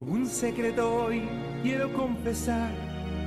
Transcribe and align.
Un 0.00 0.28
secreto 0.28 0.94
hoy 0.94 1.28
quiero 1.60 1.92
confesar. 1.92 2.70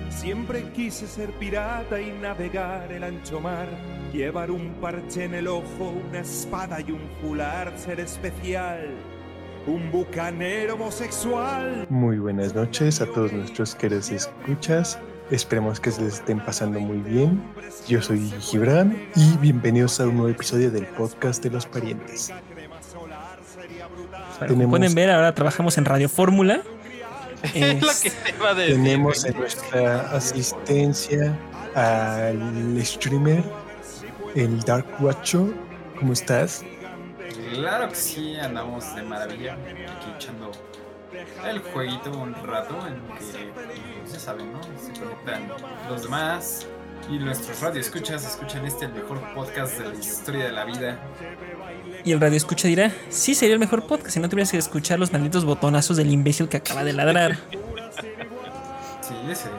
Siempre 0.07 0.71
quise 0.71 1.05
ser 1.05 1.29
pirata 1.33 1.99
y 1.99 2.13
navegar 2.13 2.89
el 2.93 3.03
ancho 3.03 3.41
mar. 3.41 3.67
Llevar 4.13 4.49
un 4.49 4.75
parche 4.75 5.25
en 5.25 5.33
el 5.33 5.49
ojo, 5.49 5.93
una 6.07 6.19
espada 6.19 6.79
y 6.79 6.91
un 6.91 7.01
fular, 7.21 7.77
ser 7.77 7.99
especial. 7.99 8.87
Un 9.67 9.91
bucanero 9.91 10.75
homosexual. 10.75 11.87
Muy 11.89 12.19
buenas 12.19 12.55
noches 12.55 13.01
a 13.01 13.05
todos 13.05 13.33
nuestros 13.33 13.75
queridos 13.75 14.09
escuchas. 14.09 14.97
Esperemos 15.29 15.81
que 15.81 15.91
se 15.91 16.01
les 16.01 16.13
estén 16.15 16.39
pasando 16.39 16.79
muy 16.79 16.99
bien. 16.99 17.43
Yo 17.85 18.01
soy 18.01 18.29
Gibran 18.39 18.97
y 19.17 19.37
bienvenidos 19.39 19.99
a 19.99 20.07
un 20.07 20.15
nuevo 20.15 20.29
episodio 20.29 20.71
del 20.71 20.85
podcast 20.87 21.43
de 21.43 21.49
los 21.49 21.65
parientes. 21.65 22.31
Bueno, 24.47 24.55
como 24.55 24.69
pueden 24.71 24.95
ver, 24.95 25.11
ahora 25.11 25.35
trabajamos 25.35 25.77
en 25.77 25.85
Radio 25.85 26.09
Fórmula. 26.09 26.61
Es 27.55 27.81
lo 27.81 27.89
que 28.03 28.09
te 28.11 28.35
iba 28.37 28.49
a 28.49 28.53
decir. 28.53 28.75
Tenemos 28.75 29.25
en 29.25 29.37
nuestra 29.37 30.11
asistencia 30.11 31.35
al 31.73 32.79
streamer, 32.85 33.43
el 34.35 34.59
Dark 34.61 34.85
Watcho. 34.99 35.51
¿Cómo 35.97 36.13
estás? 36.13 36.63
Claro 37.53 37.89
que 37.89 37.95
sí, 37.95 38.35
andamos 38.35 38.95
de 38.95 39.01
maravilla. 39.03 39.53
Aquí 39.53 40.11
echando 40.15 40.51
el 41.47 41.59
jueguito 41.59 42.11
un 42.11 42.33
rato 42.45 42.75
en 42.87 42.95
que, 43.17 43.51
pues, 43.53 44.13
ya 44.13 44.19
saben, 44.19 44.53
¿no? 44.53 44.61
Se 44.61 44.99
conectan 44.99 45.47
los 45.89 46.03
demás 46.03 46.67
y 47.09 47.17
nuestros 47.19 47.59
radioescuchas 47.61 48.25
escuchan 48.25 48.65
este 48.65 48.85
el 48.85 48.93
mejor 48.93 49.19
podcast 49.33 49.79
de 49.79 49.89
la 49.89 49.95
historia 49.95 50.45
de 50.45 50.51
la 50.51 50.65
vida. 50.65 50.99
Y 52.03 52.11
el 52.11 52.19
radio 52.19 52.37
escucha 52.37 52.67
dirá, 52.67 52.91
sí 53.09 53.35
sería 53.35 53.53
el 53.53 53.59
mejor 53.59 53.85
podcast 53.85 54.11
si 54.11 54.19
no 54.19 54.29
tuvieras 54.29 54.51
que 54.51 54.57
escuchar 54.57 54.99
los 54.99 55.11
malditos 55.11 55.45
botonazos 55.45 55.97
del 55.97 56.11
imbécil 56.11 56.47
que 56.47 56.57
acaba 56.57 56.83
de 56.83 56.93
ladrar. 56.93 57.37
Sí, 59.01 59.15
ese. 59.29 59.49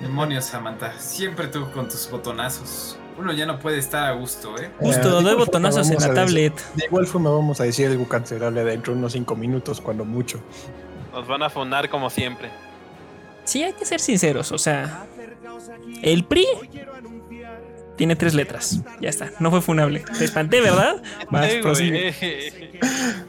Demonios, 0.00 0.46
Samantha. 0.46 0.92
Siempre 0.98 1.48
tú 1.48 1.70
con 1.72 1.88
tus 1.88 2.08
botonazos. 2.10 2.96
Uno 3.18 3.32
ya 3.32 3.44
no 3.44 3.58
puede 3.58 3.78
estar 3.78 4.08
a 4.08 4.12
gusto, 4.12 4.56
¿eh? 4.56 4.70
Justo, 4.78 5.16
de 5.18 5.22
doy 5.24 5.34
botonazos 5.36 5.90
en 5.90 6.00
la 6.00 6.14
tablet. 6.14 6.54
de 6.74 6.86
igual 6.86 7.06
forma 7.06 7.30
vamos 7.30 7.60
a 7.60 7.64
decir 7.64 7.88
algo 7.88 8.08
cancelable 8.08 8.64
dentro 8.64 8.94
de 8.94 9.00
unos 9.00 9.12
5 9.12 9.36
minutos, 9.36 9.80
cuando 9.80 10.04
mucho. 10.04 10.40
Nos 11.12 11.26
van 11.26 11.42
a 11.42 11.50
fonar 11.50 11.90
como 11.90 12.08
siempre. 12.08 12.48
Sí, 13.44 13.62
hay 13.62 13.72
que 13.72 13.84
ser 13.84 13.98
sinceros, 13.98 14.52
o 14.52 14.58
sea, 14.58 15.04
el 16.02 16.24
PRI 16.24 16.46
tiene 17.96 18.14
tres 18.16 18.34
letras. 18.34 18.80
Ya 19.00 19.08
está, 19.08 19.32
no 19.40 19.50
fue 19.50 19.60
funable. 19.60 20.04
Te 20.18 20.24
espanté, 20.24 20.60
¿verdad? 20.60 21.02
Vas, 21.30 21.50
Sí, 21.50 21.58
prosigue. 21.62 22.14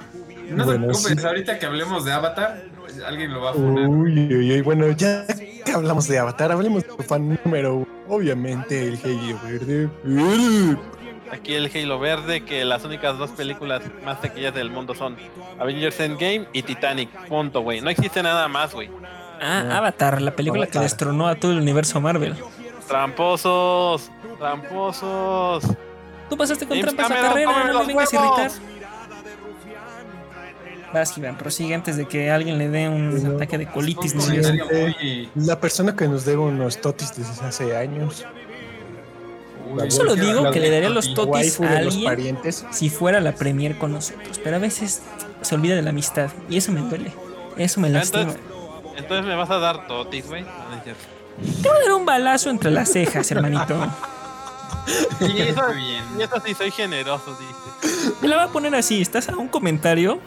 No 0.49 0.65
Bueno, 0.65 0.87
te 0.87 0.87
preocupes, 0.87 1.21
sí. 1.21 1.27
ahorita 1.27 1.59
que 1.59 1.65
hablemos 1.67 2.05
de 2.05 2.11
Avatar, 2.11 2.63
alguien 3.05 3.31
lo 3.31 3.41
va 3.41 3.51
a 3.51 3.53
poner. 3.53 3.87
Uy, 3.87 4.35
uy, 4.35 4.51
uy, 4.53 4.61
bueno, 4.61 4.89
ya 4.93 5.23
que 5.63 5.71
hablamos 5.71 6.07
de 6.07 6.17
Avatar, 6.17 6.51
hablemos 6.51 6.81
de 6.81 6.89
tu 6.89 7.03
fan 7.03 7.37
número 7.45 7.75
uno. 7.75 7.87
Obviamente, 8.07 8.87
el 8.87 8.97
Halo 9.03 9.39
Verde. 9.43 9.89
Aquí 11.31 11.53
el 11.53 11.69
Halo 11.71 11.99
Verde, 11.99 12.43
que 12.43 12.65
las 12.65 12.83
únicas 12.83 13.19
dos 13.19 13.29
películas 13.29 13.83
más 14.03 14.19
taquillas 14.21 14.55
del 14.55 14.71
mundo 14.71 14.95
son 14.95 15.15
Avengers 15.59 15.99
Endgame 15.99 16.47
y 16.51 16.63
Titanic. 16.63 17.09
Punto, 17.27 17.61
güey. 17.61 17.81
No 17.81 17.91
existe 17.91 18.23
nada 18.23 18.47
más, 18.47 18.73
güey. 18.73 18.89
Ah, 19.41 19.77
Avatar, 19.77 20.21
la 20.21 20.35
película 20.35 20.67
que 20.67 20.79
destronó 20.79 21.27
a 21.27 21.35
todo 21.35 21.51
el 21.51 21.59
universo 21.59 21.99
Marvel. 22.01 22.35
Tramposos. 22.87 24.09
Tramposos. 24.37 25.63
Tú 26.29 26.37
pasaste 26.37 26.67
con 26.67 26.77
James 26.79 26.95
trampas 26.95 27.17
a 27.17 27.21
carrera, 27.21 27.71
no 27.71 27.79
me 27.81 27.87
vengas 27.87 28.13
a 28.13 28.15
irritar. 28.15 28.51
Vas, 30.93 31.15
Iván, 31.17 31.37
prosigue 31.37 31.75
antes 31.75 31.97
de 31.97 32.07
que 32.07 32.31
alguien 32.31 32.57
le 32.57 32.67
dé 32.67 32.89
un 32.89 33.35
ataque 33.35 33.59
de 33.59 33.67
colitis 33.67 34.15
muy- 34.15 35.29
La 35.35 35.59
persona 35.59 35.95
que 35.95 36.07
nos 36.07 36.25
debe 36.25 36.39
unos 36.41 36.81
totis 36.81 37.15
desde 37.15 37.45
hace 37.45 37.77
años. 37.77 38.25
Uy, 39.71 39.83
Yo 39.83 39.91
solo 39.91 40.15
digo 40.15 40.49
que 40.49 40.59
le 40.59 40.71
daría 40.71 40.89
los 40.89 41.13
totis 41.13 41.61
a 41.61 41.77
alguien 41.77 42.03
parientes. 42.05 42.65
si 42.71 42.89
fuera 42.89 43.19
la 43.21 43.33
premier 43.35 43.77
con 43.77 43.91
nosotros. 43.91 44.39
Pero 44.43 44.55
a 44.55 44.59
veces 44.59 45.03
se 45.41 45.53
olvida 45.55 45.75
de 45.75 45.83
la 45.83 45.91
amistad 45.91 46.29
y 46.49 46.57
eso 46.57 46.71
me 46.71 46.81
duele. 46.81 47.11
Eso 47.55 47.79
me 47.79 47.89
lastima. 47.89 48.21
Entonces, 48.23 48.41
entonces 48.99 49.25
me 49.25 49.35
vas 49.35 49.49
a 49.49 49.57
dar 49.59 49.87
totis, 49.87 50.27
güey. 50.27 50.43
Te 50.43 51.69
voy 51.69 51.77
a 51.77 51.81
dar 51.87 51.93
un 51.93 52.05
balazo 52.05 52.49
entre 52.49 52.69
las 52.71 52.91
cejas, 52.91 53.29
hermanito. 53.31 53.75
Eso, 55.19 55.61
y 55.77 56.21
eso 56.21 56.35
sí, 56.45 56.53
soy 56.53 56.71
generoso, 56.71 57.37
dice. 57.39 58.13
Te 58.21 58.27
la 58.27 58.37
voy 58.37 58.45
a 58.45 58.47
poner 58.49 58.73
así. 58.75 59.01
Estás 59.01 59.29
a 59.29 59.35
un 59.37 59.47
comentario 59.47 60.19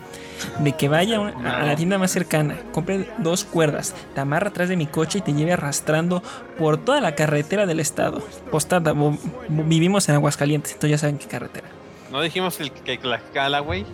de 0.59 0.73
que 0.73 0.89
vaya 0.89 1.21
a 1.45 1.63
la 1.65 1.77
tienda 1.77 1.99
más 1.99 2.11
cercana, 2.11 2.57
compre 2.73 3.09
dos 3.19 3.45
cuerdas, 3.45 3.95
te 4.15 4.21
amarra 4.21 4.49
atrás 4.49 4.69
de 4.69 4.77
mi 4.77 4.87
coche 4.87 5.19
y 5.19 5.23
te 5.23 5.33
lleve 5.35 5.53
arrastrando 5.53 6.23
por 6.59 6.79
toda 6.79 7.01
la 7.01 7.15
carretera 7.15 7.67
del 7.67 7.81
estado. 7.81 8.23
Postdata, 8.51 8.93
bo- 8.93 9.17
bo- 9.49 9.65
vivimos 9.65 10.09
en 10.09 10.17
Aguascalientes, 10.17 10.73
entonces 10.73 10.91
ya 10.93 10.99
saben 10.99 11.19
qué 11.19 11.27
carretera. 11.27 11.69
No 12.11 12.21
dijimos 12.21 12.59
el 12.61 12.73
que 12.73 12.99
Tlaxcala, 12.99 13.61
güey. 13.61 13.87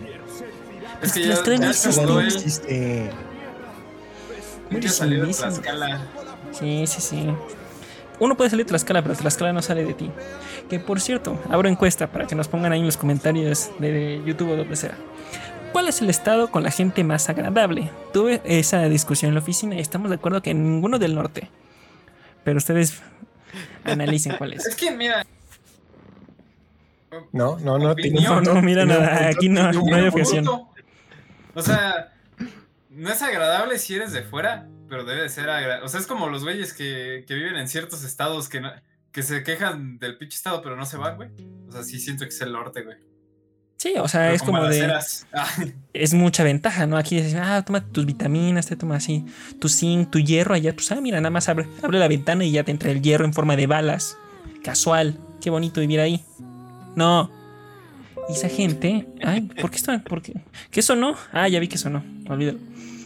Es 1.01 1.13
que 1.13 1.21
ya 1.27 1.35
no 1.35 2.19
existe. 2.21 3.11
Ya 4.71 4.89
salió 4.89 5.25
de. 5.25 5.33
Tlaxcala. 5.33 6.01
Sí, 6.51 6.85
sí, 6.87 7.01
sí. 7.01 7.27
Uno 8.19 8.35
puede 8.35 8.49
salir 8.49 8.65
de 8.65 8.69
Tlaxcala, 8.69 9.01
pero 9.01 9.15
Tlaxcala 9.15 9.53
no 9.53 9.61
sale 9.61 9.85
de 9.85 9.93
ti. 9.93 10.11
Que 10.69 10.79
por 10.79 10.99
cierto, 10.99 11.39
abro 11.49 11.69
encuesta 11.69 12.07
para 12.11 12.27
que 12.27 12.35
nos 12.35 12.47
pongan 12.47 12.71
ahí 12.71 12.79
en 12.79 12.85
los 12.85 12.97
comentarios 12.97 13.71
de 13.79 14.21
YouTube 14.25 14.51
o 14.51 14.55
donde 14.57 14.75
sea. 14.75 14.95
¿Cuál 15.71 15.87
es 15.87 16.01
el 16.01 16.09
estado 16.09 16.49
con 16.51 16.63
la 16.63 16.71
gente 16.71 17.03
más 17.03 17.29
agradable? 17.29 17.91
Tuve 18.11 18.41
esa 18.43 18.83
discusión 18.89 19.29
en 19.29 19.35
la 19.35 19.41
oficina 19.41 19.75
y 19.75 19.79
estamos 19.79 20.09
de 20.09 20.15
acuerdo 20.15 20.41
que 20.41 20.53
ninguno 20.53 20.99
del 20.99 21.15
norte. 21.15 21.49
Pero 22.43 22.57
ustedes 22.57 23.01
analicen 23.83 24.35
cuál 24.37 24.53
es. 24.53 24.65
Es 24.67 24.75
que, 24.75 24.91
mira. 24.91 25.25
No, 27.31 27.57
no, 27.59 27.77
no. 27.77 27.95
tiene 27.95 28.21
No, 28.21 28.41
no, 28.41 28.61
mira 28.61 28.85
nada, 28.85 29.27
aquí 29.29 29.49
no, 29.49 29.71
no 29.71 29.95
hay 29.95 30.07
objeción. 30.07 30.45
O 31.55 31.61
sea, 31.61 32.13
no 32.89 33.09
es 33.11 33.21
agradable 33.21 33.77
si 33.79 33.95
eres 33.95 34.11
de 34.11 34.23
fuera, 34.23 34.67
pero 34.87 35.03
debe 35.05 35.21
de 35.23 35.29
ser 35.29 35.49
agradable. 35.49 35.85
O 35.85 35.89
sea, 35.89 35.99
es 35.99 36.07
como 36.07 36.27
los 36.29 36.43
güeyes 36.43 36.73
que, 36.73 37.23
que 37.27 37.33
viven 37.35 37.55
en 37.55 37.67
ciertos 37.67 38.03
estados 38.03 38.49
que, 38.49 38.61
no- 38.61 38.71
que 39.11 39.23
se 39.23 39.43
quejan 39.43 39.99
del 39.99 40.17
pinche 40.17 40.35
estado, 40.35 40.61
pero 40.61 40.75
no 40.75 40.85
se 40.85 40.97
van, 40.97 41.15
güey. 41.15 41.29
O 41.67 41.71
sea, 41.71 41.83
sí 41.83 41.99
siento 41.99 42.23
que 42.25 42.29
es 42.29 42.41
el 42.41 42.51
norte, 42.51 42.81
güey. 42.83 42.97
Sí, 43.77 43.93
o 43.97 44.09
sea, 44.09 44.21
Pero 44.23 44.33
es 44.35 44.43
como 44.43 44.65
de... 44.65 44.91
Ah, 45.31 45.47
Es 45.93 46.13
mucha 46.13 46.43
ventaja, 46.43 46.85
¿no? 46.85 46.97
Aquí 46.97 47.15
dices, 47.15 47.35
ah, 47.41 47.63
toma 47.65 47.79
tus 47.85 48.05
vitaminas, 48.05 48.67
te 48.67 48.75
toma 48.75 48.97
así, 48.97 49.25
tu 49.61 49.69
zinc, 49.69 50.11
tu 50.11 50.19
hierro, 50.19 50.53
allá, 50.53 50.73
pues, 50.73 50.91
ah, 50.91 50.99
mira, 50.99 51.21
nada 51.21 51.29
más 51.29 51.47
abre, 51.47 51.65
abre 51.81 51.97
la 51.97 52.09
ventana 52.09 52.43
y 52.43 52.51
ya 52.51 52.65
te 52.65 52.71
entra 52.71 52.91
el 52.91 53.01
hierro 53.01 53.23
en 53.23 53.33
forma 53.33 53.55
de 53.55 53.67
balas. 53.67 54.17
Casual, 54.65 55.17
qué 55.41 55.49
bonito 55.49 55.79
vivir 55.79 56.01
ahí. 56.01 56.21
No. 56.97 57.31
Y 58.27 58.33
esa 58.33 58.49
gente, 58.49 59.07
ay, 59.23 59.41
¿por 59.61 59.71
qué 59.71 59.77
esto? 59.77 59.97
¿Por 60.03 60.21
qué? 60.21 60.33
¿Qué 60.71 60.81
sonó? 60.81 61.15
Ah, 61.31 61.47
ya 61.47 61.59
vi 61.61 61.69
que 61.69 61.77
sonó, 61.77 62.03
olvídalo. 62.27 62.59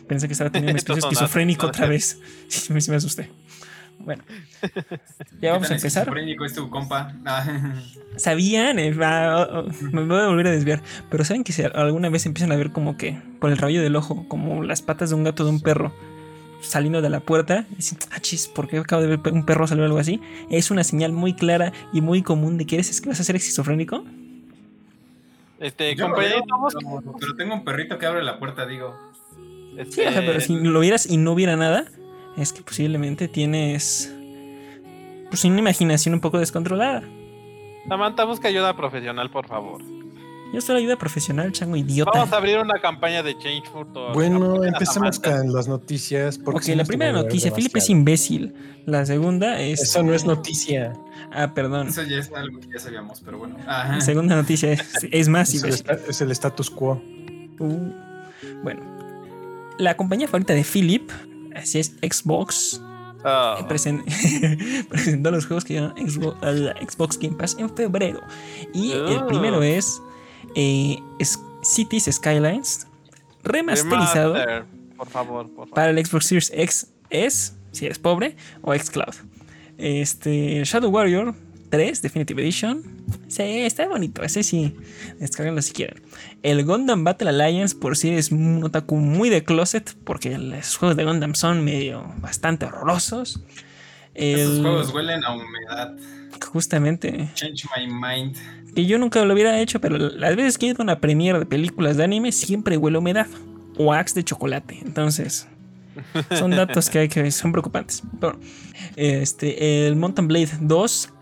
Pensé 0.08 0.28
que 0.28 0.34
estaba 0.34 0.50
teniendo 0.52 0.72
un 0.94 0.98
esquizofrénico 0.98 1.68
otra 1.68 1.88
vez. 1.88 2.20
Sí, 2.48 2.72
me, 2.74 2.96
asusté. 2.96 3.30
Bueno, 4.00 4.24
ya 4.62 4.72
¿qué 5.40 5.50
vamos 5.50 5.70
a 5.70 5.76
empezar. 5.76 6.04
esquizofrénico 6.04 6.46
es 6.46 6.54
tu 6.54 6.70
compa? 6.70 7.14
Ah, 7.26 7.46
Sabían, 8.18 8.80
eh, 8.80 8.92
va, 8.94 9.64
me 9.92 10.04
voy 10.06 10.20
a 10.20 10.28
volver 10.28 10.48
a 10.48 10.52
desviar, 10.52 10.82
pero 11.10 11.24
saben 11.24 11.44
que 11.44 11.54
si 11.54 11.64
alguna 11.64 12.10
vez 12.10 12.26
empiezan 12.26 12.52
a 12.52 12.56
ver 12.56 12.72
como 12.72 12.98
que 12.98 13.22
por 13.40 13.52
el 13.52 13.58
rabillo 13.58 13.82
del 13.82 13.96
ojo, 13.96 14.28
como 14.28 14.64
las 14.64 14.82
patas 14.82 15.10
de 15.10 15.16
un 15.16 15.24
gato 15.24 15.44
de 15.44 15.52
un 15.52 15.62
perro 15.62 15.94
saliendo 16.62 17.02
de 17.02 17.10
la 17.10 17.20
puerta, 17.20 17.66
y 17.72 17.76
dicen, 17.76 17.98
ah, 18.12 18.20
chis, 18.20 18.48
¿por 18.48 18.68
qué 18.68 18.78
acabo 18.80 19.02
de 19.02 19.10
ver 19.16 19.20
un 19.34 19.46
perro 19.46 19.68
salir 19.68 19.84
o 19.84 19.86
algo 19.86 20.00
así? 20.00 20.20
Es 20.50 20.72
una 20.72 20.84
señal 20.84 21.12
muy 21.12 21.34
clara 21.34 21.72
y 21.94 22.02
muy 22.02 22.24
común 22.24 22.58
de 22.58 22.66
que 22.66 22.76
eres 22.76 23.00
que 23.02 23.10
vas 23.10 23.20
a 23.20 23.24
ser 23.24 23.36
esquizofrénico. 23.36 24.04
Este, 25.60 25.96
vos- 25.96 26.12
pero, 26.16 27.02
pero 27.20 27.36
tengo 27.36 27.54
un 27.56 27.64
perrito 27.64 27.98
que 27.98 28.06
abre 28.06 28.24
la 28.24 28.38
puerta, 28.40 28.66
digo. 28.66 28.98
Sí, 29.90 30.02
o 30.02 30.12
sea, 30.12 30.22
pero 30.26 30.40
si 30.42 30.56
lo 30.56 30.80
vieras 30.80 31.06
y 31.10 31.18
no 31.18 31.32
hubiera 31.32 31.56
nada, 31.56 31.86
es 32.38 32.54
que 32.54 32.62
posiblemente 32.62 33.28
tienes 33.28 34.14
pues 35.30 35.44
una 35.46 35.60
imaginación 35.60 36.14
un 36.14 36.22
poco 36.22 36.40
descontrolada. 36.40 37.04
Samantha, 37.88 38.24
busca 38.24 38.48
ayuda 38.48 38.76
profesional, 38.76 39.30
por 39.30 39.48
favor. 39.48 39.82
Yo 40.54 40.62
soy 40.62 40.76
la 40.76 40.80
ayuda 40.82 40.96
profesional, 40.98 41.52
chango 41.52 41.76
idiota. 41.76 42.12
Vamos 42.14 42.32
a 42.32 42.38
abrir 42.38 42.60
una 42.60 42.80
campaña 42.80 43.24
de 43.24 43.36
Change.org. 43.36 44.14
Bueno, 44.14 44.46
Apoyen 44.46 44.64
a 44.64 44.78
empecemos 44.78 45.20
con 45.20 45.52
las 45.52 45.68
noticias. 45.68 46.38
porque 46.38 46.58
Ok, 46.58 46.64
si 46.64 46.76
la 46.76 46.86
primera 46.86 47.12
noticia, 47.12 47.52
Philip 47.52 47.76
es 47.76 47.90
imbécil. 47.90 48.54
La 48.86 49.04
segunda 49.08 49.60
es... 49.60 49.82
Eso 49.82 50.04
no 50.04 50.14
es 50.14 50.26
noticia. 50.26 50.94
Ah, 51.32 51.56
perdón. 51.56 51.88
Eso 51.88 52.04
ya 52.04 52.18
es 52.18 52.32
algo 52.32 52.60
que 52.60 52.68
ya 52.72 52.78
sabíamos, 52.78 53.20
pero 53.22 53.40
bueno. 53.40 53.58
Ajá. 53.66 53.96
La 53.96 54.02
segunda 54.02 54.36
noticia 54.36 54.74
es, 54.74 55.08
es 55.10 55.28
más 55.28 55.52
imbécil. 55.56 55.88
es 56.08 56.22
el 56.22 56.30
status 56.30 56.70
quo. 56.70 57.02
Uh, 57.58 57.92
bueno, 58.62 58.82
la 59.78 59.96
compañía 59.98 60.28
favorita 60.28 60.54
de 60.54 60.64
Philip, 60.64 61.10
así 61.56 61.80
es 61.80 61.96
Xbox, 62.02 62.82
Ah, 63.26 63.58
eh, 63.60 63.64
presen- 63.70 64.04
presentó 64.90 65.32
los 65.32 65.46
juegos 65.46 65.64
que 65.64 65.80
Xbox, 65.80 66.44
al 66.44 66.76
Xbox 66.90 67.18
Game 67.18 67.36
Pass 67.38 67.56
en 67.58 67.74
febrero. 67.74 68.20
Y 68.74 68.92
el 68.92 69.18
Oh. 69.20 69.28
primero 69.28 69.64
es, 69.64 70.02
eh, 70.56 70.98
es 71.20 71.40
Cities 71.64 72.10
Skylines, 72.12 72.86
remasterizado. 73.44 74.34
remaster, 74.34 74.66
por 74.98 75.10
favor, 75.10 75.46
por 75.48 75.56
favor. 75.68 75.70
Para 75.74 75.92
el 75.92 76.06
Xbox 76.06 76.26
Series 76.26 76.52
X 76.54 76.88
es, 77.10 77.56
si 77.72 77.86
eres 77.86 77.98
pobre, 77.98 78.36
o 78.62 78.74
Xcloud. 78.76 79.16
Este, 79.78 80.62
Shadow 80.66 80.90
Warrior 80.92 81.34
3 81.70 82.02
Definitive 82.02 82.42
Edition. 82.42 82.84
Sí, 83.28 83.42
está 83.44 83.88
bonito, 83.88 84.24
ese 84.24 84.44
sí. 84.44 84.76
Descarguenlo 85.20 85.62
si 85.62 85.74
quieren. 85.74 86.02
El 86.44 86.64
Gundam 86.66 87.04
Battle 87.04 87.30
Alliance, 87.30 87.76
por 87.76 87.98
si 87.98 88.10
eres 88.10 88.32
un 88.32 88.64
otaku 88.64 88.96
muy 88.98 89.30
de 89.30 89.44
closet, 89.44 89.96
porque 90.04 90.38
los 90.38 90.76
juegos 90.78 90.98
de 90.98 91.04
Gundam 91.06 91.36
son 91.36 91.64
medio 91.64 92.14
bastante 92.18 92.66
horrorosos. 92.66 93.42
Esos 94.14 94.56
El- 94.58 94.62
juegos 94.62 94.94
huelen 94.94 95.24
a 95.24 95.34
humedad. 95.36 95.96
Justamente. 96.52 97.30
Change 97.36 97.66
my 97.78 97.88
mind. 97.88 98.38
Que 98.76 98.86
yo 98.86 98.98
nunca 98.98 99.24
lo 99.24 99.34
hubiera 99.34 99.60
hecho, 99.60 99.80
pero 99.80 99.98
las 99.98 100.36
veces 100.36 100.58
que 100.58 100.66
he 100.66 100.70
ido 100.70 100.78
a 100.80 100.84
una 100.84 101.00
premiere 101.00 101.40
de 101.40 101.46
películas 101.46 101.96
de 101.98 102.04
anime 102.04 102.32
siempre 102.32 102.78
huele 102.78 102.98
a 102.98 103.00
humedad 103.00 103.28
o 103.78 103.94
a 103.94 104.00
axe 104.00 104.16
de 104.16 104.24
chocolate. 104.24 104.80
Entonces, 104.84 105.48
son 106.38 106.52
datos 106.52 106.90
que 106.90 107.00
hay 107.00 107.08
que 107.10 107.30
son 107.32 107.52
preocupantes. 107.52 108.02
Pero, 108.20 108.40
este, 108.96 109.88
el 109.88 109.96
Mountain 109.96 110.28
Blade 110.28 110.50
2 110.62 111.13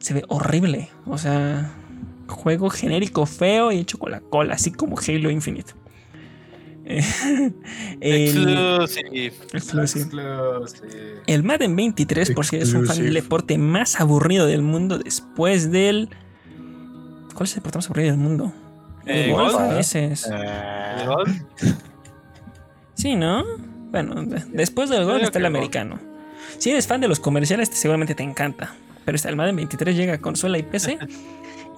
se 0.00 0.14
ve 0.14 0.24
horrible. 0.28 0.88
O 1.06 1.16
sea, 1.18 1.72
juego 2.26 2.68
genérico 2.70 3.24
feo 3.26 3.70
y 3.72 3.78
hecho 3.78 3.98
con 3.98 4.10
la 4.10 4.20
cola, 4.20 4.54
así 4.54 4.72
como 4.72 4.96
Halo 4.98 5.30
Infinite. 5.30 5.72
Eh, 6.84 7.02
el, 8.00 8.48
Exclusive. 8.48 9.32
Exclusive. 9.52 10.04
Exclusive. 10.04 11.22
El 11.26 11.42
Madden 11.44 11.76
23, 11.76 12.32
por 12.32 12.44
si 12.46 12.56
eres 12.56 12.72
un 12.74 12.86
fan 12.86 12.96
del 12.98 13.14
deporte 13.14 13.58
más 13.58 14.00
aburrido 14.00 14.46
del 14.46 14.62
mundo 14.62 14.98
después 14.98 15.70
del. 15.70 16.08
¿Cuál 17.34 17.44
es 17.44 17.52
el 17.52 17.56
deporte 17.56 17.78
más 17.78 17.86
aburrido 17.86 18.10
del 18.10 18.18
mundo? 18.18 18.52
Eh, 19.06 19.26
El 19.26 19.32
golf 19.32 19.52
golf. 19.52 19.62
a 19.70 19.74
veces. 19.74 20.28
Ah, 20.30 21.04
¿Gol? 21.06 21.42
Sí, 22.94 23.16
¿no? 23.16 23.44
Bueno, 23.90 24.22
de- 24.24 24.44
después 24.52 24.90
del 24.90 25.04
golf 25.04 25.22
está 25.22 25.38
el 25.38 25.46
americano. 25.46 25.98
Si 26.58 26.70
eres 26.70 26.86
fan 26.86 27.00
de 27.00 27.08
los 27.08 27.20
comerciales, 27.20 27.70
te- 27.70 27.76
seguramente 27.76 28.14
te 28.14 28.22
encanta. 28.22 28.74
Pero 29.10 29.16
está 29.16 29.28
el 29.28 29.34
Madden 29.34 29.56
23 29.56 29.96
llega 29.96 30.14
a 30.14 30.18
consola 30.20 30.56
y 30.56 30.62
PC. 30.62 30.96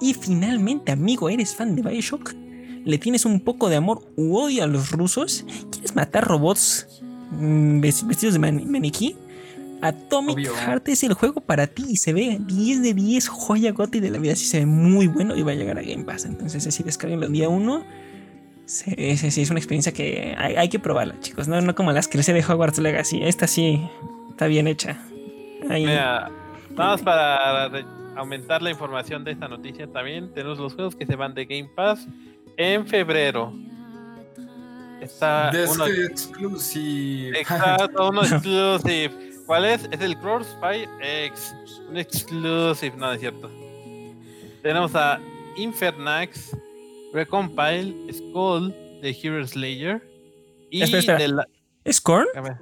y 0.03 0.13
finalmente, 0.13 0.93
amigo, 0.93 1.31
eres 1.31 1.55
fan 1.55 1.75
de 1.75 1.81
Bioshock. 1.81 2.35
Le 2.85 2.99
tienes 2.99 3.25
un 3.25 3.41
poco 3.41 3.71
de 3.71 3.77
amor 3.77 4.03
u 4.17 4.37
odio 4.37 4.65
a 4.65 4.67
los 4.67 4.91
rusos. 4.91 5.47
¿Quieres 5.71 5.97
matar 5.97 6.27
robots 6.29 6.87
mm, 7.31 7.81
ves- 7.81 8.07
vestidos 8.07 8.35
de 8.35 8.41
mani- 8.41 8.67
maniquí? 8.67 9.17
Atomic 9.81 10.35
Obvio. 10.37 10.53
Heart 10.55 10.89
es 10.91 11.03
el 11.05 11.15
juego 11.15 11.41
para 11.41 11.67
ti 11.69 11.85
y 11.89 11.97
se 11.97 12.13
ve 12.13 12.37
10 12.47 12.83
de 12.83 12.93
10, 12.93 13.29
joya 13.29 13.73
goti 13.73 13.99
de 14.01 14.11
la 14.11 14.19
vida. 14.19 14.37
Sí 14.37 14.45
se 14.45 14.59
ve 14.61 14.67
muy 14.67 15.07
bueno 15.07 15.35
y 15.35 15.43
va 15.43 15.53
a 15.53 15.55
llegar 15.55 15.79
a 15.79 15.83
Game 15.83 16.05
Pass. 16.05 16.27
Entonces, 16.27 16.67
así 16.67 16.83
descarguenlo 16.83 17.29
día 17.29 17.49
1. 17.49 17.83
Sí, 18.67 19.17
sí, 19.17 19.31
sí, 19.31 19.41
es 19.43 19.49
una 19.51 19.59
experiencia 19.59 19.93
que 19.93 20.35
hay, 20.37 20.57
hay 20.57 20.69
que 20.69 20.79
probarla, 20.79 21.19
chicos. 21.21 21.49
No, 21.49 21.61
no 21.63 21.75
como 21.75 21.93
las 21.93 22.09
que 22.09 22.19
les 22.19 22.29
he 22.29 22.33
de 22.35 22.45
Hogwarts 22.45 22.79
Legacy. 22.79 23.23
Esta 23.23 23.47
sí 23.47 23.81
está 24.31 24.47
bien 24.49 24.67
hecha. 24.67 24.99
Ahí- 25.71 25.87
Mira, 25.87 26.31
nada 26.77 26.91
más 26.93 27.03
para 27.03 27.71
aumentar 28.17 28.63
la 28.63 28.71
información 28.71 29.25
de 29.25 29.33
esta 29.33 29.49
noticia 29.49 29.87
también, 29.87 30.33
tenemos 30.35 30.59
los 30.59 30.75
juegos 30.75 30.95
que 30.97 31.07
se 31.07 31.17
van 31.17 31.35
de 31.35 31.45
Game 31.47 31.71
Pass 31.75 32.07
en 32.57 32.87
febrero. 32.87 33.53
Está 35.01 35.51
uno, 35.73 35.87
exclusive. 35.87 37.41
exacto, 37.41 38.09
uno 38.11 38.23
exclusive. 38.23 39.11
¿Cuál 39.47 39.65
es? 39.65 39.89
Es 39.91 40.01
el 40.01 40.17
Crossfire 40.19 40.89
X. 41.27 41.55
Un 41.89 41.97
exclusive, 41.97 42.97
no, 42.97 43.07
no 43.07 43.13
es 43.13 43.21
cierto. 43.21 43.51
Tenemos 44.63 44.95
a 44.95 45.19
Infernax, 45.57 46.57
Recompile, 47.13 47.95
Skull 48.13 48.71
de 49.03 49.19
Hero 49.21 49.45
Slayer 49.47 50.01
y 50.71 50.83
Espera, 50.83 50.99
espera. 51.01 51.19
de 51.19 51.29
la- 51.29 51.49
¿Es 51.85 52.01
Korn? 52.01 52.29
a 52.37 52.41
ver, 52.41 52.57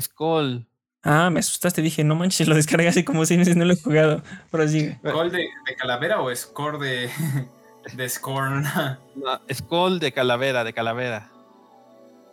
Skull. 0.00 0.66
Ah, 1.02 1.30
me 1.30 1.40
asustaste. 1.40 1.80
Dije, 1.82 2.02
no 2.04 2.14
manches, 2.14 2.48
lo 2.48 2.54
descargué 2.54 2.88
así 2.88 3.04
como 3.04 3.24
seis 3.24 3.38
meses, 3.38 3.56
no 3.56 3.64
lo 3.64 3.72
he 3.72 3.76
jugado. 3.80 4.22
Pero 4.50 4.68
sigue. 4.68 4.98
¿Gol 5.02 5.30
de, 5.30 5.38
de 5.38 5.74
calavera 5.76 6.20
o 6.20 6.34
score 6.34 6.78
de, 6.78 7.08
de 7.94 8.08
Scorn? 8.08 8.64
No, 9.16 9.40
Skull 9.52 9.98
de 9.98 10.12
Calavera, 10.12 10.62
de 10.64 10.72
Calavera. 10.72 11.28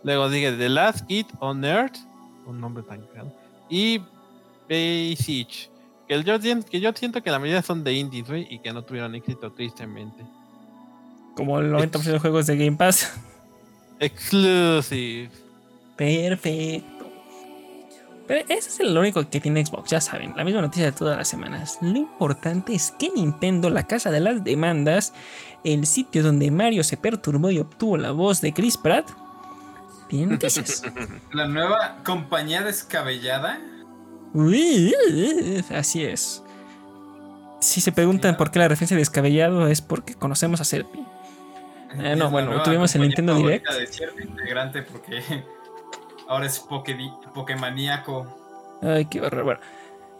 Luego 0.03 0.29
sigue 0.29 0.51
The 0.51 0.69
Last 0.69 1.07
Kid 1.07 1.25
on 1.39 1.65
Earth, 1.65 1.95
un 2.45 2.62
nombre 2.62 2.83
tan 2.83 3.01
caro. 3.13 3.33
Y 3.69 4.00
Bay 4.69 5.15
Siege, 5.15 5.69
que 6.07 6.23
yo, 6.23 6.39
sien- 6.39 6.63
que 6.63 6.79
yo 6.79 6.91
siento 6.94 7.23
que 7.23 7.31
la 7.31 7.39
mayoría 7.39 7.63
son 7.63 7.83
de 7.83 7.94
indies, 7.94 8.27
güey, 8.27 8.47
y 8.51 8.59
que 8.59 8.71
no 8.71 8.83
tuvieron 8.83 9.15
éxito, 9.15 9.51
tristemente. 9.51 10.23
Como 11.35 11.59
el 11.59 11.71
90% 11.71 12.03
de 12.03 12.19
juegos 12.19 12.45
de 12.45 12.56
Game 12.57 12.77
Pass. 12.77 13.11
Exclusive. 14.00 15.29
Perfecto. 15.97 16.94
Pero 18.27 18.42
ese 18.50 18.69
es 18.69 18.80
el 18.80 18.98
único 18.98 19.27
que 19.30 19.39
tiene 19.39 19.63
Xbox, 19.66 19.92
ya 19.92 20.01
saben, 20.01 20.33
la 20.36 20.44
misma 20.44 20.62
noticia 20.62 20.86
de 20.86 20.92
todas 20.92 21.18
las 21.18 21.27
semanas. 21.27 21.77
Lo 21.81 21.95
importante 21.98 22.74
es 22.74 22.92
que 22.98 23.10
Nintendo, 23.16 23.69
la 23.69 23.86
casa 23.86 24.10
de 24.10 24.19
las 24.19 24.44
demandas, 24.44 25.13
el 25.63 25.86
sitio 25.86 26.24
donde 26.24 26.50
Mario 26.50 26.83
se 26.83 26.98
perturbó 26.98 27.51
y 27.51 27.60
obtuvo 27.60 27.98
la 27.98 28.12
voz 28.12 28.42
de 28.42 28.51
Chris 28.54 28.77
Pratt, 28.77 29.10
tiene 30.10 30.33
noticias. 30.33 30.83
La 31.33 31.48
nueva 31.48 31.98
compañía 32.04 32.62
descabellada. 32.62 33.60
Uy, 34.33 34.94
Así 35.74 36.04
es. 36.04 36.44
Si 37.60 37.81
se 37.81 37.92
preguntan 37.92 38.38
por 38.38 38.51
qué 38.51 38.60
la 38.60 38.68
referencia 38.68 38.95
de 38.95 39.01
descabellado 39.01 39.68
es 39.68 39.81
porque 39.81 40.13
conocemos 40.13 40.62
a 40.62 40.63
Serpi. 40.66 41.00
Eh, 41.00 42.12
Es 42.12 42.18
no, 42.18 42.30
bueno, 42.30 42.62
tuvimos 42.62 42.94
el 42.95 43.01
Nintendo 43.01 43.33
Direct. 43.36 43.68
de 43.71 43.88
cierto 43.88 44.21
integrante 44.21 44.83
porque 44.83 45.21
ahora 46.27 46.45
es 46.45 46.60
Pokemaníaco. 47.33 48.25
Ay, 48.81 49.06
qué 49.06 49.22
horror. 49.22 49.44
Bueno, 49.44 49.60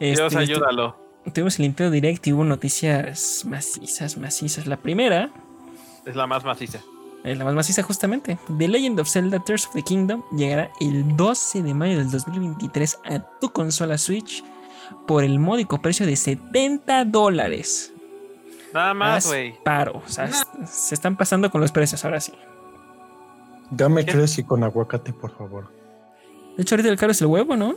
Dios 0.00 0.20
este, 0.20 0.38
ayúdalo. 0.38 0.96
tuvimos 1.32 1.58
el 1.58 1.64
Nintendo 1.64 1.90
Direct 1.90 2.26
y 2.26 2.32
hubo 2.32 2.44
noticias 2.44 3.44
macizas, 3.46 4.16
macizas. 4.16 4.66
La 4.66 4.76
primera, 4.76 5.30
Es 6.04 6.16
la 6.16 6.26
más 6.26 6.44
maciza. 6.44 6.80
eh, 7.24 7.34
la 7.34 7.44
más 7.44 7.54
maciza 7.54 7.82
justamente, 7.82 8.38
The 8.58 8.68
Legend 8.68 9.00
of 9.00 9.08
Zelda 9.08 9.38
Tears 9.40 9.66
of 9.66 9.72
the 9.74 9.82
Kingdom 9.82 10.22
llegará 10.32 10.70
el 10.80 11.16
12 11.16 11.62
de 11.62 11.74
mayo 11.74 11.98
del 11.98 12.10
2023 12.10 12.98
a 13.04 13.18
tu 13.40 13.50
consola 13.50 13.98
Switch 13.98 14.44
por 15.06 15.24
el 15.24 15.38
módico 15.38 15.80
precio 15.82 16.06
de 16.06 16.14
70 16.16 17.04
dólares. 17.06 17.92
Nada 18.72 18.94
más, 18.94 19.26
güey. 19.26 19.54
Paro, 19.64 20.02
o 20.04 20.08
sea, 20.08 20.28
se 20.66 20.94
están 20.94 21.16
pasando 21.16 21.50
con 21.50 21.60
los 21.60 21.72
precios 21.72 22.04
ahora 22.04 22.20
sí. 22.20 22.32
Dame 23.70 24.04
¿Qué? 24.04 24.12
Cresci 24.12 24.44
con 24.44 24.62
aguacate, 24.62 25.12
por 25.12 25.36
favor. 25.36 25.68
De 26.56 26.62
hecho, 26.62 26.74
ahorita 26.74 26.88
el 26.88 26.96
caro 26.96 27.12
es 27.12 27.20
el 27.20 27.26
huevo, 27.28 27.56
¿no? 27.56 27.74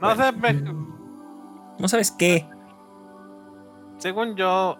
No 0.00 0.16
sé, 0.16 0.32
me- 0.32 0.52
No 1.78 1.88
sabes 1.88 2.10
qué. 2.10 2.46
según 3.98 4.34
yo, 4.34 4.78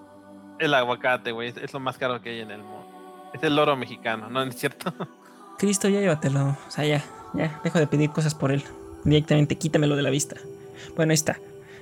el 0.58 0.72
aguacate, 0.72 1.32
güey, 1.32 1.48
es- 1.50 1.56
es 1.58 1.72
lo 1.74 1.80
más 1.80 1.98
caro 1.98 2.22
que 2.22 2.30
hay 2.30 2.40
en 2.40 2.50
el 2.50 2.62
mundo. 2.62 2.86
Es 3.34 3.42
el 3.42 3.58
oro 3.58 3.76
mexicano, 3.76 4.28
¿no 4.30 4.42
es 4.42 4.56
cierto? 4.56 4.92
Cristo, 5.58 5.88
ya 5.88 6.00
llévatelo. 6.00 6.56
O 6.66 6.70
sea, 6.70 6.84
ya, 6.86 7.04
ya, 7.34 7.60
dejo 7.62 7.78
de 7.78 7.86
pedir 7.86 8.10
cosas 8.10 8.34
por 8.34 8.50
él. 8.50 8.62
Directamente 9.04 9.56
quítamelo 9.56 9.94
de 9.96 10.02
la 10.02 10.10
vista. 10.10 10.36
Bueno, 10.96 11.10
ahí 11.10 11.14
está. 11.16 11.38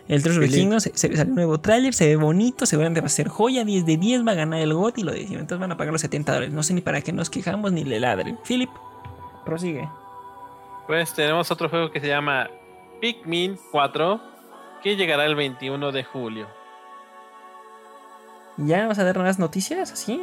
El 0.08 0.22
Feliz. 0.22 0.50
Kingdom, 0.54 0.80
se, 0.80 0.90
se 0.96 1.14
sale 1.14 1.28
un 1.30 1.34
nuevo 1.36 1.58
tráiler, 1.60 1.92
se 1.92 2.06
ve 2.06 2.16
bonito, 2.16 2.64
seguramente 2.64 3.00
va 3.02 3.06
a 3.06 3.10
ser 3.10 3.28
joya, 3.28 3.62
10 3.64 3.84
de 3.84 3.96
10, 3.98 4.26
va 4.26 4.32
a 4.32 4.36
ganar 4.36 4.60
el 4.60 4.72
GOT 4.72 4.98
y 4.98 5.02
lo 5.02 5.12
decimos. 5.12 5.40
Entonces 5.40 5.60
van 5.60 5.70
a 5.72 5.76
pagar 5.76 5.92
los 5.92 6.00
70 6.00 6.32
dólares. 6.32 6.54
No 6.54 6.62
sé 6.62 6.72
ni 6.74 6.80
para 6.80 7.02
qué 7.02 7.12
nos 7.12 7.28
quejamos 7.28 7.72
ni 7.72 7.84
le 7.84 8.00
ladren. 8.00 8.38
Philip, 8.46 8.70
prosigue. 9.44 9.88
Pues 10.86 11.12
tenemos 11.12 11.50
otro 11.50 11.68
juego 11.68 11.90
que 11.90 12.00
se 12.00 12.06
llama 12.08 12.48
Pikmin 13.02 13.58
4, 13.70 14.20
que 14.82 14.96
llegará 14.96 15.26
el 15.26 15.34
21 15.36 15.92
de 15.92 16.04
julio. 16.04 16.48
¿Ya 18.56 18.86
vas 18.86 18.98
a 18.98 19.04
dar 19.04 19.18
más 19.18 19.38
noticias 19.38 19.92
así? 19.92 20.22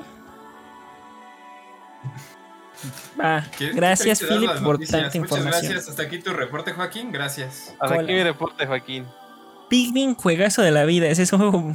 Va, 3.20 3.44
¿Qué- 3.58 3.70
gracias 3.72 4.20
Philip 4.20 4.52
por 4.64 4.78
tanta 4.80 4.98
Muchas 4.98 5.16
información. 5.16 5.52
gracias. 5.52 5.90
Hasta 5.90 6.04
aquí 6.04 6.20
tu 6.20 6.34
reporte, 6.34 6.74
Joaquín. 6.74 7.12
Gracias. 7.12 7.70
Hasta 7.80 7.86
Hola. 7.86 8.02
aquí 8.04 8.14
mi 8.14 8.24
reporte, 8.24 8.66
Joaquín. 8.68 9.06
Pikmin, 9.70 10.16
juegazo 10.16 10.62
de 10.62 10.72
la 10.72 10.86
vida. 10.86 11.08
Es 11.08 11.32
un 11.34 11.40
juego. 11.40 11.74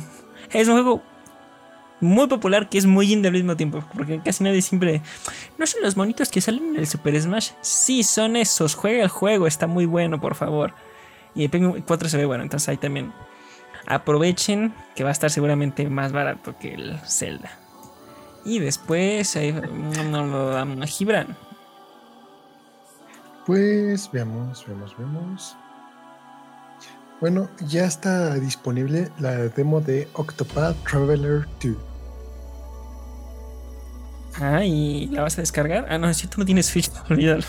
Es 0.52 0.68
un 0.68 0.74
juego 0.74 1.02
muy 2.00 2.26
popular 2.28 2.68
que 2.68 2.78
es 2.78 2.86
muy 2.86 3.12
indie 3.12 3.28
al 3.28 3.34
mismo 3.34 3.56
tiempo. 3.56 3.84
Porque 3.94 4.20
casi 4.24 4.42
nadie 4.44 4.62
siempre. 4.62 5.02
No 5.58 5.66
son 5.66 5.82
los 5.82 5.96
monitos 5.96 6.28
que 6.30 6.40
salen 6.40 6.74
en 6.74 6.76
el 6.80 6.86
Super 6.86 7.20
Smash. 7.20 7.50
Sí, 7.60 8.02
son 8.02 8.36
esos. 8.36 8.74
Juega 8.74 9.02
el 9.02 9.08
juego. 9.08 9.46
Está 9.46 9.66
muy 9.66 9.86
bueno, 9.86 10.20
por 10.20 10.34
favor. 10.34 10.72
Y 11.34 11.44
el 11.44 11.50
Pikmin 11.50 11.82
4 11.82 12.08
se 12.08 12.16
ve 12.16 12.24
bueno. 12.26 12.42
Entonces 12.42 12.68
ahí 12.68 12.76
también. 12.76 13.12
Aprovechen 13.86 14.74
que 14.94 15.02
va 15.04 15.08
a 15.10 15.12
estar 15.12 15.30
seguramente 15.30 15.88
más 15.88 16.12
barato 16.12 16.54
que 16.58 16.74
el 16.74 16.98
Zelda. 17.06 17.50
Y 18.44 18.58
después. 18.58 19.36
ahí- 19.36 19.54
Gibran. 20.86 21.36
Pues 23.46 24.10
veamos, 24.12 24.64
veamos, 24.66 24.96
veamos. 24.96 25.56
Bueno, 27.20 27.50
ya 27.66 27.84
está 27.84 28.34
disponible 28.36 29.10
la 29.18 29.32
demo 29.48 29.80
de 29.80 30.08
Octopath 30.14 30.76
Traveler 30.84 31.46
2. 31.62 31.76
Ajá, 34.36 34.64
y 34.64 35.06
la 35.08 35.22
vas 35.22 35.36
a 35.36 35.42
descargar. 35.42 35.86
Ah, 35.90 35.98
no, 35.98 36.12
si 36.14 36.26
tú 36.28 36.38
no 36.38 36.46
tienes 36.46 36.66
Switch, 36.66 36.90
olvídalo. 37.10 37.44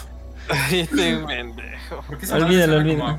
Este 0.71 1.17
pendejo. 1.17 2.01
¿Por 2.07 2.17
qué 2.17 2.25
esa 2.25 2.35
Olvídalo, 2.35 2.77
olvídalo. 2.77 3.17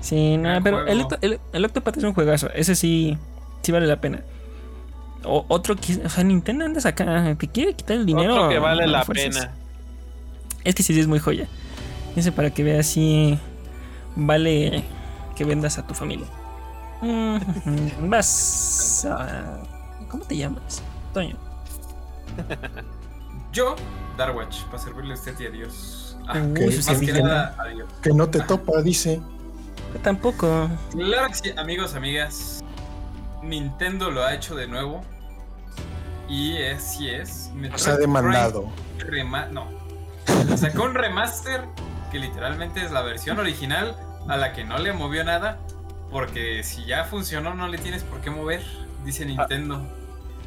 Sí, 0.00 0.36
no, 0.38 0.48
Gran 0.48 0.62
pero 0.62 0.86
el, 0.86 1.04
el, 1.20 1.40
el 1.52 1.64
Octopath 1.64 1.98
es 1.98 2.04
un 2.04 2.14
juegazo. 2.14 2.48
Ese 2.54 2.74
sí, 2.74 3.18
sí 3.62 3.72
vale 3.72 3.86
la 3.86 4.00
pena. 4.00 4.22
O, 5.24 5.44
otro 5.48 5.76
que, 5.76 5.96
o 6.04 6.08
sea, 6.08 6.24
Nintendo 6.24 6.64
andas 6.64 6.86
acá, 6.86 7.36
te 7.38 7.48
quiere 7.48 7.74
quitar 7.74 7.96
el 7.98 8.06
dinero. 8.06 8.34
Otro 8.34 8.48
que 8.48 8.58
vale 8.60 8.86
la 8.86 9.04
fuerzas. 9.04 9.34
pena. 9.46 9.54
Este 10.64 10.82
sí 10.82 10.98
es 10.98 11.06
muy 11.06 11.18
joya. 11.18 11.48
Ese 12.16 12.32
para 12.32 12.50
que 12.50 12.62
veas 12.62 12.86
si 12.86 13.38
vale 14.18 14.84
que 15.34 15.44
vendas 15.44 15.78
a 15.78 15.86
tu 15.86 15.94
familia. 15.94 16.26
Mm, 17.00 17.38
Vas 18.10 19.06
a... 19.08 19.60
¿Cómo 20.08 20.24
te 20.24 20.36
llamas? 20.36 20.82
Toño. 21.14 21.36
Yo, 23.52 23.76
Darwatch, 24.16 24.62
para 24.64 24.78
servirle 24.78 25.12
a 25.12 25.14
usted 25.14 25.38
y 25.40 25.46
a 25.46 25.50
Dios. 25.50 26.16
Ah, 26.26 26.34
Uy, 26.42 26.76
más 26.86 27.00
que 27.00 27.12
nada, 27.22 27.54
adiós. 27.58 27.88
Que 28.02 28.10
no 28.12 28.28
te 28.28 28.40
topa, 28.40 28.82
dice. 28.82 29.20
Yo 29.94 30.00
Tampoco. 30.00 30.68
Claro 30.92 31.28
que 31.28 31.34
sí, 31.34 31.50
amigos, 31.56 31.94
amigas. 31.94 32.60
Nintendo 33.42 34.10
lo 34.10 34.24
ha 34.24 34.34
hecho 34.34 34.54
de 34.54 34.66
nuevo. 34.66 35.02
Y 36.28 36.56
es, 36.56 36.82
sí 36.82 37.08
es. 37.08 37.50
Metroid 37.54 37.80
Se 37.82 37.90
ha 37.92 37.96
demandado. 37.96 38.68
Prime 38.98 39.22
rema- 39.24 39.48
no. 39.50 39.66
Sacó 40.56 40.82
un 40.84 40.94
remaster 40.94 41.64
que 42.12 42.18
literalmente 42.18 42.84
es 42.84 42.90
la 42.90 43.00
versión 43.02 43.38
original 43.38 43.96
a 44.28 44.36
la 44.36 44.52
que 44.52 44.64
no 44.64 44.78
le 44.78 44.92
movió 44.92 45.24
nada. 45.24 45.58
Porque 46.10 46.62
si 46.62 46.84
ya 46.86 47.04
funcionó, 47.04 47.54
no 47.54 47.68
le 47.68 47.76
tienes 47.78 48.02
por 48.02 48.20
qué 48.20 48.30
mover, 48.30 48.62
dice 49.04 49.26
Nintendo. 49.26 49.86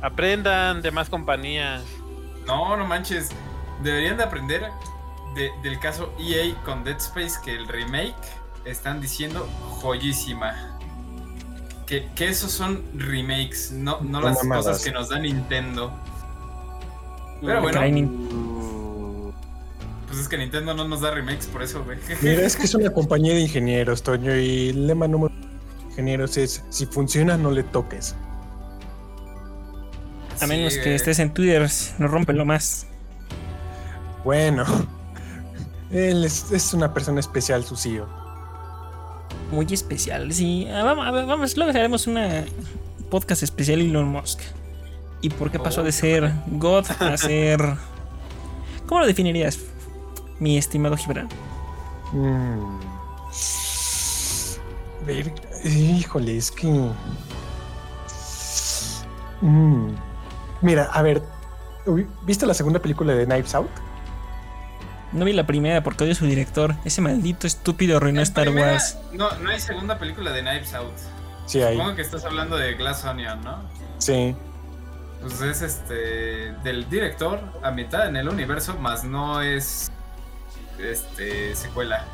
Aprendan 0.01 0.81
de 0.81 0.89
más 0.91 1.09
compañías. 1.09 1.83
No, 2.47 2.75
no 2.75 2.85
manches. 2.87 3.29
Deberían 3.83 4.17
de 4.17 4.23
aprender 4.23 4.63
de- 5.35 5.51
del 5.61 5.79
caso 5.79 6.11
EA 6.19 6.55
con 6.65 6.83
Dead 6.83 6.97
Space 6.97 7.39
que 7.45 7.53
el 7.55 7.67
remake 7.67 8.15
están 8.65 9.01
diciendo 9.01 9.47
joyísima. 9.81 10.77
Que, 11.85 12.09
que 12.15 12.29
esos 12.29 12.51
son 12.51 12.83
remakes, 12.95 13.71
no, 13.71 13.99
no 14.01 14.21
las 14.21 14.43
mamadas. 14.43 14.65
cosas 14.65 14.83
que 14.83 14.91
nos 14.91 15.09
da 15.09 15.19
Nintendo. 15.19 15.91
Pero 17.41 17.61
bueno, 17.61 17.79
pues 20.11 20.23
es 20.23 20.27
que 20.27 20.37
Nintendo 20.37 20.73
no 20.73 20.85
nos 20.85 20.99
da 20.99 21.11
remakes 21.11 21.47
por 21.47 21.63
eso, 21.63 21.83
güey. 21.83 21.97
Mira, 22.21 22.45
es 22.45 22.57
que 22.57 22.63
es 22.63 22.75
una 22.75 22.89
compañía 22.89 23.33
de 23.33 23.39
ingenieros, 23.39 24.03
Toño, 24.03 24.35
y 24.35 24.69
el 24.69 24.87
lema 24.87 25.07
número 25.07 25.33
de 25.33 25.85
ingenieros 25.89 26.35
es: 26.35 26.63
si 26.69 26.85
funciona, 26.85 27.37
no 27.37 27.49
le 27.51 27.63
toques. 27.63 28.15
A 30.41 30.47
menos 30.47 30.73
Sí, 30.73 30.81
que 30.81 30.95
estés 30.95 31.19
en 31.19 31.33
Twitter, 31.33 31.69
no 31.97 32.07
rómpelo 32.07 32.43
más. 32.45 32.87
Bueno, 34.25 34.65
él 35.91 36.25
es, 36.25 36.51
es 36.51 36.73
una 36.73 36.93
persona 36.93 37.19
especial, 37.21 37.63
su 37.63 37.77
CEO. 37.77 38.07
Muy 39.51 39.65
especial, 39.71 40.33
sí. 40.33 40.67
Ah, 40.69 40.83
vamos, 40.83 41.07
a 41.07 41.11
ver, 41.11 41.25
vamos, 41.25 41.55
luego 41.55 41.71
haremos 41.71 42.07
una 42.07 42.43
podcast 43.09 43.43
especial 43.43 43.79
Elon 43.79 44.07
Musk. 44.07 44.39
¿Y 45.21 45.29
por 45.29 45.51
qué 45.51 45.59
pasó 45.59 45.81
Oh, 45.81 45.83
de 45.83 45.91
qué 45.91 45.97
ser 45.97 46.31
God 46.47 46.85
a 46.99 47.17
ser... 47.17 47.61
¿Cómo 48.87 49.01
lo 49.01 49.07
definirías, 49.07 49.57
mi 50.41 50.57
estimado 50.57 50.97
Gibran? 50.97 51.29
Mm. 52.11 52.79
Ver- 55.05 55.33
híjole, 55.63 56.35
es 56.37 56.51
que. 56.51 56.67
Mm. 59.41 59.95
Mira, 60.61 60.89
a 60.91 61.01
ver, 61.01 61.21
¿viste 62.23 62.45
la 62.45 62.53
segunda 62.53 62.79
película 62.79 63.13
de 63.13 63.25
Knives 63.25 63.55
Out? 63.55 63.69
No 65.11 65.25
vi 65.25 65.33
la 65.33 65.45
primera 65.45 65.83
porque 65.83 66.03
odio 66.03 66.13
a 66.13 66.15
su 66.15 66.25
director. 66.25 66.75
Ese 66.85 67.01
maldito 67.01 67.45
estúpido 67.47 67.97
arruinó 67.97 68.21
Star 68.21 68.45
primera, 68.45 68.73
Wars. 68.73 68.97
No, 69.13 69.29
no 69.39 69.49
hay 69.49 69.59
segunda 69.59 69.99
película 69.99 70.31
de 70.31 70.41
Knives 70.41 70.73
Out. 70.73 70.93
Sí, 71.45 71.61
ahí. 71.61 71.75
Supongo 71.75 71.95
que 71.95 72.01
estás 72.01 72.25
hablando 72.25 72.55
de 72.55 72.73
Glass 72.75 73.03
Onion, 73.05 73.43
¿no? 73.43 73.57
Sí. 73.99 74.35
Pues 75.21 75.41
es 75.41 75.61
este 75.61 76.53
del 76.63 76.89
director 76.89 77.39
a 77.61 77.71
mitad 77.71 78.07
en 78.07 78.15
el 78.15 78.27
universo, 78.29 78.75
más 78.79 79.03
no 79.03 79.41
es 79.41 79.91
este 80.85 81.55
secuela. 81.55 82.05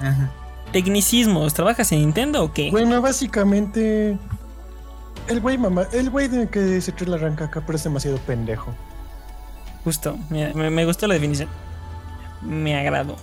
Tecnicismos, 0.71 1.53
¿trabajas 1.53 1.91
en 1.91 2.00
Nintendo 2.00 2.43
o 2.43 2.51
qué? 2.53 2.69
Bueno, 2.71 3.01
básicamente. 3.01 4.17
El 5.27 5.41
güey 5.41 5.57
mamá, 5.57 5.88
el 5.91 6.09
güey 6.09 6.27
de 6.29 6.47
que 6.50 6.79
se 6.81 6.91
trae 6.93 7.09
la 7.09 7.17
arranca 7.17 7.45
acá, 7.45 7.62
pero 7.65 7.75
es 7.77 7.83
demasiado 7.83 8.17
pendejo. 8.19 8.74
Justo, 9.83 10.17
me, 10.29 10.53
me- 10.53 10.69
me 10.69 10.86
gustó 10.86 11.07
la 11.07 11.13
definición. 11.15 11.50
Me 12.41 12.77
agradó. 12.77 13.15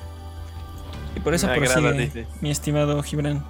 Y 1.16 1.20
por 1.20 1.32
eso 1.34 1.46
Me 1.46 1.52
agrada, 1.54 1.74
prosigue, 1.74 1.98
dice. 2.04 2.26
mi 2.40 2.50
estimado 2.50 3.02
Gibran. 3.02 3.44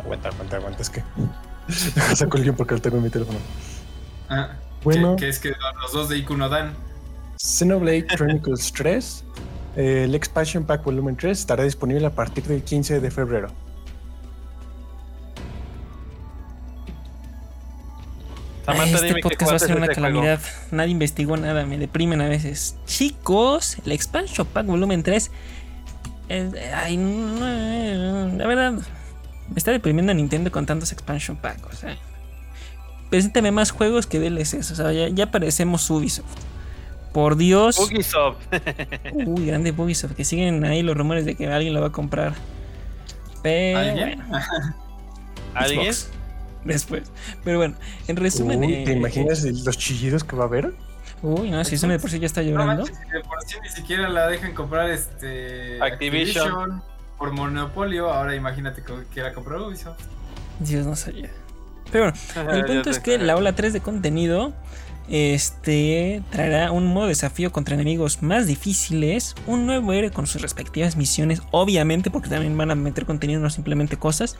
Aguanta, 0.00 0.28
aguanta, 0.28 0.56
aguanta, 0.56 0.82
es 0.82 0.90
que. 0.90 1.02
Deja 1.94 2.16
saco 2.16 2.36
el 2.36 2.42
guion 2.44 2.56
porque 2.56 2.76
tengo 2.78 2.96
en 2.98 3.02
mi 3.04 3.10
teléfono. 3.10 3.38
Ah, 4.28 4.50
Bueno. 4.82 5.16
que, 5.16 5.24
que 5.24 5.28
es 5.28 5.38
que 5.38 5.52
los 5.82 5.92
dos 5.92 6.08
de 6.08 6.18
Iku 6.18 6.36
no 6.36 6.48
dan. 6.48 6.74
Xenoblade 7.44 8.06
Chronicles 8.06 8.72
3, 8.72 9.24
eh, 9.76 10.04
el 10.04 10.14
Expansion 10.14 10.64
Pack 10.64 10.84
Volumen 10.84 11.16
3, 11.16 11.36
estará 11.40 11.64
disponible 11.64 12.06
a 12.06 12.10
partir 12.14 12.44
del 12.44 12.62
15 12.62 13.00
de 13.00 13.10
febrero. 13.10 13.48
Samantha, 18.64 19.04
este 19.04 19.20
podcast 19.20 19.50
va 19.50 19.56
a 19.56 19.58
ser 19.58 19.70
una 19.76 19.86
juego. 19.86 19.94
calamidad. 20.02 20.40
Nadie 20.70 20.92
investigó 20.92 21.36
nada, 21.36 21.66
me 21.66 21.78
deprimen 21.78 22.20
a 22.20 22.28
veces. 22.28 22.76
Chicos, 22.86 23.76
el 23.84 23.90
Expansion 23.90 24.46
Pack 24.46 24.66
Volumen 24.66 25.02
3. 25.02 25.30
es- 26.28 26.54
ay, 26.76 26.96
no, 26.96 28.28
la 28.38 28.46
verdad, 28.46 28.72
me 28.74 29.56
está 29.56 29.72
deprimiendo 29.72 30.14
Nintendo 30.14 30.52
con 30.52 30.64
tantos 30.64 30.92
Expansion 30.92 31.36
Pack. 31.36 31.66
O 31.66 31.74
sea, 31.74 31.98
preséntame 33.10 33.50
más 33.50 33.72
juegos 33.72 34.06
que 34.06 34.20
DLCs. 34.20 34.70
O 34.70 34.74
sea, 34.76 34.92
ya, 34.92 35.08
ya 35.08 35.30
parecemos 35.32 35.90
Ubisoft. 35.90 36.38
Por 37.12 37.36
Dios. 37.36 37.78
Ubisoft. 37.78 38.38
Uy, 39.26 39.46
grande 39.46 39.72
Ubisoft. 39.76 40.12
Que 40.14 40.24
siguen 40.24 40.64
ahí 40.64 40.82
los 40.82 40.96
rumores 40.96 41.24
de 41.26 41.34
que 41.34 41.46
alguien 41.46 41.74
lo 41.74 41.80
va 41.80 41.88
a 41.88 41.92
comprar. 41.92 42.34
Pero 43.42 43.78
¿Alguien? 43.78 44.22
bueno, 44.28 44.44
¿Alguien? 45.54 45.94
Después. 46.64 47.10
Pero 47.44 47.58
bueno, 47.58 47.74
en 48.08 48.16
resumen. 48.16 48.60
Uy, 48.64 48.74
eh, 48.74 48.82
¿Te 48.84 48.92
imaginas 48.92 49.44
el- 49.44 49.64
los 49.64 49.76
chillidos 49.76 50.24
que 50.24 50.36
va 50.36 50.44
a 50.44 50.46
haber? 50.46 50.72
Uy, 51.22 51.50
no, 51.50 51.64
si 51.64 51.76
Sony 51.76 51.88
de 51.90 51.98
por 51.98 52.10
sí 52.10 52.18
ya 52.18 52.26
está 52.26 52.42
No 52.42 52.48
llorando. 52.50 52.84
de 52.84 53.20
por 53.20 53.42
sí 53.46 53.56
ni 53.62 53.68
siquiera 53.68 54.08
la 54.08 54.26
dejan 54.28 54.54
comprar 54.54 54.90
este 54.90 55.80
Activision. 55.82 56.82
por 57.18 57.32
monopolio. 57.32 58.10
Ahora 58.10 58.34
imagínate 58.34 58.82
que 58.82 58.92
quiera 59.12 59.32
comprar 59.32 59.60
Ubisoft. 59.60 60.00
Dios 60.60 60.86
no 60.86 60.96
sabía. 60.96 61.30
Pero 61.92 62.12
bueno, 62.34 62.52
el 62.56 62.64
punto 62.64 62.90
es 62.90 62.98
que 63.00 63.18
la 63.18 63.36
ola 63.36 63.52
3 63.54 63.72
de 63.72 63.80
contenido 63.80 64.52
este 65.08 66.22
traerá 66.30 66.70
un 66.72 66.86
modo 66.86 67.08
desafío 67.08 67.52
contra 67.52 67.74
enemigos 67.74 68.22
más 68.22 68.46
difíciles, 68.46 69.34
un 69.46 69.66
nuevo 69.66 69.92
héroe 69.92 70.10
con 70.10 70.26
sus 70.26 70.42
respectivas 70.42 70.96
misiones, 70.96 71.42
obviamente, 71.50 72.10
porque 72.10 72.28
también 72.28 72.56
van 72.56 72.70
a 72.70 72.74
meter 72.74 73.04
contenido, 73.06 73.40
no 73.40 73.50
simplemente 73.50 73.96
cosas, 73.96 74.36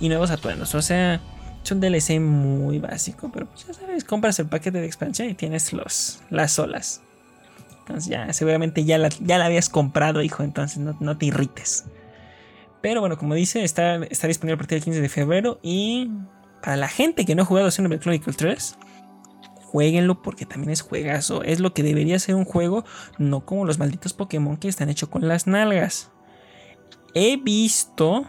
y 0.00 0.08
nuevos 0.08 0.30
atuendos. 0.30 0.74
O 0.74 0.82
sea, 0.82 1.20
es 1.62 1.70
un 1.70 1.80
DLC 1.80 2.20
muy 2.20 2.78
básico, 2.78 3.30
pero 3.32 3.46
pues 3.46 3.66
ya 3.66 3.74
sabes, 3.74 4.04
compras 4.04 4.38
el 4.38 4.46
paquete 4.46 4.80
de 4.80 4.86
expansión 4.86 5.28
y 5.28 5.34
tienes 5.34 5.72
los, 5.72 6.20
las 6.30 6.58
olas. 6.58 7.02
Entonces 7.80 8.10
ya, 8.10 8.32
seguramente 8.32 8.84
ya 8.84 8.98
la, 8.98 9.08
ya 9.20 9.38
la 9.38 9.46
habías 9.46 9.68
comprado, 9.68 10.22
hijo, 10.22 10.42
entonces 10.42 10.78
no, 10.78 10.96
no 11.00 11.16
te 11.16 11.26
irrites. 11.26 11.84
Pero 12.80 13.00
bueno, 13.00 13.18
como 13.18 13.34
dice, 13.34 13.64
está, 13.64 13.96
está 14.04 14.28
disponible 14.28 14.54
a 14.54 14.58
partir 14.58 14.76
del 14.76 14.84
15 14.84 15.00
de 15.00 15.08
febrero 15.08 15.58
y 15.62 16.10
para 16.62 16.76
la 16.76 16.88
gente 16.88 17.24
que 17.24 17.34
no 17.34 17.42
ha 17.42 17.46
jugado 17.46 17.70
Xenoblade 17.70 18.00
Chronicles 18.00 18.36
3, 18.36 18.78
jueguenlo 19.68 20.22
porque 20.22 20.46
también 20.46 20.70
es 20.70 20.80
juegazo. 20.80 21.42
Es 21.42 21.60
lo 21.60 21.74
que 21.74 21.82
debería 21.82 22.18
ser 22.18 22.34
un 22.34 22.44
juego, 22.44 22.84
no 23.18 23.44
como 23.44 23.66
los 23.66 23.78
malditos 23.78 24.14
Pokémon 24.14 24.56
que 24.56 24.68
están 24.68 24.88
hechos 24.88 25.10
con 25.10 25.28
las 25.28 25.46
nalgas. 25.46 26.10
He 27.14 27.36
visto. 27.36 28.26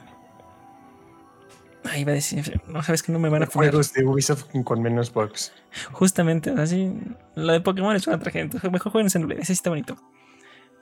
Ay, 1.86 2.02
iba 2.02 2.12
a 2.12 2.16
decir, 2.16 2.62
no 2.68 2.84
sabes 2.84 3.02
que 3.02 3.14
no 3.14 3.20
me 3.20 3.30
van 3.30 3.44
a 3.44 3.48
poner. 3.48 3.72
Juegos 3.72 3.94
de 3.94 4.06
Ubisoft 4.06 4.48
con 4.66 4.82
menos 4.82 5.14
bugs. 5.14 5.54
Justamente, 5.94 6.52
así. 6.52 6.94
Lo 7.36 7.54
de 7.54 7.62
Pokémon 7.62 7.96
es 7.96 8.06
una 8.06 8.20
tragedia. 8.20 8.44
Entonces, 8.44 8.70
mejor 8.70 8.92
jueguen 8.92 9.10
Xenoblade, 9.10 9.42
ese 9.42 9.54
sí 9.54 9.54
está 9.54 9.70
bonito. 9.70 9.96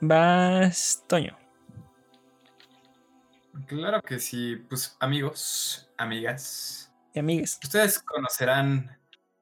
Vas, 0.00 1.04
Toño. 1.06 1.38
Claro 3.66 4.02
que 4.02 4.18
sí, 4.18 4.56
pues 4.68 4.96
amigos, 4.98 5.88
amigas. 5.96 6.92
Y 7.14 7.20
amigues. 7.20 7.58
Ustedes 7.62 8.00
conocerán 8.00 8.97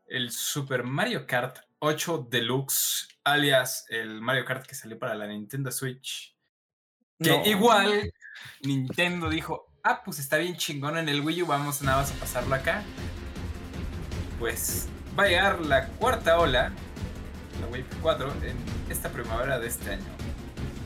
el 0.08 0.30
Super 0.30 0.84
Mario 0.84 1.26
Kart 1.26 1.58
8 1.78 2.28
Deluxe, 2.30 3.08
alias 3.24 3.86
el 3.88 4.20
Mario 4.20 4.44
Kart 4.44 4.66
que 4.66 4.74
salió 4.74 4.98
para 4.98 5.14
la 5.14 5.26
Nintendo 5.26 5.70
Switch. 5.70 6.36
Que 7.18 7.30
No. 7.30 7.44
igual 7.46 8.12
Nintendo 8.62 9.28
dijo, 9.28 9.72
ah, 9.82 10.02
pues 10.04 10.18
está 10.18 10.36
bien 10.38 10.56
chingón 10.56 10.98
en 10.98 11.08
el 11.08 11.20
Wii 11.20 11.42
U, 11.42 11.46
vamos 11.46 11.82
nada 11.82 11.98
más 11.98 12.12
a 12.12 12.14
pasarlo 12.14 12.54
acá. 12.54 12.82
Pues 14.38 14.88
va 15.18 15.24
a 15.24 15.28
llegar 15.28 15.60
la 15.60 15.86
cuarta 15.88 16.38
ola, 16.38 16.72
la 17.60 17.66
Wave 17.68 17.86
4, 18.02 18.32
en 18.44 18.56
esta 18.90 19.10
primavera 19.10 19.58
de 19.58 19.66
este 19.68 19.92
año. 19.92 20.04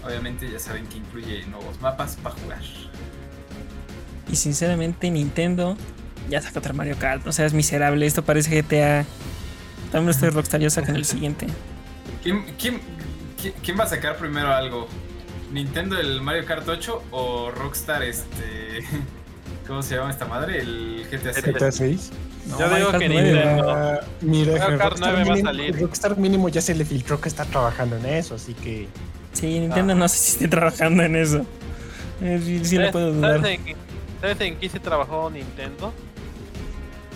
Obviamente 0.05 0.51
ya 0.51 0.59
saben 0.59 0.87
que 0.87 0.99
incluye 0.99 1.45
nuevos 1.47 1.81
mapas 1.81 2.17
para 2.17 2.35
jugar. 2.37 2.63
Y 4.31 4.37
sinceramente 4.37 5.11
Nintendo 5.11 5.77
ya 6.29 6.41
saca 6.43 6.59
otro 6.59 6.75
Mario 6.75 6.97
Kart. 6.99 7.27
O 7.27 7.33
sea, 7.33 7.47
es 7.47 7.53
miserable. 7.55 8.07
Esto 8.07 8.25
parece 8.25 8.61
GTA. 8.63 9.05
También 9.93 10.11
estoy 10.11 10.31
Rockstar, 10.31 10.61
ya 10.61 10.71
sacan 10.71 10.97
el 10.97 11.05
siguiente. 11.05 11.47
¿Quién, 12.23 12.45
quién, 12.59 12.81
quién- 13.41 13.55
quién 13.63 13.79
va 13.79 13.85
a 13.85 13.89
sacar 13.89 14.17
primero 14.17 14.53
algo? 14.53 14.87
¿Nintendo 15.53 15.99
el 15.99 16.21
Mario 16.21 16.45
Kart 16.47 16.69
8 16.69 17.03
o 17.11 17.51
Rockstar 17.51 18.03
este... 18.05 18.85
¿Cómo 19.67 19.83
se 19.83 19.97
llama 19.97 20.11
esta 20.11 20.25
madre? 20.27 20.59
El 20.61 21.07
GTA 21.11 21.33
6. 21.33 21.47
GTA 21.47 21.73
6. 21.73 22.11
No, 22.49 22.59
Yo 22.59 22.75
digo 22.75 22.91
Kart 22.91 23.03
que 23.03 23.09
9. 23.09 23.33
Nintendo. 23.33 24.01
Mira, 24.21 24.53
Mario 24.53 24.79
Kart 24.79 24.91
Rockstar 24.91 24.99
9 25.13 25.17
va 25.17 25.21
a 25.21 25.25
mínimo, 25.35 25.49
salir. 25.49 25.81
Rockstar 25.81 26.17
mínimo 26.19 26.49
ya 26.49 26.61
se 26.61 26.75
le 26.75 26.85
filtró 26.85 27.21
que 27.21 27.29
está 27.29 27.45
trabajando 27.45 27.97
en 27.97 28.07
eso, 28.07 28.35
así 28.37 28.55
que 28.55 28.89
Sí, 29.33 29.61
Nintendo 29.61 29.95
no 29.95 30.09
sé 30.09 30.17
si 30.19 30.31
esté 30.33 30.49
trabajando 30.49 31.03
en 31.05 31.15
eso. 31.17 31.47
Eh, 32.21 32.41
sí, 32.45 32.65
sí 32.65 32.75
lo 32.77 32.83
¿Sabes- 32.83 32.93
puedo 32.93 33.21
¿Sabes 33.21 33.41
dudar. 33.43 33.47
en, 33.47 33.77
¿Sabes 34.21 34.41
en 34.41 34.57
qué 34.57 34.69
se 34.69 34.81
trabajó 34.81 35.31
Nintendo? 35.31 35.93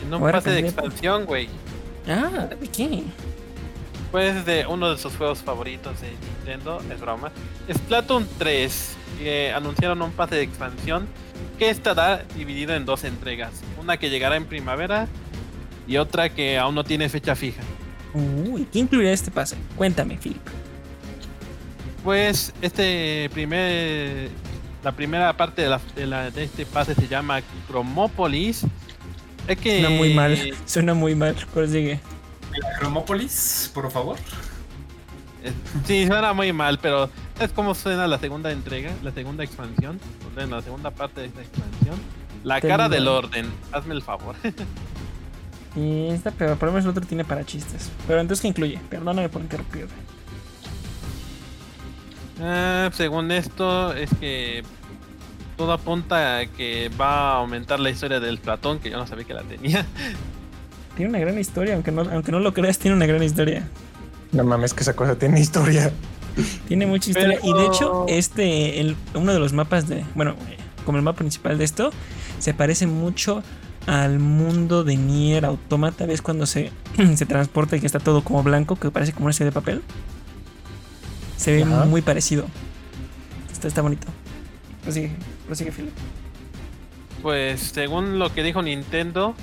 En 0.06 0.14
un 0.14 0.20
Ahora 0.20 0.32
pase 0.38 0.50
de 0.50 0.56
cambié. 0.62 0.70
expansión, 0.70 1.24
güey. 1.24 1.48
Ah, 2.08 2.48
¿de 2.60 2.68
qué? 2.68 3.02
Pues 4.10 4.44
de 4.46 4.66
uno 4.66 4.90
de 4.92 4.98
sus 4.98 5.16
juegos 5.16 5.40
favoritos 5.40 6.00
de 6.00 6.10
Nintendo, 6.10 6.80
es 6.92 7.00
broma. 7.00 7.32
Splatoon 7.72 8.28
3, 8.38 8.96
que 9.18 9.52
anunciaron 9.52 10.00
un 10.02 10.12
pase 10.12 10.36
de 10.36 10.42
expansión 10.42 11.08
que 11.58 11.70
estará 11.70 12.22
dividido 12.36 12.74
en 12.74 12.84
dos 12.84 13.04
entregas. 13.04 13.52
Una 13.80 13.96
que 13.96 14.10
llegará 14.10 14.36
en 14.36 14.44
primavera 14.46 15.08
y 15.88 15.96
otra 15.96 16.28
que 16.28 16.58
aún 16.58 16.74
no 16.74 16.84
tiene 16.84 17.08
fecha 17.08 17.34
fija. 17.34 17.62
Uy, 18.12 18.68
¿qué 18.72 18.78
incluirá 18.80 19.10
este 19.12 19.30
pase? 19.32 19.56
Cuéntame, 19.76 20.16
Philip. 20.18 20.40
Pues 22.04 22.52
este 22.60 23.30
primer 23.32 24.28
la 24.82 24.92
primera 24.92 25.34
parte 25.36 25.62
de, 25.62 25.68
la- 25.70 25.80
de 25.96 26.06
la- 26.06 26.30
de 26.30 26.44
este 26.44 26.66
pase 26.66 26.94
se 26.94 27.08
llama 27.08 27.40
Chromopolis. 27.66 28.66
Es 29.48 29.58
que 29.58 29.80
Suena 29.80 29.90
muy 29.96 30.14
mal. 30.14 30.38
Suena 30.66 30.94
muy 30.94 31.14
mal. 31.14 31.36
Pero 31.52 31.66
sigue. 31.66 32.00
¿La 32.60 32.78
Chromopolis, 32.78 33.70
por 33.74 33.90
favor? 33.90 34.16
Eh, 35.42 35.52
Sí, 35.86 36.06
suena 36.06 36.32
muy 36.32 36.52
mal, 36.52 36.78
pero 36.78 37.10
¿sabes 37.36 37.52
cómo 37.52 37.74
suena 37.74 38.06
la 38.06 38.18
segunda 38.18 38.50
entrega? 38.52 38.90
La 39.02 39.10
segunda 39.12 39.44
expansión. 39.44 40.00
Bueno, 40.34 40.56
la 40.56 40.62
segunda 40.62 40.90
parte 40.90 41.20
de 41.22 41.26
esta 41.26 41.42
expansión. 41.42 41.96
La 42.44 42.60
cara 42.60 42.88
del 42.88 43.08
orden. 43.08 43.50
Hazme 43.72 43.94
el 43.94 44.02
favor. 44.02 44.34
Y 45.76 46.06
esta, 46.10 46.30
pero 46.30 46.54
por 46.56 46.68
lo 46.68 46.72
menos 46.72 46.84
el 46.84 46.90
otro 46.92 47.04
tiene 47.04 47.24
para 47.24 47.44
chistes. 47.44 47.90
Pero 48.06 48.20
entonces, 48.20 48.42
¿qué 48.42 48.46
incluye? 48.46 48.78
Perdóname 48.88 49.28
por 49.28 49.42
interrumpirte. 49.42 49.92
Ah, 52.40 52.90
según 52.92 53.32
esto, 53.32 53.92
es 53.92 54.08
que 54.20 54.62
todo 55.56 55.72
apunta 55.72 56.38
a 56.38 56.46
que 56.46 56.90
va 57.00 57.32
a 57.32 57.36
aumentar 57.38 57.80
la 57.80 57.90
historia 57.90 58.20
del 58.20 58.38
Platón, 58.38 58.78
que 58.80 58.90
yo 58.90 58.96
no 58.96 59.06
sabía 59.06 59.24
que 59.24 59.34
la 59.34 59.42
tenía. 59.42 59.84
Tiene 60.96 61.10
una 61.10 61.18
gran 61.18 61.38
historia, 61.38 61.74
aunque 61.74 61.90
no, 61.92 62.02
aunque 62.02 62.30
no 62.32 62.40
lo 62.40 62.52
creas, 62.54 62.78
tiene 62.78 62.96
una 62.96 63.06
gran 63.06 63.22
historia. 63.22 63.68
no 64.32 64.44
mames 64.44 64.74
que 64.74 64.82
esa 64.82 64.94
cosa 64.96 65.16
tiene 65.16 65.40
historia. 65.40 65.92
Tiene 66.66 66.86
mucha 66.86 67.10
historia. 67.10 67.38
Y 67.42 67.52
de 67.52 67.66
hecho, 67.66 68.06
este, 68.08 68.80
el- 68.80 68.96
uno 69.14 69.32
de 69.32 69.38
los 69.38 69.52
mapas 69.52 69.88
de. 69.88 70.04
Bueno, 70.16 70.32
eh, 70.50 70.56
como 70.84 70.98
el 70.98 71.04
mapa 71.04 71.18
principal 71.18 71.56
de 71.58 71.64
esto, 71.64 71.90
se 72.40 72.52
parece 72.54 72.86
mucho 72.88 73.42
al 73.86 74.18
mundo 74.18 74.82
de 74.82 74.96
Nier 74.96 75.44
Automata. 75.44 76.06
¿Ves 76.06 76.22
cuando 76.22 76.46
se, 76.46 76.72
se 77.16 77.26
transporta 77.26 77.76
y 77.76 77.80
que 77.80 77.86
está 77.86 78.00
todo 78.00 78.24
como 78.24 78.42
blanco, 78.42 78.74
que 78.76 78.90
parece 78.90 79.12
como 79.12 79.26
una 79.26 79.32
serie 79.32 79.50
de 79.50 79.54
papel? 79.54 79.82
Se 81.36 81.52
ve 81.52 81.62
Ajá. 81.62 81.84
muy 81.84 82.02
parecido. 82.02 82.46
Está, 83.52 83.68
está 83.68 83.82
bonito. 83.82 84.06
Prosigue, 84.82 85.12
prosigue, 85.46 85.72
Philip. 85.72 85.92
Pues 87.22 87.60
según 87.60 88.18
lo 88.18 88.32
que 88.32 88.42
dijo 88.42 88.62
Nintendo, 88.62 89.34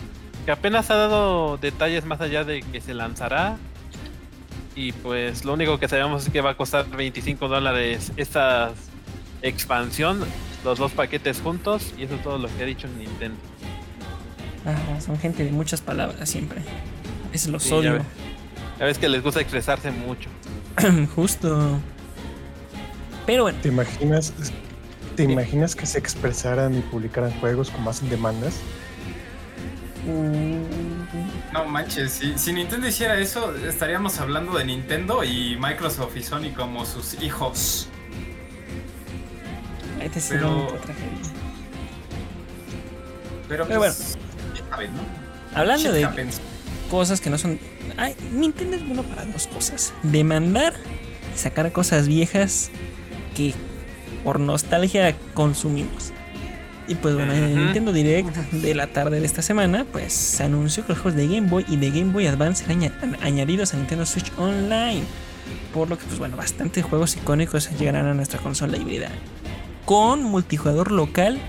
que 0.46 0.52
apenas 0.52 0.90
ha 0.92 0.96
dado 0.96 1.58
detalles 1.58 2.06
más 2.06 2.22
allá 2.22 2.44
de 2.44 2.62
que 2.62 2.82
se 2.82 2.94
lanzará. 2.94 3.58
Y 4.76 4.92
pues 4.94 5.44
lo 5.44 5.54
único 5.54 5.80
que 5.80 5.88
sabemos 5.88 6.26
es 6.26 6.32
que 6.32 6.42
va 6.42 6.52
a 6.52 6.58
costar 6.58 6.88
25 6.90 7.48
dólares 7.48 8.12
esta 8.18 8.72
expansión, 9.42 10.24
los 10.64 10.80
dos 10.80 10.92
paquetes 10.92 11.42
juntos, 11.42 11.94
y 11.98 12.04
eso 12.04 12.16
es 12.16 12.24
todo 12.24 12.38
lo 12.38 12.48
que 12.56 12.64
ha 12.64 12.66
dicho 12.66 12.88
Nintendo. 12.88 13.38
Ah, 14.66 15.02
son 15.02 15.18
gente 15.18 15.44
de 15.44 15.52
muchas 15.52 15.82
palabras 15.82 16.30
siempre. 16.30 16.62
Es 17.34 17.48
los 17.48 17.64
Sí, 17.64 17.74
odio. 17.74 18.00
Ya 18.80 18.86
ves 18.86 18.98
que 18.98 19.10
les 19.10 19.22
gusta 19.24 19.42
expresarse 19.42 19.92
mucho. 19.92 20.30
Justo. 21.16 21.80
Pero 23.26 23.44
bueno, 23.44 23.58
¿Te 23.62 23.70
imaginas, 23.70 24.34
te 25.16 25.24
imaginas 25.24 25.76
que 25.76 25.86
se 25.86 26.00
expresaran 26.00 26.78
y 26.78 26.82
publicaran 26.82 27.32
juegos 27.40 27.70
como 27.70 27.90
hacen 27.90 28.10
demandas? 28.10 28.56
No 31.54 31.66
manches, 31.66 32.12
si, 32.14 32.38
si 32.38 32.54
Nintendo 32.54 32.88
hiciera 32.88 33.20
eso, 33.20 33.54
estaríamos 33.56 34.20
hablando 34.20 34.58
de 34.58 34.66
Nintendo 34.66 35.24
y 35.24 35.58
Microsoft 35.60 36.16
y 36.18 36.24
Sony 36.24 36.52
como 36.56 36.86
sus 36.86 37.22
hijos. 37.22 37.88
este 40.02 40.20
es 40.20 40.28
Pero- 40.30 40.66
otra 40.68 40.80
tragedia. 40.80 41.08
Pero, 43.48 43.68
Pero 43.68 43.80
pues, 43.82 44.18
ya 44.58 44.70
saben, 44.70 44.92
¿no? 44.96 45.02
Hablando 45.54 45.84
Shit 45.90 45.92
de 45.94 46.06
happens. 46.06 46.42
cosas 46.90 47.20
que 47.20 47.30
no 47.30 47.38
son. 47.38 47.60
Ay, 47.98 48.16
Nintendo 48.32 48.78
es 48.78 48.88
bueno 48.88 49.04
para 49.04 49.26
dos 49.26 49.48
cosas: 49.48 49.94
demandar 50.04 50.74
y 51.36 51.38
sacar 51.38 51.72
cosas 51.74 52.08
viejas 52.08 52.72
que 53.36 53.54
por 54.24 54.40
nostalgia 54.40 55.16
consumimos. 55.34 56.12
Y 56.88 56.96
pues 56.96 57.14
bueno, 57.16 57.32
en 57.34 57.44
el. 57.44 57.56
Nintendo 57.56 57.94
Direct 57.94 58.36
de 58.52 58.76
la 58.76 58.88
tarde 58.88 59.20
de 59.20 59.26
esta 59.26 59.42
semana, 59.42 59.86
pues 59.92 60.14
se 60.14 60.44
anunció 60.44 60.86
que 60.86 60.94
los 60.94 61.02
juegos 61.02 61.16
de 61.18 61.28
Game 61.28 61.48
Boy 61.48 61.66
y 61.70 61.78
de 61.78 61.90
Game 61.92 62.12
Boy 62.12 62.28
Advance 62.28 62.64
serán 62.66 62.84
aña- 62.84 63.18
añadidos 63.22 63.74
a 63.74 63.78
Nintendo 63.78 64.06
Switch 64.06 64.32
Online. 64.38 65.04
Por 65.74 65.90
lo 65.90 65.98
que, 65.98 66.06
pues 66.06 66.20
bueno, 66.20 66.36
bastantes 66.36 66.84
juegos 66.84 67.16
icónicos 67.16 67.70
llegarán 67.80 68.06
a 68.08 68.14
nuestra 68.14 68.40
consola 68.40 68.78
híbrida. 68.78 69.10
Con 69.86 70.24
multijugador 70.24 70.92
local 70.92 71.38
y 71.38 71.42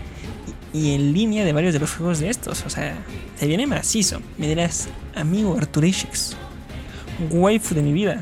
y 0.75 0.95
en 0.95 1.13
línea 1.13 1.45
de 1.45 1.53
varios 1.53 1.75
de 1.75 1.81
los 1.81 1.93
juegos 1.95 2.19
de 2.21 2.31
estos. 2.31 2.65
O 2.65 2.71
sea, 2.71 2.95
se 3.39 3.47
viene 3.47 3.67
macizo. 3.67 4.21
Me 4.39 4.49
dirás, 4.49 4.89
amigo 5.15 5.55
Arturishix, 5.59 6.35
waifu 7.31 7.75
de 7.75 7.83
mi 7.83 7.93
vida. 7.93 8.21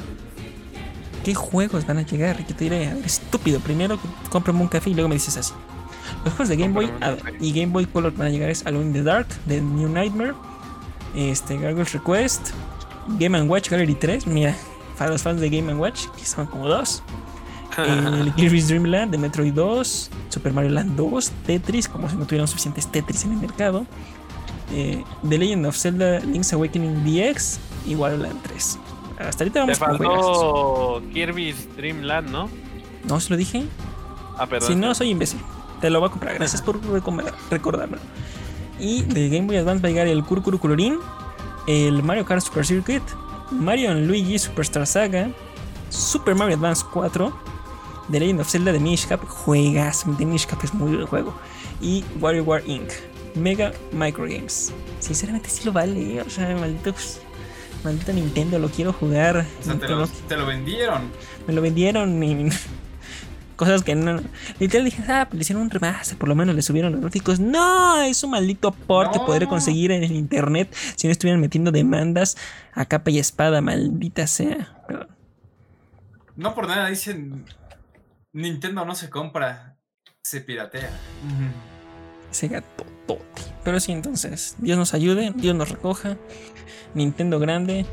¿Qué 1.25 1.35
juegos 1.35 1.87
van 1.87 1.99
a 1.99 2.03
llegar? 2.03 2.41
Y 2.41 2.51
yo 2.51 2.57
te 2.57 2.65
diré, 2.65 2.89
a 2.89 2.95
ver, 2.95 3.05
estúpido, 3.05 3.61
primero 3.61 3.99
cómprame 4.31 4.61
un 4.61 4.69
café 4.69 4.91
y 4.91 4.95
luego 4.95 5.09
me 5.09 5.17
dices 5.17 5.37
así. 5.37 5.53
Los 6.25 6.35
juegos 6.35 6.49
de 6.49 6.57
Game 6.57 6.75
Boy 6.75 6.91
y 7.41 7.53
Game 7.53 7.73
Boy 7.73 7.87
Color 7.87 8.13
van 8.15 8.29
a 8.29 8.31
llegar 8.31 8.51
es 8.51 8.67
Alone 8.67 8.87
in 8.87 8.93
the 8.93 9.03
Dark, 9.03 9.29
The 9.47 9.61
New 9.61 9.89
Nightmare, 9.89 10.35
este, 11.15 11.57
Gargoyle's 11.59 11.93
Request, 11.93 12.51
Game 13.19 13.41
Watch 13.43 13.71
Gallery 13.71 13.95
3, 13.95 14.27
mira, 14.27 14.57
para 14.99 15.11
los 15.11 15.23
fans 15.23 15.41
de 15.41 15.51
Game 15.51 15.75
Watch, 15.75 16.07
que 16.17 16.25
son 16.25 16.47
como 16.47 16.69
dos, 16.69 17.03
el 17.79 18.35
Kirby's 18.35 18.69
Dream 18.69 18.85
Land 18.85 19.13
de 19.13 19.19
Metroid 19.19 19.53
2, 19.53 20.11
Super 20.29 20.53
Mario 20.53 20.71
Land 20.71 20.97
2, 20.97 21.33
Tetris, 21.47 21.89
como 21.89 22.09
si 22.09 22.17
no 22.17 22.27
tuvieran 22.27 22.49
suficientes 22.49 22.87
Tetris 22.87 23.25
en 23.25 23.33
el 23.33 23.39
mercado, 23.39 23.87
eh, 24.73 25.03
The 25.29 25.39
Legend 25.39 25.67
of 25.67 25.77
Zelda 25.77 26.21
Link's 26.21 26.53
Awakening 26.53 27.05
DX 27.05 27.59
y 27.87 27.95
Wario 27.95 28.19
Land 28.19 28.43
3. 28.43 28.79
Hasta 29.21 29.45
ahorita 29.45 29.55
Te 29.55 29.61
vamos 29.61 29.79
juegazos. 29.79 30.03
faltó 30.09 31.03
Kirby's 31.13 31.77
Dream 31.77 32.03
Land, 32.03 32.31
¿no? 32.31 32.49
¿No 33.05 33.21
se 33.21 33.31
lo 33.31 33.37
dije? 33.37 33.65
Ah, 34.39 34.47
perdón. 34.47 34.69
Si 34.69 34.75
no, 34.75 34.95
soy 34.95 35.11
imbécil. 35.11 35.41
Te 35.81 35.91
lo 35.91 36.01
voy 36.01 36.09
a 36.09 36.13
comprar. 36.13 36.35
Gracias 36.35 36.63
por 36.63 36.81
recordarlo. 37.51 37.99
Y 38.79 39.03
de 39.03 39.29
Game 39.29 39.47
Boy 39.47 39.57
Advance 39.57 39.83
va 39.83 39.89
a 39.89 39.91
llegar 39.93 40.07
el 40.07 40.25
Kurukuru 40.25 40.59
Colorín, 40.59 40.99
el 41.67 42.03
Mario 42.03 42.25
Kart 42.25 42.43
Super 42.43 42.65
Circuit, 42.65 43.03
Mario 43.51 43.95
Luigi 43.95 44.39
Superstar 44.39 44.87
Saga, 44.87 45.31
Super 45.91 46.35
Mario 46.35 46.57
Advance 46.57 46.85
4, 46.93 47.33
The 48.11 48.21
Legend 48.21 48.41
of 48.41 48.49
Zelda 48.49 48.73
de 48.73 48.81
Minish 48.81 49.07
Cap, 49.07 49.23
juegas, 49.27 50.05
de 50.07 50.25
Minish 50.25 50.47
Cap 50.47 50.61
es 50.65 50.73
muy 50.73 50.95
buen 50.95 51.07
juego, 51.07 51.35
y 51.81 52.05
WarioWare 52.21 52.67
Inc. 52.67 52.91
Mega 53.35 53.73
Microgames. 53.93 54.73
Sinceramente 54.99 55.49
sí 55.51 55.65
lo 55.65 55.73
vale, 55.73 56.21
o 56.23 56.31
sea, 56.31 56.57
maldito, 56.57 56.95
maldito 57.85 58.13
Nintendo, 58.13 58.59
lo 58.59 58.69
quiero 58.69 58.93
jugar. 58.93 59.47
O 59.61 59.63
sea, 59.65 59.79
te 59.79 59.89
lo, 59.89 60.07
te 60.07 60.37
lo 60.37 60.47
vendieron. 60.47 61.11
me 61.47 61.53
lo 61.55 61.63
vendieron 61.63 62.23
y 62.23 62.49
cosas 63.57 63.83
que 63.83 63.95
no. 63.95 64.21
Literal 64.59 64.85
dije, 64.85 65.03
ah, 65.09 65.27
pues 65.29 65.35
le 65.37 65.43
hicieron 65.43 65.63
un 65.65 65.71
remaster, 65.71 66.17
por 66.17 66.29
lo 66.29 66.35
menos 66.35 66.55
le 66.55 66.63
subieron 66.63 66.93
los 66.93 67.01
gráficos. 67.01 67.41
No, 67.41 68.01
es 68.03 68.23
un 68.25 68.31
maldito 68.31 68.73
port 68.73 69.13
que 69.13 69.19
No. 69.19 69.27
podré 69.27 69.47
conseguir 69.47 69.91
en 69.93 70.03
el 70.05 70.13
internet 70.13 70.75
si 70.97 71.07
no 71.07 71.13
estuvieran 71.13 71.41
metiendo 71.41 71.71
demandas 71.71 72.37
a 72.73 72.85
capa 72.87 73.11
y 73.11 73.19
espada, 73.19 73.61
maldita 73.61 74.27
sea. 74.27 74.83
Pero, 74.89 75.07
No 76.37 76.55
por 76.55 76.69
nada 76.69 76.89
dicen 76.89 77.45
Nintendo 78.33 78.85
no 78.85 78.95
se 78.95 79.11
compra, 79.11 79.77
se 80.23 80.41
piratea. 80.41 80.91
Sega 82.31 82.61
Totote. 82.63 83.43
Pero 83.65 83.81
sí, 83.81 83.93
entonces, 83.93 84.55
Dios 84.59 84.79
nos 84.79 84.95
ayude, 84.95 85.33
Dios 85.35 85.55
nos 85.55 85.69
recoja. 85.69 86.17
Nintendo 86.95 87.39
grande. 87.39 87.87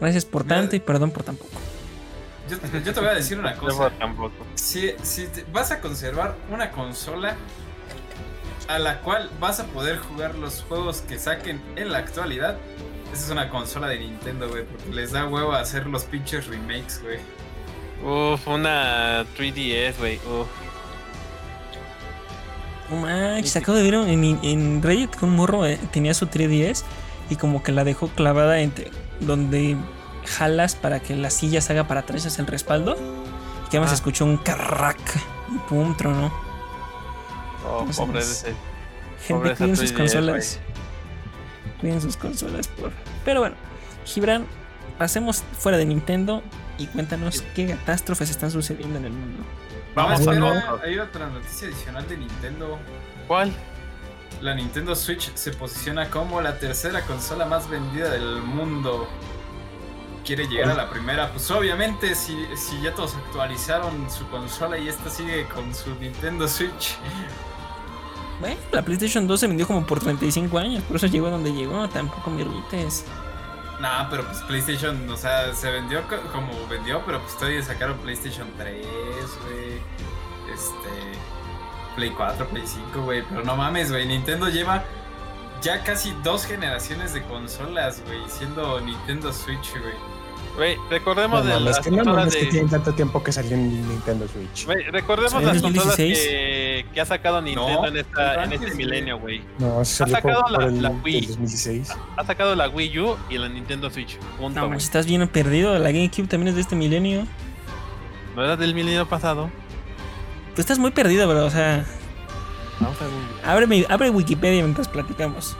Gracias 0.00 0.24
por 0.24 0.44
Mira, 0.44 0.56
tanto 0.56 0.76
y 0.76 0.80
perdón 0.80 1.10
por 1.10 1.22
tan 1.22 1.36
poco. 1.36 1.50
Yo, 2.50 2.58
te- 2.58 2.82
yo 2.82 2.92
te 2.92 3.00
voy 3.00 3.08
a 3.08 3.14
decir 3.14 3.38
una 3.38 3.54
cosa. 3.56 3.90
tampoco. 3.98 4.44
Si, 4.54 4.92
si 5.02 5.26
te- 5.26 5.44
vas 5.52 5.70
a 5.70 5.80
conservar 5.80 6.36
una 6.50 6.70
consola 6.72 7.36
a 8.68 8.78
la 8.78 9.00
cual 9.00 9.30
vas 9.40 9.60
a 9.60 9.66
poder 9.66 9.98
jugar 9.98 10.34
los 10.34 10.62
juegos 10.62 11.02
que 11.02 11.18
saquen 11.18 11.60
en 11.76 11.92
la 11.92 11.98
actualidad, 11.98 12.56
esa 13.12 13.24
es 13.26 13.30
una 13.30 13.48
consola 13.50 13.86
de 13.88 13.98
Nintendo, 14.00 14.48
güey, 14.48 14.64
porque 14.64 14.90
les 14.90 15.12
da 15.12 15.26
huevo 15.26 15.52
hacer 15.52 15.86
los 15.86 16.04
pinches 16.04 16.46
remakes, 16.46 17.00
güey. 17.02 17.18
Uf, 18.02 18.48
una 18.48 19.24
3DS, 19.36 19.96
güey. 19.98 20.16
Uf. 20.16 20.48
No 22.92 23.00
manches, 23.00 23.56
acabo 23.56 23.76
de 23.78 23.82
ver 23.84 23.94
en, 23.94 24.38
en 24.42 24.82
Reddit 24.82 25.10
que 25.14 25.24
un 25.24 25.34
morro 25.34 25.64
eh, 25.66 25.78
tenía 25.92 26.12
su 26.14 26.26
3DS 26.26 26.82
y 27.30 27.36
como 27.36 27.62
que 27.62 27.72
la 27.72 27.84
dejó 27.84 28.08
clavada 28.08 28.60
entre 28.60 28.90
donde 29.20 29.76
jalas 30.26 30.74
para 30.74 31.00
que 31.00 31.16
la 31.16 31.30
silla 31.30 31.60
se 31.60 31.72
haga 31.72 31.88
para 31.88 32.00
atrás, 32.00 32.24
es 32.26 32.38
el 32.38 32.46
respaldo. 32.46 32.96
Y 33.66 33.70
que 33.70 33.76
además 33.78 33.92
Ah. 33.92 33.94
escuchó 33.94 34.24
un 34.26 34.36
carrac 34.36 34.98
y 35.54 35.58
pum, 35.68 35.96
tronó. 35.96 36.32
Oh, 37.66 37.78
Entonces, 37.80 37.96
pobre 37.96 38.12
de 38.18 38.20
ese. 38.20 38.46
Gente, 38.46 39.34
Pobre 39.34 39.48
esa 39.52 39.58
cuiden 39.58 39.76
sus 39.76 39.92
3DS, 39.92 39.96
consolas. 39.96 40.60
Cuiden 41.80 42.00
sus 42.00 42.16
consolas, 42.16 42.68
por 42.68 42.92
Pero 43.24 43.40
bueno, 43.40 43.56
Gibran, 44.04 44.46
pasemos 44.98 45.42
fuera 45.58 45.78
de 45.78 45.86
Nintendo 45.86 46.42
y 46.78 46.86
cuéntanos 46.88 47.42
qué 47.54 47.66
catástrofes 47.68 48.30
están 48.30 48.50
sucediendo 48.50 48.98
en 48.98 49.04
el 49.06 49.12
mundo. 49.12 49.44
Vamos 49.94 50.20
No, 50.20 50.48
a 50.48 50.72
otro. 50.72 50.80
hay 50.84 50.98
otra 50.98 51.26
noticia 51.28 51.68
adicional 51.68 52.06
de 52.08 52.16
Nintendo. 52.16 52.78
¿Cuál? 53.26 53.52
La 54.40 54.54
Nintendo 54.54 54.94
Switch 54.96 55.32
se 55.34 55.52
posiciona 55.52 56.08
como 56.10 56.40
la 56.40 56.58
tercera 56.58 57.02
consola 57.02 57.44
más 57.46 57.68
vendida 57.68 58.10
del 58.10 58.42
mundo. 58.42 59.06
Quiere 60.24 60.46
llegar 60.46 60.70
a 60.70 60.74
la 60.74 60.90
primera. 60.90 61.30
Pues 61.30 61.50
obviamente, 61.50 62.14
si, 62.14 62.36
si 62.56 62.80
ya 62.80 62.94
todos 62.94 63.14
actualizaron 63.16 64.10
su 64.10 64.26
consola 64.28 64.78
y 64.78 64.88
esta 64.88 65.10
sigue 65.10 65.46
con 65.48 65.74
su 65.74 65.94
Nintendo 65.96 66.48
Switch. 66.48 66.96
Bueno, 68.40 68.56
la 68.72 68.82
PlayStation 68.82 69.26
2 69.26 69.38
se 69.40 69.46
vendió 69.46 69.66
como 69.66 69.86
por 69.86 70.00
35 70.00 70.58
años, 70.58 70.82
por 70.84 70.96
eso 70.96 71.06
llegó 71.06 71.28
a 71.28 71.30
donde 71.30 71.52
llegó, 71.52 71.88
tampoco 71.88 72.28
me 72.30 72.40
irrites. 72.40 73.04
Nah, 73.80 74.08
pero 74.10 74.24
pues 74.24 74.38
PlayStation, 74.40 75.08
o 75.10 75.16
sea, 75.16 75.52
se 75.54 75.70
vendió 75.70 76.02
co- 76.08 76.20
como 76.32 76.52
vendió, 76.68 77.02
pero 77.04 77.20
pues 77.20 77.36
todavía 77.36 77.62
sacaron 77.62 77.96
PlayStation 77.98 78.46
3, 78.56 78.76
güey. 78.84 79.80
Este. 80.54 81.18
Play 81.96 82.10
4, 82.10 82.46
Play 82.48 82.62
5, 82.66 83.02
güey. 83.02 83.22
Pero 83.28 83.42
no 83.44 83.56
mames, 83.56 83.90
güey. 83.90 84.06
Nintendo 84.06 84.48
lleva 84.48 84.84
ya 85.62 85.82
casi 85.84 86.12
dos 86.22 86.44
generaciones 86.46 87.12
de 87.12 87.22
consolas, 87.24 88.02
güey. 88.06 88.20
Siendo 88.28 88.80
Nintendo 88.80 89.32
Switch, 89.32 89.70
güey. 89.72 89.94
Güey, 90.56 90.76
recordemos 90.90 91.40
No 91.40 91.46
de 91.46 91.54
mames, 91.54 91.76
las 91.76 91.80
que 91.80 91.90
no 91.90 91.96
consolas 91.98 92.18
mames 92.18 92.36
que 92.36 92.44
de... 92.44 92.50
tienen 92.50 92.68
tanto 92.70 92.92
tiempo 92.92 93.22
que 93.24 93.32
salió 93.32 93.54
en 93.54 93.88
Nintendo 93.88 94.28
Switch. 94.28 94.66
Güey, 94.66 94.82
recordemos 94.90 95.34
¿En 95.34 95.46
las 95.46 95.62
2016? 95.62 95.96
consolas 96.18 96.28
que, 96.28 96.61
que 96.92 97.00
ha 97.00 97.04
sacado 97.06 97.40
Nintendo 97.42 97.82
No, 97.82 97.86
en, 97.88 97.96
esta, 97.96 98.44
en 98.44 98.52
este 98.52 98.74
milenio, 98.74 99.18
güey. 99.18 99.42
No, 99.58 99.84
se 99.84 99.96
salió 99.96 100.16
sacado 100.16 100.42
por, 100.42 100.50
la- 100.52 100.58
por 100.58 100.68
el 100.68 100.82
la 100.82 100.90
Wii. 100.90 101.26
2016. 101.26 101.96
Ha 102.16 102.24
sacado 102.24 102.54
la 102.54 102.68
Wii 102.68 102.98
U 103.00 103.16
y 103.30 103.38
la 103.38 103.48
Nintendo 103.48 103.90
Switch. 103.90 104.16
Punto, 104.38 104.68
No, 104.68 104.74
estás 104.74 105.06
bien 105.06 105.26
perdido, 105.28 105.78
la 105.78 105.90
GameCube 105.90 106.26
también 106.28 106.48
es 106.48 106.54
de 106.54 106.60
este 106.60 106.76
milenio. 106.76 107.26
¿No 108.36 108.44
era 108.44 108.56
del 108.56 108.74
milenio 108.74 109.08
pasado? 109.08 109.50
Tú 110.54 110.60
estás 110.60 110.78
muy 110.78 110.90
perdido, 110.90 111.26
bro, 111.28 111.46
o 111.46 111.50
sea, 111.50 111.84
Vamos 112.80 112.96
a 113.44 113.50
abre, 113.52 113.66
mi- 113.66 113.84
abre 113.88 114.10
Wikipedia 114.10 114.62
mientras 114.62 114.88
platicamos. 114.88 115.56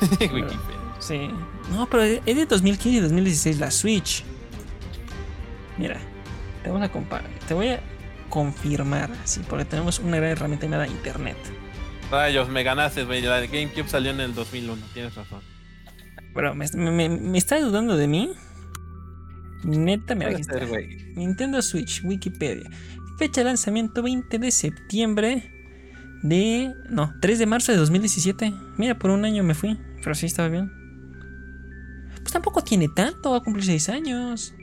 Wikipedia. 0.20 0.58
Sí. 0.98 1.30
No, 1.72 1.86
pero 1.86 2.02
es 2.02 2.24
de 2.24 2.46
2015 2.46 2.98
y 2.98 3.00
2016 3.00 3.58
la 3.60 3.70
Switch. 3.70 4.24
Mira, 5.78 5.96
te 6.62 6.68
vamos 6.70 6.84
a 6.86 6.90
comparar. 6.92 7.28
Te 7.48 7.54
voy 7.54 7.68
a 7.68 7.80
confirmar, 8.30 9.10
sí, 9.24 9.42
porque 9.48 9.66
tenemos 9.66 9.98
una 9.98 10.16
gran 10.16 10.30
herramienta 10.30 10.66
llamada 10.66 10.86
Internet. 10.86 11.36
Rayos, 12.10 12.48
me 12.48 12.62
ganaste, 12.62 13.04
güey. 13.04 13.20
La 13.22 13.40
de 13.40 13.46
GameCube 13.46 13.88
salió 13.88 14.10
en 14.10 14.20
el 14.20 14.34
2001. 14.34 14.82
Tienes 14.94 15.14
razón. 15.14 15.40
Bro, 16.34 16.54
¿me, 16.54 16.66
me, 16.74 17.08
me 17.08 17.38
estás 17.38 17.62
dudando 17.62 17.96
de 17.96 18.08
mí? 18.08 18.32
Neta, 19.64 20.16
ser, 20.42 20.66
güey. 20.66 21.12
Nintendo 21.14 21.60
Switch, 21.62 22.02
Wikipedia. 22.04 22.68
Fecha 23.18 23.42
de 23.42 23.44
lanzamiento 23.44 24.02
20 24.02 24.38
de 24.38 24.50
septiembre 24.50 25.50
de... 26.22 26.72
No, 26.88 27.12
3 27.20 27.38
de 27.38 27.46
marzo 27.46 27.72
de 27.72 27.78
2017. 27.78 28.52
Mira, 28.76 28.98
por 28.98 29.10
un 29.10 29.24
año 29.24 29.42
me 29.42 29.54
fui, 29.54 29.78
pero 30.02 30.14
sí 30.14 30.26
estaba 30.26 30.48
bien. 30.48 30.72
Pues 32.20 32.32
tampoco 32.32 32.62
tiene 32.62 32.88
tanto, 32.88 33.32
va 33.32 33.38
a 33.38 33.40
cumplir 33.40 33.64
6 33.66 33.88
años. 33.90 34.54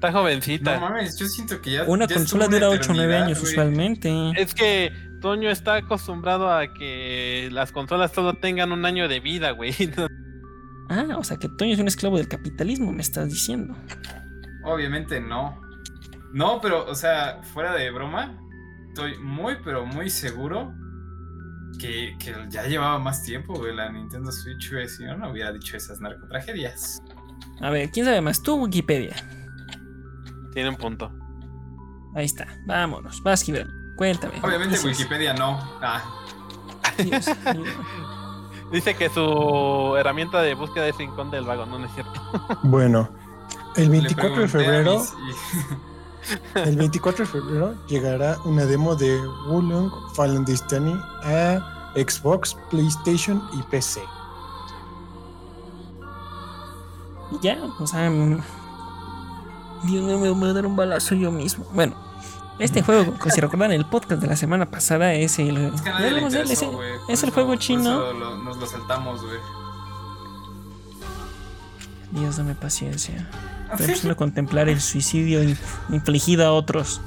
Está 0.00 0.12
jovencita. 0.12 0.76
No 0.76 0.88
mames, 0.88 1.18
yo 1.18 1.26
siento 1.26 1.60
que 1.60 1.72
ya. 1.72 1.84
Una 1.84 2.06
ya 2.06 2.14
consola 2.14 2.46
dura 2.48 2.70
una 2.70 2.78
8 2.80 2.90
o 2.90 2.94
9 2.94 3.04
eternidad, 3.04 3.26
años 3.26 3.40
güey. 3.40 3.52
usualmente. 3.52 4.32
Es 4.34 4.54
que 4.54 4.92
Toño 5.20 5.50
está 5.50 5.74
acostumbrado 5.74 6.50
a 6.50 6.72
que 6.72 7.50
las 7.52 7.70
consolas 7.70 8.10
solo 8.10 8.32
tengan 8.32 8.72
un 8.72 8.86
año 8.86 9.08
de 9.08 9.20
vida, 9.20 9.50
güey. 9.50 9.74
Ah, 10.92 11.06
o 11.16 11.22
sea 11.22 11.36
que 11.36 11.48
Toño 11.48 11.74
es 11.74 11.78
un 11.78 11.86
esclavo 11.86 12.16
del 12.16 12.26
capitalismo, 12.26 12.90
me 12.90 13.00
estás 13.02 13.28
diciendo. 13.28 13.76
Obviamente 14.64 15.20
no. 15.20 15.60
No, 16.32 16.60
pero, 16.60 16.84
o 16.84 16.96
sea, 16.96 17.40
fuera 17.54 17.74
de 17.74 17.92
broma, 17.92 18.36
estoy 18.88 19.16
muy, 19.18 19.54
pero 19.62 19.86
muy 19.86 20.10
seguro 20.10 20.74
que, 21.78 22.16
que 22.18 22.34
ya 22.48 22.64
llevaba 22.66 22.98
más 22.98 23.22
tiempo, 23.22 23.54
güey, 23.54 23.72
la 23.72 23.92
Nintendo 23.92 24.32
Switch, 24.32 24.72
güey. 24.72 24.88
Si 24.88 25.04
no, 25.04 25.16
no 25.16 25.30
hubiera 25.30 25.52
dicho 25.52 25.76
esas 25.76 26.00
narcotragedias. 26.00 27.00
A 27.60 27.70
ver, 27.70 27.90
¿quién 27.92 28.06
sabe 28.06 28.20
más? 28.20 28.42
Tú, 28.42 28.56
Wikipedia. 28.56 29.14
Tiene 30.52 30.68
un 30.68 30.76
punto. 30.76 31.10
Ahí 32.14 32.26
está, 32.26 32.46
vámonos. 32.66 33.22
Vas, 33.22 33.42
Gibran. 33.42 33.68
Cuéntame. 33.96 34.34
Obviamente. 34.42 34.78
Wikipedia 34.84 35.34
no. 35.34 35.58
Ah, 35.80 36.02
Dios. 36.98 37.26
Dice 38.72 38.94
que 38.94 39.10
su 39.10 39.96
herramienta 39.98 40.40
de 40.42 40.54
búsqueda 40.54 40.86
es 40.86 40.96
Rincón 40.96 41.30
del 41.30 41.44
Vago. 41.44 41.66
No, 41.66 41.78
no 41.78 41.86
es 41.86 41.94
cierto. 41.94 42.20
Bueno, 42.62 43.10
el 43.76 43.90
le 43.90 44.00
24 44.00 44.42
de 44.42 44.48
febrero, 44.48 45.02
el 46.54 46.76
24 46.78 47.24
de 47.24 47.30
febrero 47.30 47.86
llegará 47.86 48.38
una 48.44 48.64
demo 48.64 48.94
de 48.94 49.20
Wulong 49.48 49.90
Fallen 50.14 50.44
Destiny 50.44 50.94
a 51.24 51.92
Xbox, 51.94 52.56
PlayStation 52.70 53.42
y 53.52 53.62
PC. 53.64 54.00
Y 57.32 57.38
ya, 57.42 57.58
o 57.78 57.86
sea. 57.86 58.10
Dios 59.84 60.04
mío, 60.04 60.18
me 60.18 60.30
voy 60.30 60.50
a 60.50 60.52
dar 60.52 60.66
un 60.66 60.76
balazo 60.76 61.14
yo 61.14 61.30
mismo. 61.32 61.64
Bueno, 61.72 61.94
este 62.58 62.82
juego, 62.82 63.14
si 63.34 63.40
recuerdan 63.40 63.72
el 63.72 63.86
podcast 63.86 64.20
de 64.20 64.28
la 64.28 64.36
semana 64.36 64.66
pasada, 64.66 65.14
es 65.14 65.38
el. 65.38 65.56
Es 65.74 65.82
que 65.82 65.90
nadie 65.90 66.10
le 66.10 66.20
interesó, 66.22 66.82
el- 66.82 66.98
es 67.08 67.24
juego 67.32 67.54
chino. 67.56 68.12
lo- 68.12 68.36
nos 68.38 68.56
lo 68.58 68.66
saltamos, 68.66 69.22
güey. 69.22 69.38
Dios, 72.12 72.36
dame 72.36 72.54
paciencia. 72.54 73.28
Estoy 73.70 73.86
empezando 73.86 74.12
a 74.14 74.16
contemplar 74.16 74.68
el 74.68 74.80
suicidio 74.80 75.42
in- 75.42 75.56
infligido 75.90 76.46
a 76.46 76.52
otros. 76.52 77.00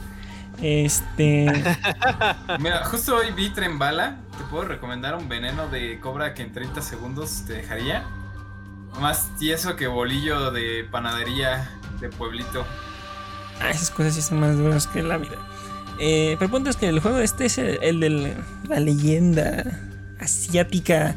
Este. 0.61 1.45
Mira, 2.59 2.85
justo 2.85 3.15
hoy 3.15 3.31
vi 3.35 3.49
Tren 3.49 3.77
Bala. 3.79 4.17
Te 4.37 4.43
puedo 4.45 4.63
recomendar 4.65 5.15
un 5.15 5.27
veneno 5.27 5.67
de 5.67 5.99
cobra 5.99 6.33
que 6.33 6.41
en 6.43 6.53
30 6.53 6.81
segundos 6.81 7.43
te 7.45 7.53
dejaría. 7.53 8.03
Más 9.01 9.27
tieso 9.37 9.75
que 9.75 9.87
bolillo 9.87 10.51
de 10.51 10.87
panadería 10.89 11.69
de 12.03 12.09
pueblito. 12.15 12.65
Ah, 13.59 13.69
esas 13.71 13.89
cosas 13.89 14.13
sí 14.15 14.21
son 14.21 14.39
más 14.39 14.57
duras 14.57 14.87
que 14.87 15.01
la 15.01 15.17
vida. 15.17 15.37
Eh, 15.99 16.35
pero 16.37 16.45
el 16.45 16.51
punto 16.51 16.69
es 16.69 16.75
que 16.75 16.87
el 16.89 16.99
juego 16.99 17.19
este 17.19 17.45
es 17.45 17.57
el, 17.57 17.79
el 17.81 17.99
de 17.99 18.33
la 18.67 18.79
leyenda 18.79 19.79
asiática 20.19 21.15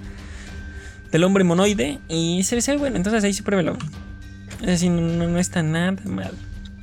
del 1.11 1.25
hombre 1.25 1.44
monoide. 1.44 1.99
Y 2.09 2.42
se 2.44 2.57
ve, 2.57 2.77
bueno, 2.79 2.96
entonces 2.96 3.25
ahí 3.25 3.33
sí 3.35 3.42
pruébelo. 3.42 3.77
Es 4.61 4.66
decir, 4.66 4.90
no, 4.90 5.01
no- 5.03 5.29
no 5.29 5.38
está 5.38 5.62
nada 5.62 5.96
mal. 6.05 6.33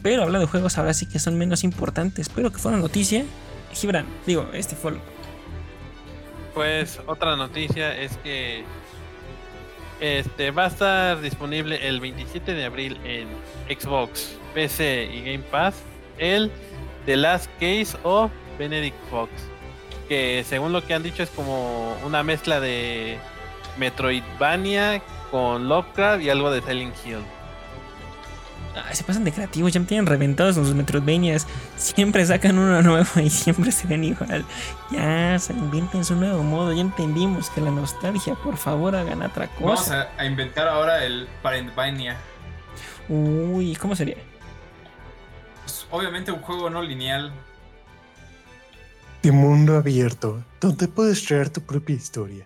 Pero 0.02 0.24
hablando 0.24 0.46
de 0.46 0.52
juegos 0.52 0.78
ahora 0.78 0.94
sí 0.94 1.06
que 1.06 1.18
son 1.20 1.38
menos 1.38 1.64
importantes. 1.64 2.30
Pero 2.30 2.52
que 2.52 2.58
fueron 2.58 2.82
noticia. 2.82 3.24
Gibran, 3.74 4.06
digo, 4.28 4.50
este 4.54 4.76
fue. 4.76 4.94
Pues 6.54 7.00
otra 7.08 7.36
noticia 7.36 7.96
es 7.98 8.18
que 8.18 8.64
este 10.04 10.52
va 10.52 10.66
a 10.66 10.68
estar 10.68 11.22
disponible 11.22 11.88
el 11.88 12.02
27 12.02 12.54
de 12.54 12.66
abril 12.66 13.00
en 13.06 13.28
Xbox, 13.74 14.38
PC 14.54 15.10
y 15.14 15.22
Game 15.22 15.46
Pass 15.50 15.76
el 16.18 16.52
The 17.06 17.16
Last 17.16 17.50
Case 17.54 17.98
of 18.04 18.30
Benedict 18.60 18.98
Fox, 19.10 19.32
que 20.10 20.44
según 20.46 20.74
lo 20.74 20.86
que 20.86 20.94
han 20.94 21.04
dicho 21.04 21.24
es 21.24 21.30
como 21.30 21.96
una 22.06 22.22
mezcla 22.22 22.60
de 22.60 23.18
Metroidvania 23.78 25.02
con 25.32 25.70
Lovecraft 25.70 26.22
y 26.22 26.30
algo 26.30 26.52
de 26.52 26.62
Silent 26.62 26.96
Hill. 27.06 27.24
Ay, 28.76 28.96
se 28.96 29.04
pasan 29.04 29.24
de 29.24 29.32
creativos, 29.32 29.72
ya 29.72 29.80
me 29.80 29.86
tienen 29.86 30.06
reventados 30.08 30.58
los 30.58 30.74
Metroidvanias. 30.74 31.46
Siempre 31.78 32.26
sacan 32.26 32.58
uno 32.58 32.82
nuevo 32.82 33.08
y 33.22 33.30
siempre 33.30 33.72
se 33.72 33.88
ven 33.88 34.04
igual. 34.04 34.46
Ya, 34.92 35.38
se 35.38 35.54
inventen 35.54 36.04
su 36.04 36.16
nuevo 36.16 36.42
modo. 36.44 36.74
Ya 36.74 36.82
entendimos 36.82 37.50
que 37.52 37.62
la 37.62 37.70
nostalgia, 37.72 38.36
por 38.36 38.58
favor, 38.58 38.96
hagan 38.96 39.22
otra 39.22 39.50
Vamos 39.60 39.82
cosa. 39.82 40.10
a, 40.18 40.22
a 40.22 40.26
inventar 40.26 40.68
ahora 40.68 41.06
el 41.06 41.28
Parentvania. 41.42 42.18
Uy, 43.10 43.76
¿cómo 43.76 43.96
sería? 43.96 44.18
Pues, 45.64 45.86
obviamente 45.92 46.32
un 46.32 46.42
juego 46.42 46.70
no 46.70 46.82
lineal. 46.82 47.32
De 49.22 49.32
mundo 49.32 49.78
abierto, 49.78 50.44
donde 50.60 50.88
puedes 50.88 51.26
crear 51.26 51.50
tu 51.50 51.62
propia 51.62 51.96
historia. 51.96 52.46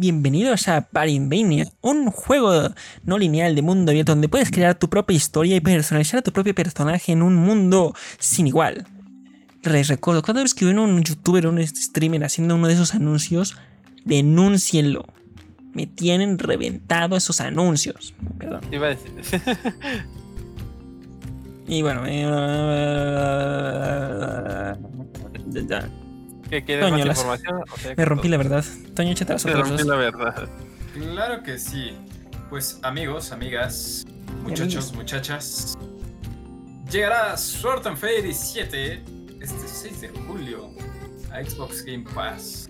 Bienvenidos 0.00 0.66
a 0.68 0.88
Parinvania, 0.88 1.66
un 1.82 2.10
juego 2.10 2.70
no 3.04 3.18
lineal 3.18 3.54
de 3.54 3.60
mundo 3.60 3.90
abierto 3.90 4.12
donde 4.12 4.30
puedes 4.30 4.50
crear 4.50 4.74
tu 4.78 4.88
propia 4.88 5.14
historia 5.14 5.56
y 5.56 5.60
personalizar 5.60 6.20
a 6.20 6.22
tu 6.22 6.32
propio 6.32 6.54
personaje 6.54 7.12
en 7.12 7.20
un 7.20 7.36
mundo 7.36 7.94
sin 8.18 8.46
igual. 8.46 8.86
Les 9.62 9.88
recuerdo, 9.88 10.22
cada 10.22 10.42
vez 10.42 10.54
que 10.54 10.64
ven 10.64 10.78
un 10.78 11.02
youtuber 11.02 11.46
o 11.46 11.50
un 11.50 11.62
streamer 11.66 12.24
haciendo 12.24 12.54
uno 12.54 12.68
de 12.68 12.72
esos 12.72 12.94
anuncios, 12.94 13.58
denúncienlo. 14.06 15.04
Me 15.74 15.86
tienen 15.86 16.38
reventado 16.38 17.14
esos 17.14 17.42
anuncios. 17.42 18.14
Perdón. 18.38 18.62
Iba 18.72 18.86
a 18.86 18.90
decir. 18.96 19.12
Y 21.68 21.82
bueno, 21.82 22.04
eh, 22.06 22.24
ya, 25.68 25.90
¿Qué 26.50 26.64
quieres 26.64 26.84
Toño, 26.84 26.98
más 26.98 27.06
las- 27.06 27.16
información? 27.18 27.62
O 27.72 27.76
sea, 27.78 27.94
me 27.96 28.04
rompí 28.04 28.22
todo. 28.28 28.30
la 28.32 28.36
verdad. 28.38 28.64
Toño, 28.94 29.10
échate 29.12 29.32
las 29.32 29.42
Te 29.44 29.50
otras 29.50 29.68
rompí 29.68 29.82
dos. 29.82 29.86
la 29.88 29.96
verdad. 29.96 30.48
Claro 30.94 31.42
que 31.42 31.58
sí. 31.58 31.92
Pues 32.50 32.80
amigos, 32.82 33.30
amigas, 33.32 34.04
muchachos, 34.42 34.92
muchachas. 34.92 35.78
Llegará 36.90 37.36
Sword 37.36 37.86
and 37.86 37.96
Fairy 37.96 38.34
7 38.34 39.02
este 39.40 39.68
6 39.68 40.00
de 40.00 40.08
julio 40.26 40.70
a 41.32 41.42
Xbox 41.44 41.84
Game 41.84 42.04
Pass. 42.14 42.68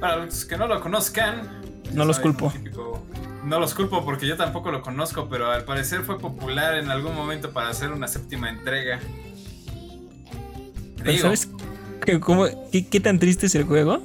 Para 0.00 0.16
los 0.24 0.44
que 0.44 0.56
no 0.56 0.66
lo 0.66 0.80
conozcan, 0.80 1.62
No 1.92 2.04
los 2.04 2.16
saben, 2.16 2.32
culpo. 2.34 2.52
típico- 2.52 3.02
No 3.44 3.60
los 3.60 3.72
culpo 3.74 4.04
porque 4.04 4.26
yo 4.26 4.36
tampoco 4.36 4.72
lo 4.72 4.82
conozco, 4.82 5.28
pero 5.28 5.50
al 5.52 5.64
parecer 5.64 6.02
fue 6.02 6.18
popular 6.18 6.74
en 6.74 6.90
algún 6.90 7.14
momento 7.14 7.52
para 7.52 7.68
hacer 7.68 7.92
una 7.92 8.08
séptima 8.08 8.48
entrega. 8.50 8.98
Pero 10.98 11.10
Digo, 11.12 11.22
¿sabes 11.22 11.46
qué, 12.04 12.20
cómo- 12.20 12.46
qué- 12.70 12.86
qué 12.86 13.00
tan 13.00 13.18
triste 13.18 13.46
es 13.46 13.54
el 13.54 13.64
juego? 13.64 14.02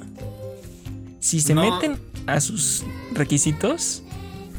Si 1.20 1.40
se 1.40 1.54
No. 1.54 1.62
meten 1.62 1.98
a 2.26 2.40
sus 2.40 2.84
requisitos, 3.12 4.02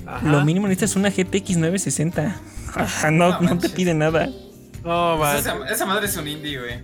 Ajá. 0.05 0.27
lo 0.27 0.43
mínimo 0.45 0.67
necesitas 0.67 0.91
es 0.91 0.95
una 0.95 1.09
GTX 1.09 1.57
960. 1.57 2.39
Ajá, 2.73 3.11
no, 3.11 3.39
No 3.41 3.41
no 3.41 3.57
te 3.57 3.69
pide 3.69 3.93
nada. 3.93 4.27
No, 4.83 5.15
Pues 5.17 5.39
esa, 5.39 5.57
esa 5.69 5.85
madre 5.85 6.07
es 6.07 6.17
un 6.17 6.27
indie, 6.27 6.59
güey. 6.59 6.79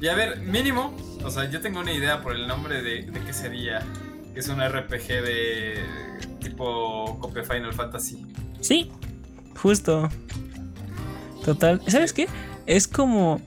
Y 0.00 0.08
a 0.08 0.14
ver, 0.14 0.40
mínimo, 0.40 0.94
o 1.24 1.30
sea, 1.30 1.48
yo 1.50 1.60
tengo 1.60 1.80
una 1.80 1.92
idea 1.92 2.20
por 2.22 2.34
el 2.34 2.46
nombre 2.46 2.82
de, 2.82 3.02
de 3.02 3.20
qué 3.20 3.32
sería. 3.32 3.80
Que 4.34 4.40
es 4.40 4.48
un 4.48 4.60
RPG 4.60 5.06
de 5.22 5.74
tipo 6.40 7.18
copia 7.20 7.44
Final 7.44 7.72
Fantasy. 7.72 8.26
Sí, 8.60 8.90
justo. 9.56 10.08
Total. 11.44 11.80
¿Sabes 11.86 12.12
qué? 12.12 12.26
Es 12.66 12.88
como 12.88 13.40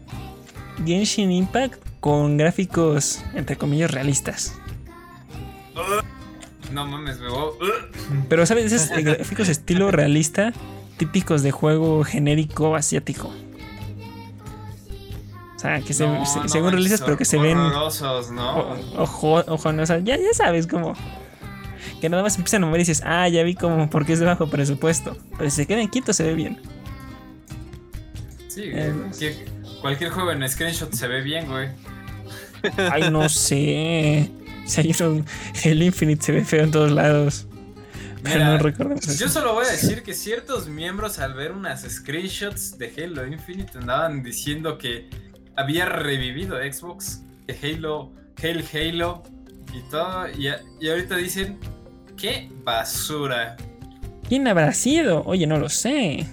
Genshin 0.86 1.32
Impact 1.32 1.76
con 2.00 2.38
gráficos, 2.38 3.24
entre 3.34 3.58
comillas, 3.58 3.92
realistas. 3.92 4.54
No 6.72 6.86
mames, 6.86 7.20
me 7.20 7.30
voy- 7.30 7.52
Pero, 8.30 8.46
¿sabes? 8.46 8.72
Esos 8.72 8.92
eh, 8.92 9.02
gráficos 9.02 9.48
estilo 9.50 9.90
realista, 9.92 10.54
típicos 10.98 11.42
de 11.44 11.52
juego 11.52 12.04
genérico 12.04 12.76
asiático. 12.76 13.34
O 15.56 15.60
sea, 15.60 15.82
que 15.82 15.94
se, 15.94 16.06
No, 16.06 16.26
se- 16.26 16.40
no 16.42 16.48
según 16.50 16.72
realistas, 16.72 17.02
pero 17.02 17.18
que 17.18 17.26
se 17.26 17.38
ven 17.40 17.58
¿no? 18.32 18.76
ojo, 18.98 19.44
ojo, 19.48 19.72
no, 19.74 19.84
o 19.84 19.86
sea, 19.86 20.00
ya, 20.00 20.18
ya 20.18 20.34
sabes 20.34 20.68
cómo. 20.68 20.94
Que 22.00 22.10
nada 22.10 22.22
más 22.22 22.36
empiezan 22.38 22.64
a 22.64 22.68
mover 22.68 22.82
y 22.82 22.84
dices, 22.84 23.02
ah, 23.06 23.28
ya 23.28 23.42
vi 23.44 23.56
como 23.56 23.90
porque 23.90 24.14
es 24.14 24.20
de 24.20 24.26
bajo 24.26 24.50
presupuesto. 24.50 25.18
Pero 25.38 25.50
si 25.50 25.56
se 25.56 25.66
quedan 25.66 25.88
quietos 25.88 26.16
se 26.18 26.24
ve 26.24 26.36
bien. 26.36 26.60
Sí, 28.50 28.62
eh, 28.66 28.94
que 29.18 29.48
cualquier 29.88 30.10
juego 30.10 30.32
en 30.34 30.50
screenshot 30.50 30.92
se 30.94 31.08
ve 31.08 31.22
bien, 31.22 31.48
güey. 31.48 31.70
Ay, 32.92 33.10
no 33.10 33.30
sé. 33.30 34.30
Si 34.66 34.94
uno- 35.02 35.24
el 35.64 35.82
Infinite 35.82 36.26
se 36.26 36.34
ve 36.34 36.44
feo 36.44 36.66
en 36.66 36.72
todos 36.72 36.92
lados. 36.92 37.48
Pero 38.22 38.36
Mira, 38.36 38.58
no 38.58 38.58
recordemos 38.58 39.18
Yo 39.18 39.30
solo 39.30 39.54
voy 39.54 39.66
a 39.66 39.72
decir 39.72 40.04
que 40.04 40.14
ciertos 40.14 40.68
miembros 40.68 41.20
al 41.20 41.36
ver 41.36 41.54
unas 41.54 41.84
screenshots 41.84 42.78
de 42.78 42.92
Halo 42.98 43.26
Infinite 43.26 43.78
andaban 43.78 44.24
diciendo 44.24 44.78
que 44.78 45.10
había 45.56 45.86
revivido 45.86 46.58
Xbox, 46.58 47.22
que 47.48 47.56
Halo, 47.64 48.12
Hail 48.44 48.66
Halo 48.74 49.24
y 49.74 49.90
todo, 49.90 50.26
y 50.38 50.90
ahorita 50.90 51.16
dicen, 51.16 51.60
qué 52.18 52.50
basura. 52.66 53.56
¿Quién 54.28 54.46
habrá 54.50 54.74
sido? 54.74 55.24
Oye, 55.24 55.48
no 55.48 55.58
lo 55.58 55.70
sé. 55.70 56.28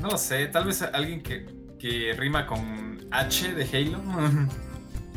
No 0.00 0.08
lo 0.12 0.16
sé, 0.16 0.46
tal 0.46 0.64
vez 0.64 0.80
alguien 0.80 1.22
que, 1.22 1.44
que 1.78 2.14
rima 2.18 2.46
con 2.46 2.98
H 3.10 3.52
de 3.54 3.64
Halo. 3.64 4.00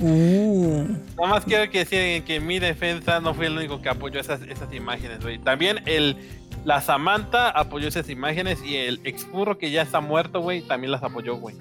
Uh, 0.01 0.83
Nada 1.17 1.29
más 1.29 1.43
quiero 1.43 1.69
que 1.69 1.79
decir 1.79 2.23
que 2.23 2.35
en 2.35 2.47
mi 2.47 2.57
defensa 2.59 3.19
no 3.19 3.33
fui 3.33 3.47
el 3.47 3.57
único 3.57 3.81
que 3.81 3.89
apoyó 3.89 4.21
esas, 4.21 4.41
esas 4.43 4.73
imágenes, 4.73 5.19
güey. 5.19 5.39
También 5.39 5.81
el, 5.85 6.15
la 6.63 6.79
Samantha 6.81 7.49
apoyó 7.49 7.89
esas 7.89 8.09
imágenes 8.09 8.63
y 8.63 8.77
el 8.77 9.01
expurro 9.03 9.57
que 9.57 9.71
ya 9.71 9.81
está 9.81 9.99
muerto, 9.99 10.39
güey, 10.39 10.61
también 10.61 10.91
las 10.91 11.03
apoyó, 11.03 11.35
güey. 11.35 11.57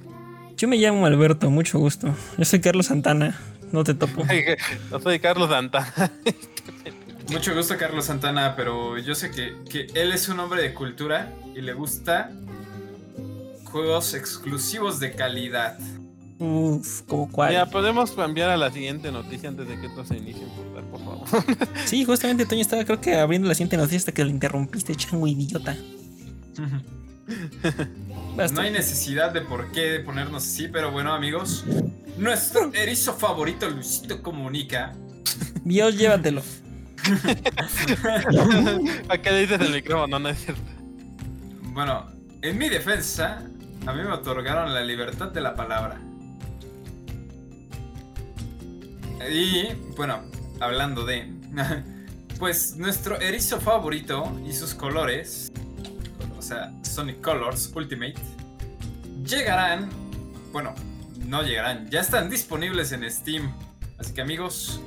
yo 0.56 0.68
me 0.68 0.76
llamo 0.76 1.04
Alberto, 1.04 1.50
mucho 1.50 1.80
gusto. 1.80 2.14
Yo 2.36 2.44
soy 2.44 2.60
Carlos 2.60 2.86
Santana. 2.86 3.36
No 3.72 3.82
te 3.82 3.94
topo. 3.94 4.22
No 4.90 5.00
soy 5.00 5.18
Carlos 5.18 5.50
Santana. 5.50 5.92
Mucho 7.30 7.54
gusto 7.54 7.76
Carlos 7.76 8.04
Santana, 8.06 8.54
pero 8.56 8.98
yo 8.98 9.14
sé 9.16 9.30
que, 9.32 9.56
que 9.68 9.88
él 10.00 10.12
es 10.12 10.28
un 10.28 10.38
hombre 10.38 10.62
de 10.62 10.72
cultura 10.74 11.32
y 11.56 11.60
le 11.60 11.72
gusta 11.72 12.30
juegos 13.68 14.14
exclusivos 14.14 15.00
de 15.00 15.12
calidad. 15.12 15.78
Uf, 16.38 17.02
¿como 17.02 17.30
cuál? 17.30 17.52
Ya, 17.52 17.66
podemos 17.66 18.12
cambiar 18.12 18.50
a 18.50 18.56
la 18.56 18.70
siguiente 18.70 19.10
noticia 19.10 19.48
antes 19.48 19.68
de 19.68 19.80
que 19.80 19.86
esto 19.86 20.04
se 20.04 20.16
inicie 20.16 20.44
a 20.44 20.82
por 20.82 21.00
favor. 21.00 21.26
Sí, 21.84 22.04
justamente 22.04 22.46
Toño 22.46 22.60
estaba 22.60 22.84
creo 22.84 23.00
que 23.00 23.16
abriendo 23.16 23.48
la 23.48 23.54
siguiente 23.54 23.76
noticia 23.76 23.98
hasta 23.98 24.12
que 24.12 24.24
lo 24.24 24.30
interrumpiste, 24.30 24.94
chango 24.94 25.26
idiota. 25.26 25.76
No 28.52 28.62
hay 28.62 28.70
necesidad 28.70 29.32
de 29.32 29.42
por 29.42 29.70
qué 29.72 30.00
ponernos 30.00 30.46
así, 30.46 30.68
pero 30.68 30.90
bueno 30.90 31.12
amigos, 31.12 31.64
nuestro 32.16 32.72
erizo 32.72 33.12
favorito 33.12 33.68
Luisito 33.68 34.22
Comunica 34.22 34.94
Dios, 35.64 35.98
llévatelo. 35.98 36.42
¿A 39.08 39.18
qué 39.18 39.30
le 39.30 39.40
dices 39.40 39.60
el 39.60 39.72
micrófono? 39.72 40.18
No 40.18 40.28
es 40.28 40.38
cierto. 40.38 40.62
Bueno, 41.72 42.06
en 42.42 42.58
mi 42.58 42.68
defensa, 42.68 43.42
a 43.86 43.92
mí 43.92 44.02
me 44.02 44.12
otorgaron 44.12 44.74
la 44.74 44.82
libertad 44.82 45.28
de 45.28 45.40
la 45.40 45.54
palabra. 45.54 46.00
Y, 49.30 49.74
bueno, 49.96 50.22
hablando 50.60 51.04
de... 51.04 51.32
Pues 52.38 52.76
nuestro 52.76 53.20
erizo 53.20 53.60
favorito 53.60 54.32
y 54.46 54.52
sus 54.52 54.72
colores, 54.72 55.50
o 56.38 56.40
sea, 56.40 56.72
Sonic 56.82 57.20
Colors 57.20 57.72
Ultimate, 57.74 58.14
llegarán... 59.24 59.88
Bueno, 60.52 60.72
no 61.26 61.42
llegarán, 61.42 61.90
ya 61.90 62.00
están 62.00 62.30
disponibles 62.30 62.92
en 62.92 63.10
Steam. 63.10 63.52
Así 63.98 64.14
que 64.14 64.20
amigos, 64.20 64.80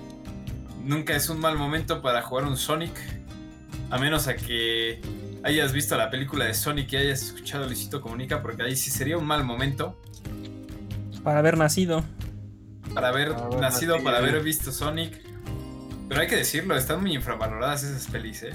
nunca 0.85 1.13
es 1.13 1.27
un 1.27 1.41
mal 1.41 1.57
momento 1.57 2.01
para 2.01 2.21
jugar 2.21 2.45
un 2.45 2.55
Sonic. 2.55 2.97
A 3.89 3.97
menos 3.97 4.29
a 4.29 4.37
que 4.37 5.01
hayas 5.43 5.73
visto 5.73 5.97
la 5.97 6.09
película 6.09 6.45
de 6.45 6.53
Sonic 6.53 6.93
y 6.93 6.97
hayas 6.97 7.21
escuchado 7.23 7.65
Luisito 7.65 8.01
Comunica, 8.01 8.41
porque 8.41 8.63
ahí 8.63 8.75
sí 8.75 8.91
sería 8.91 9.17
un 9.17 9.25
mal 9.25 9.43
momento 9.43 9.99
Para 11.23 11.39
haber 11.39 11.57
nacido. 11.57 12.03
para 12.93 13.09
haber 13.09 13.29
Para 13.33 13.45
haber 13.45 13.59
nacido, 13.59 13.93
nacido. 13.95 14.03
para 14.03 14.17
haber 14.17 14.41
visto 14.43 14.71
Sonic. 14.71 15.21
Pero 16.09 16.21
hay 16.21 16.27
que 16.27 16.35
decirlo, 16.35 16.75
están 16.75 17.01
muy 17.01 17.13
infravaloradas 17.13 17.83
esas 17.83 18.07
pelis, 18.07 18.43
¿eh? 18.43 18.51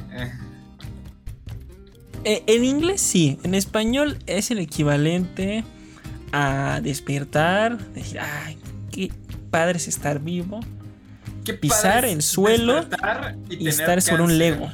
Eh, 2.24 2.42
en 2.46 2.64
inglés 2.64 3.00
sí, 3.00 3.38
en 3.44 3.54
español 3.54 4.18
es 4.26 4.50
el 4.50 4.58
equivalente 4.58 5.64
a 6.32 6.80
despertar, 6.82 7.78
decir, 7.92 8.18
ay, 8.20 8.58
qué 8.90 9.12
padre 9.50 9.78
es 9.78 9.88
estar 9.88 10.20
vivo 10.20 10.60
qué 11.46 11.54
Pisar 11.54 12.04
el 12.04 12.22
suelo 12.22 12.74
despertar 12.74 13.36
y 13.48 13.56
tener 13.56 13.68
estar 13.68 14.02
sobre 14.02 14.22
un. 14.24 14.36
Lego. 14.38 14.70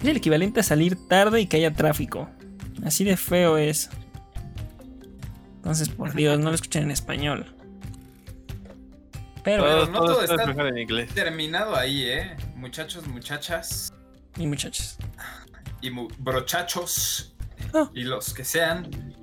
Es 0.00 0.04
el 0.04 0.16
equivalente 0.16 0.60
a 0.60 0.62
salir 0.62 0.96
tarde 1.08 1.40
y 1.40 1.46
que 1.46 1.56
haya 1.56 1.72
tráfico. 1.72 2.28
Así 2.84 3.04
de 3.04 3.16
feo 3.16 3.56
es. 3.56 3.90
Entonces, 5.56 5.88
por 5.88 6.14
Dios, 6.14 6.38
no 6.38 6.48
lo 6.50 6.54
escuchen 6.54 6.84
en 6.84 6.90
español. 6.92 7.46
Pero, 9.44 9.64
Todo, 9.64 9.86
no 9.90 9.98
todo 10.00 10.22
está- 10.22 10.46
mejor 10.46 10.66
en 10.68 10.78
inglés. 10.78 11.12
Terminado 11.14 11.74
ahí, 11.76 12.04
¿eh? 12.04 12.36
Muchachos, 12.56 13.06
muchachas. 13.06 13.92
y 14.36 14.46
muchachos. 14.46 14.96
y 15.80 15.90
mu- 15.90 16.08
brochachos 16.18 17.34
Ah. 17.72 17.88
y 17.94 18.02
los 18.02 18.34
que 18.34 18.44
sean, 18.44 19.14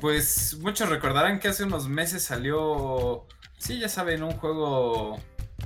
pues 0.00 0.56
muchos 0.60 0.88
recordarán 0.88 1.38
que 1.38 1.48
hace 1.48 1.62
unos 1.64 1.88
meses 1.88 2.22
salió, 2.24 3.26
sí, 3.58 3.78
ya 3.78 3.88
saben, 3.88 4.22
un 4.24 4.32
juego 4.32 5.20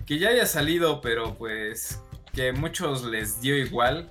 que 0.06 0.18
ya 0.18 0.28
haya 0.28 0.44
salido, 0.46 1.00
pero 1.00 1.34
pues 1.38 2.00
que 2.34 2.52
muchos 2.52 3.04
les 3.04 3.40
dio 3.40 3.56
igual 3.56 4.10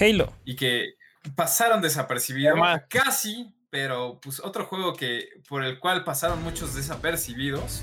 Halo. 0.00 0.32
y 0.44 0.56
que 0.56 0.94
pasaron 1.36 1.80
desapercibido 1.82 2.54
Toma. 2.54 2.86
casi, 2.88 3.52
pero 3.70 4.18
pues 4.22 4.40
otro 4.40 4.64
juego 4.66 4.94
que 4.94 5.28
por 5.48 5.62
el 5.64 5.78
cual 5.78 6.02
pasaron 6.04 6.42
muchos 6.42 6.74
desapercibidos 6.74 7.82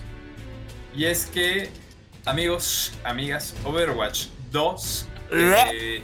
y 0.95 1.05
es 1.05 1.27
que 1.27 1.69
amigos, 2.25 2.93
amigas, 3.03 3.53
Overwatch 3.63 4.27
2 4.51 5.07
eh, 5.31 6.03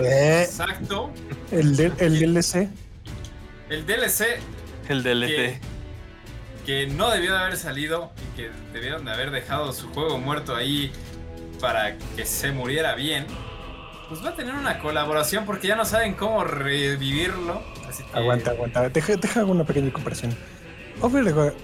Eh, 0.00 0.42
exacto, 0.42 1.12
el, 1.52 1.76
de- 1.76 1.92
el 2.00 2.18
DLC. 2.18 2.68
el 3.68 3.86
DLC 3.86 4.40
El 4.88 5.02
que, 5.04 5.08
DLC. 5.14 5.60
que 6.66 6.86
no 6.88 7.10
debió 7.10 7.32
de 7.34 7.38
haber 7.38 7.56
salido 7.56 8.12
y 8.32 8.36
que 8.36 8.50
debieron 8.72 9.04
de 9.04 9.12
haber 9.12 9.30
dejado 9.30 9.72
su 9.72 9.88
juego 9.92 10.18
muerto 10.18 10.56
ahí 10.56 10.90
para 11.60 11.96
que 12.16 12.26
se 12.26 12.50
muriera 12.50 12.94
bien. 12.96 13.26
Pues 14.10 14.22
va 14.22 14.28
a 14.30 14.34
tener 14.34 14.54
una 14.54 14.78
colaboración 14.80 15.46
porque 15.46 15.68
ya 15.68 15.76
no 15.76 15.84
saben 15.86 16.12
cómo 16.14 16.44
revivirlo. 16.44 17.62
Así 17.88 18.02
que 18.02 18.18
Aguanta, 18.18 18.50
aguanta. 18.50 18.88
Deja, 18.90 19.16
deja 19.16 19.44
una 19.44 19.64
pequeña 19.64 19.90
comparación. 19.92 20.36
Overwatch. 21.00 21.54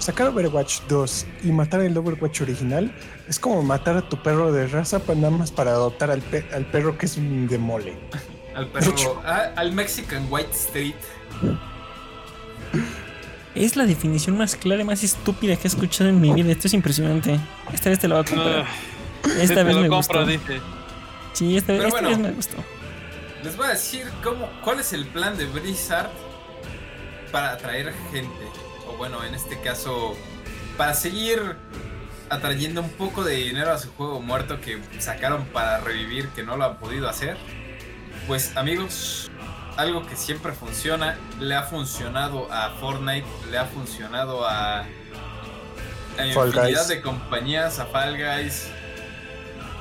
Sacar 0.00 0.26
Overwatch 0.28 0.80
2 0.88 1.26
y 1.44 1.52
matar 1.52 1.80
el 1.82 1.96
Overwatch 1.96 2.40
original 2.40 2.92
es 3.28 3.38
como 3.38 3.62
matar 3.62 3.96
a 3.98 4.02
tu 4.08 4.20
perro 4.22 4.50
de 4.50 4.66
raza 4.66 4.98
pa- 4.98 5.14
nada 5.14 5.30
más 5.30 5.50
para 5.52 5.70
adoptar 5.72 6.10
al, 6.10 6.20
pe- 6.22 6.46
al 6.54 6.64
perro 6.66 6.96
que 6.98 7.06
es 7.06 7.16
un 7.16 7.46
demole. 7.48 7.96
Al 8.54 8.66
perro, 8.66 9.22
a- 9.24 9.52
al 9.56 9.70
Mexican 9.72 10.26
White 10.28 10.50
Street. 10.52 10.94
Es 13.54 13.76
la 13.76 13.86
definición 13.86 14.36
más 14.36 14.56
clara 14.56 14.82
y 14.82 14.84
más 14.84 15.04
estúpida 15.04 15.54
que 15.54 15.62
he 15.64 15.68
escuchado 15.68 16.10
en 16.10 16.20
mi 16.20 16.32
vida. 16.32 16.50
Esto 16.50 16.66
es 16.66 16.74
impresionante. 16.74 17.38
Esta 17.72 17.90
vez 17.90 18.00
te 18.00 18.08
lo 18.08 18.16
voy 18.16 18.24
a 18.24 18.28
comprar. 18.28 18.64
Ah, 18.64 19.28
Esta 19.40 19.62
vez 19.62 19.74
lo 19.76 19.82
me 19.82 19.88
compro, 19.88 20.24
gustó. 20.24 20.26
dice. 20.26 20.60
Sí, 21.32 21.56
esta, 21.56 21.68
Pero 21.68 21.88
esta 21.88 22.00
bueno. 22.00 22.08
vez 22.08 22.18
me 22.18 22.30
gustó. 22.32 22.56
Les 23.42 23.56
voy 23.56 23.66
a 23.66 23.70
decir 23.70 24.06
cómo, 24.22 24.48
cuál 24.62 24.80
es 24.80 24.92
el 24.92 25.06
plan 25.06 25.36
de 25.38 25.46
Blizzard 25.46 26.10
para 27.32 27.52
atraer 27.52 27.94
gente. 28.10 28.44
O 28.88 28.96
bueno, 28.96 29.24
en 29.24 29.34
este 29.34 29.58
caso, 29.60 30.14
para 30.76 30.94
seguir 30.94 31.56
atrayendo 32.28 32.80
un 32.82 32.90
poco 32.90 33.24
de 33.24 33.34
dinero 33.36 33.72
a 33.72 33.78
su 33.78 33.90
juego 33.94 34.20
muerto 34.20 34.60
que 34.60 34.80
sacaron 34.98 35.46
para 35.46 35.80
revivir, 35.80 36.28
que 36.28 36.42
no 36.42 36.56
lo 36.56 36.64
han 36.64 36.78
podido 36.78 37.08
hacer. 37.08 37.36
Pues 38.26 38.56
amigos, 38.56 39.30
algo 39.76 40.06
que 40.06 40.16
siempre 40.16 40.52
funciona, 40.52 41.16
le 41.40 41.54
ha 41.54 41.62
funcionado 41.62 42.52
a 42.52 42.70
Fortnite, 42.78 43.26
le 43.50 43.58
ha 43.58 43.64
funcionado 43.64 44.46
a, 44.46 44.80
a 44.80 44.86
Fall 46.34 46.48
infinidad 46.48 46.62
Guys. 46.80 46.88
de 46.88 47.00
compañías, 47.00 47.78
a 47.78 47.86
Fall 47.86 48.16
Guys. 48.18 48.70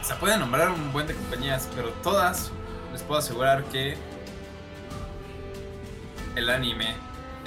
Se 0.01 0.15
pueden 0.15 0.39
nombrar 0.39 0.69
un 0.69 0.91
buen 0.91 1.07
de 1.07 1.13
compañías, 1.13 1.67
pero 1.75 1.89
todas 2.03 2.51
les 2.91 3.01
puedo 3.03 3.19
asegurar 3.19 3.63
que 3.65 3.95
el 6.35 6.49
anime 6.49 6.95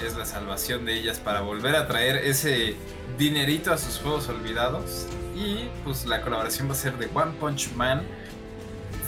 es 0.05 0.15
la 0.15 0.25
salvación 0.25 0.85
de 0.85 0.93
ellas 0.95 1.19
para 1.19 1.41
volver 1.41 1.75
a 1.75 1.87
traer 1.87 2.17
ese 2.17 2.75
dinerito 3.17 3.71
a 3.73 3.77
sus 3.77 3.99
juegos 3.99 4.27
olvidados. 4.29 5.07
Y 5.35 5.67
pues 5.83 6.05
la 6.05 6.21
colaboración 6.21 6.67
va 6.69 6.73
a 6.73 6.75
ser 6.75 6.97
de 6.97 7.09
One 7.13 7.33
Punch 7.39 7.73
Man. 7.73 8.03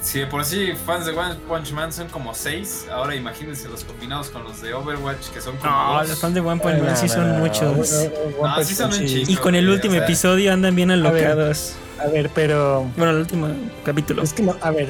Si 0.01 0.19
de 0.19 0.27
por 0.27 0.43
sí 0.45 0.73
fans 0.85 1.05
de 1.05 1.13
One 1.13 1.35
Punch 1.47 1.71
Man 1.71 1.91
son 1.91 2.07
como 2.09 2.33
6, 2.35 2.87
ahora 2.91 3.15
imagínense 3.15 3.67
los 3.69 3.83
combinados 3.83 4.29
con 4.29 4.43
los 4.43 4.61
de 4.61 4.73
Overwatch 4.73 5.29
que 5.29 5.41
son 5.41 5.57
como 5.57 5.71
No, 5.71 5.99
dos. 5.99 6.09
los 6.09 6.19
fans 6.19 6.33
de 6.35 6.41
One 6.41 6.61
Punch 6.61 6.79
Man 6.81 6.97
sí 6.97 7.09
son 7.09 7.29
no, 7.29 7.39
muchos. 7.39 8.07
Ah, 8.43 8.61
sí 8.63 8.75
son 8.75 8.93
un. 8.93 9.03
Y 9.05 9.35
con 9.37 9.55
el 9.55 9.67
o 9.69 9.73
último 9.73 9.95
sea- 9.95 10.03
episodio 10.03 10.51
andan 10.53 10.75
bien 10.75 10.91
alocados. 10.91 11.73
A 12.03 12.07
ver, 12.07 12.29
pero 12.33 12.89
Bueno, 12.97 13.11
el 13.13 13.17
último 13.19 13.47
capítulo. 13.83 14.21
es 14.23 14.33
que 14.33 14.43
no, 14.43 14.55
a 14.61 14.71
ver, 14.71 14.89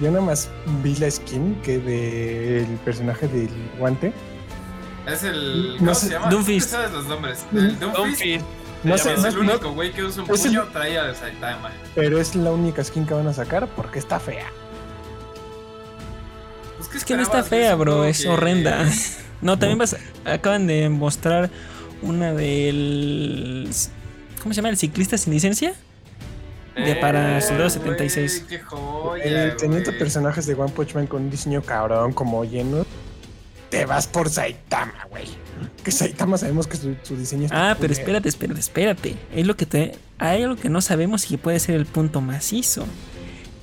yo 0.00 0.10
nada 0.10 0.24
más 0.24 0.48
vi 0.82 0.96
la 0.96 1.10
skin 1.10 1.54
que 1.62 1.78
del 1.78 2.66
personaje 2.84 3.28
del 3.28 3.48
guante. 3.78 4.12
Es 5.06 5.22
el. 5.24 5.72
No 5.74 5.78
¿Cómo 5.78 5.94
sé, 5.94 6.06
se 6.06 6.12
llama? 6.12 6.28
Doomfist. 6.30 6.70
¿Tú 6.70 6.76
sabes 6.76 6.92
los 6.92 7.06
nombres? 7.06 7.44
El 7.52 7.78
Doomfist. 7.78 8.44
No 8.82 8.96
Se 8.96 9.04
sé, 9.04 9.12
es 9.14 9.20
no, 9.20 9.28
el 9.28 9.34
no, 9.34 9.40
único 9.52 9.72
güey 9.72 9.92
que 9.92 10.02
usa 10.04 10.22
un 10.22 10.30
el- 10.30 10.36
puño, 10.40 10.64
trae 10.72 10.98
al 10.98 11.14
Saitama. 11.14 11.70
pero 11.94 12.18
es 12.18 12.34
la 12.34 12.50
única 12.50 12.82
skin 12.82 13.06
que 13.06 13.12
van 13.14 13.26
a 13.28 13.32
sacar 13.34 13.68
porque 13.68 13.98
está 13.98 14.18
fea. 14.18 14.46
Pues, 16.78 16.88
¿qué 16.88 16.98
Es 16.98 17.04
que 17.04 17.16
no 17.16 17.22
está 17.22 17.42
fea, 17.42 17.74
bro, 17.74 18.04
es 18.04 18.22
que- 18.22 18.28
horrenda. 18.28 18.84
No, 19.42 19.58
también 19.58 19.78
vas, 19.78 19.96
acaban 20.26 20.66
de 20.66 20.90
mostrar 20.90 21.48
una 22.02 22.34
del... 22.34 23.70
¿Cómo 24.42 24.52
se 24.52 24.58
llama? 24.58 24.68
¿El 24.68 24.76
ciclista 24.76 25.16
sin 25.16 25.32
licencia? 25.32 25.72
De 26.84 26.96
para 26.96 27.38
Eh, 27.38 27.40
Soldado 27.42 27.68
Güey, 27.68 27.78
76. 27.78 28.44
qué 28.48 28.58
joya, 28.60 29.24
Eh, 29.24 29.54
teniendo 29.58 29.96
personajes 29.98 30.46
de 30.46 30.54
One 30.54 30.72
Punch 30.72 30.94
Man 30.94 31.06
con 31.06 31.22
un 31.22 31.30
diseño 31.30 31.62
cabrón 31.62 32.12
como 32.12 32.44
lleno, 32.44 32.84
te 33.68 33.86
vas 33.86 34.06
por 34.06 34.28
Saitama, 34.30 35.06
güey. 35.10 35.26
Que 35.84 35.90
Saitama 35.92 36.36
sabemos 36.38 36.66
que 36.66 36.76
su, 36.76 36.94
su 37.02 37.16
diseño 37.16 37.44
está 37.44 37.70
Ah, 37.70 37.74
pero 37.74 37.88
culero. 37.88 38.00
espérate, 38.00 38.28
espérate, 38.28 38.60
espérate. 38.60 39.16
Es 39.34 39.46
lo 39.46 39.56
que 39.56 39.66
te... 39.66 39.92
Hay 40.18 40.42
algo 40.42 40.56
que 40.56 40.68
no 40.68 40.80
sabemos 40.80 41.24
y 41.26 41.28
que 41.28 41.38
puede 41.38 41.58
ser 41.60 41.76
el 41.76 41.86
punto 41.86 42.20
macizo. 42.20 42.84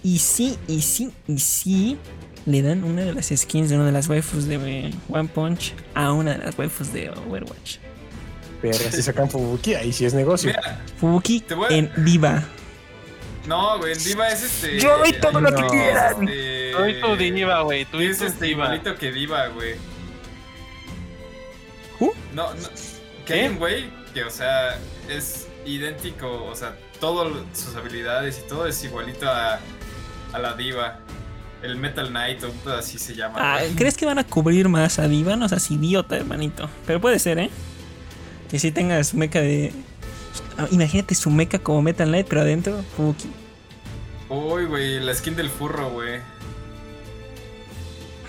Y 0.04 0.20
sí, 0.20 0.58
y 0.68 0.82
sí, 0.82 1.12
y 1.28 1.40
sí, 1.40 1.98
le 2.46 2.62
dan 2.62 2.84
una 2.84 3.02
de 3.04 3.14
las 3.14 3.28
skins 3.36 3.70
de 3.70 3.76
una 3.76 3.86
de 3.86 3.92
las 3.92 4.08
waifus 4.08 4.46
de 4.46 4.92
One 5.10 5.28
Punch 5.30 5.74
a 5.94 6.14
una 6.14 6.32
de 6.38 6.46
las 6.46 6.58
waifus 6.58 6.94
de 6.94 7.10
Overwatch. 7.10 7.78
Pero 8.62 8.74
si 8.76 9.02
sacan 9.04 9.30
Fubuki, 9.30 9.76
ahí 9.76 9.92
sí 9.92 10.06
es 10.06 10.14
negocio. 10.14 10.50
Mira, 10.50 10.82
Fubuki 11.00 11.44
a- 11.70 11.74
en 11.74 11.92
Diva. 12.06 12.44
No, 13.48 13.78
güey, 13.80 13.94
el 13.94 14.04
Diva 14.04 14.28
es 14.30 14.44
este. 14.44 14.80
Yo 14.80 14.98
doy 14.98 15.14
todo 15.14 15.40
lo 15.42 15.50
que 15.54 15.66
quieran. 15.68 16.28
este- 16.28 16.72
Tú 16.78 16.86
y 16.86 17.02
tu 17.02 17.16
diva, 17.16 17.62
güey. 17.62 17.86
Tú 17.86 18.00
y 18.02 18.06
Es 18.08 18.22
este 18.22 18.46
diva. 18.46 18.66
igualito 18.66 18.96
que 18.96 19.12
Diva, 19.12 19.48
güey. 19.48 19.76
¿Who? 22.00 22.14
No, 22.34 22.54
no. 22.54 22.70
¿Qué? 23.26 23.34
hay 23.42 23.48
un 23.48 23.58
güey 23.58 23.90
que, 24.14 24.24
o 24.24 24.30
sea, 24.30 24.78
es 25.10 25.48
idéntico, 25.66 26.46
o 26.46 26.56
sea, 26.56 26.78
todas 27.00 27.34
sus 27.54 27.76
habilidades 27.76 28.42
y 28.46 28.48
todo 28.48 28.68
es 28.68 28.84
igualito 28.84 29.28
a, 29.30 29.60
a 30.34 30.40
la 30.40 30.54
Diva. 30.54 31.00
El 31.64 31.76
Metal 31.76 32.08
Knight 32.10 32.44
o 32.44 32.70
así 32.70 33.00
se 33.00 33.16
llama. 33.16 33.38
Ah. 33.40 33.60
¿Crees 33.76 33.98
que 33.98 34.06
van 34.06 34.20
a 34.20 34.24
cubrir 34.24 34.70
más 34.70 35.00
a 35.00 35.08
Diva? 35.08 35.36
No 35.36 35.50
seas 35.50 35.72
idiota, 35.72 36.16
hermanito. 36.16 36.70
Pero 36.86 37.02
puede 37.02 37.18
ser, 37.18 37.40
¿eh? 37.40 37.50
Que 38.52 38.60
sí 38.60 38.72
tenga 38.72 39.04
su 39.04 39.18
mecha 39.18 39.40
de. 39.42 39.74
Ah, 40.58 40.68
Imagínate 40.72 41.14
su 41.16 41.30
mecha 41.30 41.60
como 41.60 41.82
Metal 41.82 42.08
Knight, 42.08 42.28
pero 42.28 42.42
adentro, 42.42 42.82
Fubuki. 42.96 43.30
Uy, 44.30 44.66
güey, 44.66 45.00
la 45.00 45.14
skin 45.14 45.36
del 45.36 45.50
furro, 45.50 45.90
güey. 45.92 46.20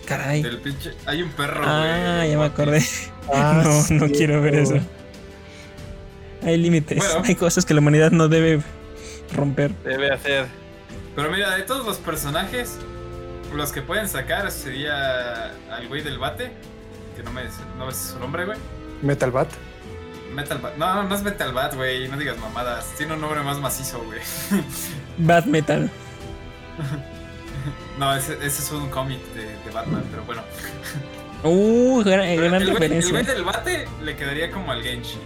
Caray. 0.04 0.42
Del 0.42 0.58
pinche. 0.58 0.94
Hay 1.06 1.22
un 1.22 1.30
perro, 1.30 1.60
güey. 1.60 1.68
Ah, 1.70 2.26
ya 2.26 2.38
me 2.38 2.44
acordé. 2.44 2.82
Ah, 3.32 3.62
no, 3.90 3.96
no 4.06 4.12
quiero 4.12 4.40
ver 4.40 4.54
eso. 4.54 4.78
Hay 6.42 6.56
límites. 6.56 6.98
Bueno. 6.98 7.22
Hay 7.24 7.34
cosas 7.34 7.64
que 7.64 7.74
la 7.74 7.80
humanidad 7.80 8.10
no 8.10 8.28
debe 8.28 8.62
romper. 9.34 9.72
Debe 9.84 10.10
hacer. 10.12 10.46
Pero 11.14 11.30
mira, 11.30 11.54
de 11.56 11.62
todos 11.62 11.84
los 11.84 11.98
personajes, 11.98 12.76
los 13.54 13.72
que 13.72 13.82
pueden 13.82 14.08
sacar 14.08 14.50
sería 14.50 15.52
al 15.70 15.88
güey 15.88 16.02
del 16.02 16.18
bate. 16.18 16.52
Que 17.16 17.22
no 17.22 17.32
me 17.32 17.42
no 17.76 17.86
me 17.86 17.92
sé 17.92 18.12
su 18.12 18.18
nombre, 18.18 18.44
güey. 18.44 18.56
Metal 19.02 19.30
Bat. 19.30 19.48
Metal 20.34 20.58
Bat. 20.58 20.76
No, 20.76 21.02
no 21.04 21.14
es 21.14 21.22
Metal 21.22 21.52
Bat, 21.52 21.74
güey. 21.74 22.08
No 22.08 22.16
digas 22.16 22.38
mamadas. 22.38 22.86
Tiene 22.96 23.14
un 23.14 23.20
nombre 23.20 23.42
más 23.42 23.58
macizo, 23.58 24.02
güey. 24.04 24.20
Bad 25.18 25.44
Metal. 25.46 25.90
No, 27.98 28.14
ese, 28.14 28.34
ese 28.34 28.62
es 28.62 28.70
un 28.70 28.88
cómic 28.90 29.18
de, 29.34 29.42
de 29.42 29.70
Batman, 29.74 30.04
pero 30.10 30.22
bueno. 30.24 30.42
Uh, 31.44 32.02
gran, 32.04 32.20
Pero 32.20 32.42
gran 32.48 32.62
el, 32.62 32.68
el 32.68 32.74
referencia. 32.74 33.10
güey 33.12 33.24
del 33.24 33.44
bate 33.44 33.86
le 34.02 34.16
quedaría 34.16 34.50
como 34.50 34.72
al 34.72 34.82
Genshi. 34.82 35.18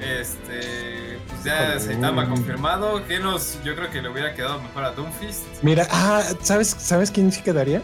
Este. 0.00 1.18
Pues 1.28 1.44
ya 1.44 1.74
Oh. 1.76 1.80
Saitama 1.80 2.28
confirmado. 2.28 3.04
Genos, 3.06 3.58
yo 3.64 3.74
creo 3.76 3.90
que 3.90 4.02
le 4.02 4.08
hubiera 4.08 4.34
quedado 4.34 4.60
mejor 4.60 4.84
a 4.84 4.90
Doomfist. 4.92 5.44
Mira, 5.62 5.86
ah, 5.90 6.22
¿sabes, 6.42 6.68
¿sabes 6.78 7.10
quién 7.10 7.30
sí 7.32 7.42
quedaría? 7.42 7.82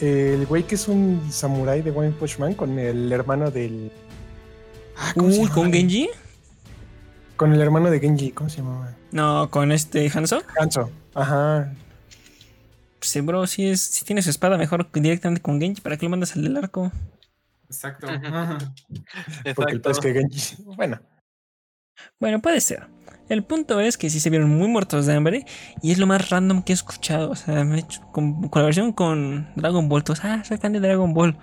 El 0.00 0.46
güey 0.46 0.62
que 0.64 0.76
es 0.76 0.88
un 0.88 1.20
samurái 1.32 1.82
de 1.82 1.90
One 1.90 2.10
Punch 2.12 2.38
Man 2.38 2.54
con 2.54 2.78
el 2.78 3.10
hermano 3.12 3.50
del. 3.50 3.90
Ah, 5.02 5.12
¿cómo 5.16 5.30
se 5.30 5.38
Uy, 5.38 5.44
llama? 5.44 5.54
¿con 5.54 5.72
Genji? 5.72 6.08
Con 7.36 7.52
el 7.54 7.60
hermano 7.60 7.90
de 7.90 8.00
Genji, 8.00 8.32
¿cómo 8.32 8.50
se 8.50 8.58
llamaba? 8.58 8.94
No, 9.12 9.50
con 9.50 9.72
este 9.72 10.10
Hanzo. 10.14 10.42
Hanzo. 10.58 10.90
Ajá. 11.14 11.72
Pues, 12.98 13.24
bro, 13.24 13.46
si, 13.46 13.66
es, 13.66 13.80
si 13.80 14.04
tiene 14.04 14.20
su 14.22 14.28
espada, 14.30 14.58
mejor 14.58 14.90
directamente 14.92 15.40
con 15.42 15.58
Genji. 15.60 15.80
¿Para 15.80 15.96
qué 15.96 16.04
lo 16.06 16.10
mandas 16.10 16.36
al 16.36 16.42
del 16.44 16.56
arco? 16.56 16.92
Exacto. 17.66 18.06
Porque 19.56 19.72
el 19.72 19.80
pez 19.80 19.98
que 20.00 20.12
Genji. 20.12 20.56
Bueno, 20.76 21.00
Bueno, 22.18 22.40
puede 22.42 22.60
ser. 22.60 22.86
El 23.30 23.44
punto 23.44 23.78
es 23.80 23.96
que 23.96 24.10
sí 24.10 24.18
se 24.20 24.28
vieron 24.28 24.50
muy 24.50 24.66
muertos 24.68 25.06
de 25.06 25.14
hambre 25.14 25.46
y 25.82 25.92
es 25.92 25.98
lo 25.98 26.06
más 26.06 26.30
random 26.30 26.62
que 26.62 26.72
he 26.72 26.74
escuchado. 26.74 27.30
O 27.30 27.36
sea, 27.36 27.64
me 27.64 27.76
he 27.76 27.80
hecho 27.80 28.02
con 28.12 28.48
colaboración 28.48 28.92
con 28.92 29.48
Dragon 29.56 29.88
Ball. 29.88 30.02
Todos, 30.04 30.24
ah, 30.24 30.42
soy 30.44 30.58
fan 30.58 30.72
de 30.72 30.80
Dragon 30.80 31.14
Ball. 31.14 31.38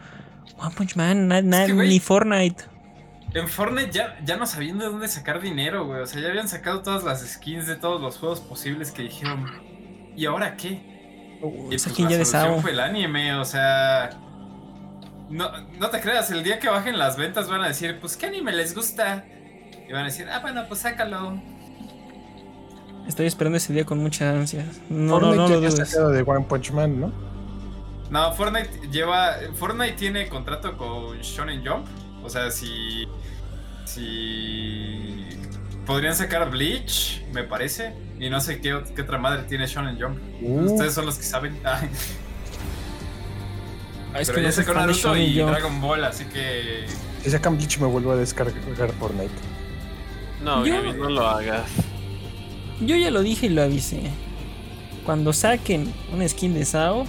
One 0.57 0.75
Punch 0.75 0.95
Man, 0.95 1.27
na- 1.27 1.41
ni 1.41 1.99
Fortnite. 1.99 2.65
En 3.33 3.47
Fortnite 3.47 3.91
ya, 3.91 4.17
ya 4.23 4.37
no 4.37 4.45
sabían 4.45 4.79
de 4.79 4.85
dónde 4.85 5.07
sacar 5.07 5.41
dinero, 5.41 5.85
güey. 5.85 6.01
O 6.01 6.07
sea, 6.07 6.21
ya 6.21 6.29
habían 6.29 6.47
sacado 6.47 6.81
todas 6.81 7.03
las 7.03 7.27
skins 7.27 7.67
de 7.67 7.75
todos 7.75 8.01
los 8.01 8.17
juegos 8.17 8.39
posibles 8.39 8.91
que 8.91 9.03
dijeron. 9.03 9.45
¿Y 10.15 10.25
ahora 10.25 10.55
qué? 10.55 10.97
Y 11.37 11.39
pues, 11.67 12.31
la 12.31 12.55
fue 12.61 12.71
el 12.71 12.79
anime, 12.79 13.35
o 13.35 13.45
sea. 13.45 14.09
No, 15.29 15.51
no 15.77 15.89
te 15.89 15.99
creas, 15.99 16.31
el 16.31 16.43
día 16.43 16.57
que 16.57 16.69
bajen 16.69 16.97
las 16.97 17.17
ventas 17.17 17.49
van 17.49 17.61
a 17.61 17.67
decir, 17.67 17.99
pues, 17.99 18.15
¿qué 18.15 18.27
anime 18.27 18.53
les 18.53 18.73
gusta? 18.73 19.25
Y 19.87 19.91
van 19.91 20.03
a 20.03 20.05
decir, 20.05 20.27
ah, 20.31 20.39
bueno, 20.39 20.63
pues 20.67 20.79
sácalo. 20.79 21.39
Estoy 23.07 23.25
esperando 23.25 23.57
ese 23.57 23.73
día 23.73 23.85
con 23.85 23.99
muchas 23.99 24.33
ansias. 24.33 24.81
No, 24.89 25.19
no, 25.19 25.27
Fortnite 25.27 25.37
no 25.37 25.49
lo 25.49 25.59
dudes. 25.59 25.89
sacado 25.89 26.09
de 26.09 26.21
One 26.23 26.45
Punch 26.47 26.71
Man, 26.71 26.99
¿no? 26.99 27.11
No, 28.09 28.33
Fortnite 28.33 28.89
lleva. 28.89 29.35
Fortnite 29.55 29.93
tiene 29.93 30.27
contrato 30.27 30.77
con 30.77 31.19
Shonen 31.19 31.65
Jump. 31.65 31.87
O 32.27 32.29
sea, 32.29 32.51
si. 32.51 33.07
Si. 33.85 35.25
Podrían 35.85 36.13
sacar 36.13 36.49
Bleach, 36.51 37.23
me 37.33 37.43
parece. 37.45 37.93
Y 38.19 38.29
no 38.29 38.41
sé 38.41 38.59
qué, 38.59 38.75
ot- 38.75 38.93
qué 38.93 39.01
otra 39.03 39.17
madre 39.17 39.43
tiene 39.43 39.65
Shonen 39.65 39.97
Jump. 39.99 40.19
Uh. 40.41 40.73
Ustedes 40.73 40.93
son 40.93 41.05
los 41.05 41.17
que 41.17 41.23
saben. 41.23 41.57
Ah, 44.13 44.21
es 44.21 44.29
pero 44.29 44.37
que 44.41 44.51
ya 44.51 44.61
no 44.63 44.67
de 44.67 44.73
Naruto 44.73 45.17
y. 45.17 45.35
Dragon 45.35 45.81
Ball, 45.81 46.03
así 46.05 46.23
que. 46.25 46.85
Si 47.23 47.29
sacan 47.29 47.55
Bleach 47.57 47.77
me 47.79 47.87
vuelvo 47.87 48.13
a 48.13 48.15
descargar 48.15 48.91
Fortnite. 48.99 49.29
No, 50.43 50.65
Yo- 50.65 50.73
Gaby, 50.75 50.93
no 50.93 51.09
lo 51.09 51.27
hagas. 51.27 51.69
Yo 52.81 52.95
ya 52.95 53.11
lo 53.11 53.21
dije 53.21 53.45
y 53.47 53.49
lo 53.49 53.61
avisé. 53.63 54.01
Cuando 55.05 55.33
saquen 55.33 55.93
una 56.13 56.27
skin 56.27 56.53
de 56.53 56.65
Sao, 56.65 57.05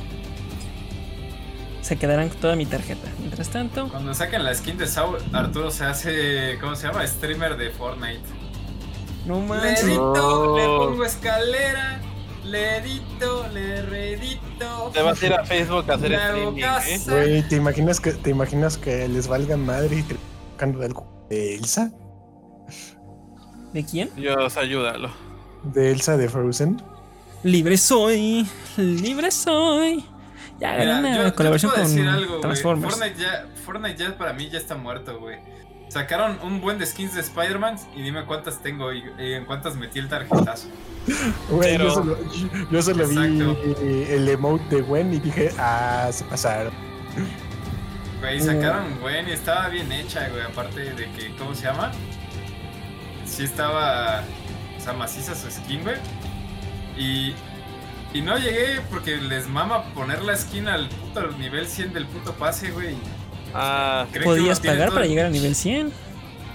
se 1.89 1.97
quedarán 1.97 2.29
con 2.29 2.39
toda 2.39 2.55
mi 2.57 2.67
tarjeta. 2.67 3.09
Mientras 3.19 3.49
tanto, 3.49 3.89
Cuando 3.89 4.13
saquen 4.13 4.45
la 4.45 4.55
skin 4.55 4.77
de 4.77 4.87
Saul, 4.87 5.19
Arturo 5.33 5.71
se 5.71 5.85
hace. 5.85 6.59
¿Cómo 6.61 6.77
se 6.77 6.87
llama? 6.87 7.07
Streamer 7.07 7.57
de 7.57 7.71
Fortnite. 7.71 8.21
no 9.27 9.41
Le 9.41 9.47
manches. 9.47 9.85
le 9.85 9.95
No. 9.97 10.13
pongo 10.79 11.05
escalera. 11.05 12.01
Le 12.45 12.79
edito, 12.79 13.47
le 13.53 13.83
reedito. 13.83 14.91
Te 14.95 15.03
vas 15.03 15.23
a 15.23 15.27
ir 15.27 15.33
a 15.35 15.45
Facebook 15.45 15.91
a 15.91 15.95
hacer 15.95 16.11
Le 16.11 16.17
hago 16.17 16.51
streaming, 16.57 16.63
¿eh? 16.63 17.01
Güey, 17.07 17.49
¿te 17.49 17.57
imaginas 17.57 18.01
que 18.01 18.13
te 18.13 18.31
imaginas 18.31 18.79
que 18.79 19.07
les 19.09 19.27
valga 19.29 19.57
madre 19.57 19.97
y 19.97 20.03
te 20.03 20.17
de 20.67 20.85
algo 20.85 21.27
de 21.31 21.55
Elsa? 21.57 21.91
¿De 23.73 23.85
quién? 23.85 24.11
Dios, 24.17 24.57
ayúdalo. 24.57 25.11
De 25.63 25.91
Elsa 25.91 26.17
de 26.17 26.29
Frozen. 26.29 26.83
Libre 27.43 27.77
soy, 27.79 28.47
libre 28.77 29.31
soy. 29.31 30.05
Ya 30.61 30.73
Mira, 30.77 30.99
una 30.99 31.25
yo 31.29 31.35
colaboración 31.35 31.73
puedo 31.73 31.87
con 31.89 32.09
algo. 32.09 32.41
Transformers. 32.41 32.95
Fortnite 32.95 33.21
ya, 33.23 33.47
Fortnite 33.65 33.97
ya 33.97 34.19
para 34.19 34.33
mí 34.33 34.49
ya 34.51 34.59
está 34.59 34.75
muerto, 34.75 35.19
güey. 35.21 35.39
Sacaron 35.89 36.39
un 36.43 36.61
buen 36.61 36.79
de 36.79 36.85
skins 36.87 37.15
de 37.15 37.21
Spider-Man 37.23 37.77
y 37.97 38.03
dime 38.03 38.25
cuántas 38.27 38.61
tengo 38.61 38.93
y, 38.93 39.03
y 39.19 39.33
en 39.35 39.45
cuántas 39.47 39.77
metí 39.77 39.99
el 40.01 40.09
tarjetazo. 40.09 40.69
Güey, 41.49 41.79
Pero- 41.79 41.85
yo 41.85 41.91
solo, 41.95 42.19
yo- 42.71 42.83
solo 42.83 43.09
vi 43.09 44.05
el 44.11 44.29
emote 44.29 44.77
de 44.77 44.83
Gwen 44.83 45.15
y 45.15 45.19
dije, 45.21 45.51
ah, 45.59 46.11
se 46.13 46.23
pasaron. 46.25 46.73
Güey, 48.21 48.41
sacaron 48.41 48.99
buen 49.01 49.27
y 49.29 49.33
estaba 49.33 49.69
bien 49.69 49.91
hecha, 49.93 50.29
güey. 50.29 50.43
Aparte 50.43 50.81
de 50.93 51.11
que, 51.13 51.35
¿cómo 51.39 51.55
se 51.55 51.65
llama? 51.65 51.93
Sí 53.25 53.45
estaba, 53.45 54.23
o 54.77 54.81
sea, 54.81 54.93
maciza 54.93 55.35
su 55.35 55.51
skin, 55.51 55.83
güey. 55.83 55.97
Y, 56.99 57.35
y 58.15 58.23
no 58.23 58.37
llegué 58.39 58.81
porque 58.91 59.17
les 59.19 59.49
mama 59.49 59.85
poner 59.95 60.23
la 60.23 60.37
skin 60.37 60.69
al 60.69 60.89
puto 60.89 61.31
nivel 61.39 61.67
100 61.67 61.93
del 61.93 62.07
puto 62.07 62.33
pase, 62.35 62.71
güey. 62.71 62.97
Ah, 63.55 64.07
Podías 64.25 64.61
pagar 64.61 64.87
todo 64.89 64.95
para 64.95 65.07
llegar 65.07 65.27
al 65.27 65.33
nivel 65.33 65.55
100. 65.55 65.93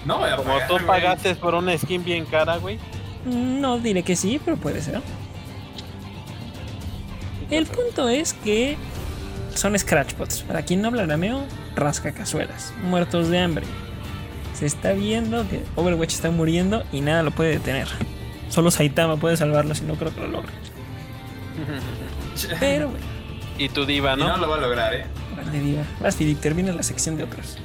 No 0.06 0.20
voy 0.20 0.30
a 0.30 0.36
como 0.36 0.50
pagar, 0.54 0.68
tú 0.68 0.74
güey. 0.76 0.86
pagaste 0.86 1.36
por 1.36 1.56
una 1.56 1.78
skin 1.78 2.04
bien 2.04 2.26
cara, 2.26 2.58
güey. 2.58 2.80
No 3.26 3.78
diré 3.80 4.04
que 4.04 4.16
sí, 4.16 4.40
pero 4.44 4.58
puede 4.58 4.82
ser. 4.82 5.02
El 7.50 7.66
punto 7.68 8.10
es 8.10 8.34
que 8.34 8.78
son 9.56 9.78
scratchpots. 9.78 10.42
Para 10.42 10.64
quien 10.64 10.82
no 10.82 10.88
habla 10.90 11.04
arameo, 11.04 11.46
rasca 11.76 12.14
cazuelas, 12.14 12.74
muertos 12.84 13.30
de 13.30 13.40
hambre. 13.40 13.66
Se 14.54 14.66
está 14.66 14.94
viendo 14.94 15.48
que 15.48 15.64
Overwatch 15.76 16.14
está 16.14 16.32
muriendo 16.32 16.84
y 16.92 17.02
nada 17.02 17.24
lo 17.24 17.32
puede 17.32 17.52
detener. 17.52 17.88
Solo 18.50 18.72
Saitama 18.72 19.18
puede 19.18 19.38
salvarlo, 19.38 19.74
si 19.74 19.84
no 19.84 19.96
creo 19.96 20.14
que 20.14 20.22
lo 20.22 20.28
logre. 20.28 20.52
Pero 22.60 22.90
bueno, 22.90 23.06
y 23.58 23.70
tu 23.70 23.86
diva, 23.86 24.14
Y 24.14 24.18
no 24.18 24.28
¿no? 24.30 24.38
lo 24.38 24.50
va 24.50 24.58
a 24.58 24.62
lograr, 24.62 24.94
eh. 24.94 25.06
vale, 25.36 25.60
diva. 25.60 25.84
Vas, 26.02 26.16
Philip, 26.16 26.40
termina 26.40 26.72
la 26.74 26.84
sección 26.84 27.18
de 27.18 27.24
otros. 27.24 27.58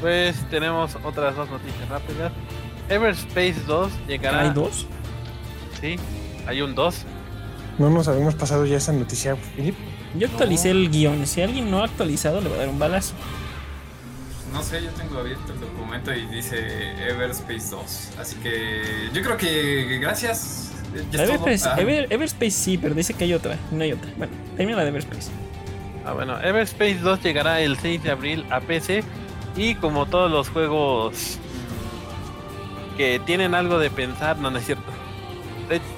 Pues 0.00 0.36
tenemos 0.50 0.96
otras 1.02 1.34
dos 1.36 1.48
noticias 1.48 1.88
rápidas. 1.88 2.32
Everspace 2.88 3.56
2 3.66 3.92
llegará. 4.06 4.40
¿Hay 4.42 4.50
dos? 4.50 4.86
Sí, 5.80 5.96
hay 6.46 6.60
un 6.60 6.74
2. 6.74 7.04
No 7.78 7.90
nos 7.90 8.06
habíamos 8.08 8.34
pasado 8.34 8.66
ya 8.66 8.76
esa 8.76 8.92
noticia, 8.92 9.36
Philip. 9.56 9.74
Yo 10.16 10.28
actualicé 10.28 10.70
el 10.70 10.90
guion. 10.90 11.26
Si 11.26 11.40
alguien 11.42 11.70
no 11.70 11.80
ha 11.80 11.86
actualizado, 11.86 12.40
le 12.40 12.48
voy 12.48 12.56
a 12.58 12.60
dar 12.60 12.68
un 12.68 12.78
balazo. 12.78 13.14
No 14.52 14.62
sé, 14.62 14.84
yo 14.84 14.90
tengo 14.90 15.18
abierto 15.18 15.52
el 15.52 15.60
documento 15.60 16.14
y 16.14 16.26
dice 16.26 16.92
Everspace 17.08 17.70
2. 17.70 18.10
Así 18.20 18.36
que 18.36 19.08
yo 19.12 19.22
creo 19.22 19.36
que 19.36 19.98
gracias. 20.00 20.63
Everspace, 21.12 21.68
Ah, 21.68 21.76
Ever- 21.78 22.06
Everspace 22.10 22.50
sí, 22.50 22.78
pero 22.78 22.94
dice 22.94 23.14
que 23.14 23.24
hay 23.24 23.34
otra. 23.34 23.56
No 23.70 23.82
hay 23.82 23.92
otra. 23.92 24.10
Bueno, 24.16 24.32
termina 24.56 24.78
la 24.78 24.84
de 24.84 24.90
Everspace. 24.90 25.30
Ah, 26.06 26.12
bueno, 26.12 26.38
Everspace 26.40 26.98
2 26.98 27.22
llegará 27.22 27.60
el 27.60 27.78
6 27.78 28.02
de 28.02 28.10
abril 28.10 28.44
a 28.50 28.60
PC 28.60 29.02
y 29.56 29.74
como 29.76 30.06
todos 30.06 30.30
los 30.30 30.48
juegos 30.50 31.38
que 32.96 33.20
tienen 33.24 33.54
algo 33.54 33.78
de 33.78 33.90
pensar, 33.90 34.38
no, 34.38 34.50
no 34.50 34.58
es 34.58 34.66
cierto. 34.66 34.84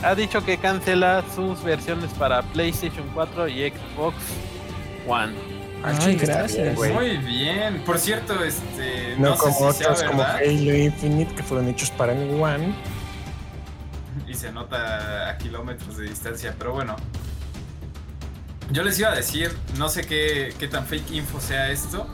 Ha 0.03 0.14
dicho 0.14 0.44
que 0.44 0.59
cancela 0.59 1.24
sus 1.34 1.62
versiones 1.64 2.11
para 2.12 2.42
PlayStation 2.42 3.05
4 3.14 3.49
y 3.49 3.70
Xbox 3.70 4.14
One. 5.09 5.32
Ay, 5.82 6.16
gracias. 6.16 6.57
bien, 6.62 6.74
güey. 6.74 6.92
Muy 6.92 7.16
bien. 7.18 7.82
Por 7.84 7.99
cierto, 7.99 8.42
este. 8.42 9.14
No, 9.18 9.30
No, 9.30 9.36
sé 9.36 9.42
como 9.42 9.72
sea 9.72 9.90
otros 9.92 10.05
como. 10.05 10.22
Halo 10.22 10.74
Infinite 10.76 11.34
que 11.34 11.42
fueron 11.42 11.68
hechos 11.68 11.90
para 11.90 12.12
el 12.12 12.40
One. 12.40 12.72
Se 14.37 14.53
nota 14.53 15.30
a 15.30 15.39
kilómetros 15.39 15.97
de 15.97 16.05
distancia, 16.05 16.55
pero 16.59 16.72
bueno. 16.72 16.95
Yo 18.70 18.82
les 18.82 18.99
iba 18.99 19.11
a 19.11 19.14
decir, 19.14 19.57
no 19.78 19.89
sé 19.89 20.07
qué, 20.07 20.55
qué 20.59 20.68
tan 20.68 20.84
fake 20.87 21.12
info 21.12 21.41
sea 21.41 21.70
esto, 21.70 22.07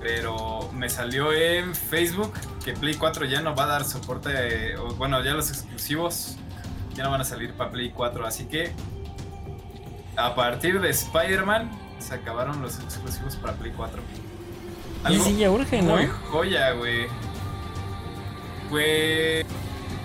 pero 0.00 0.70
me 0.72 0.90
salió 0.90 1.32
en 1.32 1.74
Facebook 1.74 2.32
que 2.64 2.72
Play 2.72 2.94
4 2.94 3.26
ya 3.26 3.40
no 3.40 3.54
va 3.54 3.64
a 3.64 3.66
dar 3.66 3.84
soporte, 3.84 4.76
bueno, 4.96 5.22
ya 5.22 5.32
los 5.32 5.50
exclusivos 5.50 6.36
ya 6.94 7.04
no 7.04 7.12
van 7.12 7.20
a 7.20 7.24
salir 7.24 7.52
para 7.54 7.70
Play 7.70 7.90
4, 7.90 8.26
así 8.26 8.46
que 8.46 8.72
a 10.16 10.34
partir 10.34 10.80
de 10.80 10.90
Spider-Man 10.90 11.70
se 11.98 12.14
acabaron 12.14 12.60
los 12.60 12.78
exclusivos 12.80 13.36
para 13.36 13.54
Play 13.54 13.72
4. 13.76 14.02
Y 15.10 15.18
sí, 15.18 15.36
ya 15.36 15.50
urge, 15.50 15.80
¿no? 15.80 15.96
Muy 15.96 16.06
joya, 16.30 16.72
güey. 16.72 17.06
Pues. 18.68 19.46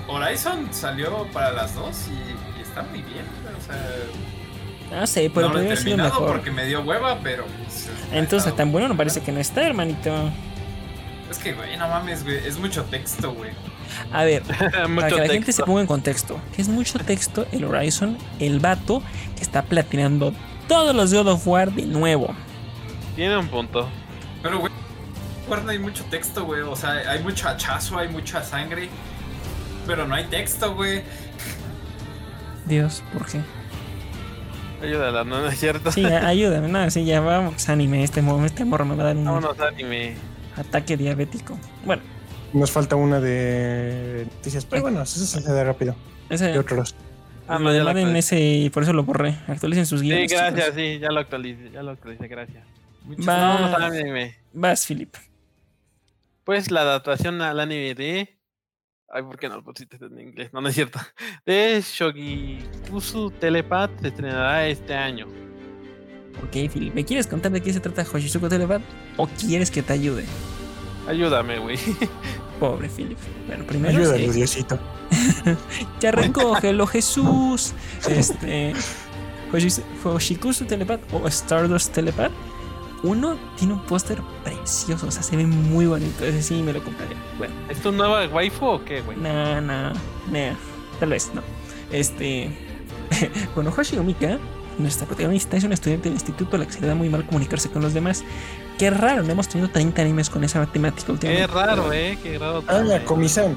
Horizon 0.07 0.67
salió 0.71 1.27
para 1.33 1.51
las 1.51 1.75
dos 1.75 2.07
y, 2.07 2.59
y 2.59 2.61
está 2.61 2.83
muy 2.83 3.01
bien, 3.01 3.25
o 3.57 3.65
sea. 3.65 5.01
Ah, 5.01 5.07
sí, 5.07 5.29
pero 5.33 5.47
no 5.47 5.53
lo 5.53 5.59
he 5.59 5.63
podría 5.63 5.75
sido 5.77 5.89
terminado 5.95 6.19
mejor. 6.21 6.35
porque 6.35 6.51
me 6.51 6.65
dio 6.65 6.81
hueva, 6.81 7.19
pero. 7.23 7.45
pues, 7.45 7.89
Entonces, 8.11 8.55
tan 8.55 8.71
bueno 8.71 8.87
no 8.87 8.95
parece 8.95 9.21
que 9.21 9.31
no 9.31 9.39
está, 9.39 9.63
hermanito. 9.65 10.13
Es 11.29 11.39
que, 11.39 11.53
güey, 11.53 11.75
no 11.77 11.87
mames, 11.87 12.23
güey. 12.23 12.37
Es 12.45 12.59
mucho 12.59 12.83
texto, 12.83 13.33
güey. 13.33 13.51
A 14.11 14.23
ver, 14.23 14.43
para 14.95 15.07
que 15.09 15.15
la 15.15 15.27
gente 15.27 15.51
se 15.51 15.63
ponga 15.63 15.81
en 15.81 15.87
contexto, 15.87 16.39
que 16.55 16.61
es 16.61 16.67
mucho 16.67 16.99
texto 16.99 17.47
el 17.51 17.65
Horizon, 17.65 18.17
el 18.39 18.59
vato 18.59 19.01
que 19.35 19.41
está 19.41 19.63
platinando 19.63 20.33
todos 20.67 20.95
los 20.95 21.13
God 21.13 21.27
of 21.27 21.47
War 21.47 21.71
de 21.71 21.85
nuevo. 21.85 22.33
Tiene 23.15 23.37
un 23.37 23.47
punto. 23.47 23.87
Pero, 24.43 24.59
güey. 24.59 24.71
no 25.63 25.69
hay 25.69 25.79
mucho 25.79 26.03
texto, 26.05 26.45
güey. 26.45 26.61
O 26.61 26.75
sea, 26.75 26.91
hay 26.91 27.23
mucho 27.23 27.47
hachazo, 27.47 27.97
hay 27.97 28.07
mucha 28.09 28.43
sangre. 28.43 28.89
Pero 29.87 30.07
no 30.07 30.15
hay 30.15 30.25
texto, 30.25 30.73
güey. 30.75 31.01
Dios, 32.65 33.03
¿por 33.13 33.25
qué? 33.27 33.39
Ayúdala, 34.81 35.23
no, 35.23 35.41
no 35.41 35.47
es 35.47 35.59
cierto. 35.59 35.91
Sí, 35.91 36.05
ayúdame, 36.05 36.67
no, 36.67 36.89
sí, 36.91 37.05
ya 37.05 37.19
vamos, 37.21 37.69
anime, 37.69 38.03
este, 38.03 38.21
este 38.45 38.65
morro 38.65 38.85
me 38.85 38.95
va 38.95 39.03
a 39.03 39.05
dar 39.07 39.15
un 39.17 39.25
Vámonos 39.25 39.59
anime. 39.59 40.15
ataque 40.55 40.97
diabético. 40.97 41.57
Bueno, 41.85 42.01
Nos 42.53 42.71
falta 42.71 42.95
una 42.95 43.19
de 43.19 44.27
noticias, 44.33 44.65
pero 44.65 44.83
bueno, 44.83 45.01
eso 45.01 45.19
se 45.19 45.39
hace 45.39 45.63
rápido. 45.63 45.95
ese, 46.29 46.53
Y 46.53 46.57
otros. 46.57 46.95
Ah, 47.47 47.59
lo 47.59 47.65
no, 47.65 47.69
ya 47.71 47.77
de 47.79 47.83
lo 47.83 47.89
actualicé. 47.91 48.17
ese, 48.19 48.39
y 48.39 48.69
por 48.71 48.83
eso 48.83 48.93
lo 48.93 49.03
borré. 49.03 49.37
Actualicen 49.47 49.85
sus 49.85 49.99
Sí, 50.01 50.07
guiones. 50.07 50.31
gracias, 50.31 50.65
chicos. 50.69 50.75
sí, 50.75 50.99
ya 50.99 51.09
lo 51.11 51.19
actualicé, 51.19 51.69
ya 51.71 51.83
lo 51.83 51.91
actualicé, 51.91 52.27
gracias. 52.27 52.63
Muchas- 53.03 53.27
Va. 53.27 53.37
Vámonos 53.37 53.73
al 53.75 53.83
anime. 53.83 54.35
Vas, 54.53 54.85
Philip. 54.87 55.13
Pues 56.43 56.71
la 56.71 56.81
adaptación 56.81 57.41
al 57.41 57.59
anime 57.59 57.93
de 57.95 58.34
Ay, 59.15 59.23
¿por 59.23 59.39
qué 59.39 59.47
no 59.47 59.55
lo 59.55 59.63
pusiste 59.63 59.95
en 59.95 60.19
inglés? 60.19 60.51
No, 60.51 60.59
no 60.59 60.67
es 60.67 60.75
cierto. 60.75 60.99
De 61.45 61.81
Shogikusu 61.81 63.31
Telepath 63.31 64.01
se 64.01 64.09
estrenará 64.09 64.67
este 64.67 64.93
año. 64.93 65.27
Ok, 66.43 66.69
Phil, 66.69 66.91
¿me 66.93 67.05
quieres 67.05 67.25
contar 67.25 67.53
de 67.53 67.61
qué 67.61 67.71
se 67.71 67.79
trata 67.79 68.05
Hoshizuko 68.11 68.49
Telepath? 68.49 68.81
¿O 69.15 69.25
quieres 69.25 69.71
que 69.71 69.81
te 69.81 69.93
ayude? 69.93 70.25
Ayúdame, 71.07 71.59
güey. 71.59 71.77
Pobre 72.59 72.89
Philip. 72.89 73.17
Bueno, 73.47 73.63
primero. 73.63 73.97
Ayúdalo, 73.97 74.33
sí, 74.33 74.37
Diosito. 74.37 74.77
ya 76.01 76.11
recógelo, 76.11 76.85
Jesús. 76.85 77.73
Este. 78.09 78.73
Hoshikusu 80.03 80.65
Telepath 80.65 81.01
o 81.13 81.25
Stardust 81.29 81.93
Telepath. 81.93 82.33
Uno 83.05 83.37
tiene 83.55 83.73
un 83.73 83.81
póster 83.81 84.19
precioso, 84.43 85.07
o 85.07 85.11
sea, 85.11 85.21
se 85.21 85.37
ve 85.37 85.45
muy 85.45 85.85
bonito. 85.85 86.25
Ese 86.25 86.41
sí 86.41 86.63
me 86.63 86.73
lo 86.73 86.83
compraría. 86.83 87.17
Bueno, 87.37 87.53
¿Es 87.69 87.79
tu 87.81 87.91
nueva 87.91 88.25
waifu 88.27 88.65
o 88.65 88.83
qué, 88.83 89.01
güey? 89.01 89.17
no, 89.17 89.61
no, 89.61 89.91
no. 89.91 90.57
Tal 90.99 91.09
vez, 91.09 91.31
no. 91.33 91.41
Este. 91.91 92.49
bueno, 93.55 93.71
Hoshi 93.75 93.97
Omika, 93.97 94.39
nuestra 94.79 95.05
protagonista, 95.05 95.55
es 95.55 95.63
una 95.63 95.75
estudiante 95.75 96.05
del 96.09 96.13
instituto 96.13 96.55
a 96.55 96.59
la 96.59 96.65
que 96.65 96.71
se 96.73 96.81
le 96.81 96.87
da 96.87 96.95
muy 96.95 97.09
mal 97.09 97.25
comunicarse 97.27 97.69
con 97.69 97.83
los 97.83 97.93
demás. 97.93 98.23
Qué 98.79 98.89
raro, 98.89 99.21
no 99.23 99.31
hemos 99.31 99.47
tenido 99.47 99.69
30 99.69 100.01
animes 100.01 100.29
con 100.29 100.43
esa 100.43 100.65
temática 100.65 101.11
últimamente. 101.11 101.47
Qué 101.47 101.53
raro, 101.53 101.93
eh. 101.93 102.17
Qué 102.23 102.39
raro. 102.39 102.63
Ah, 102.67 102.79
la 102.79 103.03
comisan. 103.05 103.55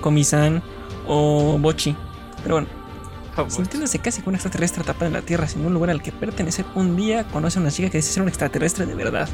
Komi-san 0.00 0.62
o 1.08 1.58
Bochi. 1.58 1.96
Pero 2.42 2.56
bueno. 2.56 2.68
Sintiéndose 3.48 3.98
casi 3.98 4.20
como 4.22 4.30
un 4.30 4.34
extraterrestre 4.36 4.82
atrapada 4.82 5.06
en 5.06 5.12
la 5.12 5.22
Tierra 5.22 5.46
sin 5.48 5.64
un 5.66 5.72
lugar 5.74 5.90
al 5.90 6.02
que 6.02 6.12
pertenecer, 6.12 6.64
un 6.74 6.96
día 6.96 7.24
conoce 7.28 7.58
a 7.58 7.62
una 7.62 7.70
chica 7.70 7.90
que 7.90 7.98
dice 7.98 8.12
ser 8.12 8.22
un 8.22 8.28
extraterrestre 8.28 8.86
de 8.86 8.94
verdad. 8.94 9.28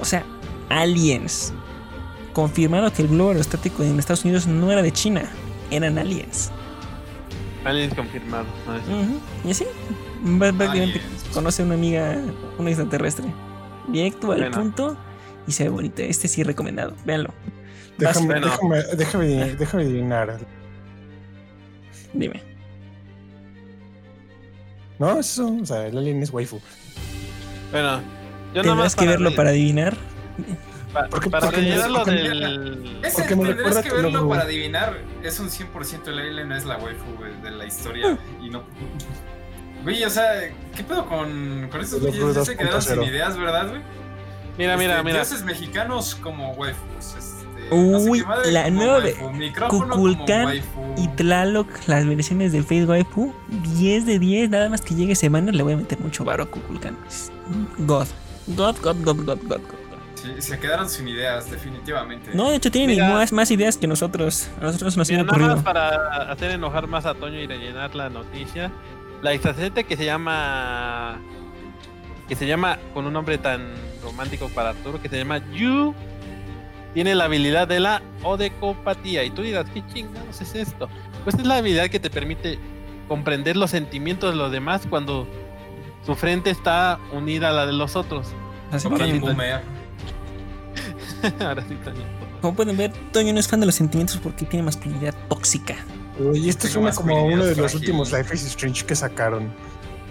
O 0.00 0.04
sea, 0.04 0.24
aliens. 0.68 1.52
Confirmaron 2.32 2.90
que 2.90 3.02
el 3.02 3.08
globo 3.08 3.30
aerostático 3.30 3.82
en 3.84 3.98
Estados 3.98 4.24
Unidos 4.24 4.46
no 4.46 4.72
era 4.72 4.82
de 4.82 4.90
China, 4.92 5.22
eran 5.70 5.98
aliens. 5.98 6.50
Aliens 7.64 7.94
confirmado. 7.94 8.44
no 8.66 8.76
es- 8.76 8.82
Ujú, 8.88 9.20
Y 9.44 9.50
así, 9.52 9.64
prácticamente 10.38 11.00
conoce 11.32 11.62
a 11.62 11.64
una 11.64 11.74
amiga, 11.74 12.18
una 12.58 12.70
extraterrestre. 12.70 13.26
Directo 13.88 14.32
al 14.32 14.38
Bueno. 14.40 14.56
punto 14.58 14.96
y 15.46 15.52
se 15.52 15.64
ve 15.64 15.70
bonito. 15.70 16.02
Este 16.02 16.26
sí 16.28 16.42
recomendado, 16.42 16.94
véanlo. 17.04 17.30
Déjame, 17.98 18.40
déjame, 18.40 18.82
déjame, 18.96 19.54
déjame 19.54 19.82
adivinar. 19.84 20.38
Dime. 22.12 22.42
No, 24.98 25.18
eso, 25.18 25.56
o 25.60 25.66
sea, 25.66 25.86
el 25.86 25.98
alien 25.98 26.22
es 26.22 26.30
waifu. 26.32 26.60
Bueno, 27.72 27.88
yo 27.98 27.98
nada 27.98 28.52
Tendrás 28.52 28.76
más 28.76 28.96
que 28.96 29.06
verlo 29.06 29.34
para 29.34 29.50
adivinar. 29.50 29.96
pa- 30.92 31.08
porque- 31.08 31.28
para 31.30 31.46
porque 31.46 31.60
rellenar 31.60 31.90
lo 31.90 32.04
del. 32.04 32.98
Ese 33.02 33.22
Porque 33.22 33.36
me 33.36 33.44
recuerda 33.52 33.82
que 33.82 33.92
verlo 33.92 34.28
para 34.28 34.42
adivinar. 34.44 34.98
Es 35.22 35.40
un 35.40 35.50
100% 35.50 36.08
el 36.08 36.18
alien 36.20 36.52
es 36.52 36.64
la 36.64 36.76
waifu 36.78 37.04
güey, 37.18 37.32
de 37.42 37.50
la 37.50 37.66
historia. 37.66 38.16
y 38.42 38.50
no. 38.50 38.62
Güey, 39.82 40.02
o 40.04 40.10
sea, 40.10 40.24
¿qué 40.74 40.82
pedo 40.84 41.06
con, 41.06 41.68
con 41.70 41.80
estos 41.80 42.00
güeyes? 42.00 42.34
Ya 42.36 42.44
se 42.44 42.52
2.0. 42.54 42.56
quedaron 42.58 42.82
sin 42.82 43.02
ideas, 43.02 43.36
¿verdad, 43.36 43.68
güey? 43.68 43.82
Mira, 44.56 44.76
mira, 44.76 44.92
Este, 44.94 45.04
mira. 45.04 45.16
Dioses 45.16 45.42
mexicanos 45.44 46.14
como 46.14 46.52
waifus. 46.52 47.14
No 47.76 48.00
sé 48.00 48.10
Uy, 48.10 48.24
la 48.50 48.70
Micrófono 49.32 49.94
Kukulkan. 49.94 50.60
Y 50.96 51.08
Tlaloc, 51.08 51.68
las 51.86 52.06
versiones 52.06 52.52
de 52.52 52.62
Face 52.62 52.84
Waifu, 52.84 53.34
10 53.78 54.06
de 54.06 54.18
10. 54.18 54.50
Nada 54.50 54.68
más 54.68 54.80
que 54.80 54.94
llegue 54.94 55.14
semana, 55.14 55.50
le 55.52 55.62
voy 55.62 55.72
a 55.72 55.76
meter 55.76 55.98
mucho 56.00 56.24
varo 56.24 56.44
a 56.44 56.46
Kukulkan. 56.46 56.96
God. 57.78 58.06
God, 58.46 58.76
God, 58.82 58.96
God, 59.02 59.16
God, 59.24 59.38
God, 59.42 59.60
God. 59.60 59.84
Sí, 60.14 60.30
se 60.38 60.58
quedaron 60.58 60.88
sin 60.88 61.08
ideas, 61.08 61.50
definitivamente. 61.50 62.30
No, 62.34 62.50
de 62.50 62.56
hecho, 62.56 62.70
tienen 62.70 62.96
Mira. 62.96 63.08
más, 63.10 63.32
más 63.32 63.50
ideas 63.50 63.76
que 63.76 63.86
nosotros. 63.86 64.48
A 64.60 64.64
nosotros 64.64 64.96
nos 64.96 65.08
han 65.10 65.16
nada 65.16 65.28
ocurrido. 65.28 65.54
más 65.56 65.64
para 65.64 66.30
hacer 66.32 66.50
enojar 66.52 66.86
más 66.86 67.04
a 67.06 67.14
Toño 67.14 67.38
y 67.38 67.46
rellenar 67.46 67.94
la 67.94 68.08
noticia. 68.08 68.70
La 69.22 69.32
extrasente 69.32 69.84
que 69.84 69.96
se 69.96 70.04
llama. 70.04 71.18
Que 72.28 72.36
se 72.36 72.46
llama 72.46 72.78
con 72.94 73.06
un 73.06 73.12
nombre 73.12 73.36
tan 73.36 73.74
romántico 74.02 74.48
para 74.48 74.70
Arturo, 74.70 75.00
que 75.00 75.08
se 75.08 75.18
llama 75.18 75.38
Yu. 75.52 75.94
Tiene 76.94 77.14
la 77.14 77.24
habilidad 77.24 77.66
de 77.68 77.80
la 77.80 78.02
odecopatía. 78.22 79.24
Y 79.24 79.30
tú 79.30 79.42
dirás, 79.42 79.66
¿qué 79.74 79.82
chingados 79.92 80.40
es 80.40 80.54
esto? 80.54 80.88
Pues 81.24 81.36
es 81.36 81.44
la 81.46 81.56
habilidad 81.56 81.88
que 81.90 81.98
te 82.00 82.08
permite 82.08 82.58
comprender 83.08 83.56
los 83.56 83.70
sentimientos 83.70 84.30
de 84.30 84.36
los 84.36 84.50
demás 84.52 84.82
cuando 84.88 85.26
su 86.06 86.14
frente 86.14 86.50
está 86.50 86.98
unida 87.12 87.50
a 87.50 87.52
la 87.52 87.66
de 87.66 87.72
los 87.72 87.96
otros. 87.96 88.28
Así 88.70 88.86
Ok, 88.86 88.96
que. 88.96 89.20
Ahora 91.44 91.62
sí, 91.68 91.74
Toño. 91.84 92.02
como 92.40 92.54
pueden 92.54 92.76
ver, 92.76 92.92
Toño 93.12 93.32
no 93.32 93.40
es 93.40 93.48
fan 93.48 93.60
de 93.60 93.66
los 93.66 93.74
sentimientos 93.74 94.18
porque 94.22 94.44
tiene 94.44 94.64
masculinidad 94.64 95.14
tóxica. 95.28 95.74
Y 96.34 96.48
esto 96.48 96.68
suena 96.68 96.92
como 96.92 97.24
uno 97.24 97.44
de 97.44 97.56
los 97.56 97.72
frágil. 97.72 97.78
últimos 97.80 98.12
Life 98.12 98.34
is 98.34 98.44
Strange 98.44 98.84
que 98.86 98.94
sacaron. 98.94 99.52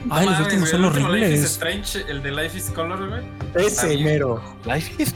Ay, 0.10 0.26
los 0.26 0.34
mames, 0.34 0.40
últimos 0.48 0.70
son 0.70 0.84
último 0.84 1.10
Life 1.10 1.20
is 1.20 1.32
horribles. 1.32 1.52
Strange, 1.52 2.12
el 2.12 2.24
de 2.24 2.32
Life 2.32 2.58
is 2.58 2.70
Color, 2.72 3.08
güey. 3.10 3.66
Ese 3.66 3.98
mero. 4.00 4.42
Life 4.66 5.02
is. 5.02 5.16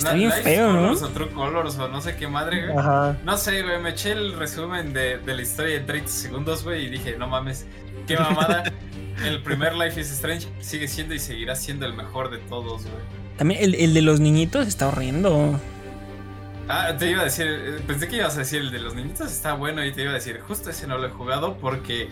Está 0.00 0.14
bien 0.14 0.32
feo, 0.32 0.72
¿no? 0.72 0.80
Colors 0.80 1.02
o 1.02 1.08
True 1.10 1.30
Colors 1.30 1.78
o 1.78 1.88
no 1.88 2.00
sé 2.00 2.16
qué 2.16 2.26
madre, 2.26 2.66
güey. 2.66 2.78
Ajá. 2.78 3.16
No 3.24 3.36
sé, 3.36 3.62
güey, 3.62 3.80
me 3.80 3.90
eché 3.90 4.12
el 4.12 4.32
resumen 4.32 4.92
de, 4.94 5.18
de 5.18 5.34
la 5.34 5.42
historia 5.42 5.76
en 5.76 5.86
30 5.86 6.08
segundos, 6.08 6.64
güey, 6.64 6.86
y 6.86 6.88
dije, 6.88 7.16
no 7.18 7.28
mames, 7.28 7.66
qué 8.06 8.16
mamada. 8.18 8.64
el 9.24 9.42
primer 9.42 9.74
Life 9.74 10.00
is 10.00 10.10
Strange 10.10 10.48
sigue 10.60 10.88
siendo 10.88 11.14
y 11.14 11.18
seguirá 11.18 11.54
siendo 11.54 11.84
el 11.84 11.92
mejor 11.92 12.30
de 12.30 12.38
todos, 12.38 12.82
güey. 12.82 13.02
También 13.36 13.62
el, 13.62 13.74
el 13.74 13.92
de 13.92 14.02
los 14.02 14.20
niñitos 14.20 14.66
está 14.66 14.88
horrendo. 14.88 15.60
Ah, 16.68 16.94
te 16.98 17.10
iba 17.10 17.20
a 17.22 17.24
decir, 17.24 17.46
eh, 17.46 17.82
pensé 17.86 18.08
que 18.08 18.16
ibas 18.16 18.36
a 18.36 18.38
decir 18.40 18.60
el 18.60 18.70
de 18.70 18.78
los 18.78 18.94
niñitos 18.94 19.30
está 19.30 19.52
bueno 19.54 19.84
y 19.84 19.92
te 19.92 20.02
iba 20.02 20.12
a 20.12 20.14
decir, 20.14 20.40
justo 20.40 20.70
ese 20.70 20.86
no 20.86 20.98
lo 20.98 21.08
he 21.08 21.10
jugado 21.10 21.58
porque 21.58 22.08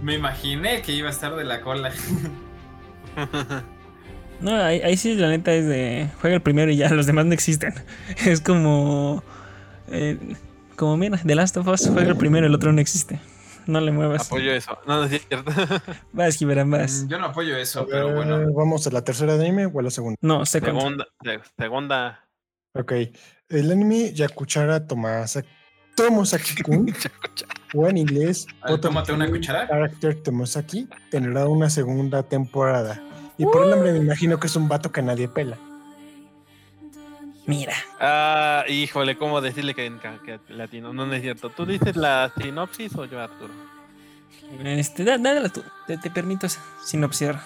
me 0.00 0.14
imaginé 0.14 0.82
que 0.82 0.92
iba 0.92 1.08
a 1.08 1.12
estar 1.12 1.34
de 1.34 1.44
la 1.44 1.60
cola. 1.60 1.90
No, 4.42 4.56
ahí, 4.56 4.80
ahí 4.82 4.96
sí, 4.96 5.14
la 5.14 5.28
neta 5.28 5.52
es 5.54 5.66
de. 5.66 6.08
Juega 6.20 6.36
el 6.36 6.42
primero 6.42 6.70
y 6.70 6.76
ya, 6.76 6.88
los 6.90 7.06
demás 7.06 7.26
no 7.26 7.32
existen. 7.32 7.72
Es 8.26 8.40
como. 8.40 9.22
eh, 9.88 10.18
como 10.76 10.96
mira, 10.96 11.18
The 11.24 11.34
Last 11.34 11.56
of 11.56 11.68
Us, 11.68 11.88
juega 11.88 12.08
el 12.10 12.16
primero, 12.16 12.46
el 12.46 12.54
otro 12.54 12.72
no 12.72 12.80
existe. 12.80 13.20
No 13.66 13.80
le 13.80 13.92
muevas. 13.92 14.26
Apoyo 14.26 14.52
eso. 14.52 14.76
No, 14.88 14.96
no 14.96 15.04
es 15.04 15.22
cierto. 15.28 15.52
Vas, 16.12 16.36
Gibran, 16.36 16.68
vas. 16.68 17.04
Mm, 17.04 17.08
Yo 17.08 17.18
no 17.18 17.26
apoyo 17.26 17.56
eso, 17.56 17.82
Eh, 17.82 17.86
pero 17.90 18.12
bueno. 18.12 18.52
Vamos 18.52 18.84
a 18.88 18.90
la 18.90 19.04
tercera 19.04 19.36
de 19.36 19.46
anime 19.46 19.66
o 19.66 19.78
a 19.78 19.82
la 19.84 19.90
segunda. 19.90 20.16
No, 20.20 20.44
second. 20.44 20.76
segunda. 20.78 21.06
se- 21.22 21.40
Segunda. 21.56 22.28
Ok. 22.74 22.92
El 23.48 23.70
anime 23.70 24.12
Yakuchara 24.12 24.84
Tomasa- 24.84 25.44
Tomosaki-kun, 25.94 26.92
o 27.74 27.86
en 27.88 27.98
inglés, 27.98 28.46
tómate 28.80 29.12
una 29.12 29.28
cuchara. 29.30 29.68
Character 29.68 30.14
Tomosaki, 30.22 30.88
tendrá 31.10 31.46
una 31.46 31.68
segunda 31.70 32.22
temporada. 32.22 33.00
Y 33.38 33.44
por 33.46 33.64
el 33.64 33.70
nombre 33.70 33.92
me 33.92 33.98
imagino 33.98 34.38
que 34.38 34.46
es 34.46 34.56
un 34.56 34.68
vato 34.68 34.92
que 34.92 35.02
nadie 35.02 35.28
pela. 35.28 35.56
Mira. 37.46 37.74
Ah, 37.98 38.64
híjole, 38.68 39.16
¿cómo 39.16 39.40
decirle 39.40 39.74
que, 39.74 39.92
que, 40.24 40.38
que 40.46 40.52
latino? 40.54 40.92
No, 40.92 41.06
no 41.06 41.14
es 41.14 41.22
cierto. 41.22 41.50
¿Tú 41.50 41.66
dices 41.66 41.96
la 41.96 42.32
sinopsis 42.40 42.94
o 42.96 43.04
yo, 43.04 43.20
Arturo? 43.20 43.52
Este, 44.64 45.02
dá- 45.04 45.18
dádela 45.18 45.48
tú. 45.48 45.62
Te, 45.86 45.96
te 45.98 46.10
permito 46.10 46.46
sinopsiar. 46.84 47.36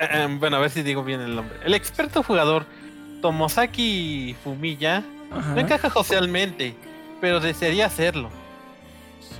Eh, 0.00 0.08
eh, 0.10 0.36
bueno, 0.38 0.56
a 0.56 0.60
ver 0.60 0.70
si 0.70 0.82
digo 0.82 1.04
bien 1.04 1.20
el 1.20 1.36
nombre. 1.36 1.56
El 1.64 1.74
experto 1.74 2.22
jugador 2.24 2.66
Tomosaki 3.22 4.34
Fumiya 4.42 5.04
Ajá. 5.30 5.54
no 5.54 5.60
encaja 5.60 5.90
socialmente, 5.90 6.74
pero 7.20 7.38
desearía 7.38 7.86
hacerlo. 7.86 8.30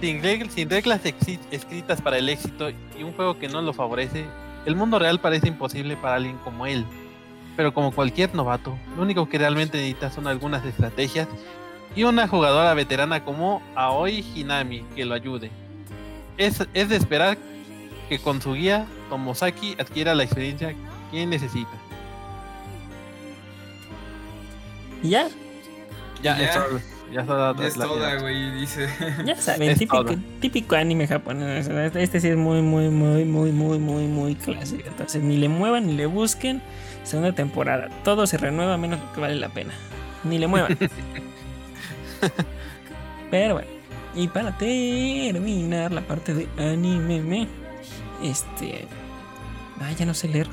Sin, 0.00 0.22
reg- 0.22 0.48
sin 0.50 0.70
reglas 0.70 1.00
escritas 1.50 2.00
para 2.00 2.18
el 2.18 2.28
éxito 2.28 2.70
y 2.70 3.02
un 3.02 3.12
juego 3.12 3.38
que 3.38 3.48
no 3.48 3.60
lo 3.60 3.72
favorece, 3.72 4.24
el 4.66 4.76
mundo 4.76 4.98
real 4.98 5.20
parece 5.20 5.48
imposible 5.48 5.96
para 5.96 6.16
alguien 6.16 6.38
como 6.38 6.66
él. 6.66 6.84
Pero 7.56 7.74
como 7.74 7.92
cualquier 7.92 8.34
novato, 8.34 8.78
lo 8.96 9.02
único 9.02 9.28
que 9.28 9.38
realmente 9.38 9.78
necesita 9.78 10.10
son 10.10 10.26
algunas 10.26 10.64
estrategias 10.64 11.28
y 11.94 12.04
una 12.04 12.28
jugadora 12.28 12.72
veterana 12.74 13.24
como 13.24 13.62
Aoi 13.74 14.24
Hinami 14.34 14.82
que 14.94 15.04
lo 15.04 15.14
ayude. 15.14 15.50
Es, 16.36 16.66
es 16.72 16.88
de 16.88 16.96
esperar 16.96 17.36
que 18.08 18.18
con 18.18 18.40
su 18.40 18.54
guía, 18.54 18.86
Tomosaki 19.08 19.76
adquiera 19.78 20.14
la 20.14 20.24
experiencia 20.24 20.74
que 21.10 21.26
necesita. 21.26 21.70
Y 25.02 25.10
ya, 25.10 25.28
Ya, 26.22 26.36
Ya. 27.12 27.20
es 27.22 27.26
todo- 27.26 27.56
ya 27.56 27.66
está 27.66 27.84
Es 27.84 27.90
toda, 27.90 28.14
güey, 28.20 28.50
dice. 28.52 28.88
ya 29.24 29.36
saben, 29.36 29.76
típico, 30.40 30.76
anime 30.76 31.06
japonés. 31.06 31.66
Este, 31.66 32.02
este 32.02 32.20
sí 32.20 32.28
es 32.28 32.36
muy, 32.36 32.62
muy, 32.62 32.88
muy, 32.88 33.24
muy, 33.24 33.50
muy, 33.52 33.78
muy, 33.78 34.06
muy 34.06 34.34
clásico. 34.36 34.84
Entonces, 34.86 35.22
ni 35.22 35.36
le 35.36 35.48
muevan 35.48 35.86
ni 35.86 35.94
le 35.94 36.06
busquen. 36.06 36.62
Segunda 37.02 37.32
temporada. 37.32 37.88
Todo 38.04 38.26
se 38.26 38.36
renueva 38.38 38.76
menos 38.76 39.00
lo 39.00 39.12
que 39.12 39.20
vale 39.20 39.34
la 39.36 39.48
pena. 39.48 39.72
Ni 40.24 40.38
le 40.38 40.46
muevan. 40.46 40.76
Pero 43.30 43.54
bueno. 43.54 43.68
Y 44.14 44.28
para 44.28 44.56
terminar 44.58 45.92
la 45.92 46.00
parte 46.02 46.34
de 46.34 46.48
anime, 46.58 47.20
me, 47.20 47.48
este. 48.22 48.86
Ay, 49.80 49.94
ya 49.96 50.04
no 50.04 50.14
sé 50.14 50.28
leer. 50.28 50.48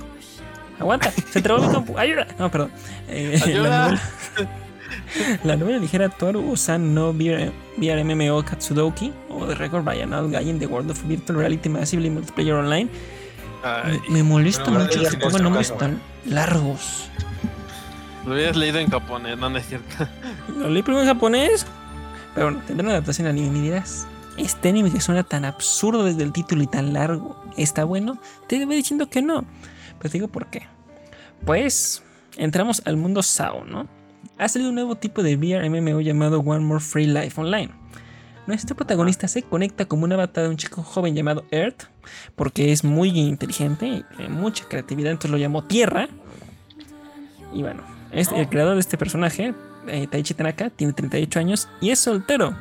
Aguanta, 0.79 1.11
se 1.11 1.41
trabó 1.41 1.65
mi 1.67 1.73
compu. 1.73 1.97
Ayuda. 1.97 2.27
No, 2.37 2.51
perdón. 2.51 2.71
Eh, 3.09 3.37
la 3.39 3.45
Ayuda. 3.45 4.01
La 5.43 5.55
novela 5.55 5.77
ligera 5.77 6.09
Toru 6.09 6.51
Osan 6.51 6.93
no 6.93 7.11
VR, 7.11 7.51
VR 7.77 8.03
MMO 8.03 8.43
Katsudoki 8.43 9.13
o 9.29 9.45
The 9.45 9.55
Record 9.55 9.83
by 9.85 10.01
an 10.01 10.13
Old 10.13 10.31
Guy 10.31 10.49
in 10.49 10.59
the 10.59 10.67
World 10.67 10.91
of 10.91 11.03
Virtual 11.03 11.39
Reality 11.39 11.69
Massively 11.69 12.09
Multiplayer 12.09 12.53
Online. 12.55 12.89
Ay, 13.63 13.99
Me, 14.09 14.23
molesta 14.23 14.69
mucho 14.69 14.99
pongan 14.99 15.19
nuestro 15.19 15.39
nombres 15.39 15.77
tan 15.77 16.01
largos. 16.25 17.09
lo 18.25 18.33
hubieras 18.33 18.55
leído 18.55 18.79
en 18.79 18.89
japonés, 18.89 19.37
no, 19.37 19.49
no 19.49 19.57
es 19.57 19.67
cierto. 19.67 20.07
Lo 20.57 20.69
leí 20.69 20.83
primero 20.83 21.01
en 21.03 21.07
japonés. 21.07 21.65
Pero 22.35 22.47
bueno, 22.47 22.63
tendrá 22.67 22.83
una 22.83 22.93
adaptación 22.93 23.27
al 23.27 23.31
anime. 23.33 23.49
Me 23.49 23.61
dirás, 23.61 24.07
este 24.37 24.69
anime 24.69 24.91
que 24.91 25.01
suena 25.01 25.23
tan 25.23 25.45
absurdo 25.45 26.03
desde 26.03 26.23
el 26.23 26.31
título 26.31 26.61
y 26.61 26.67
tan 26.67 26.93
largo, 26.93 27.41
¿está 27.57 27.83
bueno? 27.83 28.19
Te 28.47 28.63
voy 28.65 28.75
diciendo 28.75 29.09
que 29.09 29.21
no. 29.21 29.43
Pero 29.97 30.11
te 30.11 30.17
digo 30.17 30.27
por 30.27 30.47
qué. 30.47 30.67
Pues 31.45 32.03
entramos 32.37 32.81
al 32.85 32.97
mundo 32.97 33.23
SAO, 33.23 33.65
¿no? 33.65 33.87
Ha 34.39 34.47
salido 34.47 34.69
un 34.69 34.75
nuevo 34.75 34.95
tipo 34.95 35.23
de 35.23 35.35
VR 35.35 35.67
MMO 35.69 35.99
llamado 36.01 36.39
One 36.39 36.63
More 36.63 36.79
Free 36.79 37.07
Life 37.07 37.41
Online. 37.41 37.71
Nuestro 38.45 38.75
protagonista 38.75 39.27
se 39.27 39.41
conecta 39.41 39.85
como 39.85 40.05
un 40.05 40.13
avatar 40.13 40.43
de 40.43 40.49
un 40.51 40.57
chico 40.57 40.83
joven 40.83 41.15
llamado 41.15 41.43
Earth, 41.51 41.85
porque 42.35 42.71
es 42.71 42.83
muy 42.83 43.09
inteligente 43.09 43.87
y 43.87 44.05
tiene 44.15 44.29
mucha 44.29 44.65
creatividad, 44.65 45.11
entonces 45.11 45.31
lo 45.31 45.37
llamó 45.37 45.63
Tierra. 45.63 46.07
Y 47.51 47.63
bueno, 47.63 47.83
el 48.11 48.47
creador 48.47 48.75
de 48.75 48.79
este 48.79 48.97
personaje, 48.97 49.55
eh, 49.87 50.07
Taichi 50.07 50.35
Tanaka, 50.35 50.69
tiene 50.69 50.93
38 50.93 51.39
años 51.39 51.67
y 51.81 51.89
es 51.89 51.99
soltero, 51.99 52.55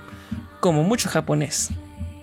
como 0.60 0.82
mucho 0.82 1.10
japonés. 1.10 1.70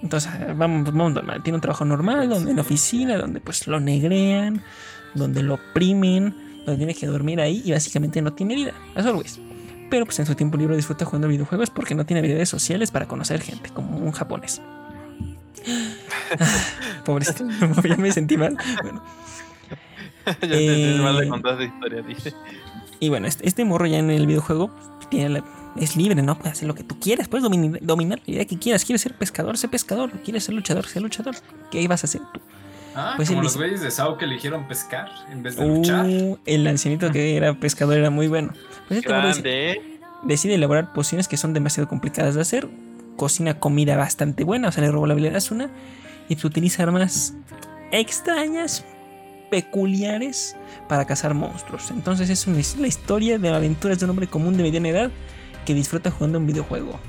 Entonces, 0.02 0.32
eh, 0.34 0.54
vamos, 0.58 0.92
vamos 0.92 1.14
normal. 1.14 1.44
Tiene 1.44 1.56
un 1.56 1.62
trabajo 1.62 1.86
normal, 1.86 2.28
donde 2.28 2.52
en 2.52 2.60
oficina, 2.60 3.18
donde 3.18 3.40
pues 3.40 3.68
lo 3.68 3.80
negrean, 3.80 4.62
donde 5.14 5.44
lo 5.44 5.54
oprimen, 5.54 6.43
donde 6.66 6.78
tiene 6.78 6.94
que 6.96 7.06
dormir 7.08 7.40
ahí 7.42 7.62
y 7.66 7.72
básicamente 7.72 8.22
no 8.22 8.34
tiene 8.34 8.56
vida, 8.56 8.74
as 8.96 9.06
always. 9.06 9.40
Pero 9.90 10.06
pues 10.06 10.18
en 10.20 10.26
su 10.26 10.34
tiempo 10.36 10.58
libre 10.58 10.76
disfruta 10.76 11.06
jugando 11.06 11.28
videojuegos 11.28 11.70
porque 11.70 11.94
no 11.96 12.06
tiene 12.06 12.20
habilidades 12.20 12.50
sociales 12.50 12.90
para 12.92 13.08
conocer 13.08 13.42
gente, 13.42 13.70
como 13.70 13.98
un 13.98 14.12
japonés. 14.12 14.62
Ah, 16.40 16.46
Pobrecito, 17.06 17.46
ya 17.88 17.98
me 17.98 18.12
sentí 18.12 18.38
mal. 18.38 18.58
Bueno, 18.82 19.04
te 20.40 20.96
Eh, 20.96 21.00
mal 21.02 21.18
de 21.18 21.28
contar 21.30 21.54
esa 21.56 21.64
historia, 21.66 22.02
dice. 22.02 22.34
Y 23.00 23.10
bueno, 23.10 23.28
este, 23.28 23.48
este 23.48 23.66
morro 23.66 23.86
ya 23.86 24.00
en 24.00 24.10
el 24.10 24.26
videojuego 24.26 24.72
tiene 25.10 25.30
la- 25.30 25.44
es 25.76 25.96
libre, 25.98 26.22
¿no? 26.22 26.36
Puedes 26.38 26.54
hacer 26.54 26.68
lo 26.68 26.76
que 26.76 26.84
tú 26.84 27.00
quieras, 27.00 27.28
puedes 27.28 27.44
dominar, 27.44 27.80
dominar 27.82 28.20
la 28.26 28.34
idea 28.34 28.46
que 28.46 28.58
quieras. 28.60 28.86
¿Quieres 28.86 29.02
ser 29.02 29.14
pescador? 29.16 29.58
Sé 29.58 29.68
pescador. 29.68 30.12
¿Quieres 30.24 30.44
ser 30.44 30.54
luchador? 30.56 30.86
Sé 30.86 31.00
luchador. 31.02 31.36
¿Qué 31.72 31.88
vas 31.88 32.04
a 32.04 32.08
hacer 32.08 32.22
tú? 32.34 32.40
Ah, 32.96 33.14
Pues 33.16 33.30
como 33.30 33.40
él 33.42 33.46
los 33.46 33.58
güeyes 33.58 33.82
de 33.82 33.92
Sao 33.92 34.18
que 34.18 34.26
eligieron 34.26 34.68
pescar 34.68 35.10
en 35.32 35.42
vez 35.44 35.56
de 35.56 35.66
luchar. 35.68 36.06
Uh, 36.06 36.38
el 36.46 36.68
ancianito 36.68 37.12
que 37.12 37.36
era 37.36 37.54
pescador 37.56 37.98
era 37.98 38.10
muy 38.10 38.28
bueno. 38.28 38.54
Pues 38.88 39.00
este 39.00 39.10
Grande, 39.10 39.72
¿eh? 39.72 39.82
decide 40.24 40.56
elaborar 40.56 40.94
pociones 40.94 41.28
que 41.28 41.38
son 41.38 41.54
demasiado 41.54 41.88
complicadas 41.90 42.36
de 42.36 42.42
hacer. 42.42 42.68
Cocina 43.18 43.60
comida 43.60 43.96
bastante 43.98 44.44
buena, 44.44 44.70
o 44.70 44.72
sea, 44.72 44.84
le 44.84 44.92
robó 44.92 45.06
la 45.08 45.14
habilidad 45.14 45.36
a 45.36 45.38
Asuna. 45.40 45.70
Y 46.30 46.36
pues 46.36 46.46
utiliza 46.46 46.84
armas 46.84 47.34
extrañas, 47.92 48.84
peculiares, 49.52 50.56
para 50.90 51.06
cazar 51.06 51.34
monstruos. 51.34 51.92
Entonces 51.92 52.30
es 52.30 52.48
una- 52.48 52.60
es 52.60 52.78
la 52.78 52.88
historia 52.88 53.38
de 53.38 53.50
aventuras 53.50 54.00
de 54.00 54.06
un 54.06 54.12
hombre 54.12 54.28
común 54.28 54.58
de 54.58 54.64
mediana 54.64 54.90
edad 54.90 55.12
que 55.66 55.74
disfruta 55.74 56.12
jugando 56.12 56.40
un 56.40 56.48
videojuego. 56.48 57.00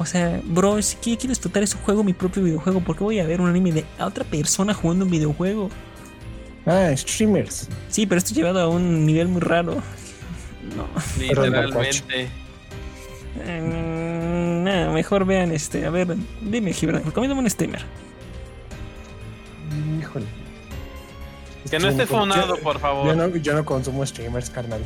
O 0.00 0.06
sea, 0.06 0.40
bro, 0.44 0.80
si 0.80 0.96
quiero, 0.96 1.18
quiero 1.20 1.32
disfrutar 1.32 1.62
ese 1.62 1.76
juego, 1.76 2.02
mi 2.02 2.14
propio 2.14 2.42
videojuego, 2.42 2.80
¿por 2.80 2.96
qué 2.96 3.04
voy 3.04 3.18
a 3.20 3.26
ver 3.26 3.42
un 3.42 3.50
anime 3.50 3.70
de 3.70 3.84
otra 4.00 4.24
persona 4.24 4.72
jugando 4.72 5.04
un 5.04 5.10
videojuego? 5.10 5.68
Ah, 6.64 6.90
streamers. 6.96 7.68
Sí, 7.90 8.06
pero 8.06 8.18
esto 8.18 8.32
llevado 8.32 8.60
a 8.60 8.68
un 8.68 9.04
nivel 9.04 9.28
muy 9.28 9.42
raro. 9.42 9.74
No. 10.74 10.86
Literalmente. 11.18 12.28
Mm, 13.36 14.64
no, 14.64 14.92
mejor 14.92 15.26
vean 15.26 15.52
este. 15.52 15.84
A 15.84 15.90
ver, 15.90 16.16
dime, 16.40 16.72
Gibran, 16.72 17.04
recomiéndame 17.04 17.42
un 17.42 17.50
streamer. 17.50 17.82
Híjole. 20.00 20.26
Que 21.70 21.78
no 21.78 21.88
esté 21.88 22.06
fonado, 22.06 22.56
yo- 22.56 22.62
por 22.62 22.78
favor. 22.80 23.06
Yo 23.06 23.14
no, 23.14 23.36
yo 23.36 23.52
no 23.54 23.64
consumo 23.66 24.04
streamers, 24.06 24.48
carnal. 24.50 24.80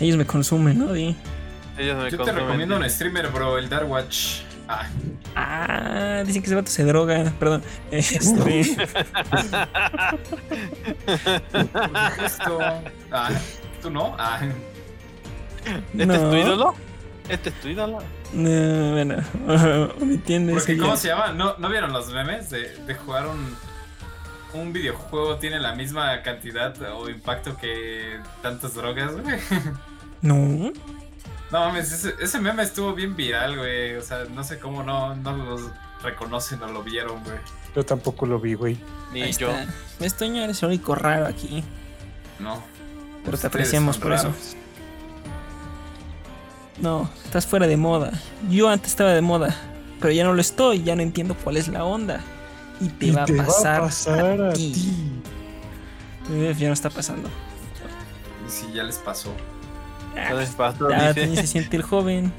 Ellos 0.00 0.16
me 0.16 0.24
consumen, 0.24 0.78
¿no? 0.78 0.92
Di. 0.92 1.14
Ellos 1.78 2.02
me 2.02 2.10
Yo 2.10 2.18
te 2.22 2.32
recomiendo 2.32 2.76
un 2.76 2.88
streamer, 2.88 3.28
bro, 3.28 3.58
el 3.58 3.68
Dark 3.68 3.90
Watch. 3.90 4.40
Ah, 4.68 4.86
Ah, 5.36 6.22
dicen 6.24 6.42
que 6.42 6.46
ese 6.46 6.54
vato 6.54 6.70
se 6.70 6.84
droga. 6.84 7.32
Perdón. 7.38 7.62
Este, 7.90 8.20
supuesto. 8.24 8.86
Ah, 13.10 13.30
¿tú 13.82 13.90
no? 13.90 14.14
Ah, 14.18 14.40
¿Este 15.92 16.06
no, 16.06 16.14
es 16.14 16.20
tu 16.30 16.36
ídolo? 16.36 16.74
¿Este 17.28 17.48
es 17.48 17.60
tu 17.60 17.68
ídolo? 17.68 17.98
No, 18.32 18.92
bueno, 18.92 19.16
porque 19.98 20.36
ese 20.36 20.76
¿cómo 20.76 20.94
ya. 20.94 20.96
se 20.96 21.08
llama? 21.08 21.32
¿No, 21.32 21.56
¿no 21.58 21.68
vieron 21.68 21.92
los 21.92 22.12
memes 22.12 22.50
de, 22.50 22.76
de 22.84 22.94
jugar 22.94 23.26
un, 23.26 23.56
un 24.54 24.72
videojuego 24.72 25.36
tiene 25.36 25.58
la 25.60 25.74
misma 25.74 26.20
cantidad 26.22 26.74
o 26.92 27.08
impacto 27.08 27.56
que 27.56 28.18
tantas 28.42 28.74
drogas, 28.74 29.12
güey? 29.16 29.36
No. 30.20 30.72
No 31.54 31.60
mames, 31.60 31.92
ese, 31.92 32.14
ese 32.20 32.40
meme 32.40 32.64
estuvo 32.64 32.94
bien 32.94 33.14
viral, 33.14 33.56
güey. 33.56 33.94
O 33.94 34.02
sea, 34.02 34.24
no 34.24 34.42
sé 34.42 34.58
cómo 34.58 34.82
no, 34.82 35.14
no 35.14 35.36
los 35.36 35.62
reconocen 36.02 36.60
o 36.64 36.66
lo 36.66 36.82
vieron, 36.82 37.22
güey. 37.22 37.38
Yo 37.76 37.84
tampoco 37.86 38.26
lo 38.26 38.40
vi, 38.40 38.54
güey. 38.54 38.76
Ni 39.12 39.22
Ahí 39.22 39.32
yo. 39.34 39.50
está. 39.52 39.72
Esto 40.00 40.24
ya 40.24 40.42
eres 40.42 40.60
el 40.64 40.70
único 40.70 40.96
raro 40.96 41.26
aquí. 41.28 41.62
No. 42.40 42.60
Pero 43.24 43.38
te 43.38 43.46
apreciamos 43.46 43.98
por 43.98 44.12
eso. 44.14 44.32
No, 46.80 47.08
estás 47.24 47.46
fuera 47.46 47.68
de 47.68 47.76
moda. 47.76 48.10
Yo 48.50 48.68
antes 48.68 48.90
estaba 48.90 49.12
de 49.12 49.20
moda, 49.20 49.54
pero 50.00 50.12
ya 50.12 50.24
no 50.24 50.34
lo 50.34 50.40
estoy. 50.40 50.82
Ya 50.82 50.96
no 50.96 51.02
entiendo 51.02 51.36
cuál 51.36 51.56
es 51.56 51.68
la 51.68 51.84
onda. 51.84 52.20
Y 52.80 52.88
te, 52.88 53.06
Y 53.06 53.10
va, 53.12 53.26
te 53.26 53.38
a 53.40 53.44
pasar 53.46 53.80
pasar 53.82 54.40
a 54.40 54.48
a 54.50 54.52
ti. 54.54 54.72
ti. 54.72 55.22
Eh, 56.32 56.54
Ya 56.58 56.66
no 56.66 56.74
está 56.74 56.90
pasando. 56.90 57.28
Y 58.44 58.50
sí, 58.50 58.66
ya 58.74 58.82
les 58.82 58.96
pasó. 58.98 59.32
Ah, 60.16 60.28
Entonces, 60.30 60.54
pastor 60.54 60.90
Ya 60.90 61.12
dice, 61.12 61.26
ni 61.26 61.36
se 61.36 61.46
siente 61.46 61.76
el 61.76 61.82
joven. 61.82 62.32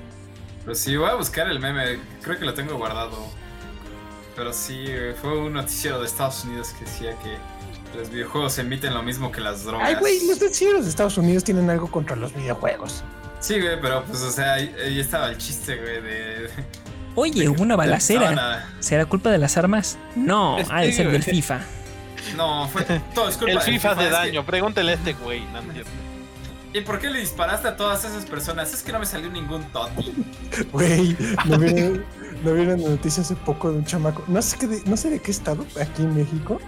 Pero 0.63 0.76
sí, 0.76 0.95
voy 0.97 1.09
a 1.09 1.15
buscar 1.15 1.47
el 1.49 1.59
meme. 1.59 1.99
Creo 2.21 2.38
que 2.39 2.45
lo 2.45 2.53
tengo 2.53 2.76
guardado. 2.78 3.17
Pero 4.36 4.51
sí, 4.53 4.86
fue 5.21 5.38
un 5.38 5.53
noticiero 5.53 5.99
de 5.99 6.07
Estados 6.07 6.43
Unidos 6.43 6.69
que 6.78 6.86
decía 6.86 7.11
que 7.19 7.38
los 7.97 8.09
videojuegos 8.09 8.57
emiten 8.57 8.93
lo 8.93 9.01
mismo 9.03 9.32
que 9.32 9.39
las 9.41 9.63
drogas. 9.63 9.88
Ay, 9.88 9.95
güey, 9.95 10.28
los 10.28 10.41
noticieros 10.41 10.84
de 10.84 10.89
Estados 10.89 11.17
Unidos 11.17 11.43
tienen 11.43 11.69
algo 11.69 11.89
contra 11.89 12.15
los 12.15 12.34
videojuegos. 12.34 13.03
Sí, 13.39 13.61
güey, 13.61 13.80
pero 13.80 14.03
pues, 14.03 14.21
o 14.23 14.32
sea, 14.32 14.53
ahí, 14.55 14.76
ahí 14.84 14.99
estaba 14.99 15.30
el 15.30 15.38
chiste, 15.38 15.76
güey, 15.78 16.01
de... 16.01 16.49
Oye, 17.15 17.47
hubo 17.47 17.61
una 17.61 17.76
balacera. 17.78 18.67
¿Será 18.80 19.05
culpa 19.05 19.30
de 19.30 19.38
las 19.38 19.55
armas? 19.55 19.97
No, 20.15 20.57
Es 20.59 20.67
ha 20.71 20.82
de 20.82 20.91
ser 20.91 21.09
del. 21.11 21.23
FIFA. 21.23 21.61
No, 22.36 22.67
fue 22.67 22.84
todo 23.13 23.30
es 23.30 23.38
culpa 23.38 23.51
el 23.53 23.59
del 23.59 23.65
FIFA 23.73 23.95
que- 23.97 24.09
daño. 24.09 24.45
Pregúntele 24.45 24.91
a 24.91 24.95
este 24.95 25.13
güey. 25.13 25.45
No. 25.45 25.61
¿Y 26.76 26.82
por 26.82 26.99
qué 26.99 27.09
le 27.09 27.21
disparaste 27.21 27.69
a 27.69 27.78
todas 27.78 28.03
esas 28.03 28.26
personas? 28.26 28.73
Es 28.73 28.84
que 28.84 28.91
no 28.91 28.99
me 28.99 29.05
salió 29.05 29.30
ningún 29.30 29.63
toti. 29.71 30.13
Güey, 30.73 31.15
¿no 31.45 31.57
vieron, 31.57 32.03
¿no 32.43 32.53
vieron 32.53 32.84
la 32.84 32.89
noticia 32.89 33.23
hace 33.23 33.34
poco 33.34 33.71
de 33.71 33.78
un 33.78 33.86
chamaco? 33.86 34.26
No 34.28 34.41
sé, 34.41 34.57
qué 34.57 34.67
de, 34.67 34.82
no 34.86 34.97
sé 34.97 35.09
de 35.09 35.19
qué 35.19 35.32
estado, 35.32 35.65
aquí 35.80 36.01
en 36.03 36.13
México, 36.13 36.59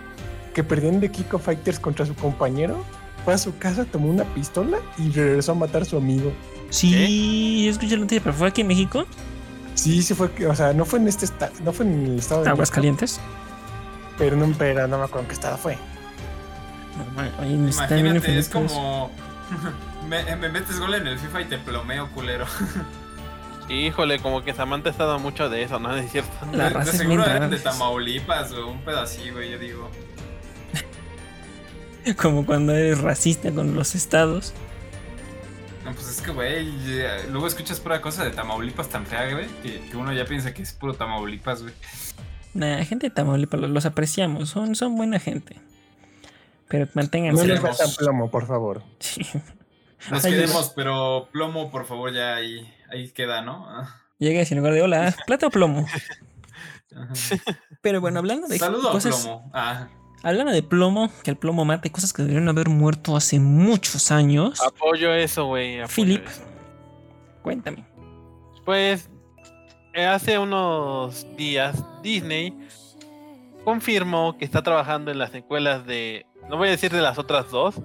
que 0.54 0.64
perdían 0.64 1.02
de 1.02 1.12
Kiko 1.12 1.40
Fighters 1.40 1.78
contra 1.82 2.06
su 2.06 2.16
compañero. 2.16 2.86
Fue 3.26 3.34
a 3.34 3.38
su 3.38 3.58
casa, 3.58 3.84
tomó 3.84 4.10
una 4.10 4.24
pistola 4.34 4.78
y 4.98 5.12
regresó 5.12 5.52
a 5.52 5.56
matar 5.56 5.82
a 5.82 5.86
su 5.86 5.98
amigo. 5.98 6.32
Sí, 6.70 7.66
yo 7.66 7.72
escuché 7.72 7.98
la 7.98 8.04
noticia, 8.04 8.24
pero 8.24 8.34
fue 8.34 8.48
aquí 8.48 8.62
en 8.62 8.68
México. 8.68 9.06
Sí, 9.76 10.02
sí 10.02 10.14
fue, 10.14 10.30
o 10.48 10.56
sea, 10.56 10.72
no 10.72 10.86
fue 10.86 11.00
en 11.00 11.10
este 11.10 11.26
estado, 11.26 11.52
no 11.66 11.74
fue 11.74 11.86
en 11.86 12.06
el 12.06 12.20
estado 12.20 12.44
de 12.44 12.50
Aguas 12.50 12.70
México, 12.70 12.76
calientes. 12.76 13.20
pero 14.18 14.38
no, 14.38 14.56
pero 14.58 14.88
no 14.88 15.00
me 15.00 15.04
acuerdo 15.04 15.24
en 15.24 15.28
qué 15.28 15.34
estado 15.34 15.58
fue. 15.58 15.78
Oye, 17.42 17.70
está 17.70 17.88
bien 17.88 18.08
Imagínate, 18.08 18.40
es 18.40 18.48
como... 18.48 19.12
Me, 20.08 20.36
me 20.36 20.50
metes 20.50 20.80
gol 20.80 20.96
en 20.96 21.08
el 21.08 21.20
FIFA 21.20 21.42
y 21.42 21.46
te 21.46 21.58
plomeo, 21.58 22.10
culero. 22.12 22.46
Híjole, 23.70 24.20
como 24.20 24.44
que 24.44 24.54
Samantha 24.54 24.90
ha 24.90 24.92
estado 24.92 25.20
mucho 25.20 25.50
de 25.50 25.64
eso, 25.64 25.80
¿no? 25.80 25.96
Es 25.98 26.12
cierto. 26.12 26.32
La 26.54 26.66
de, 26.66 26.70
raza 26.70 26.92
de 26.92 26.98
seguro 26.98 27.26
eran 27.26 27.50
de. 27.50 27.60
Tamaulipas 27.60 28.52
o 28.54 28.68
un 28.70 28.82
así, 28.90 29.30
güey, 29.30 29.52
yo 29.52 29.60
digo. 29.60 29.90
Como 32.18 32.46
cuando 32.46 32.74
eres 32.74 33.02
racista 33.02 33.52
con 33.52 33.76
los 33.76 33.94
estados. 33.94 34.54
No, 35.84 35.94
pues 35.94 36.08
es 36.08 36.22
que, 36.22 36.32
güey, 36.32 36.72
luego 37.30 37.48
escuchas 37.48 37.80
pura 37.80 38.02
cosa 38.02 38.24
de 38.24 38.32
Tamaulipas 38.32 38.90
tan 38.90 39.06
fea, 39.06 39.30
güey, 39.32 39.48
que, 39.62 39.82
que 39.90 39.98
uno 39.98 40.14
ya 40.14 40.26
piensa 40.26 40.54
que 40.54 40.62
es 40.62 40.74
puro 40.74 40.94
Tamaulipas, 40.94 41.64
güey. 41.64 41.74
Nah, 42.54 42.84
gente 42.86 43.08
de 43.08 43.10
Tamaulipas, 43.10 43.60
los, 43.60 43.70
los 43.70 43.86
apreciamos, 43.86 44.50
son, 44.50 44.76
son 44.76 44.96
buena 44.96 45.20
gente. 45.20 45.58
Pero 46.68 46.88
manténganse. 46.94 47.46
No 47.46 47.54
les 47.54 47.96
plomo, 47.98 48.30
por 48.32 48.48
favor. 48.48 48.84
Sí. 49.00 49.26
Nos 50.12 50.24
Ay, 50.26 50.32
queremos, 50.32 50.72
pero 50.76 51.28
plomo, 51.32 51.70
por 51.72 51.86
favor, 51.86 52.14
ya 52.14 52.36
ahí, 52.36 52.72
ahí 52.90 53.10
queda, 53.12 53.42
¿no? 53.42 53.66
Ah, 53.70 54.02
Llegues 54.20 54.52
en 54.52 54.58
lugar 54.60 54.74
de 54.74 54.82
hola, 54.82 55.16
plata 55.28 55.48
o 55.48 55.50
plomo. 55.50 55.86
Pero 57.82 58.02
bueno, 58.02 58.20
hablando 58.20 58.48
de 58.48 58.58
Saludo 58.58 58.90
a 58.90 58.92
cosas. 58.94 59.22
plomo. 59.24 59.50
Ah, 59.54 59.88
Hablando 60.24 60.52
de 60.52 60.64
plomo, 60.64 61.12
que 61.24 61.30
el 61.32 61.38
plomo 61.38 61.64
mate, 61.64 61.92
cosas 61.92 62.12
que 62.12 62.24
deberían 62.24 62.50
haber 62.50 62.70
muerto 62.70 63.16
hace 63.16 63.40
muchos 63.40 64.10
años. 64.12 64.60
Apoyo 64.62 65.14
eso, 65.14 65.46
güey. 65.46 65.86
Philip. 65.88 66.26
eso. 66.28 66.42
Cuéntame. 67.44 67.86
Pues 68.66 69.10
eh, 69.94 70.06
hace 70.06 70.40
unos 70.40 71.26
días 71.38 71.82
Disney 72.02 72.58
confirmó 73.64 74.38
que 74.38 74.44
está 74.46 74.64
trabajando 74.64 75.12
en 75.12 75.20
las 75.20 75.32
secuelas 75.32 75.86
de. 75.86 76.26
No 76.50 76.58
voy 76.58 76.70
a 76.70 76.72
decir 76.72 76.92
de 76.92 77.02
las 77.02 77.18
otras 77.20 77.52
dos. 77.52 77.76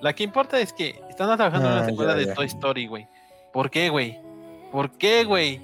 La 0.00 0.14
que 0.14 0.22
importa 0.22 0.60
es 0.60 0.72
que 0.72 1.00
están 1.24 1.36
trabajando 1.36 1.68
en 1.68 1.72
Ah, 1.74 1.80
la 1.80 1.84
secuela 1.86 2.12
ya, 2.12 2.26
de. 2.28 2.34
Toy 2.34 2.46
Story, 2.46 2.86
güey. 2.86 3.08
¿Por 3.52 3.70
qué, 3.70 3.88
güey? 3.88 4.18
¿Por 4.72 4.92
qué, 4.92 5.24
güey? 5.24 5.60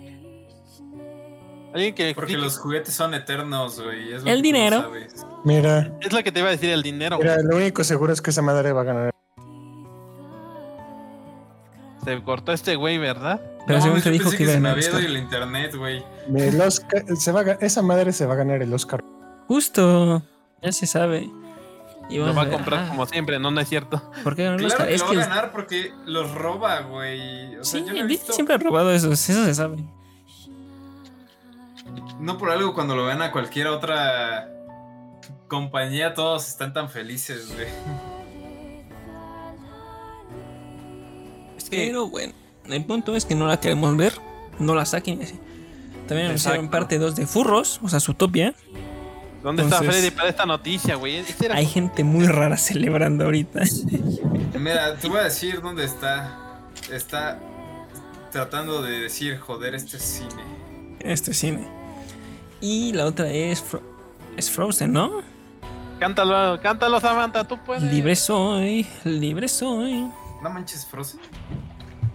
Alguien 1.75 1.95
que 1.95 2.13
Porque 2.15 2.33
explique. 2.33 2.37
los 2.39 2.59
juguetes 2.59 2.95
son 2.95 3.13
eternos, 3.15 3.81
güey. 3.81 4.13
es 4.15 4.25
El 4.25 4.37
que 4.37 4.43
dinero. 4.43 4.81
sabes. 4.83 5.27
Mira, 5.45 5.93
Es 6.01 6.13
lo 6.13 6.23
que 6.23 6.33
te 6.33 6.41
iba 6.41 6.49
a 6.49 6.53
decir 6.53 6.71
el 6.71 6.83
dinero. 6.83 7.19
mira, 7.19 7.37
lo 7.43 7.57
único 7.57 7.85
seguro 7.85 8.13
es 8.13 8.21
que 8.23 8.31
esa 8.31 8.43
madre 8.43 8.73
va 8.73 8.81
a 8.81 8.85
ganar. 8.85 9.11
Se 12.05 12.23
cortó 12.23 12.53
este 12.53 12.77
güey, 12.77 12.99
¿verdad? 12.99 13.41
Pero 13.67 13.79
No, 13.81 13.85
según 13.85 14.01
te 14.01 14.11
dijo 14.11 14.25
pensé 14.31 14.37
que 14.37 14.43
iba 14.45 14.53
a 14.53 14.55
se 14.55 14.61
me 14.61 14.69
había 14.71 14.89
el 14.99 15.17
internet, 15.17 15.75
güey. 15.77 16.05
El 16.35 16.61
Oscar- 16.61 17.05
se 17.17 17.33
va 17.33 17.41
a 17.41 17.45
ga- 17.45 17.59
esa 17.61 17.83
madre 17.83 18.13
se 18.13 18.27
va 18.27 18.35
a 18.35 18.37
ganar 18.37 18.63
el 18.63 18.73
Oscar. 18.73 19.03
Justo. 19.49 20.23
Ya 20.63 20.73
se 20.73 20.87
sabe. 20.87 21.29
Y 22.09 22.19
Lo 22.19 22.33
va 22.35 22.43
a 22.43 22.51
comprar 22.51 22.85
ah, 22.85 22.89
como 22.89 23.07
siempre, 23.07 23.39
no, 23.39 23.51
no 23.51 23.61
es 23.61 23.69
cierto. 23.69 24.01
¿Por 24.23 24.37
qué 24.37 24.47
el 24.47 24.57
Claro 24.57 24.87
que 24.87 24.95
Es 24.95 25.01
lo 25.01 25.07
va 25.07 25.13
a 25.13 25.27
ganar 25.27 25.53
porque 25.53 25.93
los 26.05 26.31
roba, 26.33 26.81
güey. 26.81 27.57
O 27.57 27.65
sea, 27.65 27.81
sí, 27.81 27.87
yo 27.87 27.95
no 27.95 28.07
visto. 28.07 28.33
siempre 28.33 28.55
ha 28.55 28.59
robado 28.59 28.93
esos, 28.93 29.29
eso 29.29 29.45
se 29.45 29.55
sabe. 29.55 29.85
No 32.21 32.39
por 32.39 32.51
algo 32.51 32.75
cuando 32.75 32.95
lo 32.95 33.05
ven 33.07 33.23
a 33.23 33.33
cualquier 33.33 33.67
otra 33.67 34.49
compañía, 35.49 36.15
todos 36.15 36.49
están 36.49 36.73
tan 36.73 36.89
felices, 36.89 37.53
güey. 37.53 37.67
Pero 41.71 42.09
bueno, 42.09 42.33
el 42.67 42.85
punto 42.85 43.17
es 43.17 43.25
que 43.25 43.35
no 43.35 43.47
la 43.47 43.59
queremos 43.59 43.97
ver, 43.97 44.15
no 44.59 44.75
la 44.75 44.85
saquen. 44.85 45.21
También 46.07 46.29
anunciaron 46.29 46.71
parte 46.71 46.99
2 46.99 47.17
de 47.17 47.27
Furros, 47.27 47.81
o 47.83 47.89
sea, 47.89 47.99
Zootopia. 47.99 48.55
¿Dónde 49.43 49.63
está 49.63 49.79
Freddy 49.83 50.11
para 50.11 50.29
esta 50.29 50.45
noticia, 50.47 50.97
güey? 50.97 51.17
Este 51.17 51.51
Hay 51.53 51.67
gente 51.67 52.03
muy 52.05 52.27
rara 52.27 52.57
celebrando 52.57 53.25
ahorita. 53.25 53.61
Mira, 54.59 54.97
te 54.97 55.09
voy 55.09 55.19
a 55.21 55.25
decir 55.25 55.61
dónde 55.61 55.85
está. 55.85 56.63
Está 56.91 57.39
tratando 58.33 58.83
de 58.83 59.01
decir, 59.01 59.39
joder, 59.39 59.75
este 59.75 59.97
es 59.99 60.03
cine. 60.03 60.43
este 61.01 61.33
cine. 61.35 61.67
Y 62.61 62.93
la 62.93 63.07
otra 63.07 63.31
es, 63.31 63.63
Fro- 63.65 63.83
es 64.37 64.51
Frozen, 64.51 64.93
¿no? 64.93 65.23
Cántalo, 65.99 66.61
cántalo, 66.61 67.01
Samantha, 67.01 67.45
tú 67.45 67.59
puedes. 67.65 67.83
Libre 67.85 68.15
soy, 68.17 68.87
libre 69.05 69.49
soy. 69.49 70.11
No 70.43 70.51
manches, 70.51 70.85
Frozen. 70.87 71.21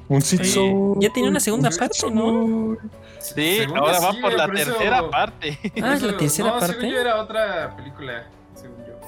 Un 0.08 0.22
sit 0.22 0.42
Oye, 0.42 0.50
soul, 0.50 0.98
ya 1.00 1.10
tenía 1.12 1.30
una 1.30 1.40
segunda 1.40 1.70
parte, 1.70 2.12
¿no? 2.12 2.78
Sí, 3.22 3.58
Según 3.58 3.78
ahora 3.78 4.00
va 4.00 4.12
sí, 4.12 4.18
por 4.22 4.34
güey, 4.36 4.38
la 4.38 4.46
eso- 4.62 4.72
tercera 4.74 5.10
parte. 5.10 5.58
Ah, 5.82 5.94
es 5.94 6.02
la 6.02 6.18
tercera 6.18 6.50
no, 6.50 6.60
parte. 6.60 6.74
Según 6.76 6.90
yo 6.90 7.00
era 7.00 7.22
otra 7.22 7.76
película, 7.76 8.24
según 8.56 8.78
yo. 8.86 9.00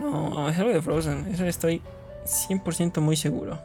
No, 0.00 0.48
es 0.48 0.58
algo 0.58 0.72
de 0.72 0.82
Frozen, 0.82 1.28
eso 1.32 1.44
estoy 1.44 1.80
100% 2.24 3.00
muy 3.00 3.16
seguro. 3.16 3.58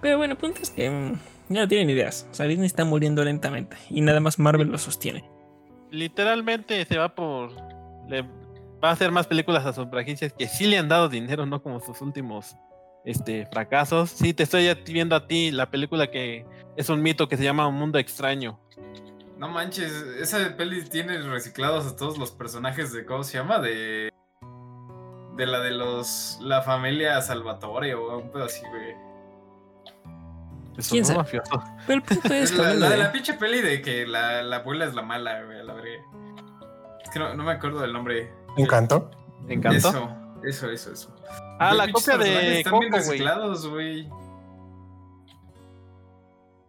Pero 0.00 0.18
bueno, 0.18 0.32
el 0.34 0.38
punto 0.38 0.60
es 0.62 0.70
que 0.70 0.90
mm, 0.90 1.18
ya 1.48 1.60
no 1.62 1.68
tienen 1.68 1.90
ideas. 1.90 2.26
O 2.30 2.34
sea, 2.34 2.46
Disney 2.46 2.66
está 2.66 2.84
muriendo 2.84 3.24
lentamente 3.24 3.76
y 3.90 4.00
nada 4.00 4.20
más 4.20 4.38
Marvel 4.38 4.68
lo 4.68 4.78
sostiene. 4.78 5.24
Literalmente 5.90 6.84
se 6.84 6.98
va 6.98 7.14
por. 7.14 7.50
Le 8.08 8.22
va 8.82 8.90
a 8.90 8.92
hacer 8.92 9.10
más 9.10 9.26
películas 9.26 9.64
a 9.66 9.72
sus 9.72 9.88
franquicias 9.88 10.32
que 10.32 10.46
sí 10.46 10.66
le 10.66 10.78
han 10.78 10.88
dado 10.88 11.08
dinero, 11.08 11.46
no 11.46 11.62
como 11.62 11.80
sus 11.80 12.00
últimos 12.00 12.56
este, 13.04 13.46
fracasos. 13.46 14.10
Sí, 14.10 14.34
te 14.34 14.42
estoy 14.44 14.68
viendo 14.86 15.16
a 15.16 15.26
ti 15.26 15.50
la 15.50 15.70
película 15.70 16.10
que 16.10 16.44
es 16.76 16.88
un 16.88 17.02
mito 17.02 17.28
que 17.28 17.36
se 17.36 17.44
llama 17.44 17.66
Un 17.66 17.74
Mundo 17.76 17.98
Extraño. 17.98 18.60
No 19.38 19.48
manches, 19.48 19.92
esa 20.20 20.56
peli 20.56 20.82
tiene 20.84 21.18
reciclados 21.22 21.86
a 21.86 21.96
todos 21.96 22.18
los 22.18 22.32
personajes 22.32 22.92
de, 22.92 23.06
¿cómo 23.06 23.22
se 23.22 23.38
llama? 23.38 23.60
De... 23.60 24.12
De 25.36 25.46
la 25.46 25.60
de 25.60 25.70
los... 25.70 26.38
La 26.40 26.62
familia 26.62 27.20
Salvatore 27.22 27.94
o 27.94 28.18
un 28.18 28.32
pedo 28.32 28.44
así, 28.44 28.62
güey. 28.68 28.96
Es 30.76 30.88
¿Quién 30.88 31.04
sabe? 31.04 31.18
mafioso. 31.18 31.62
Pero 31.86 31.98
el 31.98 32.02
punto 32.02 32.34
es 32.34 32.52
la, 32.56 32.72
de 32.74 32.96
la 32.96 33.12
pinche 33.12 33.34
peli 33.34 33.60
de 33.60 33.80
que 33.80 34.06
la, 34.06 34.42
la 34.42 34.56
abuela 34.56 34.84
es 34.84 34.94
la 34.94 35.02
mala, 35.02 35.42
güey, 35.44 35.60
a 35.60 35.62
la 35.62 35.74
verga. 35.74 36.02
Es 37.04 37.10
que 37.10 37.18
no, 37.20 37.34
no 37.34 37.44
me 37.44 37.52
acuerdo 37.52 37.80
del 37.80 37.92
nombre. 37.92 38.32
Encanto. 38.56 39.10
¿Te 39.46 39.54
encantó? 39.54 39.88
Eso, 39.88 40.10
eso, 40.44 40.70
eso, 40.70 40.92
eso. 40.92 41.16
Ah, 41.60 41.74
Güey, 41.74 41.86
la 41.86 41.92
copia 41.92 42.18
de 42.18 42.58
Están 42.58 42.78
bien 42.80 42.92
Coco, 42.92 43.04
güey. 43.70 44.08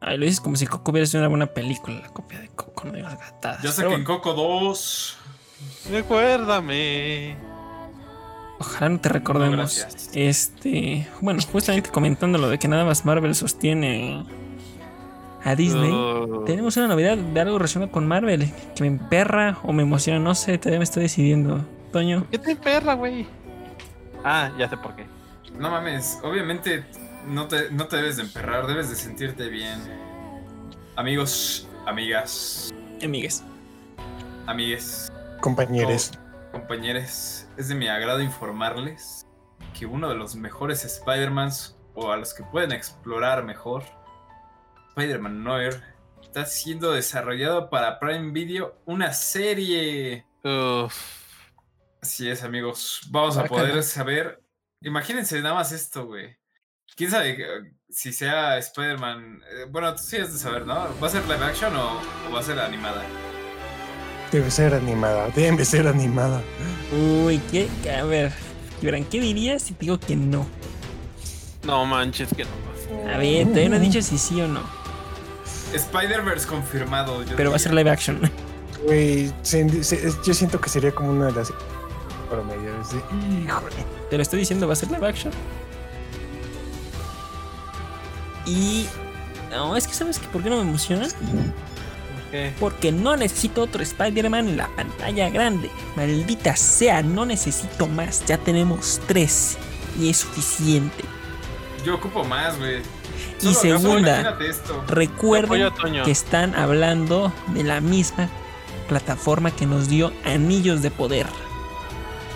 Ay, 0.01 0.17
lo 0.17 0.25
dices 0.25 0.39
como 0.39 0.55
si 0.55 0.65
Coco 0.65 0.91
hubiera 0.91 1.05
sido 1.05 1.19
una 1.21 1.27
buena 1.29 1.47
película, 1.47 1.99
la 1.99 2.09
copia 2.09 2.39
de 2.39 2.47
Coco, 2.49 2.85
no 2.87 2.93
digas 2.93 3.17
gatadas. 3.19 3.61
Ya 3.61 3.71
sé 3.71 3.81
Pero 3.81 3.89
que 3.89 3.95
en 3.97 4.03
Coco 4.05 4.33
2. 4.33 5.17
Recuérdame. 5.91 7.35
ojalá 8.59 8.89
no 8.89 8.99
te 8.99 9.09
recordemos. 9.09 9.51
No, 9.51 9.57
gracias. 9.63 10.09
este, 10.13 11.07
bueno, 11.21 11.41
justamente 11.51 11.89
comentando 11.89 12.37
lo 12.37 12.49
de 12.49 12.57
que 12.59 12.67
nada 12.69 12.85
más 12.85 13.03
Marvel 13.05 13.35
sostiene 13.35 14.25
a 15.43 15.55
Disney. 15.55 15.93
Tenemos 16.45 16.77
una 16.77 16.87
novedad 16.87 17.17
de 17.17 17.39
algo 17.41 17.57
relacionado 17.57 17.91
con 17.91 18.07
Marvel 18.07 18.51
que 18.75 18.81
me 18.83 18.87
emperra 18.87 19.57
o 19.63 19.73
me 19.73 19.83
emociona, 19.83 20.19
no 20.19 20.33
sé, 20.35 20.57
todavía 20.57 20.79
me 20.79 20.83
estoy 20.85 21.03
decidiendo. 21.03 21.65
Toño, 21.91 22.25
¿Qué 22.29 22.37
te 22.37 22.55
perra, 22.55 22.93
güey? 22.93 23.25
Ah, 24.23 24.51
ya 24.57 24.69
sé 24.69 24.77
por 24.77 24.95
qué. 24.95 25.05
No 25.57 25.71
mames, 25.71 26.19
obviamente 26.23 26.85
no 27.25 27.47
te, 27.47 27.69
no 27.71 27.87
te 27.87 27.97
debes 27.97 28.17
de 28.17 28.23
emperrar, 28.23 28.67
debes 28.67 28.89
de 28.89 28.95
sentirte 28.95 29.49
bien. 29.49 29.79
Amigos, 30.95 31.67
amigas, 31.85 32.73
amigues. 33.03 33.43
amigues, 34.47 35.11
Compañeros. 35.41 36.11
compañeros, 36.51 37.47
es 37.57 37.67
de 37.69 37.75
mi 37.75 37.87
agrado 37.87 38.21
informarles 38.21 39.25
que 39.77 39.85
uno 39.85 40.09
de 40.09 40.15
los 40.15 40.35
mejores 40.35 40.83
Spider-Mans, 40.83 41.77
o 41.93 42.11
a 42.11 42.17
los 42.17 42.33
que 42.33 42.43
pueden 42.43 42.71
explorar 42.71 43.43
mejor, 43.43 43.83
Spider-Man 44.89 45.43
Noir, 45.43 45.81
está 46.21 46.45
siendo 46.45 46.91
desarrollado 46.91 47.69
para 47.69 47.99
Prime 47.99 48.31
Video 48.31 48.75
una 48.85 49.13
serie. 49.13 50.25
Uf. 50.43 50.93
Así 52.01 52.29
es, 52.29 52.43
amigos. 52.43 53.01
Vamos 53.09 53.37
a 53.37 53.45
poder 53.45 53.83
saber. 53.83 54.41
Imagínense 54.81 55.41
nada 55.41 55.55
más 55.55 55.71
esto, 55.73 56.05
güey. 56.05 56.37
¿Quién 56.99 57.11
sabe 57.11 57.29
eh, 57.29 57.71
si 57.89 58.11
sea 58.11 58.57
Spider-Man? 58.57 59.39
eh, 59.53 59.65
bueno, 59.71 59.95
tú 59.95 60.03
sí 60.03 60.17
has 60.17 60.33
de 60.33 60.37
saber, 60.37 60.65
¿no? 60.67 60.89
¿Va 61.01 61.07
a 61.07 61.09
ser 61.09 61.23
live 61.29 61.45
action 61.45 61.73
o, 61.73 62.01
o 62.27 62.33
va 62.33 62.41
a 62.41 62.43
ser 62.43 62.59
animada? 62.59 63.01
Debe 64.33 64.51
ser 64.51 64.73
animada. 64.73 65.29
Debe 65.29 65.63
ser 65.63 65.87
animada. 65.87 66.41
Uy, 66.91 67.39
¿qué? 67.51 67.69
A 67.97 68.03
ver, 68.03 68.33
Gibran, 68.81 69.05
¿qué 69.05 69.21
dirías 69.21 69.61
si 69.61 69.75
te 69.75 69.85
digo 69.85 69.97
que 69.97 70.17
no? 70.17 70.45
No 71.63 71.85
manches, 71.85 72.27
que 72.35 72.43
no. 72.43 72.49
A 73.13 73.17
ver, 73.17 73.45
todavía 73.47 73.69
no 73.69 73.75
he 73.77 73.79
dicho 73.79 74.01
si 74.01 74.17
sí 74.17 74.41
o 74.41 74.49
no, 74.49 74.63
Spider-Verse 75.73 76.49
confirmado. 76.49 77.23
yo 77.23 77.37
pero 77.37 77.49
va 77.49 77.55
a 77.55 77.59
ser 77.59 77.73
live 77.73 77.89
action. 77.91 78.19
Güey, 78.83 79.31
yo 80.25 80.33
siento 80.33 80.59
que 80.59 80.69
sería 80.69 80.91
como 80.91 81.11
una 81.11 81.27
de 81.27 81.31
las 81.31 81.53
promedios 82.29 82.91
de. 82.91 82.97
Híjole. 83.45 83.85
Te 84.09 84.17
lo 84.17 84.21
estoy 84.21 84.39
diciendo, 84.39 84.67
va 84.67 84.73
a 84.73 84.75
ser 84.75 84.91
live 84.91 85.07
action. 85.07 85.31
Y. 88.45 88.85
No, 89.51 89.75
es 89.75 89.87
que 89.87 89.93
sabes 89.93 90.19
que 90.19 90.27
por 90.27 90.43
qué 90.43 90.49
no 90.49 90.57
me 90.57 90.61
emociona. 90.63 91.07
¿Por 91.07 92.31
qué? 92.31 92.53
Porque 92.59 92.91
no 92.91 93.15
necesito 93.17 93.61
otro 93.63 93.81
Spider-Man 93.81 94.49
en 94.49 94.57
la 94.57 94.67
pantalla 94.75 95.29
grande. 95.29 95.69
Maldita 95.95 96.55
sea, 96.55 97.01
no 97.01 97.25
necesito 97.25 97.87
más. 97.87 98.23
Ya 98.25 98.37
tenemos 98.37 99.01
tres. 99.07 99.57
Y 99.99 100.09
es 100.09 100.17
suficiente. 100.17 101.03
Yo 101.83 101.95
ocupo 101.95 102.23
más, 102.23 102.57
güey. 102.59 102.81
Y 103.41 103.53
Solo- 103.53 103.59
segunda. 103.79 104.37
Recuerden 104.87 105.63
Apoyo 105.63 106.03
que 106.03 106.11
están 106.11 106.53
hablando 106.55 107.33
de 107.47 107.63
la 107.63 107.81
misma 107.81 108.29
plataforma 108.87 109.51
que 109.51 109.65
nos 109.65 109.87
dio 109.87 110.11
Anillos 110.25 110.81
de 110.81 110.91
Poder. 110.91 111.25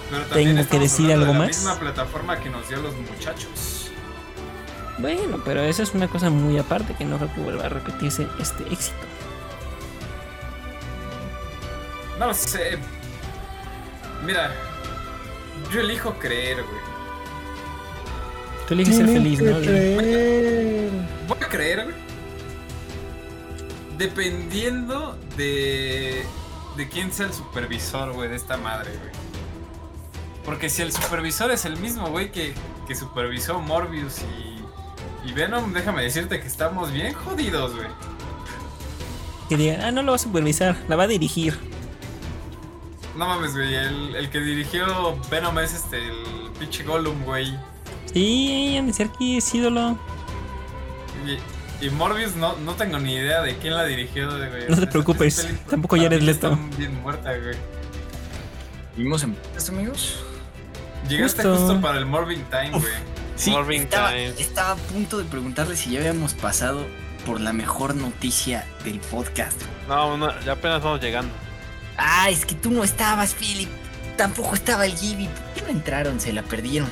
Pero 0.10 0.26
tengo 0.28 0.68
que 0.70 0.80
decir 0.80 1.12
algo 1.12 1.26
de 1.28 1.34
la 1.34 1.40
más. 1.40 1.48
misma 1.50 1.76
plataforma 1.80 2.40
que 2.40 2.50
nos 2.50 2.68
dio 2.70 2.82
los 2.82 2.94
muchachos. 2.96 3.73
Bueno, 5.00 5.42
pero 5.44 5.62
esa 5.62 5.84
es 5.84 5.94
una 5.94 6.08
cosa 6.08 6.30
muy 6.30 6.58
aparte 6.58 6.94
que 6.94 7.06
no 7.06 7.18
creo 7.18 7.34
que 7.34 7.42
vuelva 7.42 7.66
a 7.66 7.70
repetirse 7.70 8.28
este 8.40 8.64
éxito. 8.72 8.98
No 12.20 12.28
lo 12.28 12.34
sé. 12.34 12.78
Mira, 14.26 14.52
yo 15.72 15.82
elijo 15.82 16.14
creer, 16.20 16.64
güey. 16.64 16.94
Tú 18.68 18.74
eliges 18.76 18.96
ser 18.96 19.08
feliz, 19.08 19.40
que 19.40 19.46
¿no? 19.46 19.60
creer. 19.60 20.92
Voy 21.28 21.38
a 21.42 21.50
creer, 21.50 21.84
güey. 21.84 21.96
Dependiendo 23.98 25.18
de. 25.36 26.24
de 26.78 26.90
quién 26.90 27.12
sea 27.12 27.26
el 27.26 27.34
supervisor, 27.34 28.14
güey, 28.14 28.30
de 28.30 28.36
esta 28.36 28.58
madre, 28.58 28.92
güey. 28.98 29.12
Porque 30.46 30.70
si 30.70 30.82
el 30.82 30.92
supervisor 30.92 31.52
es 31.52 31.66
el 31.66 31.78
mismo, 31.78 32.10
güey, 32.10 32.32
que, 32.32 32.54
que 32.88 32.96
supervisó 32.96 33.60
Morbius 33.60 34.20
y. 34.22 34.53
Y 35.26 35.32
Venom, 35.32 35.74
déjame 35.74 36.04
decirte 36.04 36.40
que 36.40 36.48
estamos 36.48 36.92
bien 36.92 37.14
jodidos, 37.14 37.76
güey. 37.76 37.88
Que 39.50 39.58
diga, 39.58 39.88
ah, 39.88 39.92
no 39.92 40.04
lo 40.04 40.12
va 40.12 40.16
a 40.16 40.20
supervisar, 40.20 40.76
la 40.88 40.96
va 40.96 41.04
a 41.04 41.08
dirigir. 41.08 41.58
No 43.16 43.28
mames, 43.28 43.54
güey. 43.54 43.76
El, 43.76 44.16
el 44.16 44.30
que 44.30 44.40
dirigió 44.40 45.18
Venom 45.30 45.60
es 45.60 45.74
este, 45.74 45.98
el 45.98 46.52
pinche 46.60 46.84
Gollum, 46.84 47.24
güey. 47.24 47.58
Sí, 48.12 48.76
Andy 48.78 48.94
Serkis 48.94 49.46
es 49.46 49.56
ídolo. 49.56 49.98
Y, 51.26 51.86
y 51.86 51.90
Morbius 51.92 52.36
no, 52.36 52.56
no 52.58 52.74
tengo 52.74 53.00
ni 53.00 53.14
idea 53.14 53.42
de 53.42 53.56
quién 53.58 53.76
la 53.76 53.86
dirigió, 53.86 54.28
güey. 54.30 54.68
No 54.68 54.78
te 54.78 54.88
preocupes, 54.88 55.48
tampoco 55.70 55.96
Jared 55.96 56.20
mí 56.20 56.26
Leto. 56.26 56.58
Bien 56.78 57.02
muerta, 57.02 57.36
güey. 57.38 57.56
¿Vimos 58.98 59.24
en 59.24 59.36
amigos? 59.70 60.18
Llegaste 61.08 61.44
Justo. 61.44 61.58
justo, 61.58 61.82
para 61.82 61.98
el 61.98 62.06
Morbin 62.06 62.44
Time, 62.46 62.72
güey. 62.72 62.94
Sí, 63.36 63.54
estaba, 63.72 64.16
estaba 64.16 64.72
a 64.72 64.76
punto 64.76 65.18
de 65.18 65.26
preguntarle 65.26 65.76
si 65.76 65.92
ya 65.92 66.00
habíamos 66.00 66.34
pasado 66.34 66.86
por 67.26 67.42
la 67.42 67.52
mejor 67.54 67.96
noticia 67.96 68.66
del 68.84 69.00
podcast. 69.00 69.60
No, 69.88 70.18
no, 70.18 70.30
ya 70.42 70.54
apenas 70.54 70.84
vamos 70.84 71.02
llegando. 71.02 71.34
Ah, 71.98 72.30
es 72.30 72.46
que 72.46 72.56
tú 72.56 72.72
no 72.72 72.84
estabas, 72.84 73.34
Philip. 73.34 73.70
Tampoco 74.18 74.54
estaba 74.56 74.86
el 74.86 74.96
Gibby. 74.96 75.28
¿Por 75.28 75.54
qué 75.56 75.62
no 75.64 75.70
entraron? 75.70 76.20
Se 76.20 76.32
la 76.34 76.44
perdieron. 76.44 76.88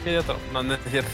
Aquí 0.00 0.10
hay 0.10 0.16
otro. 0.16 0.38
No, 0.52 0.62
no 0.62 0.74
es 0.74 0.80
cierto. 0.90 1.10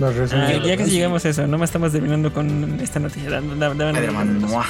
Ah, 0.00 0.50
ya 0.64 0.76
casi 0.76 0.90
llegamos 0.90 1.24
a 1.24 1.28
eso, 1.28 1.46
no 1.46 1.58
me 1.58 1.64
estamos 1.64 1.92
terminando 1.92 2.32
con 2.32 2.80
esta 2.80 2.98
noticia. 2.98 3.30
da- 3.30 3.40
da- 3.40 3.68
da- 3.68 3.74
da- 3.74 3.90
Spider-Man, 3.90 4.38
¡mua! 4.40 4.66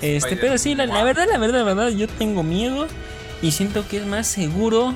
Este, 0.00 0.36
pero 0.36 0.56
sí, 0.58 0.74
la, 0.76 0.86
la 0.86 1.02
verdad, 1.02 1.26
la 1.30 1.38
verdad, 1.38 1.58
la 1.64 1.74
verdad, 1.74 1.88
yo 1.88 2.06
tengo 2.06 2.42
miedo 2.44 2.86
y 3.42 3.50
siento 3.50 3.88
que 3.88 3.96
es 3.96 4.06
más 4.06 4.26
seguro 4.28 4.94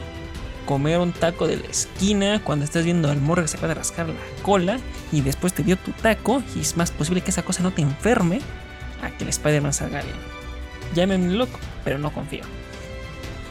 comer 0.66 0.98
un 0.98 1.12
taco 1.12 1.46
de 1.46 1.56
la 1.56 1.66
esquina 1.66 2.42
cuando 2.44 2.64
estás 2.64 2.84
viendo 2.84 3.10
al 3.10 3.20
morro 3.20 3.42
que 3.42 3.48
se 3.48 3.56
acaba 3.56 3.68
de 3.68 3.74
rascar 3.80 4.08
la 4.08 4.14
cola 4.42 4.78
y 5.12 5.20
después 5.20 5.52
te 5.52 5.62
dio 5.62 5.76
tu 5.76 5.92
taco 5.92 6.42
y 6.56 6.60
es 6.60 6.76
más 6.76 6.90
posible 6.90 7.20
que 7.20 7.30
esa 7.30 7.42
cosa 7.42 7.62
no 7.62 7.72
te 7.72 7.82
enferme 7.82 8.40
a 9.02 9.10
que 9.10 9.24
el 9.24 9.30
Spider-Man 9.30 9.72
salga 9.72 10.02
bien. 10.02 10.16
Llámenme 10.94 11.34
loco, 11.34 11.58
pero 11.84 11.98
no 11.98 12.12
confío. 12.12 12.42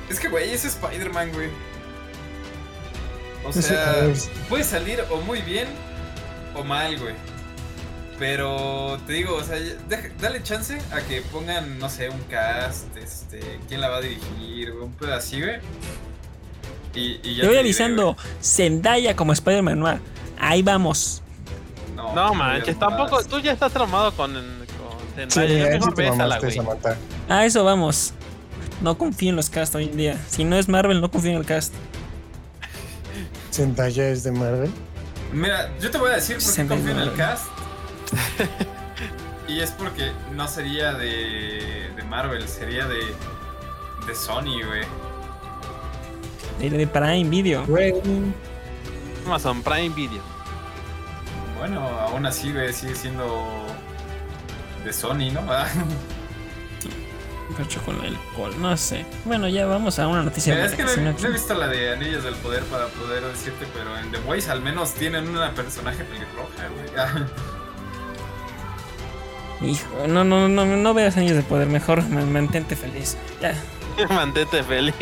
Es 0.10 0.20
que, 0.20 0.28
güey, 0.30 0.52
es 0.52 0.66
Spider-Man, 0.66 1.32
güey. 1.34 1.50
O 3.44 3.52
sea, 3.52 4.08
puede 4.50 4.64
salir 4.64 5.00
o 5.10 5.18
muy 5.22 5.42
bien 5.42 5.68
o 6.56 6.64
mal, 6.64 6.98
güey. 7.00 7.16
Pero 8.20 9.00
te 9.08 9.14
digo, 9.14 9.36
o 9.36 9.44
sea, 9.44 9.58
deja- 9.90 10.10
dale 10.20 10.44
chance 10.44 10.80
a 10.92 11.02
que 11.02 11.22
pongan, 11.24 11.80
no 11.80 11.90
sé, 11.90 12.10
un 12.10 12.20
cast, 12.30 12.96
este, 12.96 13.40
quién 13.68 13.82
la 13.82 13.90
va 13.90 13.98
a 13.98 14.02
dirigir, 14.02 14.72
un 14.74 14.92
pedo 14.94 15.16
así, 15.16 15.42
güey. 15.42 15.56
Y, 16.94 17.20
y 17.24 17.36
ya 17.36 17.42
Te 17.42 17.48
voy 17.48 17.50
diré, 17.50 17.60
avisando, 17.60 18.18
Zendaya 18.44 19.16
como 19.16 19.34
Spider-Man 19.34 19.80
Noir. 19.80 20.00
Ahí 20.40 20.62
vamos. 20.62 21.22
No, 21.96 22.14
No 22.14 22.34
manches, 22.34 22.78
tampoco. 22.78 23.24
Tú 23.24 23.40
ya 23.40 23.52
estás 23.54 23.72
traumado 23.72 24.12
con, 24.14 24.34
con 24.34 25.30
Zendaya. 25.30 25.80
sí. 26.52 26.60
A 27.30 27.46
eso 27.46 27.64
vamos. 27.64 28.14
No 28.82 28.98
confío 28.98 29.30
en 29.30 29.36
los 29.36 29.50
cast 29.50 29.76
hoy 29.76 29.86
en 29.86 29.98
día. 29.98 30.20
Si 30.28 30.44
no 30.44 30.58
es 30.58 30.68
Marvel, 30.68 31.00
no 31.02 31.12
confío 31.12 31.32
en 31.32 31.38
el 31.38 31.46
cast. 31.46 31.74
Zendaya 33.54 34.10
es 34.10 34.24
de 34.24 34.32
Marvel. 34.32 34.72
Mira, 35.32 35.72
yo 35.80 35.92
te 35.92 35.98
voy 35.98 36.12
a 36.12 36.16
decir 36.16 36.38
por 36.38 36.54
qué 36.54 36.68
confío 36.68 36.92
en 36.92 37.00
el 37.00 37.14
cast. 37.14 37.46
y 39.48 39.60
es 39.60 39.72
porque 39.72 40.12
no 40.34 40.48
sería 40.48 40.94
de, 40.94 41.90
de 41.96 42.04
Marvel, 42.10 42.48
sería 42.48 42.86
de, 42.88 43.00
de 44.08 44.16
Sony, 44.16 44.64
güey. 44.66 44.84
De, 46.62 46.70
de 46.70 46.88
Prime 46.88 47.26
Video. 47.30 47.66
Güey. 47.66 47.94
Amazon 49.26 49.62
Prime 49.64 49.90
Video. 49.90 50.22
Bueno, 51.58 51.82
aún 51.88 52.26
así, 52.26 52.52
güey, 52.52 52.72
sigue 52.74 52.96
siendo 52.96 53.66
de 54.86 54.94
Sony, 54.94 55.32
¿no? 55.32 55.42
Cacho 57.58 57.82
con 57.82 57.98
el 58.06 58.16
alcohol, 58.16 58.54
no 58.62 58.76
sé. 58.78 59.06
Bueno, 59.26 59.48
ya 59.50 59.66
vamos 59.66 60.00
a 60.00 60.08
una 60.08 60.24
noticia 60.24 60.64
es 60.66 60.72
que 60.74 60.84
no, 60.84 60.90
he- 60.90 61.10
aquí- 61.10 61.22
no 61.24 61.28
he 61.30 61.32
visto 61.34 61.54
la 61.54 61.68
de 61.68 61.92
Anillos 61.94 62.24
del 62.24 62.36
Poder 62.36 62.64
para 62.64 62.88
poder 62.88 63.24
decirte, 63.26 63.68
pero 63.74 63.98
en 63.98 64.10
The 64.10 64.20
Voice 64.20 64.50
al 64.50 64.62
menos 64.62 64.94
tienen 64.94 65.28
una 65.28 65.52
personaje 65.52 66.04
pelirroja, 66.06 66.70
güey. 69.60 69.72
Hijo, 69.74 70.08
no, 70.08 70.24
no, 70.24 70.48
no, 70.50 70.66
no 70.66 70.94
veas 70.94 71.18
años 71.18 71.36
de 71.36 71.44
poder, 71.44 71.68
mejor 71.68 72.02
ma- 72.10 72.22
mantente 72.26 72.76
feliz. 72.76 73.18
Ya. 73.42 73.54
Mantente 74.10 74.64
feliz. 74.64 74.96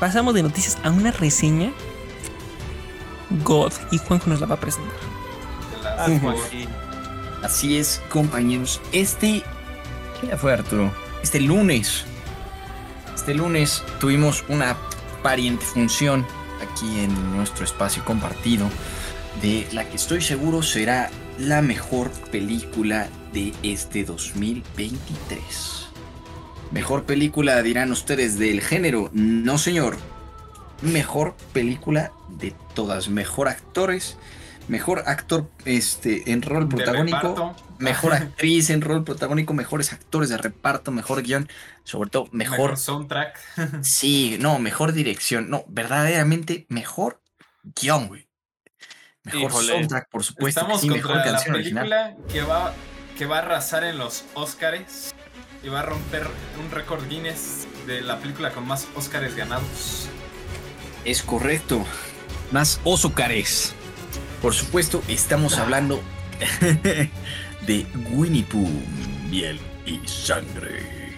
Pasamos 0.00 0.34
de 0.34 0.42
noticias 0.42 0.78
a 0.82 0.90
una 0.90 1.10
reseña. 1.10 1.72
God, 3.44 3.72
y 3.90 3.98
Juanjo 3.98 4.30
nos 4.30 4.40
la 4.40 4.46
va 4.46 4.54
a 4.56 4.60
presentar. 4.60 4.92
Así 7.42 7.78
es, 7.78 8.02
compañeros. 8.10 8.80
Este. 8.92 9.42
¿Qué 10.20 10.26
día 10.26 10.36
fue, 10.36 10.52
Arturo? 10.52 10.92
Este 11.22 11.40
lunes. 11.40 12.04
Este 13.14 13.34
lunes 13.34 13.82
tuvimos 13.98 14.44
una 14.48 14.76
pariente 15.22 15.64
función 15.64 16.26
aquí 16.62 17.00
en 17.00 17.36
nuestro 17.36 17.64
espacio 17.64 18.04
compartido. 18.04 18.68
De 19.42 19.66
la 19.72 19.88
que 19.88 19.96
estoy 19.96 20.20
seguro 20.22 20.62
será 20.62 21.10
la 21.38 21.62
mejor 21.62 22.10
película 22.30 23.08
de 23.32 23.52
este 23.62 24.04
2023. 24.04 25.75
Mejor 26.72 27.04
película, 27.04 27.62
dirán 27.62 27.92
ustedes, 27.92 28.38
del 28.38 28.60
género. 28.60 29.10
No, 29.12 29.58
señor. 29.58 29.96
Mejor 30.82 31.34
película 31.52 32.12
de 32.28 32.54
todas. 32.74 33.08
Mejor 33.08 33.48
actores. 33.48 34.16
Mejor 34.68 35.04
actor 35.06 35.48
este, 35.64 36.32
en 36.32 36.42
rol 36.42 36.68
protagónico. 36.68 37.54
Mejor 37.78 38.14
actriz 38.14 38.70
en 38.70 38.80
rol 38.80 39.04
protagónico, 39.04 39.54
mejores 39.54 39.92
actores 39.92 40.28
de 40.28 40.38
reparto, 40.38 40.90
mejor 40.90 41.22
guion, 41.22 41.48
sobre 41.84 42.10
todo 42.10 42.28
Mejor, 42.32 42.58
mejor. 42.58 42.76
soundtrack. 42.76 43.38
Sí, 43.82 44.38
no, 44.40 44.58
mejor 44.58 44.92
dirección, 44.92 45.50
no, 45.50 45.64
verdaderamente 45.68 46.66
mejor 46.68 47.20
guion, 47.80 48.08
güey. 48.08 48.26
Mejor 49.22 49.42
Híjole. 49.50 49.66
soundtrack, 49.68 50.08
por 50.10 50.24
supuesto. 50.24 50.60
Estamos 50.60 50.80
sí, 50.80 50.88
mejor 50.90 51.12
contra 51.12 51.26
la 51.26 51.32
canción 51.32 51.54
original. 51.54 51.88
película 51.88 52.32
que 52.32 52.42
va, 52.42 52.74
que 53.16 53.26
va 53.26 53.36
a 53.36 53.42
arrasar 53.42 53.84
en 53.84 53.98
los 53.98 54.24
Oscars 54.34 55.14
y 55.62 55.68
va 55.68 55.80
a 55.80 55.82
romper 55.82 56.26
un 56.62 56.70
récord 56.70 57.06
Guinness 57.08 57.66
de 57.86 58.00
la 58.00 58.18
película 58.18 58.50
con 58.52 58.66
más 58.66 58.86
Oscars 58.94 59.34
ganados. 59.34 60.08
Es 61.04 61.22
correcto. 61.22 61.84
Más 62.52 62.80
Óscares. 62.84 63.74
Por 64.42 64.54
supuesto, 64.54 65.02
estamos 65.08 65.58
hablando 65.58 66.00
de 67.66 67.86
Winnie 68.10 68.44
Pooh, 68.44 68.68
miel 69.30 69.58
y 69.86 70.00
sangre. 70.06 71.16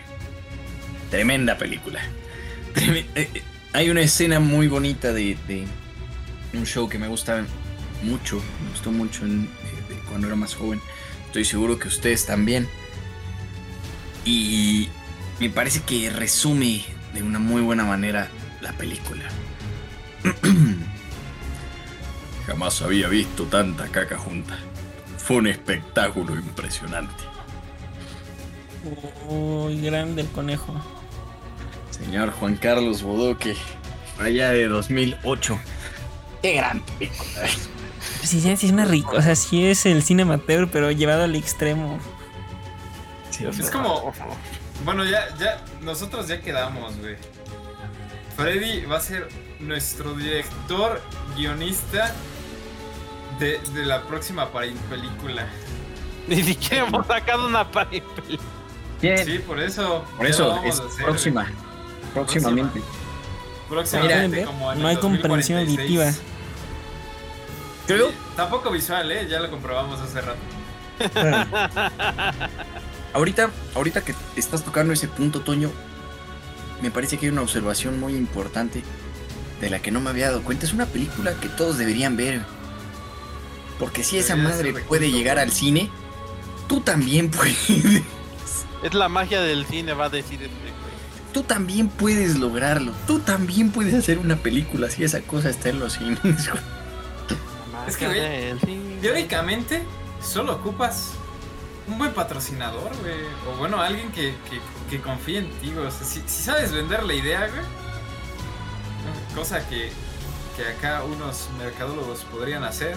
Tremenda 1.11 1.57
película. 1.59 2.01
Eh, 2.77 3.07
eh, 3.15 3.43
Hay 3.73 3.91
una 3.91 4.01
escena 4.03 4.41
muy 4.41 4.69
bonita 4.69 5.13
de, 5.13 5.37
de 5.49 5.67
un 6.55 6.65
show 6.65 6.89
que 6.89 6.99
me 6.99 7.09
gusta 7.09 7.45
mucho, 8.03 8.37
me 8.65 8.71
gustó 8.71 8.91
mucho 8.93 9.25
en- 9.25 9.47
de- 9.47 9.95
de 9.95 10.01
cuando 10.09 10.27
era 10.29 10.37
más 10.37 10.55
joven. 10.55 10.81
Estoy 11.27 11.45
seguro 11.45 11.79
que 11.79 11.89
ustedes 11.89 12.25
también. 12.25 12.69
Y 14.29 14.91
me 15.41 15.49
parece 15.49 15.81
que 15.81 16.11
resume 16.11 16.85
de 17.15 17.23
una 17.23 17.39
muy 17.39 17.63
buena 17.63 17.85
manera 17.85 18.29
la 18.61 18.73
película. 18.75 19.25
Jamás 22.47 22.83
había 22.83 23.09
visto 23.09 23.45
tanta 23.45 23.89
caca 23.89 24.19
junta. 24.19 24.59
Fue 25.17 25.39
un 25.39 25.47
espectáculo 25.47 26.35
impresionante. 26.35 27.25
Uy, 29.31 29.81
grande 29.81 30.21
el 30.21 30.29
conejo. 30.29 30.75
Señor 31.91 32.31
Juan 32.33 32.57
Carlos 32.57 33.03
Bodoque, 33.03 33.57
allá 34.21 34.51
de 34.51 34.69
2008. 34.69 35.59
Qué 36.43 36.53
gran 36.53 36.83
película. 36.83 37.49
Sí, 38.23 38.43
sí, 38.43 38.57
sí 38.59 38.67
es 38.67 38.73
una 38.73 38.85
rico. 38.85 39.17
O 39.17 39.23
sea, 39.23 39.35
sí 39.35 39.65
es 39.65 39.87
el 39.87 40.03
cine 40.03 40.23
amateur, 40.25 40.69
pero 40.71 40.91
llevado 40.91 41.25
al 41.25 41.35
extremo. 41.35 41.99
Es 43.41 43.71
como, 43.71 44.13
bueno, 44.85 45.05
ya, 45.05 45.29
ya, 45.39 45.63
nosotros 45.81 46.29
ya 46.29 46.41
quedamos, 46.41 46.97
güey. 46.99 47.17
Freddy 48.37 48.85
va 48.87 48.99
a 48.99 49.01
ser 49.01 49.29
nuestro 49.59 50.15
director, 50.15 51.01
guionista 51.37 52.13
de, 53.39 53.59
de 53.75 53.85
la 53.85 54.03
próxima 54.03 54.49
película. 54.51 55.47
Ni 56.29 56.43
siquiera 56.43 56.87
hemos 56.87 57.07
sacado 57.07 57.47
una 57.47 57.69
película. 57.71 58.39
Sí, 59.01 59.39
por 59.47 59.61
eso. 59.61 60.05
Por 60.17 60.27
eso 60.27 60.63
es 60.65 60.81
hacer, 60.81 61.05
próxima. 61.05 61.47
Próximamente. 62.13 62.81
güey. 62.81 62.91
Próximamente, 63.69 64.45
como 64.45 64.73
en 64.73 64.83
no 64.83 64.89
hay 64.89 64.97
comprensión 64.97 65.59
2046. 65.59 65.79
auditiva. 65.79 66.13
Creo. 67.87 68.09
Sí, 68.09 68.15
tampoco 68.37 68.71
visual, 68.71 69.11
¿eh? 69.13 69.27
Ya 69.29 69.41
lo 69.41 69.51
comprobamos 69.51 70.01
hace 70.01 70.21
rato. 70.21 70.39
Ahorita, 73.13 73.51
ahorita 73.75 74.03
que 74.03 74.15
estás 74.37 74.63
tocando 74.65 74.93
ese 74.93 75.09
punto, 75.09 75.41
Toño, 75.41 75.71
me 76.83 76.91
parece 76.91 77.19
que 77.19 77.27
hay 77.27 77.33
una 77.33 77.43
observación 77.43 77.99
muy 77.99 78.15
importante 78.15 78.83
de 79.61 79.71
la 79.71 79.81
que 79.81 79.91
no 79.91 80.01
me 80.01 80.11
había 80.11 80.27
dado 80.27 80.43
cuenta. 80.43 80.67
Es 80.67 80.73
una 80.73 80.87
película 80.87 81.35
que 81.41 81.49
todos 81.49 81.79
deberían 81.79 82.17
ver. 82.17 82.43
Porque 83.79 84.03
si 84.03 84.19
esa 84.19 84.37
madre 84.37 84.73
puede 84.73 85.11
llegar 85.11 85.39
al 85.39 85.53
cine, 85.53 85.91
tú 86.69 86.81
también 86.81 87.31
puedes. 87.31 87.57
Es 88.83 88.95
la 88.95 89.09
magia 89.09 89.41
del 89.41 89.67
cine, 89.67 89.95
va 89.95 90.07
a 90.07 90.11
decir 90.11 90.43
este 90.43 90.55
güey. 90.55 90.73
Tú 91.33 91.43
también 91.43 91.89
puedes 91.89 92.39
lograrlo. 92.39 92.93
Tú 93.07 93.21
también 93.21 93.71
puedes 93.71 93.95
hacer 93.95 94.19
una 94.19 94.37
película 94.37 94.91
si 94.91 95.05
esa 95.05 95.21
cosa 95.21 95.51
está 95.51 95.69
en 95.69 95.79
los 95.79 95.95
cines. 95.95 96.19
güey. 96.23 96.63
Es 97.87 97.97
que, 97.97 98.07
güey. 98.07 99.01
Teóricamente, 99.01 99.83
solo 100.21 100.55
ocupas 100.57 101.13
un 101.89 101.99
buen 101.99 102.13
patrocinador, 102.13 102.95
güey. 103.01 103.15
O 103.49 103.57
bueno, 103.59 103.81
alguien 103.81 104.13
que, 104.13 104.35
que, 104.51 104.61
que 104.91 105.01
confíe 105.03 105.39
en 105.39 105.51
ti, 105.61 105.71
güey. 105.73 105.87
O 105.87 105.91
sea, 105.91 106.07
si, 106.07 106.23
si 106.27 106.43
sabes 106.43 106.73
vender 106.73 107.03
la 107.05 107.15
idea, 107.15 107.49
güey. 107.49 107.63
Cosa 109.35 109.67
que, 109.69 109.91
que 110.57 110.69
acá 110.69 111.03
unos 111.05 111.49
mercadólogos 111.59 112.21
podrían 112.25 112.65
hacer. 112.65 112.97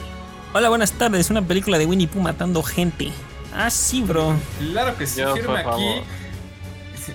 Hola, 0.53 0.69
buenas 0.69 0.91
tardes. 0.93 1.29
Una 1.29 1.41
película 1.41 1.77
de 1.77 1.85
Winnie 1.85 2.07
Pooh 2.07 2.19
matando 2.21 2.61
gente. 2.63 3.11
Ah, 3.53 3.69
sí, 3.69 4.01
bro. 4.01 4.35
Claro 4.71 4.97
que 4.97 5.07
sí, 5.07 5.21
Yo, 5.21 5.33
firma 5.35 5.59
aquí. 5.59 5.65
favor. 5.65 6.03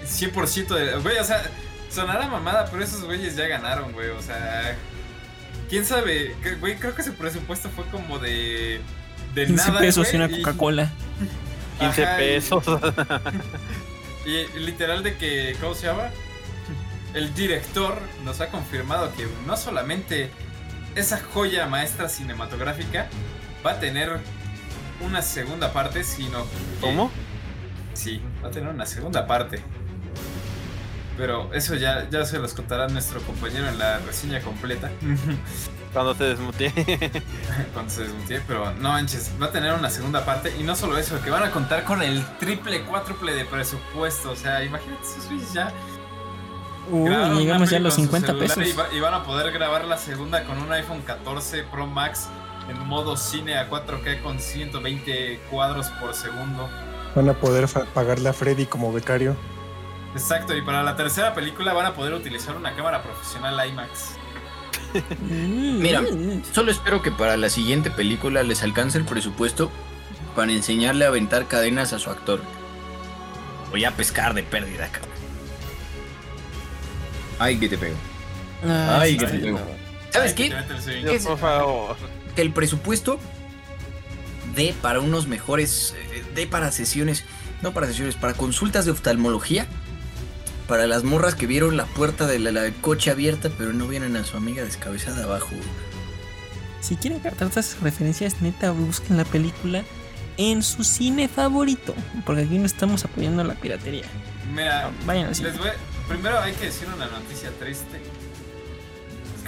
100% 0.06 0.66
de. 0.74 0.96
Güey, 0.98 1.18
o 1.18 1.24
sea, 1.24 1.42
sonará 1.90 2.28
mamada, 2.28 2.66
pero 2.70 2.82
esos 2.82 3.04
güeyes 3.04 3.36
ya 3.36 3.46
ganaron, 3.46 3.92
güey. 3.92 4.08
O 4.10 4.22
sea. 4.22 4.76
¿Quién 5.68 5.84
sabe? 5.84 6.34
Güey, 6.60 6.76
creo 6.76 6.94
que 6.94 7.02
su 7.02 7.12
presupuesto 7.14 7.68
fue 7.70 7.84
como 7.86 8.18
de. 8.18 8.80
De 9.34 9.46
15 9.46 9.68
nada. 9.68 9.80
pesos 9.80 10.06
y 10.12 10.16
güey, 10.16 10.28
una 10.30 10.36
Coca-Cola. 10.36 10.90
15 11.78 12.04
Ajá, 12.04 12.14
y- 12.14 12.18
pesos. 12.26 12.64
Y, 14.26 14.44
literal 14.58 15.04
de 15.04 15.16
que, 15.16 15.56
¿cómo 15.60 15.74
se 15.76 15.86
llama? 15.86 16.10
El 17.14 17.32
director 17.32 17.96
nos 18.24 18.40
ha 18.40 18.48
confirmado 18.48 19.12
que 19.14 19.28
no 19.46 19.56
solamente 19.56 20.30
esa 20.96 21.20
joya 21.32 21.66
maestra 21.68 22.08
cinematográfica 22.08 23.06
va 23.64 23.72
a 23.72 23.78
tener 23.78 24.18
una 25.00 25.22
segunda 25.22 25.72
parte, 25.72 26.02
sino 26.02 26.42
que- 26.42 26.80
¿Cómo? 26.80 27.12
Sí, 27.94 28.20
va 28.44 28.48
a 28.48 28.50
tener 28.50 28.68
una 28.68 28.84
segunda 28.84 29.28
parte. 29.28 29.62
Pero 31.16 31.54
eso 31.54 31.76
ya, 31.76 32.08
ya 32.10 32.24
se 32.26 32.38
los 32.40 32.52
contará 32.52 32.88
nuestro 32.88 33.20
compañero 33.20 33.68
en 33.68 33.78
la 33.78 33.98
reseña 34.00 34.40
completa. 34.40 34.90
Cuando 35.96 36.14
te 36.14 36.24
desmuteé. 36.24 36.70
cuando 37.72 37.90
se 37.90 38.02
desmutie, 38.02 38.38
pero 38.46 38.70
no 38.74 38.90
manches, 38.90 39.30
va 39.40 39.46
a 39.46 39.50
tener 39.50 39.72
una 39.72 39.88
segunda 39.88 40.26
parte 40.26 40.54
y 40.60 40.62
no 40.62 40.76
solo 40.76 40.98
eso, 40.98 41.18
que 41.22 41.30
van 41.30 41.42
a 41.42 41.50
contar 41.50 41.84
con 41.84 42.02
el 42.02 42.22
triple, 42.38 42.82
cuádruple 42.82 43.32
de 43.32 43.46
presupuesto, 43.46 44.32
o 44.32 44.36
sea, 44.36 44.62
imagínate 44.62 45.00
esos 45.02 45.26
güeyes 45.26 45.54
ya. 45.54 45.72
Uy, 46.90 47.08
llegamos 47.38 47.70
ya 47.70 47.78
a 47.78 47.80
los 47.80 47.94
con 47.94 48.04
su 48.04 48.10
50 48.10 48.26
celular 48.26 48.48
pesos. 48.56 48.68
Y, 48.74 48.76
va- 48.76 48.92
y 48.94 49.00
van 49.00 49.14
a 49.14 49.24
poder 49.24 49.50
grabar 49.52 49.86
la 49.86 49.96
segunda 49.96 50.44
con 50.44 50.58
un 50.58 50.70
iPhone 50.70 51.00
14 51.00 51.62
Pro 51.64 51.86
Max 51.86 52.28
en 52.68 52.78
modo 52.86 53.16
cine 53.16 53.56
a 53.56 53.70
4K 53.70 54.20
con 54.22 54.38
120 54.38 55.40
cuadros 55.50 55.86
por 55.98 56.14
segundo. 56.14 56.68
Van 57.14 57.26
a 57.30 57.32
poder 57.32 57.66
pagarle 57.94 58.28
a 58.28 58.34
Freddy 58.34 58.66
como 58.66 58.92
becario. 58.92 59.34
Exacto, 60.14 60.54
y 60.54 60.60
para 60.60 60.82
la 60.82 60.94
tercera 60.94 61.32
película 61.32 61.72
van 61.72 61.86
a 61.86 61.94
poder 61.94 62.12
utilizar 62.12 62.54
una 62.54 62.74
cámara 62.76 63.02
profesional 63.02 63.66
IMAX. 63.66 64.16
Mm, 65.20 65.78
Mira. 65.80 66.02
Solo 66.52 66.70
espero 66.70 67.02
que 67.02 67.10
para 67.10 67.36
la 67.36 67.50
siguiente 67.50 67.90
película 67.90 68.42
les 68.42 68.62
alcance 68.62 68.98
el 68.98 69.04
presupuesto 69.04 69.70
para 70.34 70.52
enseñarle 70.52 71.04
a 71.04 71.08
aventar 71.08 71.46
cadenas 71.48 71.92
a 71.92 71.98
su 71.98 72.10
actor. 72.10 72.40
O 73.72 73.76
ya 73.76 73.90
pescar 73.92 74.34
de 74.34 74.42
pérdida, 74.42 74.88
cabrón. 74.88 75.10
Ay, 77.38 77.58
que 77.58 77.68
te 77.68 77.76
pego. 77.78 77.96
Ah, 78.66 78.98
Ay, 79.00 79.16
que 79.16 79.26
te 79.26 79.38
pego. 79.38 79.60
¿Sabes 80.10 80.32
qué? 80.34 80.54
Por 81.24 81.38
favor. 81.38 81.96
Que 82.34 82.42
el 82.42 82.52
presupuesto 82.52 83.18
dé 84.54 84.74
para 84.80 85.00
unos 85.00 85.26
mejores. 85.26 85.94
eh, 86.12 86.24
dé 86.34 86.46
para 86.46 86.70
sesiones. 86.72 87.24
No 87.62 87.72
para 87.72 87.86
sesiones, 87.86 88.14
para 88.14 88.34
consultas 88.34 88.84
de 88.84 88.90
oftalmología. 88.92 89.66
Para 90.68 90.86
las 90.86 91.04
morras 91.04 91.34
que 91.34 91.46
vieron 91.46 91.76
la 91.76 91.86
puerta 91.86 92.26
del 92.26 92.44
la- 92.44 92.62
del 92.62 92.74
coche 92.74 93.10
abierta, 93.10 93.50
pero 93.56 93.72
no 93.72 93.86
vieron 93.86 94.16
a 94.16 94.24
su 94.24 94.36
amiga 94.36 94.64
descabezada 94.64 95.24
abajo. 95.24 95.50
Si 96.80 96.96
quieren 96.96 97.20
captar 97.20 97.48
esas 97.48 97.80
referencias, 97.80 98.40
neta, 98.42 98.70
busquen 98.72 99.16
la 99.16 99.24
película 99.24 99.84
en 100.36 100.62
su 100.62 100.82
cine 100.84 101.28
favorito. 101.28 101.94
Porque 102.24 102.42
aquí 102.42 102.58
no 102.58 102.66
estamos 102.66 103.04
apoyando 103.04 103.42
la 103.44 103.54
piratería. 103.54 104.04
Mira, 104.54 104.90
Vayan 105.06 105.26
al 105.26 105.34
cine. 105.34 105.50
Les 105.50 105.58
voy- 105.58 105.70
primero 106.08 106.38
hay 106.40 106.52
que 106.54 106.66
decir 106.66 106.88
una 106.94 107.06
noticia 107.06 107.50
triste. 107.58 108.00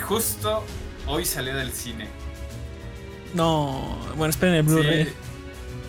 Justo 0.03 0.65
hoy 1.07 1.25
salió 1.25 1.55
del 1.57 1.73
cine. 1.73 2.09
No, 3.35 3.99
bueno, 4.17 4.31
esperen 4.31 4.55
el 4.55 4.65
Sí, 4.65 4.71
Blu-ray. 4.73 5.13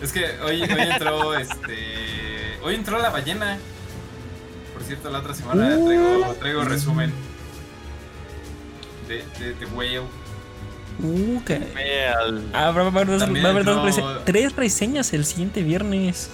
es 0.02 0.12
que 0.12 0.24
hoy, 0.44 0.62
hoy 0.62 0.80
entró 0.92 1.34
este. 1.38 2.58
Hoy 2.62 2.74
entró 2.74 2.98
la 2.98 3.10
ballena. 3.10 3.58
Por 4.80 4.86
cierto, 4.86 5.10
la 5.10 5.18
otra 5.18 5.34
semana 5.34 5.66
traigo, 5.84 6.34
traigo 6.38 6.64
resumen. 6.64 7.12
De, 9.06 9.22
de, 9.38 9.52
de 9.54 9.66
Whale. 9.66 10.00
Uh, 11.02 11.42
que- 11.44 11.60
Ah, 12.54 12.70
va 12.70 12.82
a 12.82 12.86
haber 12.86 13.06
dos, 13.06 13.20
va 13.22 13.26
a 13.48 13.50
haber 13.50 13.64
dos 13.64 13.76
entró- 13.76 13.84
rese- 13.84 14.24
tres 14.24 14.56
reseñas 14.56 15.12
el 15.12 15.26
siguiente 15.26 15.62
viernes. 15.62 16.30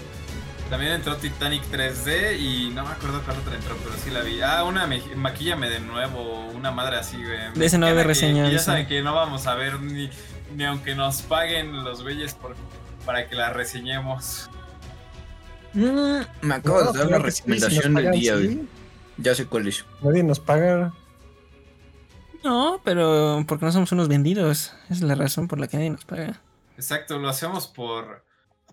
También 0.71 0.93
entró 0.93 1.17
Titanic 1.17 1.63
3D 1.73 2.39
y 2.39 2.71
no 2.73 2.85
me 2.85 2.91
acuerdo 2.93 3.21
cuál 3.25 3.39
otra 3.39 3.57
entró, 3.57 3.77
pero 3.83 3.97
sí 4.05 4.11
la 4.11 4.21
vi. 4.21 4.41
Ah, 4.43 4.63
una 4.63 4.87
me- 4.87 5.03
maquíllame 5.17 5.69
de 5.69 5.81
nuevo, 5.81 6.47
una 6.55 6.71
madre 6.71 6.99
así, 6.99 7.17
güey. 7.17 7.39
De 7.55 7.67
ese 7.67 7.79
no 7.79 7.87
que- 7.87 8.05
reseña, 8.05 8.45
de 8.45 8.53
Ya 8.53 8.59
saben 8.61 8.87
que 8.87 9.03
no 9.03 9.13
vamos 9.13 9.49
a 9.49 9.55
ver 9.57 9.81
ni, 9.81 10.09
ni 10.55 10.65
aunque 10.65 10.95
nos 10.95 11.23
paguen 11.23 11.83
los 11.85 12.03
güeyes 12.05 12.35
por, 12.35 12.55
para 13.05 13.29
que 13.29 13.35
la 13.35 13.51
reseñemos. 13.53 14.49
Mm, 15.75 16.21
me 16.43 16.55
acabo 16.55 16.83
No, 16.85 16.93
de 16.93 16.99
dar 16.99 17.11
la 17.11 17.31
sí, 17.31 17.43
recomendación 17.43 17.97
si 17.97 18.03
del 18.03 18.13
día, 18.13 18.37
sí. 18.39 18.45
güey. 18.45 18.69
Ya 19.19 19.35
sé 19.35 19.47
cuál 19.47 19.69
es. 19.69 19.85
Nadie 20.03 20.23
nos 20.23 20.41
paga. 20.41 20.93
No, 22.45 22.81
pero 22.85 23.45
porque 23.49 23.65
no 23.65 23.73
somos 23.73 23.91
unos 23.93 24.09
vendidos. 24.09 24.73
Es 24.91 25.01
la 25.03 25.15
razón 25.15 25.49
por 25.49 25.59
la 25.59 25.67
que 25.69 25.77
nadie 25.77 25.91
nos 25.91 26.05
paga. 26.05 26.41
Exacto, 26.77 27.19
lo 27.19 27.29
hacemos 27.29 27.67
por, 27.67 28.25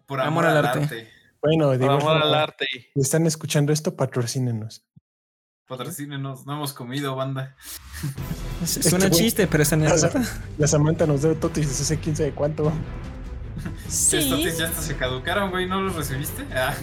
por 0.05 0.19
Amor 0.21 0.45
amor, 0.45 0.45
al 0.45 0.57
al 0.57 0.65
arte. 0.65 0.79
arte. 0.83 1.09
Bueno, 1.41 1.69
de 1.71 1.79
Por 1.79 1.89
amor 1.91 2.21
al 2.23 2.33
arte. 2.33 2.65
si 2.93 2.99
están 3.01 3.25
escuchando 3.25 3.73
esto, 3.73 3.95
patrocínenos. 3.95 4.85
Patrocínenos, 5.67 6.45
no 6.45 6.53
hemos 6.53 6.73
comido, 6.73 7.15
banda. 7.15 7.55
Es, 8.61 8.77
Este 8.77 8.89
suena 8.91 9.07
güey- 9.07 9.17
chiste, 9.17 9.47
pero 9.47 9.63
está 9.63 9.75
en 9.75 9.83
La, 9.85 9.95
la 10.57 10.67
Samantha 10.67 11.05
nos 11.07 11.21
debe 11.21 11.35
totis 11.35 11.67
desde 11.69 11.83
hace 11.83 11.99
quién 11.99 12.15
sabe 12.15 12.31
cuánto. 12.33 12.71
Estos 13.87 13.93
Sí. 14.23 14.29
totis 14.29 14.57
ya 14.57 14.65
hasta 14.65 14.81
se 14.81 14.95
caducaron, 14.95 15.49
güey, 15.51 15.65
¿no 15.67 15.81
los 15.81 15.95
recibiste? 15.95 16.45
Ah, 16.55 16.73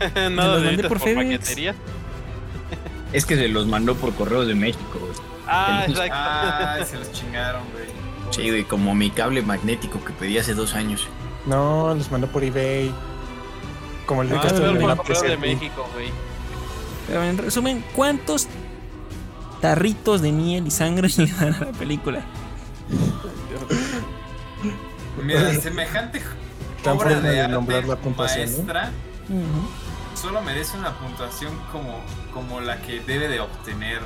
Nada 0.30 0.54
los 0.56 0.64
mandé 0.64 0.82
por 0.88 0.98
por, 0.98 1.08
FedEx. 1.08 1.56
Es 3.12 3.24
que 3.24 3.36
se 3.36 3.48
los 3.48 3.66
mandó 3.66 3.94
por 3.94 4.14
correos 4.14 4.46
de 4.46 4.54
México, 4.54 4.98
güey. 5.00 5.12
Ah, 5.46 5.84
exacto. 5.88 6.14
ay, 6.14 6.84
se 6.84 6.98
los 6.98 7.10
chingaron, 7.12 7.62
güey. 7.72 7.86
Sí, 8.30 8.50
güey, 8.50 8.64
como 8.64 8.94
mi 8.94 9.10
cable 9.10 9.40
magnético 9.40 10.04
que 10.04 10.12
pedí 10.12 10.36
hace 10.36 10.52
dos 10.54 10.74
años. 10.74 11.08
No, 11.46 11.94
los 11.94 12.10
mandó 12.10 12.26
por 12.26 12.44
eBay. 12.44 12.92
Como 14.04 14.22
el 14.22 14.28
de 14.28 14.36
Ah, 14.36 14.40
Castro 14.42 14.72
de 14.74 14.80
por 14.80 14.96
correo 14.98 15.22
de. 15.22 15.36
México, 15.38 15.88
güey. 15.94 16.10
Pero 17.06 17.22
en 17.24 17.38
resumen, 17.38 17.82
¿cuántos 17.96 18.46
tarritos 19.62 20.20
de 20.20 20.30
miel 20.32 20.66
y 20.66 20.70
sangre 20.70 21.08
le 21.16 21.26
dan 21.26 21.54
a 21.54 21.60
la 21.60 21.72
película? 21.72 22.20
Mira, 25.22 25.54
semejante 25.60 26.22
Tan 26.82 26.96
obra 26.96 27.20
de 27.20 27.40
arte 27.40 27.52
nombrar 27.52 27.84
la 27.84 27.96
puntuación, 27.96 28.50
¿no? 28.50 28.56
maestra 28.58 28.90
solo 30.14 30.40
merece 30.42 30.76
una 30.76 30.98
puntuación 30.98 31.52
como, 31.72 32.00
como 32.34 32.60
la 32.60 32.80
que 32.82 33.00
debe 33.00 33.28
de 33.28 33.40
obtener. 33.40 34.00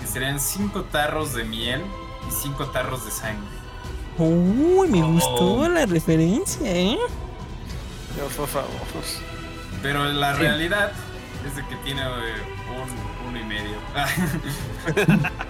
Que 0.00 0.06
serían 0.06 0.40
5 0.40 0.84
tarros 0.84 1.34
de 1.34 1.44
miel 1.44 1.82
y 2.28 2.32
5 2.32 2.66
tarros 2.66 3.04
de 3.04 3.10
sangre. 3.10 3.46
Uy, 4.18 4.88
me 4.88 5.02
Oh. 5.02 5.12
gustó 5.12 5.68
la 5.68 5.86
referencia, 5.86 6.70
¿eh? 6.70 6.98
Yo, 8.16 8.26
por 8.36 8.48
favor. 8.48 8.70
Pero 9.82 10.04
la 10.04 10.34
Sí. 10.34 10.40
realidad 10.42 10.92
es 11.46 11.56
de 11.56 11.66
que 11.66 11.76
tiene 11.84 12.02
eh, 12.02 12.06
un 13.24 13.28
uno 13.28 13.40
y 13.40 13.44
medio. 13.44 13.76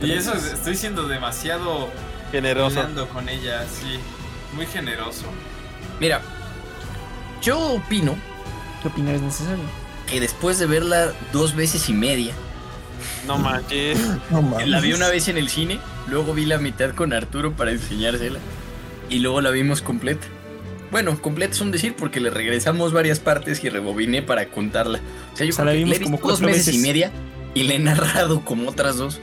Y 0.00 0.12
eso 0.12 0.32
es- 0.34 0.44
estoy 0.54 0.76
siendo 0.76 1.06
demasiado 1.08 1.88
Generoso. 2.32 2.82
con 3.12 3.28
ella, 3.28 3.64
sí. 3.68 3.98
Muy 4.54 4.66
generoso. 4.66 5.24
Mira, 6.00 6.20
yo 7.42 7.58
opino 7.74 8.16
¿Qué 8.82 8.88
opinas 8.88 9.14
es 9.16 9.22
necesario? 9.22 9.64
que 10.06 10.20
después 10.20 10.58
de 10.58 10.66
verla 10.66 11.12
dos 11.32 11.54
veces 11.54 11.88
y 11.90 11.92
media, 11.92 12.32
No 13.26 13.36
manches. 13.38 13.98
No 14.30 14.40
mames. 14.42 14.68
la 14.68 14.80
vi 14.80 14.92
una 14.94 15.08
vez 15.08 15.28
en 15.28 15.36
el 15.36 15.48
cine, 15.50 15.78
luego 16.08 16.32
vi 16.32 16.46
la 16.46 16.58
mitad 16.58 16.94
con 16.94 17.12
Arturo 17.12 17.52
para 17.52 17.72
enseñársela, 17.72 18.38
y 19.10 19.18
luego 19.18 19.40
la 19.42 19.50
vimos 19.50 19.82
completa. 19.82 20.26
Bueno, 20.90 21.20
completa 21.20 21.52
es 21.52 21.60
un 21.60 21.70
decir 21.70 21.94
porque 21.94 22.20
le 22.20 22.30
regresamos 22.30 22.94
varias 22.94 23.20
partes 23.20 23.62
y 23.62 23.68
rebobiné 23.68 24.22
para 24.22 24.46
contarla. 24.48 25.00
O 25.34 25.36
sea, 25.36 25.44
yo 25.44 25.52
O 25.52 25.56
sea, 25.56 25.64
creo 25.66 25.66
la 25.66 25.72
que 25.72 25.98
vimos 25.98 25.98
como 26.20 26.30
dos 26.30 26.40
veces 26.40 26.74
y 26.74 26.78
media 26.78 27.10
y 27.54 27.64
le 27.64 27.74
he 27.74 27.78
narrado 27.78 28.40
como 28.42 28.70
otras 28.70 28.96
dos. 28.96 29.20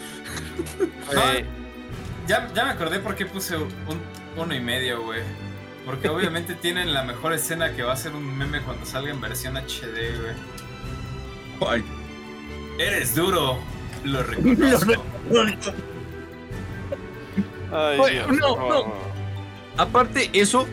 Eh, 1.11 1.45
Ya, 2.27 2.51
ya 2.53 2.65
me 2.65 2.71
acordé 2.71 2.99
por 2.99 3.15
qué 3.15 3.25
puse 3.25 3.55
un, 3.57 3.69
uno 4.35 4.53
y 4.55 4.59
medio, 4.59 5.03
güey. 5.03 5.21
Porque 5.85 6.09
obviamente 6.09 6.55
tienen 6.61 6.93
la 6.93 7.03
mejor 7.03 7.33
escena 7.33 7.73
que 7.73 7.83
va 7.83 7.93
a 7.93 7.97
ser 7.97 8.13
un 8.13 8.37
meme 8.37 8.61
cuando 8.61 8.85
salga 8.85 9.11
en 9.11 9.21
versión 9.21 9.55
HD, 9.57 10.17
güey. 10.19 10.33
¿Cuál? 11.59 11.83
Eres 12.79 13.15
duro, 13.15 13.59
lo 14.03 14.23
reconozco. 14.23 15.03
Ay, 17.71 17.99
Oye, 17.99 18.13
Dios, 18.13 18.27
no, 18.27 18.35
no. 18.35 18.55
favor. 18.55 18.93
Aparte, 19.77 20.29
eso. 20.33 20.67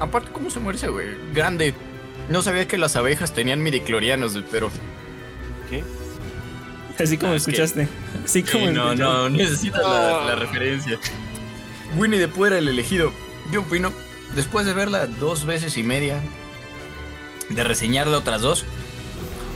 Aparte, 0.00 0.30
¿cómo 0.32 0.50
se 0.50 0.60
muere 0.60 0.78
ese 0.78 0.88
güey? 0.88 1.08
Grande. 1.34 1.74
No 2.28 2.42
sabía 2.42 2.68
que 2.68 2.78
las 2.78 2.96
abejas 2.96 3.32
tenían 3.32 3.62
midiclorianos, 3.62 4.38
pero. 4.50 4.70
¿Qué? 5.70 5.82
Así 6.98 7.16
como 7.16 7.32
Ah, 7.32 7.36
es 7.36 7.42
escuchaste. 7.46 7.88
Así 8.24 8.42
como 8.42 8.66
Sí, 8.66 8.72
no, 8.72 8.92
escuchaste. 8.92 9.02
no, 9.02 9.28
necesitas 9.30 9.82
la, 9.82 10.24
la 10.26 10.34
referencia. 10.34 10.98
Winnie 11.96 12.18
the 12.18 12.28
Pooh 12.28 12.46
era 12.46 12.58
el 12.58 12.68
elegido. 12.68 13.12
Yo 13.52 13.60
opino, 13.62 13.92
después 14.34 14.66
de 14.66 14.74
verla 14.74 15.06
dos 15.06 15.44
veces 15.46 15.76
y 15.78 15.82
media, 15.82 16.20
de 17.48 17.64
reseñarla 17.64 18.18
otras 18.18 18.42
dos, 18.42 18.64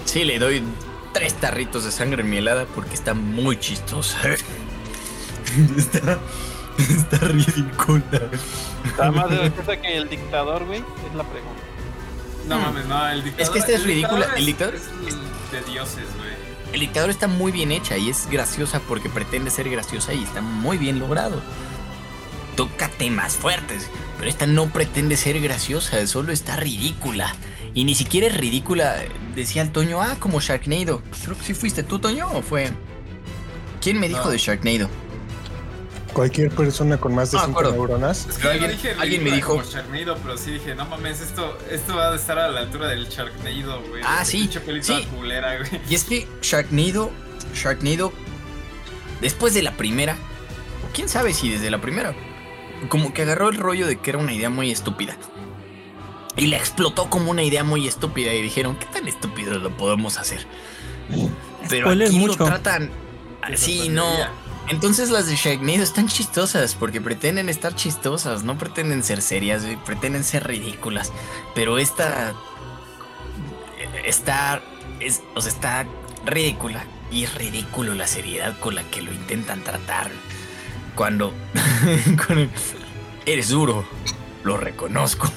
sí 0.06 0.24
le 0.24 0.38
doy 0.38 0.62
tres 1.12 1.34
tarritos 1.34 1.84
de 1.84 1.90
sangre 1.92 2.22
mielada 2.22 2.64
porque 2.74 2.94
está 2.94 3.12
muy 3.14 3.58
chistosa. 3.58 4.18
está, 5.76 6.18
está 6.78 7.18
ridícula. 7.18 8.02
Está 8.86 9.10
más 9.10 9.28
graciosa 9.30 9.76
que 9.76 9.96
el 9.96 10.08
dictador, 10.08 10.64
güey. 10.64 10.78
Es 10.80 11.14
la 11.14 11.24
pregunta. 11.24 11.60
No 12.48 12.58
mames, 12.58 12.86
no, 12.86 13.08
el 13.08 13.22
dictador. 13.24 13.52
que 13.52 13.58
esta 13.58 13.72
es 13.72 13.78
el 13.80 13.84
ridícula, 13.86 14.34
dictador 14.36 14.38
el 14.38 14.46
dictador- 14.46 14.74
Es, 14.74 15.14
es 15.52 15.66
de 15.66 15.70
dioses, 15.72 16.06
güey. 16.16 16.21
El 16.72 16.80
dictador 16.80 17.10
está 17.10 17.28
muy 17.28 17.52
bien 17.52 17.70
hecha 17.70 17.98
y 17.98 18.08
es 18.08 18.28
graciosa 18.30 18.80
porque 18.88 19.08
pretende 19.08 19.50
ser 19.50 19.68
graciosa 19.68 20.14
y 20.14 20.22
está 20.22 20.40
muy 20.40 20.78
bien 20.78 20.98
logrado. 20.98 21.42
Toca 22.56 22.88
temas 22.88 23.34
fuertes, 23.36 23.88
pero 24.18 24.28
esta 24.30 24.46
no 24.46 24.66
pretende 24.70 25.16
ser 25.16 25.40
graciosa, 25.40 26.06
solo 26.06 26.32
está 26.32 26.56
ridícula. 26.56 27.34
Y 27.74 27.84
ni 27.84 27.94
siquiera 27.94 28.26
es 28.26 28.36
ridícula, 28.36 28.96
decía 29.34 29.62
el 29.62 29.72
Toño, 29.72 30.02
ah, 30.02 30.16
como 30.18 30.40
Sharknado. 30.40 31.02
Creo 31.24 31.36
que 31.36 31.44
sí 31.44 31.54
fuiste 31.54 31.82
tú, 31.82 31.98
Toño, 31.98 32.30
o 32.30 32.42
fue... 32.42 32.70
¿Quién 33.80 33.98
me 33.98 34.08
dijo 34.08 34.24
No. 34.24 34.30
de 34.30 34.38
Sharknado? 34.38 34.88
Cualquier 36.12 36.50
persona 36.50 36.98
con 36.98 37.14
más 37.14 37.30
de 37.30 37.38
No, 37.38 37.44
5 37.46 37.58
acuerdo. 37.60 37.72
neuronas. 37.72 38.26
Es 38.26 38.36
que 38.36 38.44
no 38.44 38.50
alguien- 38.50 38.70
dije 38.72 38.94
alguien 38.98 39.24
me 39.24 39.30
dijo- 39.30 39.52
como 39.56 39.64
Sharknado, 39.64 40.16
pero 40.22 40.36
sí 40.36 40.50
dije, 40.52 40.74
no 40.74 40.84
mames, 40.86 41.20
esto, 41.20 41.56
esto 41.70 41.96
va 41.96 42.10
a 42.12 42.16
estar 42.16 42.38
a 42.38 42.48
la 42.48 42.60
altura 42.60 42.88
del 42.88 43.08
Sharknado, 43.08 43.82
güey. 43.88 44.02
Ah, 44.04 44.24
sí, 44.24 44.48
sí. 44.82 45.06
culera, 45.14 45.56
güey. 45.58 45.80
Y 45.88 45.94
es 45.94 46.04
que 46.04 46.28
Sharknado, 46.42 47.10
Sharknado, 47.54 48.12
después 49.22 49.54
de 49.54 49.62
la 49.62 49.72
primera, 49.76 50.14
o 50.88 50.92
quién 50.92 51.08
sabe 51.08 51.32
si 51.32 51.50
desde 51.50 51.70
la 51.70 51.80
primera, 51.80 52.14
como 52.88 53.14
que 53.14 53.22
agarró 53.22 53.48
el 53.48 53.56
rollo 53.56 53.86
de 53.86 53.96
que 53.98 54.10
era 54.10 54.18
una 54.18 54.34
idea 54.34 54.50
muy 54.50 54.70
estúpida. 54.70 55.16
Y 56.36 56.46
la 56.46 56.56
explotó 56.56 57.08
como 57.10 57.30
una 57.30 57.42
idea 57.42 57.62
muy 57.64 57.86
estúpida 57.86 58.32
y 58.34 58.42
dijeron, 58.42 58.76
¿qué 58.76 58.86
tan 58.86 59.06
estúpido 59.08 59.58
lo 59.58 59.70
podemos 59.76 60.18
hacer? 60.18 60.46
Pero 61.68 61.86
Spoiler 61.86 62.08
aquí 62.08 62.18
mucho. 62.18 62.38
lo 62.38 62.44
tratan 62.46 62.90
así, 63.42 63.88
no. 63.88 64.06
Entonces 64.68 65.10
las 65.10 65.26
de 65.26 65.36
Sharknado 65.36 65.82
están 65.82 66.08
chistosas 66.08 66.74
porque 66.74 67.00
pretenden 67.00 67.48
estar 67.48 67.74
chistosas, 67.74 68.44
no 68.44 68.56
pretenden 68.56 69.02
ser 69.02 69.20
serias, 69.20 69.64
pretenden 69.84 70.24
ser 70.24 70.46
ridículas. 70.46 71.12
Pero 71.54 71.78
esta 71.78 72.34
está 74.04 74.62
es, 75.00 75.22
o 75.34 75.40
sea, 75.40 75.52
está 75.52 75.86
ridícula 76.24 76.84
y 77.10 77.24
es 77.24 77.34
ridículo 77.34 77.94
la 77.94 78.06
seriedad 78.06 78.58
con 78.58 78.74
la 78.74 78.82
que 78.84 79.02
lo 79.02 79.12
intentan 79.12 79.62
tratar. 79.62 80.10
Cuando 80.94 81.32
eres 83.26 83.48
duro, 83.48 83.84
lo 84.44 84.56
reconozco. 84.56 85.30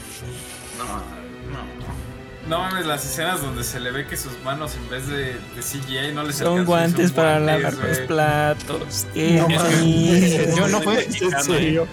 No, 2.48 2.60
mames, 2.60 2.86
las 2.86 3.04
escenas 3.04 3.42
donde 3.42 3.64
se 3.64 3.80
le 3.80 3.90
ve 3.92 4.06
que 4.06 4.18
sus 4.18 4.40
manos 4.44 4.76
en 4.76 4.88
vez 4.90 5.08
de, 5.08 5.34
de 5.34 5.62
CGI 5.62 6.14
no 6.14 6.24
les 6.24 6.36
Son 6.36 6.64
guantes 6.64 7.08
son 7.08 7.16
para 7.16 7.40
guantes, 7.40 7.74
lavar 7.74 7.90
los 7.90 7.98
platos. 8.00 9.08
¿Qué 9.14 9.32
No 9.32 9.50
mames. 9.50 10.56
Yo 10.56 10.68
no 10.68 10.82
fue, 10.82 11.06
¿En 11.22 11.44
serio? 11.44 11.88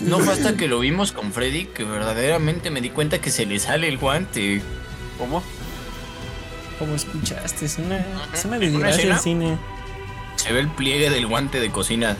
no 0.00 0.18
fue 0.18 0.32
hasta 0.32 0.56
que 0.56 0.66
lo 0.66 0.80
vimos 0.80 1.12
con 1.12 1.32
Freddy 1.32 1.66
que 1.66 1.84
verdaderamente 1.84 2.70
me 2.70 2.80
di 2.80 2.90
cuenta 2.90 3.20
que 3.20 3.30
se 3.30 3.46
le 3.46 3.60
sale 3.60 3.88
el 3.88 3.98
guante. 3.98 4.60
¿Cómo? 5.18 5.40
Como 6.80 6.96
escuchaste, 6.96 7.66
es 7.66 7.78
una, 7.78 8.04
es 8.34 8.44
una 8.44 8.56
¿En 8.56 8.74
una 8.74 8.88
desgracia 8.88 8.96
escena? 8.96 9.14
el 9.14 9.20
cine. 9.20 9.58
Se 10.34 10.52
ve 10.52 10.58
el 10.60 10.68
pliegue 10.68 11.10
del 11.10 11.28
guante 11.28 11.60
de 11.60 11.70
cocina. 11.70 12.16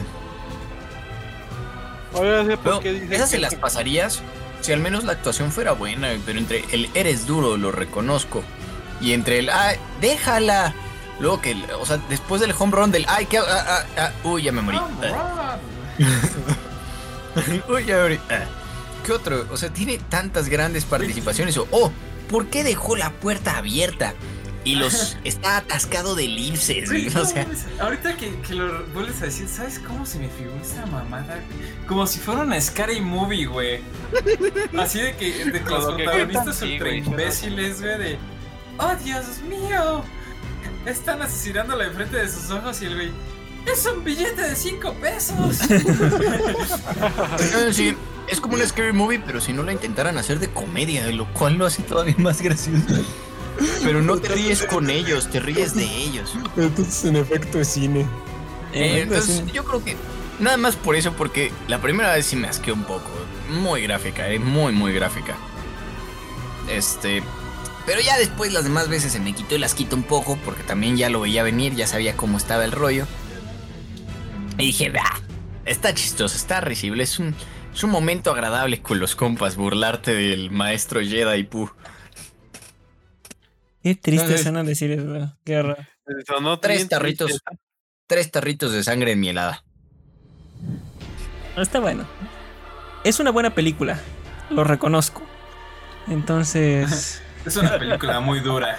Oiga, 2.12 2.44
¿por 2.44 2.58
Pero 2.62 2.80
qué 2.80 2.92
dice 2.92 3.14
esas 3.16 3.30
se 3.30 3.38
las 3.38 3.54
pasarías 3.56 4.22
si 4.62 4.72
al 4.72 4.80
menos 4.80 5.04
la 5.04 5.12
actuación 5.12 5.52
fuera 5.52 5.72
buena, 5.72 6.08
pero 6.24 6.38
entre 6.38 6.64
el 6.70 6.88
eres 6.94 7.26
duro, 7.26 7.56
lo 7.56 7.72
reconozco, 7.72 8.42
y 9.00 9.12
entre 9.12 9.40
el 9.40 9.50
ay, 9.50 9.76
déjala. 10.00 10.74
Luego 11.20 11.40
que, 11.40 11.56
o 11.78 11.84
sea, 11.84 11.98
después 12.08 12.40
del 12.40 12.54
home 12.58 12.72
run 12.72 12.90
del 12.90 13.04
ay, 13.08 13.26
que 13.26 13.38
ah, 13.38 13.44
ah, 13.48 13.84
ah, 13.98 14.12
uy, 14.24 14.42
ya 14.42 14.52
me 14.52 14.62
morí. 14.62 14.78
Ah, 14.78 15.58
uy, 17.68 17.84
ya 17.84 17.96
me 17.96 18.02
morí. 18.02 18.20
Ah. 18.30 18.44
¿Qué 19.04 19.12
otro? 19.12 19.46
O 19.50 19.56
sea, 19.56 19.70
tiene 19.70 19.98
tantas 19.98 20.48
grandes 20.48 20.84
participaciones. 20.84 21.56
O, 21.58 21.66
oh, 21.70 21.92
¿por 22.28 22.46
qué 22.46 22.64
dejó 22.64 22.96
la 22.96 23.10
puerta 23.10 23.56
abierta? 23.56 24.14
Y 24.64 24.76
los 24.76 25.16
está 25.24 25.56
atascado 25.56 26.14
de 26.14 26.26
elipses, 26.26 26.88
Güey, 26.88 27.10
no 27.10 27.22
o 27.22 27.24
sea, 27.24 27.46
ahorita 27.80 28.16
que, 28.16 28.32
que 28.40 28.54
lo 28.54 28.84
vuelves 28.94 29.20
a 29.22 29.24
decir, 29.24 29.48
¿sabes 29.48 29.80
cómo 29.80 30.06
se 30.06 30.20
me 30.20 30.28
figuró 30.28 30.60
esa 30.62 30.86
mamada? 30.86 31.40
Como 31.88 32.06
si 32.06 32.20
fuera 32.20 32.42
una 32.42 32.60
scary 32.60 33.00
movie, 33.00 33.46
güey. 33.46 33.80
Así 34.78 35.00
de 35.00 35.16
que, 35.16 35.44
de 35.46 35.62
que 35.62 35.70
los 35.70 35.94
protagonistas 35.94 36.56
sí, 36.56 36.74
ultra 36.74 36.94
imbéciles, 36.94 37.80
güey, 37.80 37.98
de 37.98 38.18
¡Oh, 38.78 38.94
Dios 39.04 39.40
mío! 39.48 40.04
Están 40.86 41.22
asesinándolo 41.22 41.82
enfrente 41.82 42.16
de 42.16 42.28
sus 42.28 42.50
ojos 42.50 42.80
y 42.82 42.86
el 42.86 42.94
güey. 42.94 43.10
¡Es 43.66 43.86
un 43.86 44.02
billete 44.02 44.42
de 44.42 44.56
5 44.56 44.94
pesos! 44.94 45.58
Sí, 47.72 47.96
es 48.28 48.40
como 48.40 48.54
una 48.54 48.66
scary 48.66 48.92
movie, 48.92 49.20
pero 49.24 49.40
si 49.40 49.52
no 49.52 49.62
la 49.62 49.72
intentaran 49.72 50.18
hacer 50.18 50.38
de 50.38 50.50
comedia, 50.50 51.06
lo 51.12 51.26
cual 51.32 51.54
lo 51.54 51.66
hace 51.66 51.82
todavía 51.82 52.14
más 52.18 52.40
gracioso. 52.42 53.04
Pero 53.82 54.02
no 54.02 54.16
te 54.18 54.28
ríes 54.28 54.62
con 54.62 54.90
ellos, 54.90 55.30
te 55.30 55.40
ríes 55.40 55.74
de 55.74 55.84
ellos. 55.84 56.34
Entonces, 56.56 57.04
en 57.04 57.16
efecto, 57.16 57.60
es 57.60 57.68
cine. 57.68 58.06
Eh, 58.72 59.02
entonces, 59.02 59.44
yo 59.52 59.64
creo 59.64 59.84
que 59.84 59.96
nada 60.38 60.56
más 60.56 60.76
por 60.76 60.96
eso, 60.96 61.12
porque 61.12 61.52
la 61.68 61.80
primera 61.80 62.14
vez 62.14 62.26
sí 62.26 62.36
me 62.36 62.48
asqué 62.48 62.72
un 62.72 62.84
poco. 62.84 63.10
Muy 63.50 63.82
gráfica, 63.82 64.28
eh, 64.30 64.38
muy, 64.38 64.72
muy 64.72 64.92
gráfica. 64.92 65.36
Este. 66.70 67.22
Pero 67.84 68.00
ya 68.00 68.16
después, 68.16 68.52
las 68.52 68.64
demás 68.64 68.88
veces 68.88 69.12
se 69.12 69.20
me 69.20 69.34
quitó 69.34 69.56
el 69.56 69.64
asquito 69.64 69.96
un 69.96 70.04
poco, 70.04 70.38
porque 70.44 70.62
también 70.62 70.96
ya 70.96 71.10
lo 71.10 71.20
veía 71.20 71.42
venir, 71.42 71.74
ya 71.74 71.86
sabía 71.86 72.16
cómo 72.16 72.38
estaba 72.38 72.64
el 72.64 72.72
rollo. 72.72 73.06
Y 74.58 74.66
dije, 74.66 74.90
bah, 74.90 75.20
está 75.64 75.92
chistoso, 75.94 76.36
está 76.36 76.60
risible, 76.60 77.02
es 77.02 77.18
un, 77.18 77.34
es 77.74 77.82
un 77.82 77.90
momento 77.90 78.30
agradable 78.30 78.80
con 78.80 79.00
los 79.00 79.16
compas, 79.16 79.56
burlarte 79.56 80.14
del 80.14 80.50
maestro 80.50 81.00
Jedi 81.00 81.42
Pooh. 81.44 81.70
Qué 83.82 83.94
triste 83.94 84.38
suena 84.38 84.62
decir 84.62 84.92
eso. 84.92 85.36
Qué 85.44 85.58
horror. 85.58 85.78
Sonó 86.26 86.58
Tres 86.60 86.88
tarritos, 86.88 87.28
triste. 87.28 87.58
tres 88.06 88.30
tarritos 88.30 88.72
de 88.72 88.82
sangre 88.84 89.16
mielada. 89.16 89.64
Está 91.56 91.80
bueno. 91.80 92.06
Es 93.04 93.18
una 93.20 93.30
buena 93.30 93.54
película. 93.54 94.00
Lo 94.50 94.64
reconozco. 94.64 95.22
Entonces. 96.08 97.22
es 97.46 97.56
una 97.56 97.78
película 97.78 98.20
muy 98.20 98.40
dura. 98.40 98.78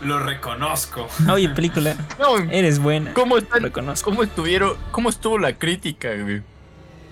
Lo 0.00 0.18
reconozco. 0.18 1.08
Oye, 1.30 1.48
película. 1.48 1.96
No, 2.18 2.38
Eres 2.50 2.78
buena. 2.78 3.12
¿Cómo 3.14 3.38
están? 3.38 3.62
Reconozco. 3.62 4.10
¿Cómo 4.10 4.22
estuvieron? 4.22 4.76
¿Cómo 4.92 5.08
estuvo 5.08 5.38
la 5.38 5.58
crítica, 5.58 6.14
güey? 6.14 6.42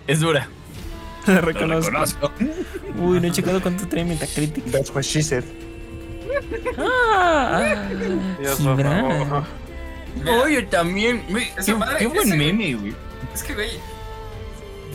Es 0.06 0.20
dura. 0.20 0.48
Lo 1.26 1.40
reconozco. 1.40 2.32
Uy, 2.98 3.20
no 3.20 3.26
he 3.26 3.32
checado 3.32 3.60
cuánto 3.60 3.88
trae 3.88 4.04
Metacritic. 4.04 4.64
That's 4.66 4.90
what 4.90 5.02
she 5.02 5.22
said. 5.22 5.44
Ah, 6.78 7.60
ah, 7.62 8.54
Gibran. 8.56 9.44
Oye, 10.42 10.62
también, 10.64 11.24
güey, 11.28 11.50
qué, 11.64 11.74
madre- 11.74 11.98
qué 11.98 12.06
buen 12.06 12.28
ese- 12.28 12.36
meme, 12.36 12.74
güey. 12.74 12.94
Es 13.34 13.42
que, 13.42 13.54
güey, 13.54 13.70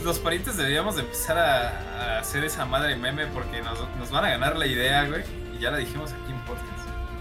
los 0.03 0.17
parientes 0.19 0.55
deberíamos 0.57 0.95
de 0.95 1.01
empezar 1.01 1.37
a, 1.37 2.15
a 2.17 2.19
hacer 2.19 2.43
esa 2.45 2.65
madre 2.65 2.95
meme 2.95 3.27
porque 3.27 3.61
nos, 3.61 3.77
nos 3.97 4.11
van 4.11 4.25
a 4.25 4.29
ganar 4.29 4.55
la 4.57 4.65
idea, 4.65 5.05
güey. 5.07 5.23
Y 5.55 5.59
ya 5.61 5.71
la 5.71 5.77
dijimos 5.77 6.11
aquí 6.13 6.31
en 6.31 6.39
podcast. 6.45 6.65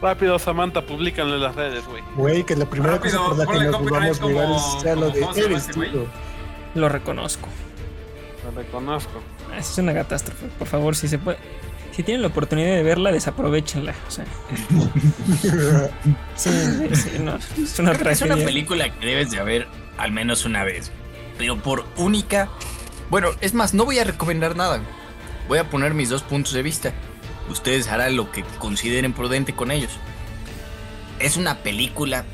Rápido, 0.00 0.38
Samantha, 0.38 0.82
públicanlo 0.86 1.34
en 1.34 1.42
las 1.42 1.56
redes, 1.56 1.84
güey. 1.86 2.02
Güey, 2.14 2.44
que 2.44 2.54
la 2.54 2.66
primera 2.66 2.94
Rápido, 2.94 3.18
cosa 3.18 3.28
por 3.28 3.38
la 3.38 3.46
que 3.52 3.64
nos 3.66 3.80
volvamos 3.80 4.20
virales 4.20 4.62
como- 4.62 4.80
sea 4.80 4.94
lo 4.94 5.10
de 5.10 5.20
¿cómo 5.20 5.34
se 5.34 5.42
llama 5.42 5.54
eres. 5.56 5.76
Lo 6.74 6.88
reconozco. 6.88 7.48
Lo 8.44 8.50
reconozco. 8.52 9.20
Es 9.58 9.76
una 9.78 9.92
catástrofe. 9.94 10.46
Por 10.58 10.68
favor, 10.68 10.94
si 10.94 11.08
se 11.08 11.18
puede. 11.18 11.38
Si 11.98 12.04
tienen 12.04 12.22
la 12.22 12.28
oportunidad 12.28 12.76
de 12.76 12.84
verla, 12.84 13.10
desaprovechenla. 13.10 13.92
O 14.06 14.10
sea. 14.10 14.24
Sí, 16.36 16.48
sí, 16.94 17.10
no, 17.18 17.34
es 17.36 17.76
una 17.80 17.90
Creo 17.90 18.04
que 18.04 18.12
es 18.12 18.20
una 18.20 18.28
tragedia. 18.36 18.46
película 18.46 18.88
que 18.94 19.04
debes 19.04 19.32
de 19.32 19.42
ver 19.42 19.66
al 19.96 20.12
menos 20.12 20.44
una 20.44 20.62
vez. 20.62 20.92
Pero 21.38 21.60
por 21.60 21.84
única 21.96 22.48
Bueno, 23.10 23.30
es 23.40 23.52
más, 23.52 23.74
no 23.74 23.84
voy 23.84 23.98
a 23.98 24.04
recomendar 24.04 24.54
nada. 24.54 24.80
Voy 25.48 25.58
a 25.58 25.68
poner 25.68 25.92
mis 25.92 26.08
dos 26.08 26.22
puntos 26.22 26.52
de 26.52 26.62
vista. 26.62 26.92
Ustedes 27.50 27.88
harán 27.88 28.14
lo 28.14 28.30
que 28.30 28.44
consideren 28.60 29.12
prudente 29.12 29.52
con 29.56 29.72
ellos. 29.72 29.90
Es 31.18 31.36
una 31.36 31.56
película 31.64 32.24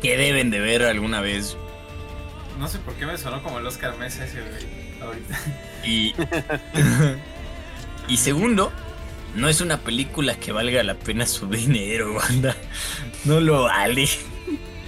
que 0.00 0.16
deben 0.16 0.50
de 0.50 0.60
ver 0.60 0.82
alguna 0.84 1.20
vez. 1.20 1.58
No 2.58 2.68
sé 2.68 2.78
por 2.78 2.94
qué 2.94 3.04
me 3.04 3.18
sonó 3.18 3.42
como 3.42 3.58
el 3.58 3.66
Oscar 3.66 3.98
Mesa 3.98 4.24
ese, 4.24 4.40
güey. 4.40 5.02
Ahorita. 5.02 5.38
Y, 5.84 6.14
y 8.08 8.16
segundo, 8.16 8.72
no 9.34 9.48
es 9.48 9.60
una 9.60 9.78
película 9.78 10.34
que 10.36 10.52
valga 10.52 10.82
la 10.82 10.94
pena 10.94 11.26
su 11.26 11.46
dinero, 11.48 12.14
banda. 12.14 12.56
No 13.24 13.40
lo 13.40 13.64
vale. 13.64 14.08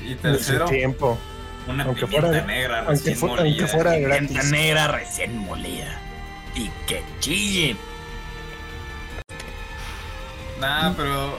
Y 0.06 0.14
tercero, 0.16 0.66
tiempo. 0.66 1.18
una 1.66 1.84
aunque 1.84 2.02
pimienta 2.06 2.28
fuera- 2.28 2.44
negra 2.46 2.78
Aunque, 2.80 2.92
recién 3.10 3.18
aunque 3.28 3.42
molida. 3.42 3.66
fuera 3.68 3.90
Pimienta 3.92 4.32
gratis. 4.34 4.50
negra 4.50 4.88
recién 4.88 5.38
molida. 5.38 6.00
Y 6.54 6.70
que 6.86 7.02
chille. 7.20 7.76
Nah, 10.60 10.92
pero 10.96 11.38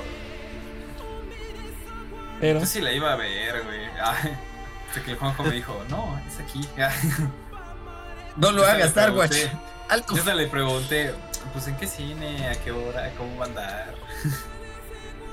Pero 2.39 2.59
yo 2.59 2.65
sí 2.65 2.81
la 2.81 2.91
iba 2.91 3.13
a 3.13 3.15
ver, 3.15 3.63
güey. 3.63 3.85
Hasta 4.01 5.03
que 5.03 5.11
el 5.11 5.17
Juanjo 5.17 5.43
me 5.43 5.51
dijo, 5.51 5.83
no, 5.89 6.19
es 6.27 6.39
aquí. 6.39 6.67
No 8.37 8.51
lo 8.51 8.65
hagas, 8.65 8.89
Starwatch. 8.91 9.31
pregunté- 9.31 9.59
Alto. 9.87 10.13
Yo 10.13 10.19
hasta 10.19 10.35
le 10.35 10.47
pregunté, 10.47 11.13
pues 11.55 11.67
en 11.67 11.77
qué 11.77 11.87
cine, 11.87 12.47
a 12.49 12.55
qué 12.63 12.71
hora, 12.71 13.11
cómo 13.17 13.35
va 13.37 13.45
a 13.45 13.47
andar. 13.47 13.95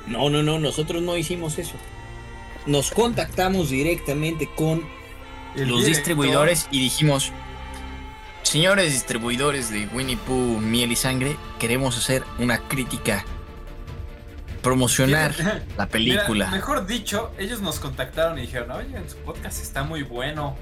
No, 0.07 0.31
no, 0.31 0.43
no, 0.43 0.59
nosotros 0.59 1.03
no 1.03 1.16
hicimos 1.16 1.59
eso. 1.59 1.74
Nos 2.66 2.90
contactamos 2.93 3.70
directamente 3.70 4.49
con 4.55 4.82
El 5.57 5.69
los 5.69 5.81
director- 5.81 5.86
distribuidores 5.86 6.69
y 6.70 6.81
dijimos, 6.81 7.32
señores 8.43 8.93
distribuidores 8.93 9.70
de 9.70 9.86
Winnie 9.93 10.16
Pooh, 10.16 10.59
Miel 10.61 10.93
y 10.93 10.97
Sangre, 10.97 11.36
queremos 11.59 11.99
hacer 11.99 12.23
una 12.39 12.59
crítica, 12.69 13.24
promocionar 14.62 15.35
Mira, 15.36 15.62
la 15.77 15.86
película. 15.89 16.51
mejor 16.51 16.86
dicho, 16.86 17.32
ellos 17.39 17.61
nos 17.61 17.81
contactaron 17.81 18.39
y 18.39 18.43
dijeron, 18.43 18.70
oye, 18.70 18.97
su 19.09 19.16
podcast 19.19 19.61
está 19.61 19.82
muy 19.82 20.03
bueno. 20.03 20.57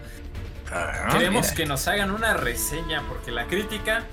Ah, 0.72 1.08
Queremos 1.12 1.46
mira. 1.46 1.54
que 1.54 1.66
nos 1.66 1.86
hagan 1.88 2.10
una 2.12 2.34
reseña 2.34 3.02
porque 3.08 3.30
la 3.32 3.46
crítica 3.46 4.04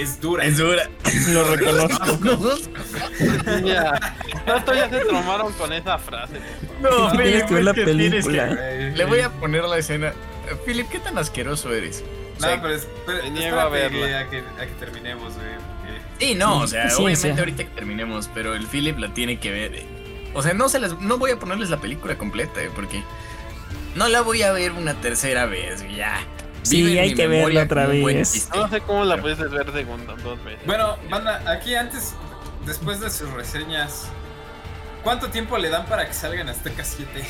es 0.00 0.20
dura. 0.20 0.44
Es 0.44 0.56
dura. 0.58 0.88
lo 1.28 1.44
reconozco. 1.44 2.18
Ya. 3.64 4.14
Tanto 4.46 4.74
ya 4.74 4.88
se 4.88 4.98
traumaron 5.00 5.52
con 5.54 5.72
esa 5.72 5.98
frase. 5.98 6.34
No, 6.80 7.10
tienes 7.12 7.44
que 7.44 7.54
ver 7.54 7.64
la 7.64 7.74
que- 7.74 7.84
película. 7.84 8.46
Güey. 8.46 8.94
Le 8.94 9.04
voy 9.04 9.20
a 9.20 9.30
poner 9.30 9.64
la 9.64 9.78
escena. 9.78 10.12
Philip, 10.64 10.88
¿qué 10.88 10.98
tan 10.98 11.18
asqueroso 11.18 11.72
eres? 11.74 12.02
O 12.38 12.40
No, 12.40 12.46
sea, 12.48 12.62
pero, 12.62 12.74
es- 12.74 12.88
pero 13.06 13.22
me 13.24 13.30
niego 13.30 13.58
a 13.60 13.68
verla. 13.68 14.20
A 14.20 14.30
que, 14.30 14.38
a 14.38 14.66
que 14.66 14.72
terminemos, 14.78 15.34
güey. 15.34 15.46
porque- 15.56 16.24
Sí, 16.26 16.34
no, 16.34 16.58
o 16.60 16.66
sea, 16.66 16.88
Sí, 16.90 16.96
obviamente 17.02 17.32
sí. 17.34 17.38
ahorita 17.38 17.64
que 17.64 17.70
terminemos, 17.70 18.30
pero 18.32 18.54
el 18.54 18.66
Philip 18.66 18.98
la 18.98 19.12
tiene 19.12 19.38
que 19.40 19.50
ver. 19.50 19.74
eh. 19.74 19.86
O 20.34 20.42
sea, 20.42 20.54
no 20.54 20.68
se 20.68 20.78
las, 20.78 20.98
no 21.00 21.18
voy 21.18 21.32
a 21.32 21.38
ponerles 21.38 21.70
la 21.70 21.78
película 21.78 22.16
completa, 22.16 22.62
eh, 22.62 22.70
porque 22.74 23.02
no 23.96 24.08
la 24.08 24.20
voy 24.20 24.42
a 24.42 24.52
ver 24.52 24.72
una 24.72 24.94
tercera 25.00 25.46
vez, 25.46 25.84
ya. 25.94 26.18
Sí, 26.68 26.82
Vive 26.82 26.92
en 26.92 26.98
hay 26.98 27.10
mi 27.10 27.14
que 27.16 27.26
verla 27.26 27.62
otra 27.62 27.86
vez. 27.86 28.32
chiste. 28.32 28.56
No 28.58 28.68
sé 28.68 28.80
cómo 28.82 29.04
la 29.04 29.16
puedes 29.20 29.38
ver 29.38 29.72
segunda, 29.72 30.14
dos 30.22 30.42
veces. 30.44 30.66
Bueno, 30.66 30.96
banda, 31.10 31.42
aquí 31.50 31.74
antes, 31.74 32.14
después 32.66 33.00
de 33.00 33.10
sus 33.10 33.30
reseñas, 33.30 34.08
¿cuánto 35.02 35.28
tiempo 35.30 35.56
le 35.58 35.70
dan 35.70 35.86
para 35.86 36.06
que 36.06 36.12
salgan 36.14 36.48
Azteca 36.48 36.84
7? 36.84 37.24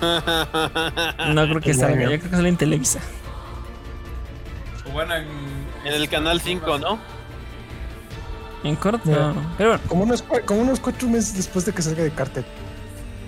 No 1.34 1.44
creo 1.48 1.60
que 1.60 1.74
salga, 1.74 2.02
yo 2.02 2.06
creo 2.08 2.20
que 2.22 2.28
sale 2.28 2.48
en 2.48 2.56
Televisa. 2.56 3.00
O 4.86 4.90
bueno, 4.90 5.14
en, 5.16 5.26
En 5.84 5.92
el 5.94 6.08
canal 6.08 6.40
5, 6.40 6.78
¿no? 6.78 6.98
En 8.64 8.76
corto. 8.76 9.00
Pero 9.56 9.70
bueno, 9.70 9.80
Como 9.88 10.02
unos, 10.04 10.22
como 10.44 10.60
unos 10.60 10.80
cuatro 10.80 11.08
meses 11.08 11.34
después 11.36 11.64
de 11.64 11.72
que 11.72 11.82
salga 11.82 12.02
de 12.04 12.10
cartel. 12.12 12.44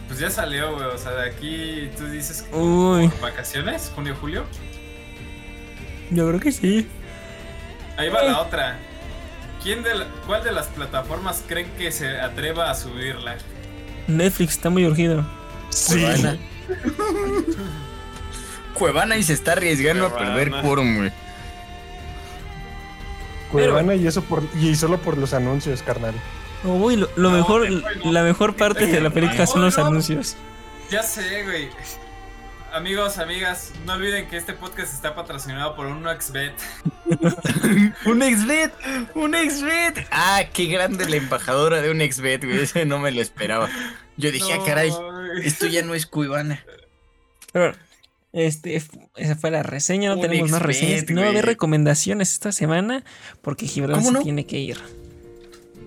Pues 0.08 0.18
ya 0.20 0.30
salió, 0.30 0.74
güey. 0.74 0.86
O 0.86 0.98
sea, 0.98 1.12
de 1.12 1.30
aquí 1.30 1.90
tú 1.96 2.06
dices 2.06 2.42
que 2.42 2.56
Uy. 2.56 3.08
por 3.08 3.20
vacaciones, 3.30 3.90
junio, 3.94 4.16
julio. 4.20 4.44
Yo 6.10 6.28
creo 6.28 6.40
que 6.40 6.52
sí. 6.52 6.88
Ahí 7.96 8.08
va 8.08 8.22
la 8.22 8.40
otra. 8.40 8.78
¿Quién 9.62 9.82
de 9.82 9.94
la- 9.94 10.06
¿Cuál 10.26 10.42
de 10.42 10.52
las 10.52 10.68
plataformas 10.68 11.44
creen 11.46 11.70
que 11.76 11.92
se 11.92 12.18
atreva 12.20 12.70
a 12.70 12.74
subirla? 12.74 13.36
Netflix 14.06 14.52
está 14.52 14.70
muy 14.70 14.86
urgido. 14.86 15.24
Sí. 15.70 16.00
Cuevana. 16.00 16.38
Cuevana 18.74 19.16
y 19.16 19.22
se 19.22 19.34
está 19.34 19.52
arriesgando 19.52 20.06
a 20.06 20.16
perder 20.16 20.50
quórum, 20.62 20.96
güey. 20.98 21.12
Cuevana 23.52 23.94
y 23.94 24.06
eso 24.06 24.22
por 24.22 24.42
y 24.58 24.74
solo 24.76 24.98
por 24.98 25.18
los 25.18 25.34
anuncios, 25.34 25.82
carnal. 25.82 26.14
Uy, 26.64 26.96
lo, 26.96 27.08
lo 27.16 27.30
No, 27.30 27.36
mejor, 27.36 27.70
no. 27.70 28.12
la 28.12 28.22
mejor 28.22 28.54
parte 28.56 28.86
de 28.86 29.00
la 29.00 29.10
película 29.10 29.46
son 29.46 29.62
los 29.62 29.76
No, 29.76 29.84
no. 29.84 29.90
anuncios. 29.90 30.36
Ya 30.90 31.02
sé, 31.02 31.42
güey. 31.44 31.68
Amigos, 32.72 33.18
amigas, 33.18 33.72
no 33.84 33.94
olviden 33.94 34.28
que 34.28 34.36
este 34.36 34.52
podcast 34.52 34.94
está 34.94 35.14
patrocinado 35.16 35.74
por 35.74 35.86
un 35.86 36.04
XBet. 36.04 36.52
Un 38.06 38.22
exbet, 38.22 38.72
un 39.14 39.34
exbet. 39.34 40.06
Ah, 40.12 40.42
qué 40.52 40.66
grande 40.66 41.08
la 41.08 41.16
embajadora 41.16 41.82
de 41.82 41.90
un 41.90 42.00
exbet, 42.00 42.44
güey. 42.44 42.60
Ese 42.60 42.86
no 42.86 42.98
me 43.00 43.10
lo 43.10 43.20
esperaba. 43.20 43.68
Yo 44.16 44.30
dije, 44.30 44.52
ah, 44.52 44.60
caray, 44.64 44.92
esto 45.42 45.66
ya 45.66 45.82
no 45.82 45.94
es. 45.94 46.06
Pero 46.06 46.28
bueno, 47.52 47.74
este, 48.32 48.76
esa 49.16 49.34
fue 49.36 49.50
la 49.50 49.64
reseña, 49.64 50.10
no 50.10 50.14
Un 50.16 50.20
tenemos 50.20 50.50
más 50.50 50.62
reseñas. 50.62 51.10
No 51.10 51.22
va 51.22 51.26
a 51.26 51.30
haber 51.30 51.46
recomendaciones 51.46 52.32
esta 52.32 52.52
semana 52.52 53.02
porque 53.42 53.66
Gibran 53.66 53.96
¿Cómo 53.98 54.08
se 54.08 54.12
no? 54.12 54.22
tiene 54.22 54.46
que 54.46 54.58
ir. 54.60 54.78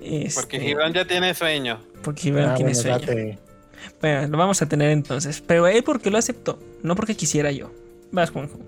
Este, 0.02 0.42
Porque 0.42 0.60
Gibran 0.60 0.92
ya 0.94 1.06
tiene 1.08 1.34
sueño. 1.34 1.80
Porque 2.04 2.24
Gibran 2.24 2.50
Ah, 2.50 2.56
tiene 2.56 2.74
bueno, 2.74 2.82
sueño. 2.82 3.00
date. 3.00 3.40
Bueno, 4.02 4.28
lo 4.28 4.38
vamos 4.38 4.62
a 4.62 4.68
tener 4.68 4.90
entonces. 4.90 5.42
Pero 5.46 5.68
él 5.68 5.84
porque 5.84 6.10
lo 6.10 6.18
aceptó, 6.18 6.60
no 6.82 6.96
porque 6.96 7.16
quisiera 7.16 7.52
yo. 7.52 7.72
Vas, 8.12 8.30
Juanjo. 8.30 8.60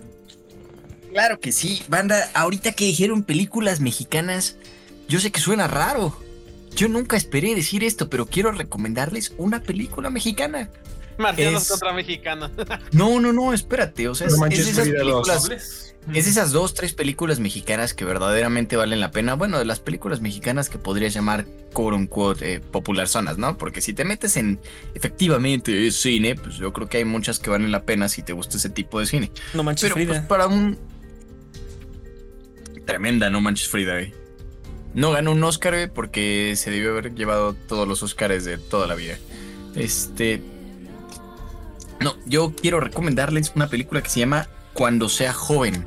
Claro 1.12 1.40
que 1.40 1.52
sí, 1.52 1.82
banda. 1.88 2.30
Ahorita 2.34 2.74
que 2.74 2.86
dijeron 2.86 3.24
películas 3.24 3.80
mexicanas, 3.80 4.58
yo 5.08 5.20
sé 5.20 5.32
que 5.32 5.40
suena 5.40 5.68
raro. 5.68 6.18
Yo 6.76 6.90
nunca 6.90 7.16
esperé 7.16 7.56
decir 7.56 7.84
esto, 7.86 8.10
pero 8.10 8.26
quiero 8.26 8.52
recomendarles 8.52 9.34
una 9.38 9.62
película 9.62 10.10
mexicana. 10.10 10.70
Marcianos 11.20 11.64
Es- 11.64 11.70
contra 11.70 11.94
mexicanos. 11.94 12.52
No, 12.92 13.20
no, 13.20 13.34
no, 13.34 13.54
espérate. 13.54 14.08
O 14.08 14.16
sea, 14.16 14.28
No 14.28 14.46
es, 14.46 14.60
es 14.60 14.68
esas 14.70 14.88
películas. 14.90 15.92
Es 16.14 16.26
de 16.26 16.30
esas 16.32 16.52
dos, 16.52 16.76
tres 16.76 16.94
películas 16.94 17.40
mexicanas 17.40 17.96
que 17.96 18.06
verdaderamente 18.06 18.76
valen 18.78 19.00
la 19.00 19.10
pena. 19.10 19.34
Bueno, 19.34 19.58
de 19.58 19.66
las 19.66 19.80
películas 19.80 20.22
mexicanas 20.22 20.70
que 20.70 20.78
podrías 20.78 21.16
llamar 21.16 21.48
quote 21.74 21.96
unquote 21.98 22.54
eh, 22.54 22.60
popular 22.60 23.08
zonas, 23.08 23.40
¿no? 23.40 23.58
Porque 23.58 23.82
si 23.82 23.94
te 23.94 24.06
metes 24.06 24.38
en 24.38 24.60
efectivamente 24.94 25.90
cine, 25.92 26.36
pues 26.36 26.58
yo 26.58 26.72
creo 26.74 26.88
que 26.88 26.98
hay 26.98 27.06
muchas 27.06 27.40
que 27.40 27.50
valen 27.50 27.72
la 27.72 27.84
pena 27.86 28.08
si 28.08 28.22
te 28.22 28.34
gusta 28.34 28.58
ese 28.58 28.70
tipo 28.70 29.00
de 29.00 29.08
cine. 29.08 29.32
No 29.56 29.64
manches 29.64 29.82
Pero 29.90 29.96
pues 29.96 30.08
Frida. 30.20 30.28
para 30.28 30.46
un. 30.46 30.78
Tremenda, 32.86 33.30
no 33.32 33.42
manches 33.42 33.68
Frida, 33.68 33.94
güey. 33.94 34.14
No 34.94 35.12
ganó 35.12 35.32
un 35.32 35.44
Oscar, 35.44 35.74
güey, 35.74 35.88
porque 35.92 36.54
se 36.56 36.70
debió 36.70 36.92
haber 36.92 37.16
llevado 37.16 37.54
todos 37.54 37.88
los 37.88 38.04
Oscars 38.04 38.46
de 38.46 38.58
toda 38.60 38.86
la 38.86 38.94
vida. 38.96 39.18
Este. 39.76 40.42
No, 42.00 42.16
yo 42.26 42.54
quiero 42.56 42.80
recomendarles 42.80 43.54
una 43.56 43.68
película 43.68 44.02
que 44.02 44.10
se 44.10 44.20
llama 44.20 44.48
Cuando 44.74 45.10
sea 45.10 45.34
joven. 45.34 45.86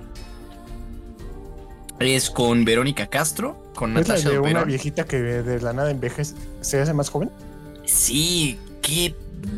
Es 1.98 2.30
con 2.30 2.64
Verónica 2.64 3.08
Castro, 3.08 3.72
con 3.74 3.96
¿Es 3.96 4.08
la 4.08 4.14
Natasha 4.14 4.30
de 4.30 4.38
una 4.38 4.64
viejita 4.64 5.04
que 5.04 5.20
de 5.20 5.60
la 5.60 5.72
nada 5.72 5.90
envejece, 5.90 6.34
se 6.60 6.80
hace 6.80 6.94
más 6.94 7.10
joven? 7.10 7.30
Sí, 7.84 8.58
qué 8.82 9.14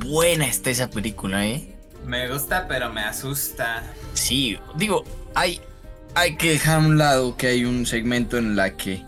buena 0.06 0.46
está 0.46 0.70
esa 0.70 0.88
película, 0.88 1.46
¿eh? 1.46 1.74
Me 2.06 2.28
gusta, 2.28 2.66
pero 2.66 2.90
me 2.90 3.02
asusta. 3.02 3.82
Sí, 4.14 4.58
digo, 4.76 5.04
hay, 5.34 5.60
hay 6.14 6.36
que 6.36 6.52
dejar 6.52 6.76
a 6.76 6.86
un 6.86 6.98
lado 6.98 7.36
que 7.36 7.48
hay 7.48 7.64
un 7.64 7.84
segmento 7.86 8.38
en 8.38 8.56
la 8.56 8.76
que 8.76 9.02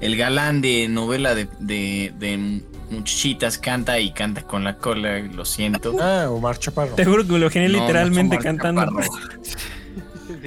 el 0.00 0.16
galán 0.16 0.60
de 0.60 0.88
novela 0.88 1.34
de, 1.34 1.48
de, 1.60 2.12
de 2.18 2.62
muchachitas 2.94 3.58
canta 3.58 3.98
y 3.98 4.12
canta 4.12 4.42
con 4.42 4.64
la 4.64 4.76
cola, 4.76 5.18
lo 5.18 5.44
siento. 5.44 5.94
Ah, 6.00 6.28
Omar 6.30 6.58
Chaparro. 6.58 6.94
Te 6.94 7.04
juro 7.04 7.26
que 7.26 7.38
lo 7.38 7.50
generé 7.50 7.72
No, 7.72 7.80
literalmente 7.80 8.36
no 8.36 8.42
cantando. 8.42 8.84
Chaparro. 8.84 9.08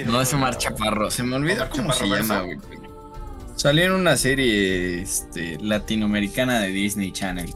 No 0.06 0.20
es 0.20 0.32
Omar 0.32 0.56
Chaparro, 0.58 1.10
se 1.10 1.24
me 1.24 1.36
olvidó 1.36 1.62
Omar 1.62 1.70
cómo 1.70 1.92
se 1.92 2.06
llama, 2.06 2.42
güey. 2.42 2.58
Salió 3.56 3.86
en 3.86 3.92
una 3.92 4.16
serie 4.16 5.02
este, 5.02 5.58
latinoamericana 5.60 6.60
de 6.60 6.68
Disney 6.68 7.10
Channel. 7.10 7.52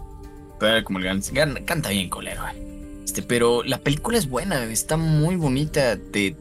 Pero 0.59 0.73
era 0.73 0.85
como 0.85 0.99
el 0.99 1.23
canta 1.65 1.91
bien 1.91 2.09
colero, 2.09 2.43
güey. 2.43 2.55
Este, 3.05 3.23
pero 3.23 3.63
la 3.63 3.79
película 3.79 4.19
es 4.19 4.29
buena, 4.29 4.65
está 4.65 4.97
muy 4.97 5.37
bonita. 5.37 5.97
Te, 5.97 6.35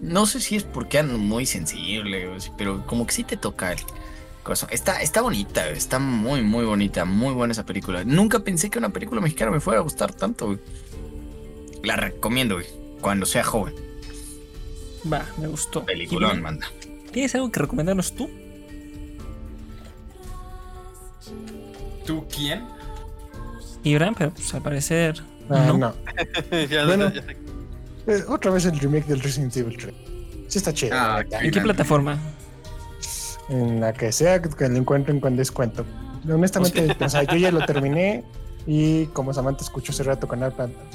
no 0.00 0.24
sé 0.24 0.40
si 0.40 0.56
es 0.56 0.64
porque 0.64 0.98
ando 0.98 1.18
muy 1.18 1.46
sensible, 1.46 2.30
pero 2.56 2.86
como 2.86 3.06
que 3.06 3.12
sí 3.12 3.24
te 3.24 3.36
toca 3.36 3.74
Está, 4.70 5.00
está 5.00 5.20
bonita, 5.22 5.68
está 5.70 5.98
muy, 6.00 6.42
muy 6.42 6.64
bonita, 6.64 7.04
muy 7.04 7.32
buena 7.32 7.52
esa 7.52 7.64
película. 7.64 8.02
Nunca 8.04 8.40
pensé 8.40 8.70
que 8.70 8.78
una 8.78 8.88
película 8.90 9.20
mexicana 9.20 9.50
me 9.52 9.60
fuera 9.60 9.78
a 9.80 9.82
gustar 9.82 10.12
tanto, 10.12 10.46
güey. 10.46 10.58
La 11.84 11.94
recomiendo, 11.96 12.56
güey, 12.56 12.66
cuando 13.00 13.24
sea 13.24 13.44
joven. 13.44 13.74
Va, 15.10 15.24
me 15.38 15.46
gustó. 15.46 15.84
Peliculón, 15.84 16.42
manda. 16.42 16.66
¿Tienes 17.12 17.34
algo 17.34 17.50
que 17.52 17.60
recomendarnos 17.60 18.14
tú? 18.14 18.28
¿Tú 22.06 22.24
quién? 22.34 22.64
Ibram, 23.84 24.14
pero 24.14 24.30
pues 24.32 24.52
al 24.54 24.62
parecer. 24.62 25.22
Ah, 25.50 25.64
no. 25.68 25.78
no. 25.78 25.94
Ya- 26.68 26.84
Bueno. 26.86 27.12
ya 27.12 27.22
sé. 27.22 27.36
Eh, 28.08 28.24
otra 28.28 28.50
vez 28.50 28.64
el 28.64 28.78
remake 28.78 29.06
del 29.06 29.20
Resident 29.20 29.56
Evil 29.56 29.76
3. 29.76 29.94
Sí 30.48 30.58
está 30.58 30.72
chido. 30.72 30.92
Ah. 30.96 31.22
¿En 31.30 31.50
qué 31.50 31.60
plataforma? 31.60 32.18
En 33.48 33.80
la 33.80 33.92
que 33.92 34.12
sea 34.12 34.40
que 34.40 34.68
lo 34.68 34.76
encuentren 34.76 35.20
con 35.20 35.36
descuento. 35.36 35.84
Honestamente, 36.30 36.96
o 37.04 37.08
sea, 37.08 37.24
yo 37.24 37.36
ya 37.36 37.50
lo 37.50 37.60
terminé 37.66 38.24
y 38.66 39.06
como 39.06 39.34
Samantha 39.34 39.64
escuchó 39.64 39.92
hace 39.92 40.04
rato 40.04 40.28
con 40.28 40.40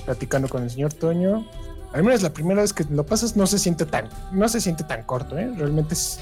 platicando 0.06 0.48
con 0.48 0.64
el 0.64 0.70
señor 0.70 0.94
Toño, 0.94 1.46
al 1.94 2.04
menos 2.04 2.22
la 2.22 2.34
primera 2.34 2.62
vez 2.62 2.74
que 2.74 2.86
lo 2.90 3.06
pasas 3.06 3.36
no 3.36 3.48
se 3.48 3.60
siente 3.60 3.86
tan, 3.86 4.10
no 4.32 4.48
se 4.48 4.62
siente 4.62 4.84
tan 4.84 5.04
corto, 5.04 5.38
¿eh? 5.38 5.52
Realmente 5.58 5.94
es, 5.94 6.20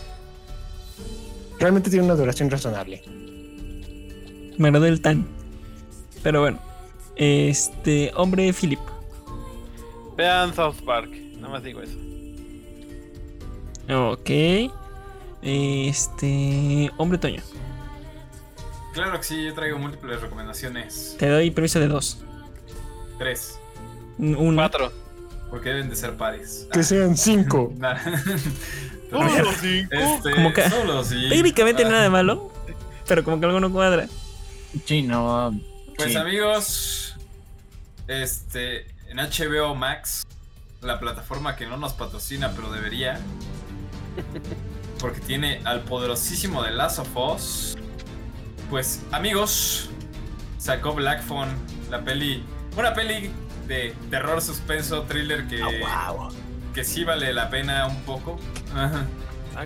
realmente 1.60 1.90
tiene 1.90 2.06
una 2.06 2.16
duración 2.16 2.50
razonable. 2.50 3.04
Me 4.58 4.70
agradó 4.70 4.86
el 4.86 5.02
tan. 5.02 5.28
Pero 6.24 6.42
bueno. 6.42 6.60
Este. 7.16 8.12
Hombre 8.16 8.52
Philip. 8.54 8.80
Vean 10.18 10.54
South 10.54 10.78
Park, 10.86 11.12
nada 11.38 11.50
más 11.50 11.64
digo 11.64 11.82
eso. 11.82 11.98
Ok. 13.90 14.72
Este. 15.46 16.92
Hombre 16.98 17.18
Toño. 17.20 17.42
Claro 18.94 19.18
que 19.20 19.24
sí, 19.24 19.46
yo 19.46 19.54
traigo 19.54 19.78
múltiples 19.78 20.20
recomendaciones. 20.22 21.16
Te 21.20 21.30
doy 21.30 21.52
permiso 21.52 21.80
de 21.80 21.88
dos. 21.88 22.20
Tres. 23.20 23.60
Uno. 24.18 24.56
Cuatro. 24.56 24.92
Porque 25.50 25.70
deben 25.70 25.90
de 25.90 25.96
ser 25.96 26.16
pares. 26.16 26.68
Que 26.74 26.84
sean 26.84 27.16
cinco. 27.16 27.72
Nah. 27.78 27.96
Solo 29.12 29.52
cinco. 29.62 29.90
Este, 29.96 30.32
Como 30.32 30.52
que- 30.52 30.70
solo 30.70 31.04
sí. 31.04 31.30
Técnicamente 31.30 31.86
Ah, 31.86 31.90
nada 31.90 32.04
de 32.04 32.10
malo. 32.10 32.52
Pero 33.08 33.24
como 33.24 33.40
que 33.40 33.46
algo 33.46 33.60
no 33.60 33.72
cuadra. 33.72 34.08
Sí, 34.86 35.04
no. 35.04 35.58
Pues 35.96 36.12
sí. 36.12 36.18
amigos, 36.18 37.16
este, 38.08 38.88
en 39.08 39.18
HBO 39.18 39.76
Max, 39.76 40.26
la 40.82 41.00
plataforma 41.00 41.56
que 41.56 41.66
no 41.68 41.78
nos 41.78 41.94
patrocina, 41.94 42.52
pero 42.56 42.72
debería, 42.74 43.20
porque 45.00 45.20
tiene 45.20 45.62
al 45.66 45.82
poderosísimo 45.82 46.64
de 46.64 46.72
Last 46.72 47.00
of 47.00 47.16
Us. 47.16 47.78
Pues 48.70 49.04
amigos, 49.12 49.90
sacó 50.58 50.94
Black 50.94 51.22
Phone, 51.24 51.52
la 51.90 52.04
peli, 52.04 52.44
una 52.78 52.94
peli 52.94 53.32
de 53.68 53.96
terror, 54.10 54.42
suspenso, 54.42 55.04
thriller 55.04 55.48
que, 55.48 55.62
que 56.74 56.84
sí 56.84 57.04
vale 57.04 57.34
la 57.34 57.50
pena 57.50 57.88
un 57.88 58.02
poco. 58.02 58.40
Ajá. 58.74 59.06
Ah, 59.56 59.66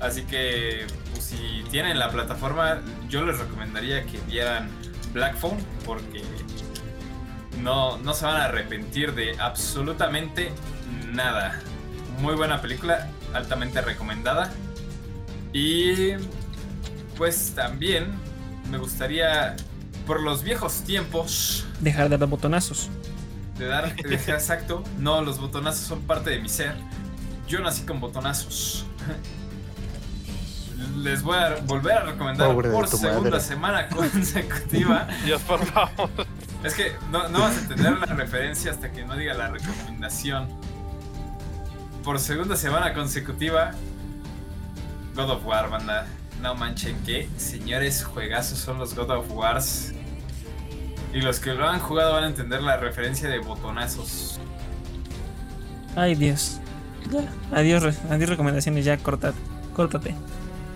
Así 0.00 0.22
que, 0.22 0.86
pues, 1.12 1.24
si 1.24 1.62
tienen 1.70 1.98
la 1.98 2.10
plataforma, 2.10 2.80
yo 3.08 3.24
les 3.24 3.38
recomendaría 3.38 4.04
que 4.06 4.18
vieran 4.20 4.70
Black 5.12 5.36
Phone 5.36 5.58
porque 5.84 6.22
no, 7.62 7.98
no 7.98 8.14
se 8.14 8.24
van 8.24 8.36
a 8.36 8.44
arrepentir 8.46 9.14
de 9.14 9.38
absolutamente 9.38 10.52
nada. 11.12 11.60
Muy 12.20 12.34
buena 12.34 12.60
película, 12.60 13.08
altamente 13.34 13.80
recomendada. 13.80 14.52
Y 15.52 16.12
pues 17.16 17.52
también 17.54 18.12
me 18.70 18.78
gustaría, 18.78 19.56
por 20.06 20.20
los 20.22 20.42
viejos 20.42 20.82
tiempos, 20.82 21.66
Dejar 21.80 22.08
de 22.08 22.18
dar 22.18 22.28
botonazos. 22.28 22.88
de 23.58 23.66
dar 23.66 23.94
de 23.96 24.08
dejar 24.08 24.34
exacto. 24.36 24.84
No, 24.98 25.22
los 25.22 25.38
botonazos 25.40 25.86
son 25.86 26.02
parte 26.02 26.30
de 26.30 26.40
mi 26.40 26.48
ser. 26.48 26.74
Yo 27.48 27.60
nací 27.60 27.82
con 27.82 28.00
botonazos. 28.00 28.84
Les 30.98 31.22
voy 31.22 31.36
a 31.36 31.56
volver 31.66 31.92
a 31.92 32.00
recomendar 32.04 32.48
Pobre 32.52 32.70
por 32.70 32.86
segunda 32.88 33.30
madre. 33.30 33.40
semana 33.40 33.88
consecutiva. 33.88 35.06
Dios, 35.24 35.40
por 35.42 35.64
favor. 35.66 36.08
Es 36.64 36.74
que 36.74 36.92
no, 37.10 37.28
no 37.28 37.40
vas 37.40 37.56
a 37.56 37.60
entender 37.60 37.98
la 37.98 38.06
referencia 38.06 38.70
hasta 38.70 38.90
que 38.92 39.04
no 39.04 39.16
diga 39.16 39.34
la 39.34 39.48
recomendación. 39.48 40.48
Por 42.04 42.18
segunda 42.18 42.56
semana 42.56 42.94
consecutiva, 42.94 43.72
God 45.14 45.30
of 45.30 45.44
War, 45.46 45.68
banda. 45.70 46.06
No 46.40 46.54
manchen, 46.54 46.96
que 47.04 47.28
señores 47.36 48.02
juegazos 48.02 48.58
son 48.58 48.78
los 48.78 48.94
God 48.94 49.10
of 49.10 49.30
Wars. 49.30 49.92
Y 51.12 51.20
los 51.20 51.40
que 51.40 51.52
lo 51.52 51.68
han 51.68 51.80
jugado 51.80 52.12
van 52.14 52.24
a 52.24 52.26
entender 52.28 52.62
la 52.62 52.76
referencia 52.78 53.28
de 53.28 53.38
botonazos. 53.40 54.38
Ay, 55.96 56.14
Dios. 56.14 56.60
Ya. 57.10 57.28
Adiós, 57.56 57.82
re- 57.82 57.94
adiós 58.10 58.30
recomendaciones, 58.30 58.84
ya, 58.84 58.96
córtate. 58.96 59.36
Córtate. 59.74 60.14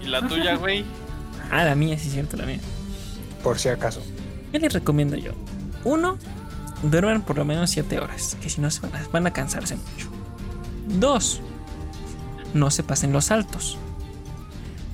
¿Y 0.02 0.06
la 0.08 0.26
tuya, 0.26 0.56
güey? 0.58 0.84
Ah, 1.50 1.64
la 1.64 1.74
mía, 1.74 1.96
sí 1.98 2.08
es 2.08 2.14
cierto, 2.14 2.36
la 2.36 2.44
mía. 2.46 2.58
Por 3.42 3.58
si 3.58 3.68
acaso. 3.68 4.02
¿Qué 4.52 4.58
les 4.58 4.72
recomiendo 4.72 5.16
yo? 5.16 5.32
Uno, 5.84 6.18
duerman 6.82 7.22
por 7.22 7.36
lo 7.38 7.44
menos 7.44 7.70
7 7.70 7.98
horas, 8.00 8.36
que 8.42 8.50
si 8.50 8.60
no 8.60 8.70
se 8.70 8.80
van 8.80 8.94
a, 8.96 9.06
van 9.12 9.26
a 9.26 9.32
cansarse 9.32 9.76
mucho. 9.76 10.10
Dos, 10.86 11.40
no 12.52 12.70
se 12.70 12.82
pasen 12.82 13.12
los 13.12 13.26
saltos. 13.26 13.78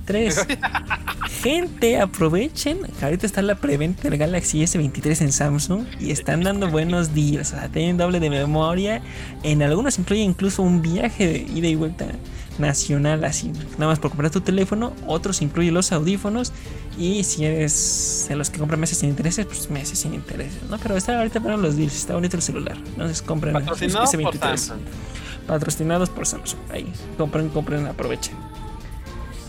Tres, 0.04 0.44
gente, 1.42 2.00
aprovechen. 2.00 2.78
Ahorita 3.00 3.26
está 3.26 3.42
la 3.42 3.54
preventa 3.56 4.08
del 4.08 4.18
Galaxy 4.18 4.62
S23 4.62 5.20
en 5.22 5.32
Samsung 5.32 5.84
y 6.00 6.10
están 6.10 6.42
dando 6.42 6.68
buenos 6.68 7.14
días. 7.14 7.52
O 7.52 7.56
sea, 7.56 7.68
tienen 7.68 7.96
doble 7.96 8.18
de 8.18 8.30
memoria. 8.30 9.02
En 9.42 9.62
algunos 9.62 9.98
incluye 9.98 10.22
incluso 10.22 10.62
un 10.62 10.82
viaje 10.82 11.26
de 11.26 11.38
ida 11.38 11.68
y 11.68 11.76
vuelta 11.76 12.06
nacional, 12.58 13.24
así, 13.24 13.52
nada 13.78 13.86
más 13.86 13.98
por 13.98 14.10
comprar 14.10 14.30
tu 14.30 14.40
teléfono. 14.40 14.92
Otros 15.06 15.42
incluye 15.42 15.70
los 15.70 15.92
audífonos. 15.92 16.52
Y 16.98 17.24
si 17.24 17.44
eres 17.44 18.26
de 18.28 18.36
los 18.36 18.50
que 18.50 18.58
compran 18.58 18.80
meses 18.80 18.98
sin 18.98 19.10
intereses, 19.10 19.46
pues 19.46 19.70
meses 19.70 19.98
sin 19.98 20.12
intereses, 20.12 20.62
¿no? 20.68 20.78
Pero 20.78 20.96
está 20.96 21.18
ahorita 21.18 21.40
para 21.40 21.56
los 21.56 21.76
deals, 21.76 21.94
está 21.94 22.14
bonito 22.14 22.36
el 22.36 22.42
celular. 22.42 22.76
Entonces 22.76 23.22
compren 23.22 23.56
el 23.56 23.62
Patrocinado 23.62 24.04
por 24.04 24.20
S23. 24.20 24.56
Samsung. 24.56 24.80
Patrocinados 25.50 26.08
por 26.10 26.26
Samsung. 26.28 26.60
Ahí, 26.70 26.92
compren, 27.18 27.48
compren, 27.48 27.84
aprovechen. 27.88 28.36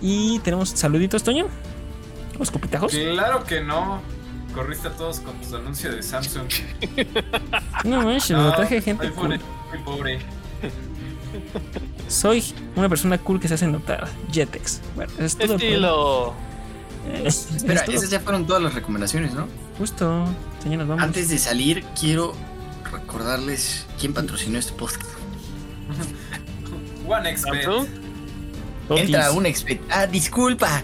Y 0.01 0.39
tenemos 0.39 0.69
saluditos, 0.69 1.21
Toño. 1.21 1.45
Los 2.39 2.49
cupitajos. 2.49 2.91
Claro 2.91 3.43
que 3.43 3.61
no. 3.61 4.01
Corriste 4.55 4.87
a 4.87 4.91
todos 4.93 5.19
con 5.19 5.35
tus 5.35 5.53
anuncios 5.53 5.95
de 5.95 6.01
Samsung. 6.01 6.47
No 7.83 8.01
manches, 8.01 8.31
No, 8.31 8.45
lo 8.45 8.53
traje 8.55 8.81
gente 8.81 9.07
muy 9.09 9.15
pobre, 9.15 9.39
cool. 9.39 9.47
muy 9.69 9.83
pobre. 9.83 10.19
Soy 12.07 12.43
una 12.75 12.89
persona 12.89 13.17
cool 13.19 13.39
que 13.39 13.47
se 13.47 13.53
hace 13.53 13.67
notar. 13.67 14.07
Jetex. 14.31 14.81
Bueno, 14.95 15.11
eso 15.19 15.23
es 15.25 15.37
todo. 15.37 15.53
el 15.55 15.61
Estilo. 15.61 16.33
es 17.23 17.47
Espera, 17.57 17.85
todo. 17.85 17.95
esas 17.95 18.09
ya 18.09 18.19
fueron 18.21 18.45
todas 18.47 18.61
las 18.63 18.73
recomendaciones, 18.73 19.33
¿no? 19.35 19.45
Justo. 19.77 20.25
Señor, 20.63 20.79
nos 20.79 20.87
vamos. 20.87 21.03
Antes 21.03 21.29
de 21.29 21.37
salir, 21.37 21.83
quiero 21.99 22.33
recordarles 22.91 23.85
quién 23.99 24.13
patrocinó 24.13 24.57
este 24.57 24.73
podcast. 24.73 25.05
¿Samsung? 27.37 27.87
Totis. 28.87 29.05
Entra 29.05 29.31
un 29.31 29.45
expert. 29.45 29.81
Ah, 29.89 30.07
disculpa. 30.07 30.83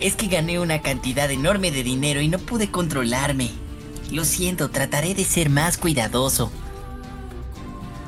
Es 0.00 0.14
que 0.14 0.28
gané 0.28 0.60
una 0.60 0.80
cantidad 0.80 1.30
enorme 1.30 1.70
de 1.70 1.82
dinero 1.82 2.20
y 2.20 2.28
no 2.28 2.38
pude 2.38 2.70
controlarme. 2.70 3.50
Lo 4.12 4.24
siento, 4.24 4.70
trataré 4.70 5.14
de 5.14 5.24
ser 5.24 5.50
más 5.50 5.76
cuidadoso. 5.76 6.52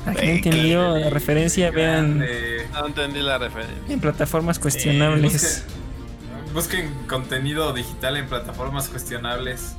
A 0.05 0.13
quien 0.13 0.37
entendió 0.37 0.97
la 0.97 1.09
referencia, 1.09 1.69
vean 1.69 2.19
Grande. 2.19 2.67
No 2.71 2.87
entendí 2.87 3.19
la 3.19 3.37
referencia. 3.37 3.77
en 3.87 3.99
plataformas 3.99 4.57
cuestionables. 4.57 5.65
Busquen, 6.53 6.53
busquen 6.53 7.07
contenido 7.07 7.71
digital 7.73 8.17
en 8.17 8.27
plataformas 8.27 8.89
cuestionables. 8.89 9.75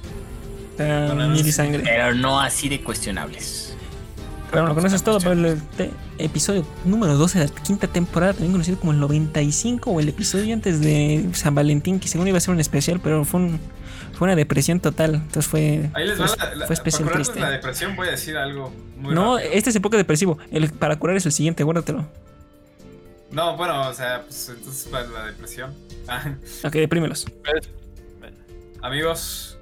No 0.79 1.37
sangre. 1.53 1.83
Pero 1.85 2.15
no 2.15 2.41
así 2.41 2.69
de 2.69 2.83
cuestionables. 2.83 3.72
Pero 4.53 4.63
bueno, 4.65 4.75
con 4.77 4.87
eso 4.87 4.95
es 4.97 5.03
todo 5.03 5.19
por 5.19 5.33
el 5.33 5.61
te- 5.77 5.91
episodio 6.19 6.65
número 6.85 7.17
12 7.17 7.39
de 7.41 7.47
la 7.49 7.55
quinta 7.63 7.87
temporada, 7.89 8.35
también 8.35 8.53
conocido 8.53 8.79
como 8.79 8.93
el 8.93 9.01
95 9.01 9.91
o 9.91 9.99
el 9.99 10.09
episodio 10.11 10.53
antes 10.55 10.81
de 10.81 11.27
San 11.33 11.55
Valentín, 11.55 11.99
que 11.99 12.07
según 12.07 12.29
iba 12.29 12.37
a 12.39 12.41
ser 12.41 12.53
un 12.55 12.61
especial, 12.61 13.01
pero 13.03 13.25
fue, 13.25 13.41
un- 13.41 13.59
fue 14.13 14.27
una 14.27 14.37
depresión 14.37 14.79
total. 14.79 15.15
Entonces 15.17 15.47
fue, 15.47 15.91
Ahí 15.95 16.07
les 16.07 16.21
va 16.21 16.29
fue, 16.29 16.37
la, 16.37 16.55
la- 16.55 16.67
fue 16.67 16.75
especial 16.75 17.05
para 17.05 17.15
triste. 17.17 17.41
la 17.41 17.51
depresión 17.51 17.97
voy 17.97 18.09
a 18.09 18.11
decir 18.13 18.37
algo 18.37 18.71
muy 18.99 19.15
No, 19.15 19.37
rápido. 19.39 19.53
este 19.55 19.71
es 19.71 19.77
el 19.77 19.83
poco 19.83 19.97
depresivo. 19.97 20.37
El 20.51 20.71
para 20.71 20.97
curar 20.97 21.17
es 21.17 21.25
el 21.27 21.33
siguiente, 21.33 21.65
guárdatelo. 21.65 22.07
No, 23.31 23.57
bueno, 23.57 23.89
o 23.89 23.95
sea, 23.95 24.21
pues 24.23 24.51
entonces 24.55 24.87
para 24.89 25.07
la 25.09 25.25
depresión. 25.27 25.73
Ok, 26.65 26.73
deprímelos. 26.75 27.25
amigos, 28.83 29.57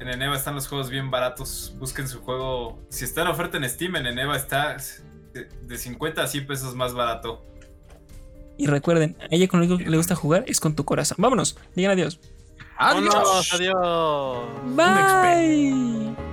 en 0.00 0.08
Eneva 0.08 0.36
están 0.36 0.54
los 0.54 0.66
juegos 0.66 0.90
bien 0.90 1.10
baratos. 1.10 1.74
Busquen 1.78 2.08
su 2.08 2.20
juego. 2.22 2.80
Si 2.88 3.04
está 3.04 3.22
en 3.22 3.28
oferta 3.28 3.58
en 3.58 3.68
Steam, 3.68 3.96
en 3.96 4.06
Eneva 4.06 4.36
está 4.36 4.76
de, 5.32 5.48
de 5.62 5.78
50 5.78 6.22
a 6.22 6.26
100 6.26 6.46
pesos 6.46 6.74
más 6.74 6.94
barato. 6.94 7.44
Y 8.56 8.66
recuerden, 8.66 9.16
a 9.20 9.26
ella 9.30 9.46
con 9.48 9.60
lo 9.60 9.66
único 9.66 9.82
que 9.82 9.90
le 9.90 9.96
gusta 9.96 10.14
jugar 10.14 10.44
es 10.46 10.60
con 10.60 10.74
tu 10.74 10.84
corazón. 10.84 11.16
Vámonos, 11.20 11.56
digan 11.74 11.92
adiós. 11.92 12.18
¡Vámonos! 12.78 13.52
¡Adiós! 13.52 14.48
Bye. 14.74 16.29